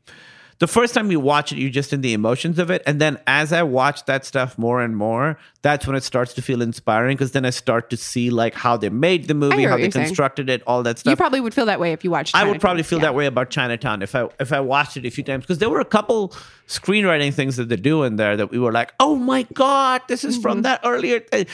The 0.61 0.67
first 0.67 0.93
time 0.93 1.09
you 1.09 1.19
watch 1.19 1.51
it, 1.51 1.57
you're 1.57 1.71
just 1.81 1.91
in 1.91 2.01
the 2.01 2.13
emotions 2.13 2.59
of 2.59 2.69
it. 2.69 2.83
And 2.85 3.01
then 3.01 3.17
as 3.25 3.51
I 3.51 3.63
watch 3.63 4.05
that 4.05 4.25
stuff 4.25 4.57
more 4.59 4.79
and 4.85 4.95
more, 4.95 5.39
that's 5.63 5.87
when 5.87 5.95
it 5.95 6.03
starts 6.03 6.33
to 6.35 6.41
feel 6.43 6.61
inspiring 6.61 7.17
because 7.17 7.31
then 7.31 7.45
I 7.45 7.49
start 7.49 7.89
to 7.89 7.97
see, 7.97 8.29
like, 8.29 8.53
how 8.53 8.77
they 8.77 8.89
made 8.89 9.27
the 9.27 9.33
movie, 9.33 9.63
how 9.63 9.75
they 9.75 9.83
you're 9.83 9.91
saying. 9.91 10.05
constructed 10.05 10.51
it, 10.51 10.61
all 10.67 10.83
that 10.83 10.99
stuff. 10.99 11.11
You 11.11 11.15
probably 11.17 11.41
would 11.41 11.55
feel 11.55 11.65
that 11.65 11.79
way 11.79 11.93
if 11.93 12.03
you 12.03 12.11
watched. 12.11 12.35
I 12.35 12.43
would 12.47 12.61
probably 12.61 12.83
feel 12.83 12.99
Yeah. 12.99 13.05
that 13.05 13.15
way 13.15 13.25
about 13.25 13.49
Chinatown 13.49 14.03
if 14.03 14.13
I 14.13 14.27
if 14.39 14.53
I 14.53 14.59
watched 14.59 14.97
it 14.97 15.05
a 15.05 15.09
few 15.09 15.23
times 15.23 15.43
because 15.45 15.57
there 15.57 15.69
were 15.71 15.79
a 15.79 15.85
couple 15.97 16.31
screenwriting 16.67 17.33
things 17.33 17.55
that 17.57 17.69
they 17.69 17.75
do 17.75 18.03
in 18.03 18.15
there 18.17 18.37
that 18.37 18.51
we 18.51 18.59
were 18.59 18.71
like, 18.71 18.93
oh 18.99 19.15
my 19.15 19.43
god, 19.55 20.01
this 20.07 20.23
is 20.23 20.35
Mm-hmm. 20.35 20.41
from 20.43 20.61
that 20.61 20.79
earlier. 20.83 21.19
th-" 21.21 21.47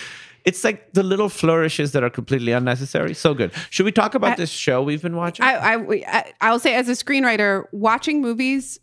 It's 0.43 0.63
like 0.63 0.93
the 0.93 1.03
little 1.03 1.27
flourishes 1.29 1.91
that 1.93 2.03
are 2.03 2.09
completely 2.09 2.53
unnecessary. 2.53 3.13
So 3.13 3.33
good. 3.33 3.51
Should 3.69 3.85
we 3.85 3.91
talk 3.91 4.15
about 4.15 4.37
this 4.37 4.49
show 4.49 4.81
we've 4.81 5.01
been 5.01 5.15
watching? 5.17 5.43
I, 5.45 5.53
I, 5.55 5.73
I 6.07 6.33
I'll 6.41 6.59
say 6.59 6.73
as 6.75 6.87
a 6.87 6.93
screenwriter, 6.93 7.65
watching 7.73 8.21
movies 8.21 8.79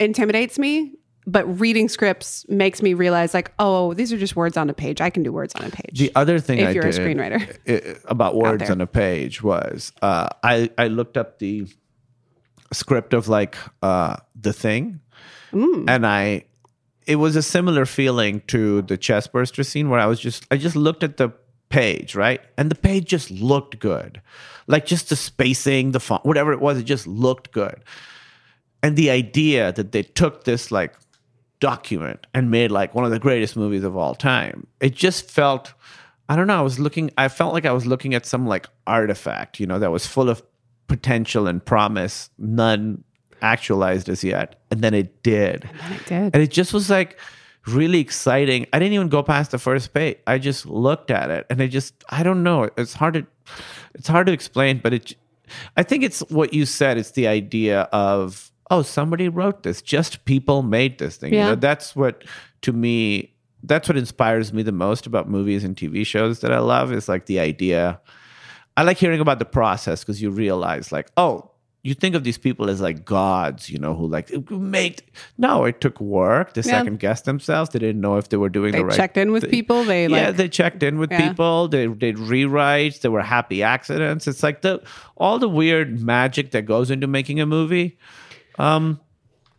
intimidates 0.00 0.58
me, 0.58 0.94
but 1.26 1.44
reading 1.60 1.88
scripts 1.88 2.46
makes 2.48 2.80
me 2.82 2.94
realize 2.94 3.34
like, 3.34 3.52
oh, 3.58 3.92
these 3.94 4.12
are 4.12 4.18
just 4.18 4.34
words 4.36 4.56
on 4.56 4.70
a 4.70 4.74
page. 4.74 5.00
I 5.00 5.10
can 5.10 5.22
do 5.22 5.32
words 5.32 5.54
on 5.56 5.64
a 5.64 5.70
page. 5.70 5.98
the 5.98 6.10
other 6.14 6.38
thing 6.38 6.58
if 6.58 6.68
I 6.68 6.70
you're 6.70 6.86
a 6.86 6.90
screenwriter. 6.90 8.00
about 8.06 8.34
words 8.34 8.70
on 8.70 8.80
a 8.80 8.86
page 8.86 9.42
was 9.42 9.92
uh, 10.02 10.28
I 10.42 10.70
I 10.78 10.88
looked 10.88 11.16
up 11.16 11.38
the 11.38 11.66
script 12.72 13.14
of 13.14 13.28
like 13.28 13.56
uh, 13.82 14.16
the 14.40 14.52
thing, 14.52 15.00
Mm. 15.52 15.84
and 15.88 16.06
I 16.06 16.44
it 17.06 17.16
was 17.16 17.34
a 17.36 17.42
similar 17.42 17.86
feeling 17.86 18.42
to 18.48 18.82
the 18.82 18.98
chest 18.98 19.32
burster 19.32 19.64
scene 19.64 19.88
where 19.88 19.98
I 19.98 20.04
was 20.06 20.20
just 20.20 20.46
I 20.50 20.58
just 20.58 20.76
looked 20.76 21.02
at 21.02 21.16
the 21.16 21.30
page 21.70 22.14
right, 22.14 22.40
and 22.58 22.70
the 22.70 22.74
page 22.74 23.06
just 23.06 23.30
looked 23.30 23.78
good, 23.78 24.20
like 24.66 24.84
just 24.86 25.08
the 25.08 25.16
spacing, 25.16 25.92
the 25.92 26.00
font, 26.00 26.24
whatever 26.26 26.52
it 26.52 26.60
was, 26.60 26.78
it 26.78 26.84
just 26.84 27.06
looked 27.06 27.50
good, 27.52 27.82
and 28.82 28.96
the 28.96 29.10
idea 29.10 29.72
that 29.72 29.92
they 29.92 30.02
took 30.02 30.44
this 30.44 30.70
like 30.70 30.94
document 31.60 32.26
and 32.34 32.50
made 32.50 32.70
like 32.70 32.94
one 32.94 33.04
of 33.04 33.10
the 33.10 33.18
greatest 33.18 33.56
movies 33.56 33.84
of 33.84 33.96
all 33.96 34.14
time. 34.14 34.66
It 34.80 34.94
just 34.94 35.30
felt 35.30 35.74
I 36.28 36.36
don't 36.36 36.46
know, 36.46 36.58
I 36.58 36.62
was 36.62 36.78
looking 36.78 37.10
I 37.18 37.28
felt 37.28 37.52
like 37.54 37.66
I 37.66 37.72
was 37.72 37.86
looking 37.86 38.14
at 38.14 38.26
some 38.26 38.46
like 38.46 38.66
artifact, 38.86 39.58
you 39.58 39.66
know, 39.66 39.78
that 39.78 39.90
was 39.90 40.06
full 40.06 40.28
of 40.28 40.42
potential 40.86 41.46
and 41.46 41.64
promise, 41.64 42.30
none 42.38 43.04
actualized 43.42 44.08
as 44.08 44.24
yet. 44.24 44.60
And 44.70 44.82
then 44.82 44.94
it 44.94 45.22
did. 45.22 45.68
And 45.82 45.94
it 45.94 46.06
did. 46.06 46.34
And 46.34 46.42
it 46.42 46.50
just 46.50 46.72
was 46.72 46.90
like 46.90 47.18
really 47.66 48.00
exciting. 48.00 48.66
I 48.72 48.78
didn't 48.78 48.94
even 48.94 49.08
go 49.08 49.22
past 49.22 49.50
the 49.50 49.58
first 49.58 49.92
page. 49.92 50.18
I 50.26 50.38
just 50.38 50.66
looked 50.66 51.10
at 51.10 51.30
it 51.30 51.46
and 51.50 51.62
I 51.62 51.66
just 51.66 51.94
I 52.08 52.22
don't 52.22 52.42
know. 52.42 52.70
It's 52.76 52.94
hard 52.94 53.14
to 53.14 53.26
it's 53.94 54.08
hard 54.08 54.26
to 54.26 54.32
explain, 54.32 54.80
but 54.82 54.92
it 54.92 55.14
I 55.76 55.82
think 55.82 56.04
it's 56.04 56.20
what 56.28 56.52
you 56.52 56.66
said. 56.66 56.98
It's 56.98 57.12
the 57.12 57.26
idea 57.26 57.82
of 57.92 58.50
oh, 58.70 58.82
somebody 58.82 59.28
wrote 59.28 59.62
this. 59.62 59.80
Just 59.82 60.24
people 60.24 60.62
made 60.62 60.98
this 60.98 61.16
thing. 61.16 61.32
You 61.32 61.38
Yeah. 61.40 61.46
know, 61.50 61.54
that's 61.54 61.94
what 61.96 62.24
to 62.62 62.72
me 62.72 63.34
that's 63.64 63.88
what 63.88 63.98
inspires 63.98 64.52
me 64.52 64.62
the 64.62 64.70
most 64.72 65.04
about 65.04 65.28
movies 65.28 65.64
and 65.64 65.76
TV 65.76 66.06
shows 66.06 66.40
that 66.40 66.52
I 66.52 66.60
love 66.60 66.92
is 66.92 67.08
like 67.08 67.26
the 67.26 67.40
idea. 67.40 68.00
I 68.76 68.82
like 68.84 68.98
hearing 68.98 69.18
about 69.20 69.40
the 69.40 69.44
process 69.44 70.04
because 70.04 70.22
you 70.22 70.30
realize 70.30 70.92
like, 70.92 71.08
oh, 71.16 71.50
you 71.82 71.94
think 71.94 72.14
of 72.14 72.22
these 72.22 72.38
people 72.38 72.70
as 72.70 72.80
like 72.80 73.04
gods, 73.04 73.68
you 73.68 73.78
know, 73.80 73.94
who 73.94 74.06
like 74.06 74.30
make 74.50 75.12
no, 75.38 75.64
it 75.64 75.80
took 75.80 76.00
work. 76.00 76.54
They 76.54 76.60
Yeah. 76.60 76.78
second 76.78 77.00
guessed 77.00 77.24
themselves. 77.24 77.70
They 77.70 77.80
didn't 77.80 78.00
know 78.00 78.16
if 78.16 78.28
they 78.28 78.36
were 78.36 78.48
doing 78.48 78.70
They 78.72 78.78
the 78.78 78.84
right. 78.84 78.92
Thing. 78.92 78.96
They 78.98 79.02
checked 79.02 79.16
in 79.16 79.32
with 79.32 79.50
people. 79.50 79.82
They 79.84 80.02
yeah, 80.06 80.26
like 80.28 80.36
they 80.36 80.48
checked 80.48 80.82
in 80.84 80.98
with 80.98 81.10
Yeah. 81.10 81.28
people. 81.28 81.66
They 81.66 81.88
did 81.88 82.16
rewrites. 82.16 83.00
There 83.00 83.10
were 83.10 83.22
happy 83.22 83.62
accidents. 83.64 84.28
It's 84.28 84.42
like 84.44 84.62
the 84.62 84.80
all 85.16 85.38
the 85.40 85.48
weird 85.48 86.00
magic 86.00 86.52
that 86.52 86.62
goes 86.64 86.90
into 86.92 87.06
making 87.08 87.40
a 87.40 87.46
movie. 87.46 87.98
Um, 88.58 89.00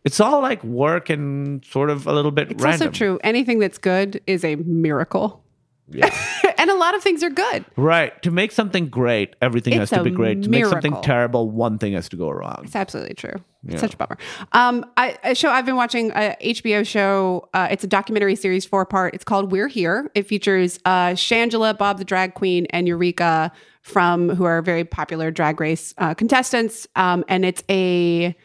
it's 0.04 0.20
all 0.20 0.42
like 0.42 0.64
work 0.64 1.10
and 1.10 1.64
sort 1.66 1.90
of 1.90 2.08
a 2.08 2.14
little 2.14 2.32
bit 2.32 2.52
It's 2.52 2.64
random. 2.64 2.88
also 2.88 2.98
true. 2.98 3.20
Anything 3.24 3.60
that's 3.60 3.78
good 3.78 4.22
is 4.28 4.44
a 4.44 4.56
miracle. 4.56 5.44
Yeah. 5.92 6.16
and 6.58 6.70
a 6.70 6.76
lot 6.76 6.96
of 6.96 7.02
things 7.02 7.24
are 7.24 7.30
good. 7.30 7.66
Right. 7.76 8.22
To 8.24 8.32
make 8.32 8.52
something 8.52 8.88
great, 8.90 9.36
everything 9.42 9.74
It's 9.74 9.90
has 9.92 9.98
to 9.98 10.04
be 10.04 10.12
great. 10.12 10.44
To 10.44 10.50
make 10.50 10.66
something 10.66 10.96
terrible, 11.02 11.50
one 11.50 11.78
thing 11.80 11.94
has 11.94 12.10
to 12.10 12.16
go 12.16 12.30
wrong. 12.30 12.62
It's 12.64 12.76
absolutely 12.76 13.16
true. 13.16 13.34
It's 13.68 13.82
such 13.82 13.96
a 13.96 13.98
bummer. 13.98 14.18
Um, 14.54 14.86
I, 14.96 15.18
a 15.24 15.36
show 15.36 15.50
I've 15.50 15.66
been 15.66 15.76
watching, 15.76 16.12
a 16.12 16.36
HBO 16.42 16.86
show. 16.88 17.50
Uh, 17.54 17.68
it's 17.72 17.84
a 17.84 17.88
documentary 17.88 18.36
series, 18.36 18.66
four 18.66 18.86
part. 18.86 19.14
It's 19.14 19.26
called 19.26 19.52
We're 19.52 19.68
Here. 19.68 20.10
It 20.16 20.28
features 20.28 20.80
uh, 20.86 21.10
Shangela, 21.10 21.78
Bob 21.78 21.98
the 21.98 22.06
drag 22.06 22.36
queen, 22.36 22.68
and 22.70 22.88
Eureka 22.88 23.52
from 23.82 24.30
who 24.30 24.44
are 24.46 24.62
very 24.62 24.86
popular 24.86 25.32
drag 25.32 25.60
race 25.60 25.94
uh, 25.98 26.14
contestants. 26.14 26.88
Um, 26.96 27.26
and 27.28 27.44
it's 27.44 27.64
a, 27.70 28.36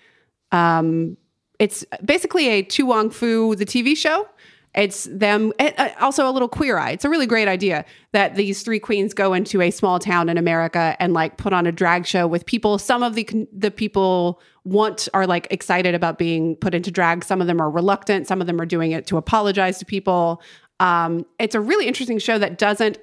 um, 0.55 1.17
it's 1.59 1.85
basically 2.05 2.49
a 2.49 2.63
To 2.63 2.87
Wong 2.87 3.11
Foo 3.11 3.55
the 3.57 3.67
TV 3.67 3.97
show. 3.97 4.29
It's 4.75 5.05
them, 5.05 5.53
and, 5.61 5.73
uh, 5.79 5.91
also 6.01 6.29
a 6.29 6.33
little 6.33 6.49
queer 6.49 6.79
eye. 6.79 6.91
It's 6.91 7.05
a 7.05 7.09
really 7.09 7.27
great 7.27 7.47
idea 7.47 7.85
that 8.11 8.35
these 8.35 8.63
three 8.63 8.81
queens 8.81 9.15
go 9.15 9.33
into 9.33 9.61
a 9.61 9.71
small 9.71 10.01
town 10.01 10.29
in 10.29 10.37
America 10.37 10.97
and 10.99 11.13
like 11.13 11.37
put 11.37 11.53
on 11.53 11.65
a 11.67 11.73
drag 11.73 12.07
show 12.07 12.27
with 12.27 12.45
people. 12.45 12.79
Some 12.79 13.03
of 13.03 13.15
the 13.15 13.29
the 13.53 13.71
people 13.71 14.41
want 14.65 15.09
are 15.15 15.27
like 15.27 15.47
excited 15.51 15.95
about 15.95 16.19
being 16.19 16.57
put 16.57 16.75
into 16.75 16.91
drag. 16.91 17.25
Some 17.25 17.41
of 17.41 17.47
them 17.47 17.61
are 17.61 17.71
reluctant. 17.71 18.27
Some 18.27 18.41
of 18.41 18.49
them 18.49 18.61
are 18.61 18.67
doing 18.67 18.91
it 18.91 19.07
to 19.09 19.17
apologize 19.17 19.79
to 19.79 19.85
people. 19.85 20.43
Um, 20.81 21.25
it's 21.39 21.55
a 21.55 21.61
really 21.61 21.87
interesting 21.87 22.19
show 22.19 22.39
that 22.39 22.59
doesn't, 22.59 22.99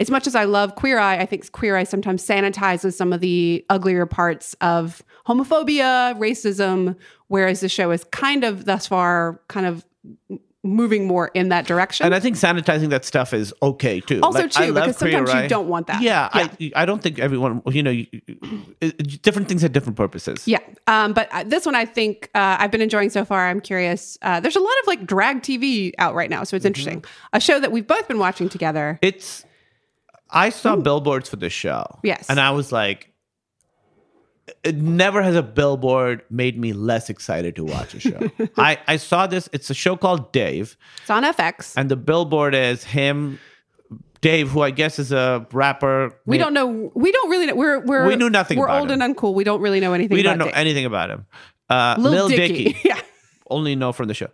as 0.00 0.10
much 0.10 0.26
as 0.26 0.34
I 0.34 0.44
love 0.44 0.74
Queer 0.74 0.98
Eye, 0.98 1.18
I 1.18 1.26
think 1.26 1.50
Queer 1.52 1.76
Eye 1.76 1.84
sometimes 1.84 2.26
sanitizes 2.26 2.94
some 2.94 3.12
of 3.12 3.20
the 3.20 3.64
uglier 3.68 4.06
parts 4.06 4.54
of 4.60 5.02
homophobia, 5.26 6.18
racism, 6.18 6.96
whereas 7.28 7.60
the 7.60 7.68
show 7.68 7.90
is 7.90 8.04
kind 8.04 8.44
of 8.44 8.64
thus 8.64 8.86
far 8.86 9.40
kind 9.48 9.66
of 9.66 9.84
moving 10.64 11.06
more 11.06 11.28
in 11.34 11.48
that 11.48 11.66
direction. 11.66 12.06
And 12.06 12.14
I 12.14 12.20
think 12.20 12.36
sanitizing 12.36 12.90
that 12.90 13.04
stuff 13.04 13.32
is 13.32 13.52
okay 13.62 14.00
too. 14.00 14.20
Also, 14.22 14.44
I 14.44 14.46
too, 14.46 14.72
love 14.72 14.86
because 14.86 14.96
sometimes 14.98 15.34
you 15.34 15.48
don't 15.48 15.68
want 15.68 15.88
that. 15.88 16.02
Yeah, 16.02 16.28
I 16.32 16.72
I 16.74 16.84
don't 16.84 17.02
think 17.02 17.18
everyone. 17.18 17.62
You 17.66 17.82
know, 17.82 17.90
you, 17.90 18.06
different 19.22 19.48
things 19.48 19.62
have 19.62 19.72
different 19.72 19.96
purposes. 19.96 20.46
Yeah. 20.46 20.60
Um, 20.86 21.12
but 21.12 21.28
uh, 21.32 21.44
this 21.44 21.66
one 21.66 21.74
I 21.74 21.84
think 21.84 22.30
uh, 22.34 22.56
I've 22.58 22.70
been 22.70 22.82
enjoying 22.82 23.10
so 23.10 23.24
far. 23.24 23.48
I'm 23.48 23.60
curious. 23.60 24.18
Uh, 24.22 24.40
there's 24.40 24.56
a 24.56 24.60
lot 24.60 24.74
of 24.82 24.86
like 24.86 25.06
drag 25.06 25.42
TV 25.42 25.92
out 25.98 26.14
right 26.14 26.30
now, 26.30 26.44
so 26.44 26.56
it's 26.56 26.66
interesting. 26.66 27.04
A 27.32 27.40
show 27.40 27.58
that 27.58 27.72
we've 27.72 27.86
both 27.86 28.06
been 28.08 28.18
watching 28.18 28.48
together. 28.48 28.98
It's. 29.02 29.44
I 30.34 30.48
saw 30.48 30.76
billboards 30.76 31.28
for 31.28 31.36
this 31.36 31.52
show. 31.52 31.84
Yes. 32.02 32.30
and 32.30 32.40
I 32.40 32.52
was 32.52 32.72
like. 32.72 33.11
It 34.64 34.76
never 34.76 35.22
has 35.22 35.34
a 35.34 35.42
billboard 35.42 36.22
made 36.30 36.56
me 36.58 36.72
less 36.72 37.10
excited 37.10 37.56
to 37.56 37.64
watch 37.64 37.94
a 37.94 38.00
show. 38.00 38.30
I, 38.56 38.78
I 38.86 38.96
saw 38.96 39.26
this. 39.26 39.48
It's 39.52 39.70
a 39.70 39.74
show 39.74 39.96
called 39.96 40.32
Dave. 40.32 40.76
It's 41.00 41.10
on 41.10 41.24
FX. 41.24 41.74
and 41.76 41.90
the 41.90 41.96
billboard 41.96 42.54
is 42.54 42.84
him, 42.84 43.40
Dave, 44.20 44.50
who 44.50 44.60
I 44.60 44.70
guess 44.70 45.00
is 45.00 45.10
a 45.10 45.44
rapper. 45.52 46.16
we 46.26 46.38
don't 46.38 46.54
know. 46.54 46.92
We 46.94 47.10
don't 47.10 47.28
really 47.28 47.46
know. 47.46 47.56
We're 47.56 47.80
we're 47.80 48.06
We 48.06 48.14
knew 48.14 48.30
nothing 48.30 48.56
We're 48.58 48.70
old 48.70 48.90
him. 48.90 49.02
and 49.02 49.16
uncool. 49.16 49.34
We 49.34 49.42
don't 49.42 49.60
really 49.60 49.80
know 49.80 49.94
anything. 49.94 50.16
We 50.16 50.22
don't 50.22 50.38
know 50.38 50.46
about 50.46 50.56
anything 50.58 50.84
about 50.84 51.10
him. 51.10 51.26
Uh, 51.68 51.96
Lil, 51.98 52.12
Lil, 52.12 52.28
Dicky. 52.28 52.64
Dicky, 52.64 52.80
Yeah. 52.88 53.00
only 53.50 53.74
know 53.74 53.92
from 53.92 54.06
the 54.08 54.14
show. 54.14 54.28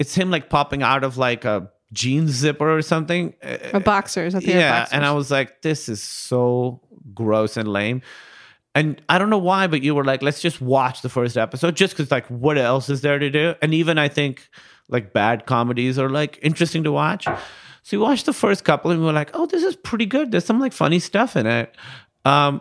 It's 0.00 0.14
him 0.14 0.30
like 0.30 0.50
popping 0.50 0.82
out 0.82 1.04
of 1.04 1.18
like 1.18 1.44
a 1.44 1.70
jeans 1.92 2.30
zipper 2.32 2.76
or 2.76 2.82
something. 2.82 3.34
A 3.42 3.78
boxers. 3.78 4.34
I 4.34 4.40
think 4.40 4.52
they're 4.52 4.60
yeah, 4.60 4.88
and 4.90 5.04
I 5.04 5.12
was 5.12 5.30
like, 5.30 5.62
this 5.62 5.88
is 5.88 6.02
so 6.02 6.80
gross 7.14 7.56
and 7.56 7.68
lame. 7.68 8.02
And 8.74 9.00
I 9.08 9.18
don't 9.18 9.30
know 9.30 9.38
why, 9.38 9.66
but 9.66 9.82
you 9.82 9.94
were 9.94 10.04
like, 10.04 10.22
let's 10.22 10.40
just 10.40 10.60
watch 10.60 11.02
the 11.02 11.08
first 11.08 11.36
episode, 11.36 11.74
just 11.74 11.94
because 11.96 12.10
like, 12.10 12.26
what 12.28 12.58
else 12.58 12.88
is 12.88 13.00
there 13.00 13.18
to 13.18 13.30
do? 13.30 13.54
And 13.62 13.74
even 13.74 13.98
I 13.98 14.08
think 14.08 14.48
like 14.88 15.12
bad 15.12 15.46
comedies 15.46 15.98
are 15.98 16.08
like 16.10 16.38
interesting 16.42 16.84
to 16.84 16.92
watch. 16.92 17.26
So 17.82 17.96
we 17.96 17.98
watched 17.98 18.26
the 18.26 18.32
first 18.32 18.64
couple, 18.64 18.90
and 18.90 19.00
we 19.00 19.06
were 19.06 19.12
like, 19.12 19.30
oh, 19.34 19.46
this 19.46 19.62
is 19.64 19.74
pretty 19.74 20.06
good. 20.06 20.30
There's 20.30 20.44
some 20.44 20.60
like 20.60 20.72
funny 20.72 20.98
stuff 20.98 21.36
in 21.36 21.46
it. 21.46 21.74
Um, 22.24 22.60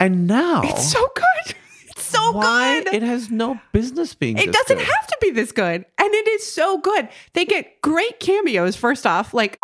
and 0.00 0.26
now 0.26 0.62
It's 0.64 0.90
so 0.90 1.08
good. 1.14 1.54
It's 1.90 2.06
so 2.06 2.30
why 2.32 2.82
good. 2.84 2.94
it 2.94 3.02
has 3.02 3.28
no 3.30 3.60
business 3.72 4.14
being. 4.14 4.38
It 4.38 4.52
doesn't 4.52 4.76
good. 4.78 4.86
have 4.86 5.06
to 5.08 5.18
be 5.20 5.30
this 5.30 5.50
good, 5.52 5.84
and 5.98 6.14
it 6.14 6.28
is 6.28 6.50
so 6.52 6.78
good. 6.78 7.08
They 7.34 7.44
get 7.44 7.80
great 7.82 8.20
cameos. 8.20 8.76
First 8.76 9.04
off, 9.04 9.34
like 9.34 9.58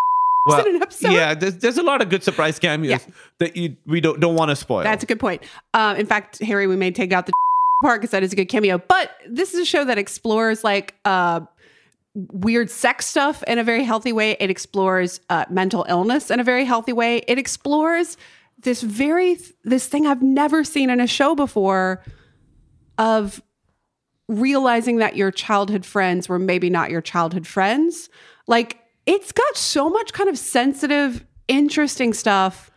Well, 0.47 0.67
in 0.67 0.77
an 0.77 0.83
episode. 0.83 1.13
Yeah, 1.13 1.35
there's, 1.35 1.57
there's 1.59 1.79
a 1.79 1.83
lot 1.83 2.03
of 2.03 2.09
good 2.11 2.23
surprise 2.23 2.59
cameos 2.59 2.91
Yeah. 3.07 3.15
that 3.39 3.57
you 3.57 3.77
we 3.87 4.01
don't 4.01 4.21
don't 4.21 4.35
want 4.35 4.51
to 4.51 4.57
spoil. 4.57 4.83
That's 4.83 5.03
a 5.03 5.07
good 5.07 5.21
point. 5.21 5.43
Uh, 5.73 5.95
in 5.99 6.07
fact, 6.07 6.39
Harry, 6.43 6.67
we 6.67 6.77
may 6.77 6.91
take 6.91 7.13
out 7.13 7.27
the 7.27 7.33
part 7.83 8.01
because 8.01 8.11
that 8.11 8.23
is 8.23 8.33
a 8.33 8.37
good 8.37 8.49
cameo. 8.49 8.79
But 8.79 9.11
this 9.29 9.55
is 9.55 9.61
a 9.61 9.65
show 9.65 9.85
that 9.85 9.97
explores 9.99 10.63
like 10.63 10.95
uh, 11.05 11.41
weird 12.15 12.71
sex 12.71 13.07
stuff 13.07 13.43
in 13.45 13.59
a 13.59 13.65
very 13.65 13.85
healthy 13.85 14.13
way. 14.13 14.37
It 14.39 14.51
explores 14.51 15.21
uh, 15.31 15.47
mental 15.51 15.87
illness 15.89 16.31
in 16.31 16.41
a 16.41 16.45
very 16.45 16.65
healthy 16.65 16.93
way. 16.93 17.19
It 17.27 17.39
explores 17.39 18.17
this 18.61 18.83
very 18.83 19.39
this 19.65 19.87
thing 19.87 20.07
I've 20.07 20.23
never 20.23 20.63
seen 20.65 20.91
in 20.91 21.01
a 21.01 21.07
show 21.07 21.35
before 21.35 22.03
of 22.99 23.43
realizing 24.29 24.99
that 24.99 25.17
your 25.17 25.31
childhood 25.31 25.85
friends 25.85 26.29
were 26.29 26.39
maybe 26.39 26.71
not 26.71 26.91
your 26.91 27.01
childhood 27.03 27.47
friends. 27.47 28.09
Like 28.47 28.79
it's 29.07 29.33
got 29.33 29.57
so 29.57 29.89
much 29.89 30.13
kind 30.13 30.29
of 30.29 30.39
sensitive, 30.39 31.25
interesting 31.49 32.15
stuff, 32.15 32.71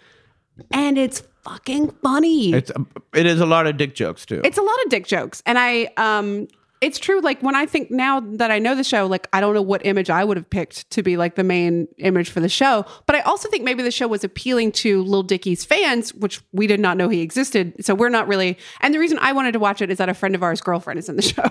and 0.71 0.97
it's 0.97 1.23
fucking 1.43 1.91
funny. 2.03 2.53
It's 2.53 2.71
it 3.13 3.25
is 3.25 3.39
a 3.39 3.45
lot 3.45 3.67
of 3.67 3.77
dick 3.77 3.95
jokes 3.95 4.25
too. 4.25 4.41
It's 4.43 4.57
a 4.57 4.61
lot 4.61 4.75
of 4.85 4.89
dick 4.89 5.07
jokes. 5.07 5.41
And 5.45 5.57
I 5.57 5.89
um 5.97 6.47
it's 6.81 6.99
true 6.99 7.19
like 7.21 7.41
when 7.41 7.55
I 7.55 7.65
think 7.65 7.89
now 7.91 8.19
that 8.19 8.51
I 8.51 8.59
know 8.59 8.75
the 8.75 8.83
show 8.83 9.07
like 9.07 9.27
I 9.33 9.41
don't 9.41 9.53
know 9.53 9.61
what 9.61 9.85
image 9.85 10.09
I 10.09 10.23
would 10.23 10.37
have 10.37 10.49
picked 10.49 10.89
to 10.91 11.01
be 11.03 11.17
like 11.17 11.35
the 11.35 11.43
main 11.43 11.87
image 11.97 12.29
for 12.29 12.39
the 12.39 12.49
show, 12.49 12.85
but 13.05 13.15
I 13.15 13.21
also 13.21 13.49
think 13.49 13.63
maybe 13.63 13.83
the 13.83 13.91
show 13.91 14.07
was 14.07 14.23
appealing 14.23 14.71
to 14.73 15.01
Lil 15.03 15.23
Dicky's 15.23 15.65
fans, 15.65 16.13
which 16.13 16.41
we 16.51 16.67
did 16.67 16.79
not 16.79 16.97
know 16.97 17.09
he 17.09 17.21
existed. 17.21 17.73
So 17.85 17.95
we're 17.95 18.09
not 18.09 18.27
really 18.27 18.57
And 18.81 18.93
the 18.93 18.99
reason 18.99 19.17
I 19.21 19.31
wanted 19.33 19.53
to 19.53 19.59
watch 19.59 19.81
it 19.81 19.89
is 19.89 19.97
that 19.97 20.09
a 20.09 20.13
friend 20.13 20.35
of 20.35 20.43
ours 20.43 20.61
girlfriend 20.61 20.99
is 20.99 21.09
in 21.09 21.15
the 21.15 21.21
show. 21.33 21.49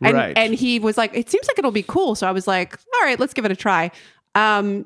and 0.00 0.14
Right. 0.16 0.36
and 0.36 0.54
he 0.54 0.78
was 0.78 0.98
like 0.98 1.14
it 1.16 1.30
seems 1.30 1.46
like 1.48 1.58
it'll 1.58 1.70
be 1.70 1.82
cool. 1.82 2.14
So 2.14 2.26
I 2.28 2.32
was 2.32 2.46
like, 2.46 2.78
all 2.94 3.02
right, 3.02 3.18
let's 3.18 3.34
give 3.34 3.44
it 3.44 3.52
a 3.52 3.56
try. 3.56 3.90
Um 4.34 4.84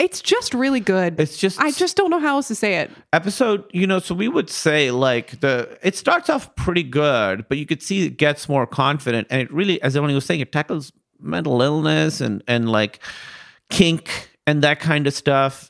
it's 0.00 0.20
just 0.20 0.54
really 0.54 0.80
good. 0.80 1.20
It's 1.20 1.36
just- 1.36 1.60
I 1.60 1.70
just 1.70 1.96
don't 1.96 2.10
know 2.10 2.18
how 2.20 2.36
else 2.36 2.48
to 2.48 2.54
say 2.54 2.76
it. 2.76 2.90
episode 3.12 3.64
you 3.72 3.86
know 3.86 3.98
so 3.98 4.14
we 4.14 4.28
would 4.28 4.48
say 4.50 4.90
like 4.90 5.38
the 5.40 5.78
it 5.82 5.94
starts 5.96 6.28
off 6.30 6.54
pretty 6.56 6.82
good 6.82 7.46
but 7.48 7.58
you 7.58 7.66
could 7.66 7.82
see 7.82 8.06
it 8.06 8.16
gets 8.16 8.48
more 8.48 8.66
confident 8.66 9.26
and 9.30 9.40
it 9.42 9.52
really 9.52 9.80
as 9.82 9.96
Emily 9.96 10.14
was 10.14 10.24
saying 10.24 10.40
it 10.40 10.50
tackles 10.52 10.92
mental 11.20 11.60
illness 11.62 12.20
and 12.20 12.42
and 12.48 12.70
like 12.70 12.98
kink 13.70 14.30
and 14.46 14.62
that 14.62 14.80
kind 14.80 15.06
of 15.06 15.14
stuff 15.14 15.69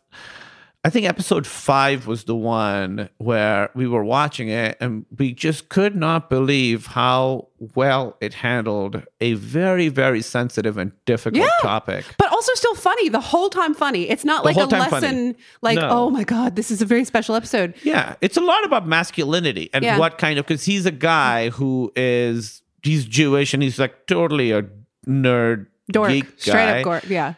i 0.85 0.91
think 0.91 1.07
episode 1.07 1.47
five 1.47 2.07
was 2.07 2.25
the 2.25 2.35
one 2.35 3.09
where 3.19 3.69
we 3.75 3.87
were 3.87 4.05
watching 4.05 4.49
it 4.49 4.77
and 4.81 5.05
we 5.19 5.33
just 5.33 5.69
could 5.69 5.95
not 5.95 6.31
believe 6.31 6.87
how 6.87 7.49
well 7.75 8.17
it 8.21 8.33
handled 8.35 9.03
a 9.21 9.35
very 9.35 9.89
very 9.89 10.23
sensitive 10.23 10.79
and 10.79 10.93
difficult 11.05 11.45
Yeah. 11.45 11.51
topic 11.61 12.05
but 12.19 12.31
also 12.33 12.53
still 12.55 12.75
funny 12.75 13.09
the 13.09 13.21
whole 13.21 13.51
time 13.51 13.75
funny 13.75 14.09
it's 14.09 14.25
not 14.25 14.45
like 14.45 14.57
a 14.57 14.65
lesson 14.65 15.01
funny. 15.01 15.35
like 15.63 15.77
No. 15.77 15.89
oh 15.91 16.11
my 16.11 16.25
god 16.25 16.57
this 16.57 16.71
is 16.71 16.81
a 16.81 16.87
very 16.87 17.05
special 17.05 17.35
episode 17.35 17.75
Yeah, 17.83 18.15
it's 18.21 18.37
a 18.37 18.41
lot 18.41 18.65
about 18.65 18.87
masculinity 18.87 19.69
and 19.75 19.85
Yeah. 19.85 19.99
what 19.99 20.17
kind 20.19 20.39
of 20.39 20.47
because 20.47 20.65
he's 20.65 20.87
a 20.87 20.91
guy 20.93 21.51
who 21.51 21.93
is 21.97 22.63
he's 22.83 23.05
Jewish 23.05 23.53
and 23.53 23.63
he's 23.63 23.79
like 23.79 24.07
totally 24.07 24.53
a 24.53 24.65
nerd 25.07 25.67
dork 25.93 26.11
geek 26.11 26.27
straight 26.37 26.79
up 26.79 26.85
dork 26.85 27.05
yeah 27.09 27.35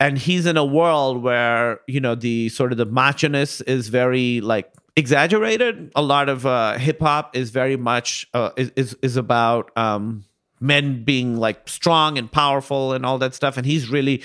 and 0.00 0.18
he's 0.18 0.46
in 0.46 0.56
a 0.56 0.64
world 0.64 1.22
where 1.22 1.80
you 1.86 2.00
know 2.00 2.14
the 2.14 2.48
sort 2.50 2.72
of 2.72 2.78
the 2.78 2.86
machiness 2.86 3.60
is 3.62 3.88
very 3.88 4.40
like 4.40 4.72
exaggerated. 4.96 5.92
A 5.94 6.02
lot 6.02 6.28
of 6.28 6.46
uh, 6.46 6.78
hip 6.78 7.00
hop 7.00 7.36
is 7.36 7.50
very 7.50 7.76
much 7.76 8.26
uh, 8.34 8.50
is, 8.56 8.94
is 9.02 9.16
about 9.16 9.76
um, 9.76 10.24
men 10.60 11.04
being 11.04 11.36
like 11.36 11.68
strong 11.68 12.18
and 12.18 12.30
powerful 12.30 12.92
and 12.92 13.04
all 13.04 13.18
that 13.18 13.34
stuff, 13.34 13.56
and 13.56 13.66
he's 13.66 13.88
really 13.88 14.22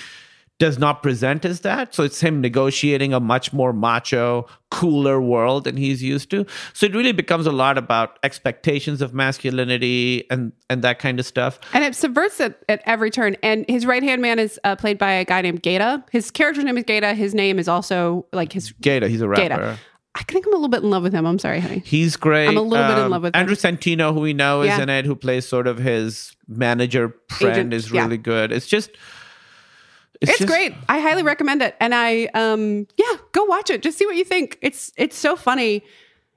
does 0.60 0.78
not 0.78 1.02
present 1.02 1.44
as 1.44 1.60
that. 1.62 1.92
So 1.94 2.04
it's 2.04 2.20
him 2.20 2.40
negotiating 2.40 3.12
a 3.12 3.18
much 3.18 3.52
more 3.52 3.72
macho, 3.72 4.46
cooler 4.70 5.20
world 5.20 5.64
than 5.64 5.76
he's 5.76 6.00
used 6.02 6.30
to. 6.30 6.46
So 6.72 6.86
it 6.86 6.94
really 6.94 7.10
becomes 7.12 7.46
a 7.46 7.52
lot 7.52 7.76
about 7.76 8.18
expectations 8.22 9.02
of 9.02 9.12
masculinity 9.12 10.24
and 10.30 10.52
and 10.70 10.82
that 10.82 10.98
kind 10.98 11.18
of 11.18 11.26
stuff. 11.26 11.58
and 11.72 11.82
it 11.84 11.94
subverts 11.94 12.38
it 12.40 12.62
at 12.68 12.82
every 12.86 13.10
turn 13.10 13.36
and 13.42 13.64
his 13.68 13.84
right 13.84 14.02
hand 14.02 14.22
man 14.22 14.38
is 14.38 14.58
uh, 14.64 14.76
played 14.76 14.96
by 14.98 15.10
a 15.12 15.24
guy 15.24 15.40
named 15.42 15.62
Gata 15.62 16.04
his 16.12 16.30
character's 16.30 16.64
name 16.64 16.78
is 16.78 16.84
Gata 16.84 17.14
his 17.14 17.34
name 17.34 17.58
is 17.58 17.68
also 17.68 18.26
like 18.32 18.52
his 18.52 18.72
Gata, 18.80 19.08
he's 19.08 19.20
a 19.20 19.28
rapper. 19.28 19.48
Gata 19.48 19.78
I 20.16 20.22
think 20.22 20.46
I'm 20.46 20.52
a 20.52 20.56
little 20.56 20.68
bit 20.68 20.84
in 20.84 20.90
love 20.90 21.02
with 21.02 21.12
him 21.12 21.26
I'm 21.26 21.38
sorry 21.40 21.58
honey 21.60 21.82
He's 21.84 22.16
great. 22.16 22.48
I'm 22.48 22.56
a 22.56 22.62
little 22.62 22.86
bit 22.94 22.98
in 23.04 23.10
love 23.10 23.22
with 23.22 23.34
him. 23.34 23.40
Andrew 23.40 23.56
Santino, 23.56 24.14
who 24.14 24.20
we 24.20 24.32
know 24.32 24.62
is 24.62 24.68
Yeah. 24.68 24.82
in 24.82 24.88
it, 24.88 25.04
who 25.04 25.16
plays 25.16 25.46
sort 25.48 25.66
of 25.66 25.78
his 25.78 26.36
manager 26.46 27.14
friend, 27.30 27.56
Agent, 27.56 27.74
is 27.74 27.90
yeah. 27.90 28.02
really 28.02 28.18
good. 28.18 28.52
It's 28.52 28.66
just, 28.68 28.90
it's 30.30 30.38
just- 30.38 30.50
great 30.50 30.74
I 30.88 30.98
highly 31.00 31.22
recommend 31.22 31.62
it 31.62 31.74
and 31.80 31.94
I 31.94 32.26
um 32.34 32.86
yeah 32.96 33.14
go 33.32 33.44
watch 33.44 33.70
it 33.70 33.82
just 33.82 33.98
see 33.98 34.06
what 34.06 34.16
you 34.16 34.24
think 34.24 34.58
it's 34.62 34.92
it's 34.96 35.16
so 35.16 35.36
funny 35.36 35.82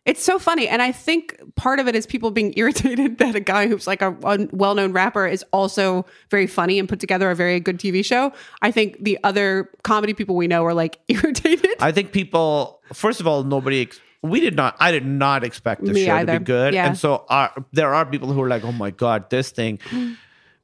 it's 0.06 0.24
so 0.24 0.40
funny 0.40 0.70
and 0.70 0.82
I 0.82 0.94
think 0.94 1.38
part 1.56 1.80
of 1.82 1.88
it 1.90 1.96
is 1.96 2.06
people 2.08 2.32
being 2.32 2.54
irritated 2.58 3.18
that 3.18 3.36
a 3.36 3.42
guy 3.42 3.68
who's 3.68 3.88
like 3.88 4.02
a, 4.02 4.16
a 4.24 4.48
well-known 4.52 4.94
rapper 4.94 5.28
is 5.28 5.44
also 5.52 6.06
very 6.32 6.48
funny 6.48 6.80
and 6.80 6.88
put 6.88 7.00
together 7.02 7.30
a 7.30 7.36
very 7.36 7.60
good 7.60 7.78
TV 7.78 8.06
show 8.06 8.32
I 8.62 8.72
think 8.72 9.04
the 9.04 9.20
other 9.26 9.70
comedy 9.84 10.14
people 10.14 10.36
we 10.38 10.48
know 10.48 10.64
are 10.66 10.74
like 10.74 11.00
irritated 11.10 11.72
I 11.82 11.92
think 11.92 12.12
people, 12.14 12.80
first 12.94 13.20
of 13.20 13.28
all, 13.28 13.44
nobody. 13.44 13.82
Ex- 13.84 14.00
we 14.24 14.40
did 14.40 14.56
not. 14.56 14.76
I 14.80 14.92
did 14.92 15.06
not 15.06 15.44
expect 15.44 15.86
the 15.86 15.94
Me 15.94 16.06
show 16.06 16.26
to 16.26 16.40
be 16.40 16.44
good, 16.44 16.74
Yeah. 16.74 16.88
and 16.88 16.98
so 16.98 17.24
are, 17.30 17.54
there 17.72 17.94
are 17.94 18.04
people 18.04 18.34
who 18.34 18.42
are 18.42 18.48
like, 18.50 18.64
"Oh 18.64 18.72
my 18.72 18.90
god, 18.90 19.30
this 19.30 19.52
thing." 19.52 19.80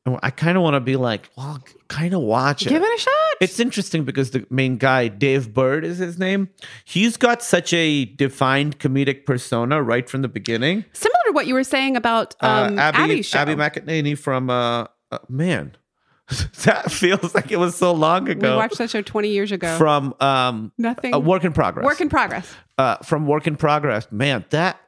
And 0.06 0.20
I 0.24 0.32
kind 0.32 0.58
of 0.58 0.64
want 0.64 0.74
to 0.74 0.80
be 0.82 0.96
like, 0.98 1.30
"Well, 1.38 1.64
kind 1.94 2.14
of 2.14 2.22
watch 2.22 2.66
it." 2.66 2.70
give 2.70 2.82
it 2.82 3.00
a 3.00 3.02
shot 3.02 3.12
It's 3.40 3.60
interesting 3.60 4.04
because 4.04 4.32
the 4.32 4.46
main 4.50 4.78
guy, 4.78 5.08
Dave 5.08 5.54
Burd, 5.54 5.86
is 5.86 5.98
his 5.98 6.18
name. 6.18 6.50
He's 6.86 7.18
got 7.18 7.42
such 7.42 7.74
a 7.74 8.06
defined 8.06 8.80
comedic 8.80 9.26
persona 9.26 9.82
right 9.82 10.10
from 10.10 10.22
the 10.22 10.28
beginning. 10.28 10.86
similar 10.94 11.20
to 11.28 11.32
what 11.32 11.48
you 11.48 11.54
were 11.54 11.64
saying 11.64 11.96
about 11.96 12.36
um, 12.42 12.78
uh, 12.78 12.82
Abby 12.82 13.24
Abby 13.34 13.56
McEnany 13.56 14.18
from 14.18 14.50
uh, 14.50 14.88
uh 15.12 15.20
man, 15.30 15.76
that 16.64 16.92
feels 16.92 17.36
like 17.36 17.52
it 17.52 17.58
was 17.58 17.76
so 17.76 17.92
long 17.92 18.30
ago. 18.30 18.52
we 18.52 18.58
watched 18.58 18.78
that 18.78 18.90
show 18.90 19.02
20 19.02 19.30
years 19.30 19.52
ago 19.52 19.78
from 19.78 20.14
um, 20.20 20.72
Nothing. 20.78 21.14
a 21.14 21.20
work 21.20 21.44
in 21.44 21.54
progress. 21.54 21.86
work 21.86 22.02
in 22.02 22.10
progress 22.10 22.54
uh, 22.78 22.98
from 22.98 23.28
work 23.28 23.48
in 23.48 23.56
progress. 23.56 24.08
Man, 24.12 24.46
that 24.50 24.80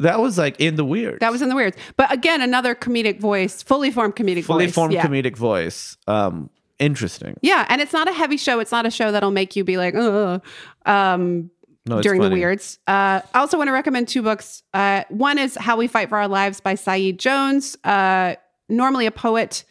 that 0.00 0.20
was 0.20 0.38
like 0.38 0.60
in 0.60 0.76
the 0.76 0.84
weird. 0.84 1.20
that 1.20 1.30
was 1.32 1.42
in 1.42 1.48
the 1.48 1.54
weirds 1.54 1.76
but 1.96 2.12
again 2.12 2.40
another 2.40 2.74
comedic 2.74 3.20
voice 3.20 3.62
fully 3.62 3.90
formed 3.90 4.16
comedic 4.16 4.36
voice. 4.36 4.46
fully 4.46 4.66
voice 4.66 4.74
formed 4.74 4.94
yeah. 4.94 5.06
comedic 5.06 5.36
voice. 5.36 5.96
Um, 6.06 6.50
interesting. 6.78 7.36
Yeah, 7.42 7.66
and 7.68 7.80
it's 7.80 7.92
not 7.92 8.08
a 8.08 8.12
heavy 8.12 8.36
show. 8.36 8.60
It's 8.60 8.72
not 8.72 8.86
a 8.86 8.90
show 8.90 9.12
that'll 9.12 9.30
make 9.30 9.56
you 9.56 9.64
be 9.64 9.76
like, 9.76 9.94
Ugh, 9.94 10.42
um, 10.86 11.50
No, 11.86 12.02
during 12.02 12.20
the 12.20 12.30
weirds. 12.30 12.78
Uh, 12.86 13.20
I 13.34 13.38
also 13.38 13.56
want 13.58 13.68
to 13.68 13.72
recommend 13.72 14.08
two 14.08 14.22
books. 14.22 14.62
Uh, 14.72 15.04
one 15.08 15.38
is 15.38 15.56
How 15.56 15.76
We 15.76 15.86
Fight 15.86 16.08
for 16.08 16.18
Our 16.18 16.28
Lives 16.28 16.60
by 16.60 16.74
Saeed 16.74 17.18
Jones. 17.18 17.76
Uh, 17.84 18.34
normally 18.68 19.06
a 19.06 19.10
poet, 19.10 19.64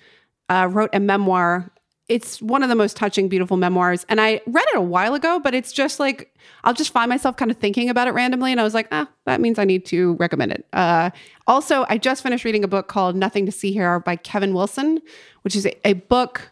uh, 0.50 0.68
wrote 0.72 0.92
a 0.94 1.00
memoir. 1.00 1.72
It's 2.14 2.40
one 2.44 2.62
of 2.62 2.70
the 2.70 2.76
most 2.76 2.96
touching, 2.96 3.28
beautiful 3.28 3.58
memoirs. 3.58 4.06
And 4.08 4.22
I 4.22 4.40
read 4.46 4.66
it 4.72 4.78
a 4.78 4.82
while 4.82 5.16
ago, 5.16 5.40
but 5.44 5.56
it's 5.56 5.72
just 5.72 6.00
like, 6.00 6.32
I'll 6.64 6.76
just 6.76 6.94
find 6.94 7.10
myself 7.10 7.38
kind 7.38 7.50
of 7.50 7.58
thinking 7.58 7.90
about 7.90 8.08
it 8.08 8.12
randomly. 8.12 8.52
And 8.52 8.62
I 8.62 8.64
was 8.64 8.76
like, 8.76 8.88
ah, 8.92 9.10
that 9.26 9.42
means 9.42 9.58
I 9.58 9.64
need 9.64 9.84
to 9.88 10.14
recommend 10.20 10.52
it. 10.52 10.68
Uh, 10.74 11.10
also, 11.48 11.88
I 11.90 11.98
just 11.98 12.22
finished 12.22 12.46
reading 12.46 12.64
a 12.64 12.68
book 12.68 12.88
called 12.88 13.16
Nothing 13.16 13.48
to 13.48 13.52
See 13.52 13.74
Here 13.74 14.00
by 14.00 14.16
Kevin 14.16 14.54
Wilson, 14.54 15.02
which 15.42 15.56
is 15.56 15.66
a, 15.66 15.88
a 15.88 15.94
book 15.94 16.52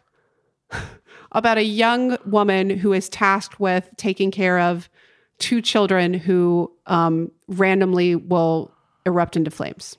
about 1.31 1.59
a 1.59 1.63
young 1.63 2.17
woman 2.25 2.71
who 2.71 2.91
is 2.91 3.07
tasked 3.07 3.59
with 3.59 3.88
taking 3.97 4.31
care 4.31 4.59
of 4.59 4.89
two 5.38 5.61
children 5.61 6.15
who 6.15 6.71
um, 6.88 7.31
randomly 7.47 8.15
will 8.15 8.71
erupt 9.05 9.35
into 9.35 9.51
flames. 9.51 9.95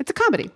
It's 0.00 0.10
a 0.10 0.14
comedy. 0.14 0.50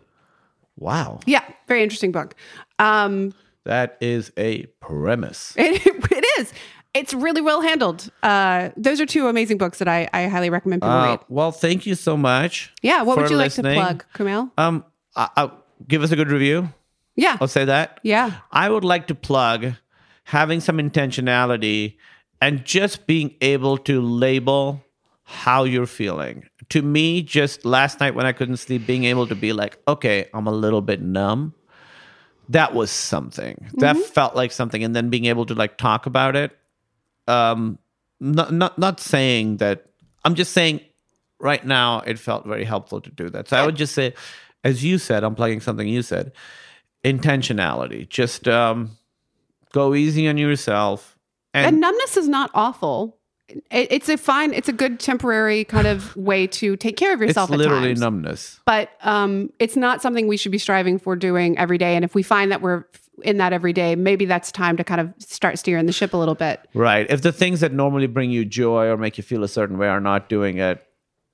Wow, 0.76 1.20
Yeah, 1.26 1.44
very 1.68 1.82
interesting 1.82 2.10
book. 2.10 2.34
Um, 2.78 3.34
that 3.70 3.96
is 4.00 4.32
a 4.36 4.66
premise. 4.80 5.54
it, 5.56 5.80
it 5.86 6.24
is. 6.40 6.52
It's 6.92 7.14
really 7.14 7.40
well 7.40 7.60
handled. 7.60 8.10
Uh, 8.20 8.70
those 8.76 9.00
are 9.00 9.06
two 9.06 9.28
amazing 9.28 9.58
books 9.58 9.78
that 9.78 9.86
I, 9.86 10.08
I 10.12 10.26
highly 10.26 10.50
recommend 10.50 10.82
people 10.82 10.90
Uh, 10.92 11.06
read. 11.10 11.20
well, 11.28 11.52
thank 11.52 11.86
you 11.86 11.94
so 11.94 12.16
much. 12.16 12.72
Yeah, 12.82 13.02
what 13.02 13.16
would 13.16 13.30
you 13.30 13.36
like 13.36 13.52
to 13.52 13.62
plug, 13.62 14.04
Kumail? 14.12 14.50
Um, 14.58 14.84
I, 15.14 15.28
I, 15.36 15.50
give 15.86 16.02
us 16.02 16.10
a 16.10 16.16
good 16.16 16.30
review. 16.32 16.68
Yeah, 17.14 17.36
I'll 17.40 17.46
say 17.46 17.64
that. 17.64 18.00
yeah. 18.02 18.40
I 18.50 18.68
would 18.68 18.82
like 18.84 19.06
to 19.06 19.14
plug 19.14 19.74
having 20.24 20.58
some 20.60 20.78
intentionality 20.78 21.96
and 22.40 22.64
just 22.64 23.06
being 23.06 23.36
able 23.40 23.78
to 23.78 24.00
label 24.00 24.82
how 25.22 25.62
you're 25.62 25.86
feeling. 25.86 26.48
To 26.70 26.82
me, 26.82 27.22
just 27.22 27.64
last 27.64 28.00
night 28.00 28.16
when 28.16 28.26
I 28.26 28.32
couldn't 28.32 28.56
sleep, 28.56 28.84
being 28.86 29.04
able 29.04 29.28
to 29.28 29.36
be 29.36 29.52
like, 29.52 29.78
okay, 29.86 30.28
I'm 30.34 30.48
a 30.48 30.52
little 30.52 30.80
bit 30.80 31.00
numb. 31.00 31.54
That 32.50 32.74
was 32.74 32.90
something. 32.90 33.70
That 33.74 33.96
felt 33.96 34.34
like 34.36 34.52
something. 34.52 34.84
And 34.84 34.94
then 34.94 35.08
being 35.08 35.26
able 35.26 35.46
to 35.46 35.54
like 35.54 35.78
talk 35.78 36.06
about 36.06 36.36
it. 36.36 36.56
Um, 37.26 37.78
not 38.18 38.52
not 38.52 38.78
not 38.78 39.00
saying 39.00 39.58
that. 39.58 39.86
I'm 40.24 40.34
just 40.34 40.52
saying 40.52 40.80
right 41.38 41.64
now 41.64 42.00
it 42.00 42.18
felt 42.18 42.44
very 42.46 42.64
helpful 42.64 43.00
to 43.00 43.10
do 43.10 43.30
that. 43.30 43.48
So 43.48 43.56
I 43.56 43.64
would 43.64 43.76
just 43.76 43.94
say, 43.94 44.14
as 44.64 44.84
you 44.84 44.98
said, 44.98 45.24
I'm 45.24 45.34
plugging 45.34 45.60
something 45.60 45.88
you 45.88 46.02
said 46.02 46.32
intentionality. 47.04 48.08
Just 48.08 48.46
um, 48.48 48.98
go 49.72 49.94
easy 49.94 50.28
on 50.28 50.38
yourself. 50.38 51.16
And 51.54 51.66
And, 51.66 51.80
numbness 51.80 52.16
is 52.16 52.28
not 52.28 52.50
awful. 52.54 53.19
It, 53.70 53.88
it's 53.90 54.08
a 54.08 54.16
fine, 54.16 54.52
it's 54.54 54.68
a 54.68 54.72
good 54.72 55.00
temporary 55.00 55.64
kind 55.64 55.86
of 55.86 56.16
way 56.16 56.46
to 56.48 56.76
take 56.76 56.96
care 56.96 57.12
of 57.12 57.20
It's 57.22 57.28
yourself. 57.30 57.50
at 57.50 57.58
literally 57.58 57.88
times. 57.88 58.00
numbness. 58.00 58.60
but 58.66 58.90
um, 59.02 59.52
it's 59.58 59.76
not 59.76 60.02
something 60.02 60.26
we 60.28 60.36
should 60.36 60.52
be 60.52 60.58
striving 60.58 60.98
for 60.98 61.16
doing 61.16 61.58
every 61.58 61.78
day. 61.78 61.96
And 61.96 62.04
if 62.04 62.14
we 62.14 62.22
find 62.22 62.50
that 62.52 62.62
we're 62.62 62.84
in 63.22 63.36
that 63.36 63.52
every 63.52 63.72
day, 63.72 63.96
maybe 63.96 64.24
that's 64.24 64.50
time 64.50 64.76
to 64.78 64.84
kind 64.84 65.00
of 65.00 65.12
start 65.18 65.58
steering 65.58 65.86
the 65.86 65.92
ship 65.92 66.14
a 66.14 66.16
little 66.16 66.34
bit. 66.34 66.60
Right. 66.74 67.06
If 67.10 67.20
the 67.22 67.32
things 67.32 67.60
that 67.60 67.72
normally 67.72 68.06
bring 68.06 68.30
you 68.30 68.44
joy 68.44 68.86
or 68.86 68.96
make 68.96 69.18
you 69.18 69.22
feel 69.24 69.44
a 69.44 69.48
certain 69.48 69.76
way 69.78 69.88
are 69.88 70.00
not 70.00 70.28
doing 70.28 70.58
it, 70.58 70.82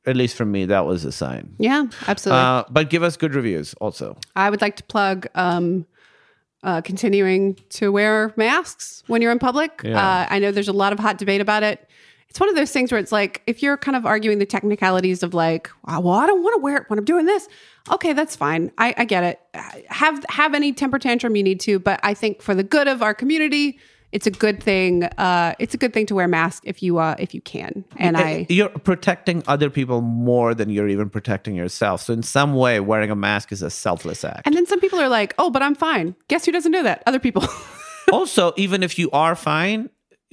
at 0.05 0.17
least 0.17 0.37
for 0.37 0.45
me, 0.45 0.67
that 0.67 0.87
was 0.87 1.05
a 1.05 1.11
sign. 1.13 1.55
Yeah, 1.59 1.87
absolutely. 2.07 2.41
Uh, 2.43 2.65
but 2.71 2.91
give 2.91 3.03
us 3.03 3.17
good 3.17 3.35
reviews 3.35 3.75
also. 3.75 4.17
I 4.37 4.51
would 4.51 4.61
like 4.61 4.77
to 4.77 4.85
plug 4.85 5.27
um, 5.35 5.85
uh, 6.63 6.81
continuing 6.81 7.55
to 7.71 7.91
wear 7.93 8.33
masks 8.37 9.03
when 9.09 9.21
you're 9.23 9.33
in 9.33 9.39
public. 9.39 9.81
Yeah. 9.85 9.99
Uh, 10.01 10.27
I 10.31 10.39
know 10.39 10.51
there's 10.53 10.69
a 10.69 10.73
lot 10.73 10.93
of 10.93 10.99
hot 10.99 11.19
debate 11.19 11.41
about 11.41 11.63
it. 11.63 11.86
It's 12.37 12.41
one 12.41 12.51
of 12.51 12.55
those 12.55 12.71
things 12.71 12.93
where 12.93 13.01
it's 13.01 13.13
like, 13.13 13.41
if 13.47 13.63
you're 13.63 13.79
kind 13.79 13.97
of 13.97 14.05
arguing 14.05 14.41
the 14.41 14.45
technicalities 14.45 15.23
of 15.23 15.33
like, 15.33 15.71
"Ah, 15.87 16.01
well, 16.01 16.17
I 16.17 16.27
don't 16.27 16.43
want 16.43 16.55
to 16.57 16.61
wear 16.61 16.77
it 16.77 16.85
when 16.89 16.99
I'm 16.99 17.05
doing 17.07 17.25
this. 17.25 17.49
Okay, 17.91 18.13
that's 18.13 18.37
fine. 18.37 18.71
I, 18.77 18.93
I 18.99 19.07
get 19.07 19.25
it. 19.25 19.41
Have 19.89 20.23
have 20.29 20.53
any 20.53 20.75
temper 20.75 20.99
tantrum 20.99 21.35
you 21.35 21.43
need 21.43 21.61
to, 21.61 21.79
but 21.79 21.99
I 22.03 22.13
think 22.13 22.43
for 22.43 22.55
the 22.55 22.63
good 22.63 22.89
of 22.89 23.01
our 23.01 23.15
community, 23.15 23.79
it's 24.13 24.27
a 24.27 24.31
good 24.31 24.63
thing. 24.63 25.05
Uh, 25.05 25.55
it's 25.59 25.73
a 25.73 25.79
good 25.79 25.95
thing 25.95 26.05
to 26.09 26.15
wear 26.15 26.27
a 26.27 26.29
mask 26.29 26.65
if 26.67 26.83
you 26.83 26.99
uh, 26.99 27.15
if 27.19 27.35
you 27.35 27.41
can. 27.41 27.87
And 27.97 28.19
I 28.19 28.45
You're 28.51 28.69
protecting 28.69 29.43
other 29.49 29.71
people 29.71 30.03
more 30.03 30.55
than 30.55 30.69
you're 30.69 30.89
even 30.89 31.09
protecting 31.09 31.55
yourself. 31.55 32.03
So 32.03 32.13
in 32.13 32.23
some 32.23 32.53
way, 32.53 32.81
wearing 32.81 33.11
a 33.11 33.17
mask 33.17 33.51
is 33.51 33.63
a 33.63 33.71
selfless 33.71 34.25
act. 34.25 34.43
and 34.45 34.55
then 34.55 34.67
some 34.67 34.81
people 34.81 35.01
are 35.01 35.09
like, 35.09 35.35
oh, 35.39 35.49
but 35.49 35.63
I'm 35.63 35.75
fine. 35.75 36.15
Guess 36.29 36.45
who 36.45 36.53
doesn't 36.53 36.71
know 36.71 36.83
that? 36.83 37.03
Other 37.07 37.19
people. 37.19 37.45
also, 38.13 38.53
even 38.59 38.83
if 38.83 38.99
you 38.99 39.11
are 39.13 39.35
fine, 39.35 39.89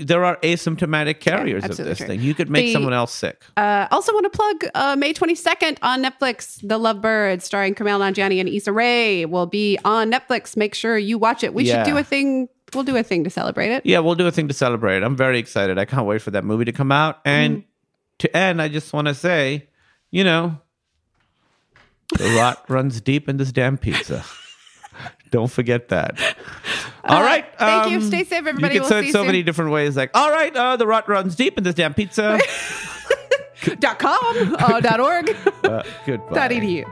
there 0.05 0.25
are 0.25 0.37
asymptomatic 0.37 1.19
carriers 1.19 1.63
of 1.63 1.77
this 1.77 1.97
true. 1.99 2.07
thing. 2.07 2.19
You 2.21 2.33
could 2.33 2.49
make 2.49 2.65
The- 2.65 2.73
someone 2.73 2.93
else 2.93 3.13
sick. 3.13 3.41
Uh, 3.57 3.87
also, 3.91 4.13
want 4.13 4.31
to 4.31 4.37
plug 4.37 4.71
uh, 4.75 4.95
May 4.95 5.13
22nd 5.13 5.77
on 5.81 6.03
Netflix, 6.03 6.59
The 6.61 6.77
Lovebirds, 6.77 7.43
starring 7.43 7.73
Kumail 7.75 7.99
Nanjiani 7.99 8.39
and 8.39 8.49
Issa 8.49 8.71
Rae, 8.73 9.25
will 9.25 9.45
be 9.45 9.77
on 9.85 10.11
Netflix. 10.11 10.57
Make 10.57 10.75
sure 10.75 10.97
you 10.97 11.17
watch 11.17 11.43
it. 11.43 11.53
We 11.53 11.63
Yeah. 11.63 11.83
should 11.83 11.91
do 11.91 11.97
a 11.97 12.03
thing. 12.03 12.49
We'll 12.73 12.83
do 12.83 12.97
a 12.97 13.03
thing 13.03 13.23
to 13.23 13.29
celebrate 13.29 13.71
it. 13.71 13.85
Yeah, 13.85 13.99
we'll 13.99 14.15
do 14.15 14.25
a 14.27 14.31
thing 14.31 14.47
to 14.47 14.53
celebrate. 14.53 15.03
I'm 15.03 15.15
very 15.15 15.37
excited. 15.39 15.77
I 15.77 15.85
can't 15.85 16.05
wait 16.07 16.21
for 16.21 16.31
that 16.31 16.43
movie 16.43 16.65
to 16.65 16.71
come 16.71 16.91
out. 16.91 17.19
And 17.23 17.57
Mm. 17.57 17.63
to 18.19 18.35
end, 18.37 18.61
I 18.61 18.67
just 18.67 18.91
want 18.93 19.07
to 19.07 19.13
say, 19.13 19.67
you 20.11 20.23
know, 20.23 20.57
the 22.17 22.29
rot 22.35 22.63
runs 22.69 22.99
deep 23.01 23.29
in 23.29 23.37
this 23.37 23.51
damn 23.51 23.77
pizza. 23.77 24.23
Don't 25.31 25.51
forget 25.51 25.89
that. 25.89 26.19
All 27.05 27.21
right. 27.21 27.43
um, 27.45 27.51
thank 27.57 27.91
you. 27.91 28.01
Stay 28.01 28.23
safe, 28.23 28.33
everybody. 28.45 28.75
You 28.75 28.81
We'll 28.81 28.89
can 28.89 29.03
say 29.03 29.09
it 29.09 29.11
so 29.11 29.19
soon. 29.19 29.27
many 29.27 29.43
different 29.43 29.71
ways. 29.71 29.97
Like, 29.97 30.11
all 30.13 30.31
right, 30.31 30.55
uh, 30.55 30.77
the 30.77 30.87
rot 30.87 31.07
runs 31.09 31.35
deep 31.35 31.57
in 31.57 31.63
this 31.63 31.75
damn 31.75 31.93
pizza. 31.93 32.39
dot 33.79 33.99
com, 33.99 34.55
uh, 34.59 34.79
dot 34.81 34.99
org, 34.99 35.29
uh, 35.63 35.83
goodbye. 36.05 36.33
dot 36.35 36.51
edu. 36.51 36.83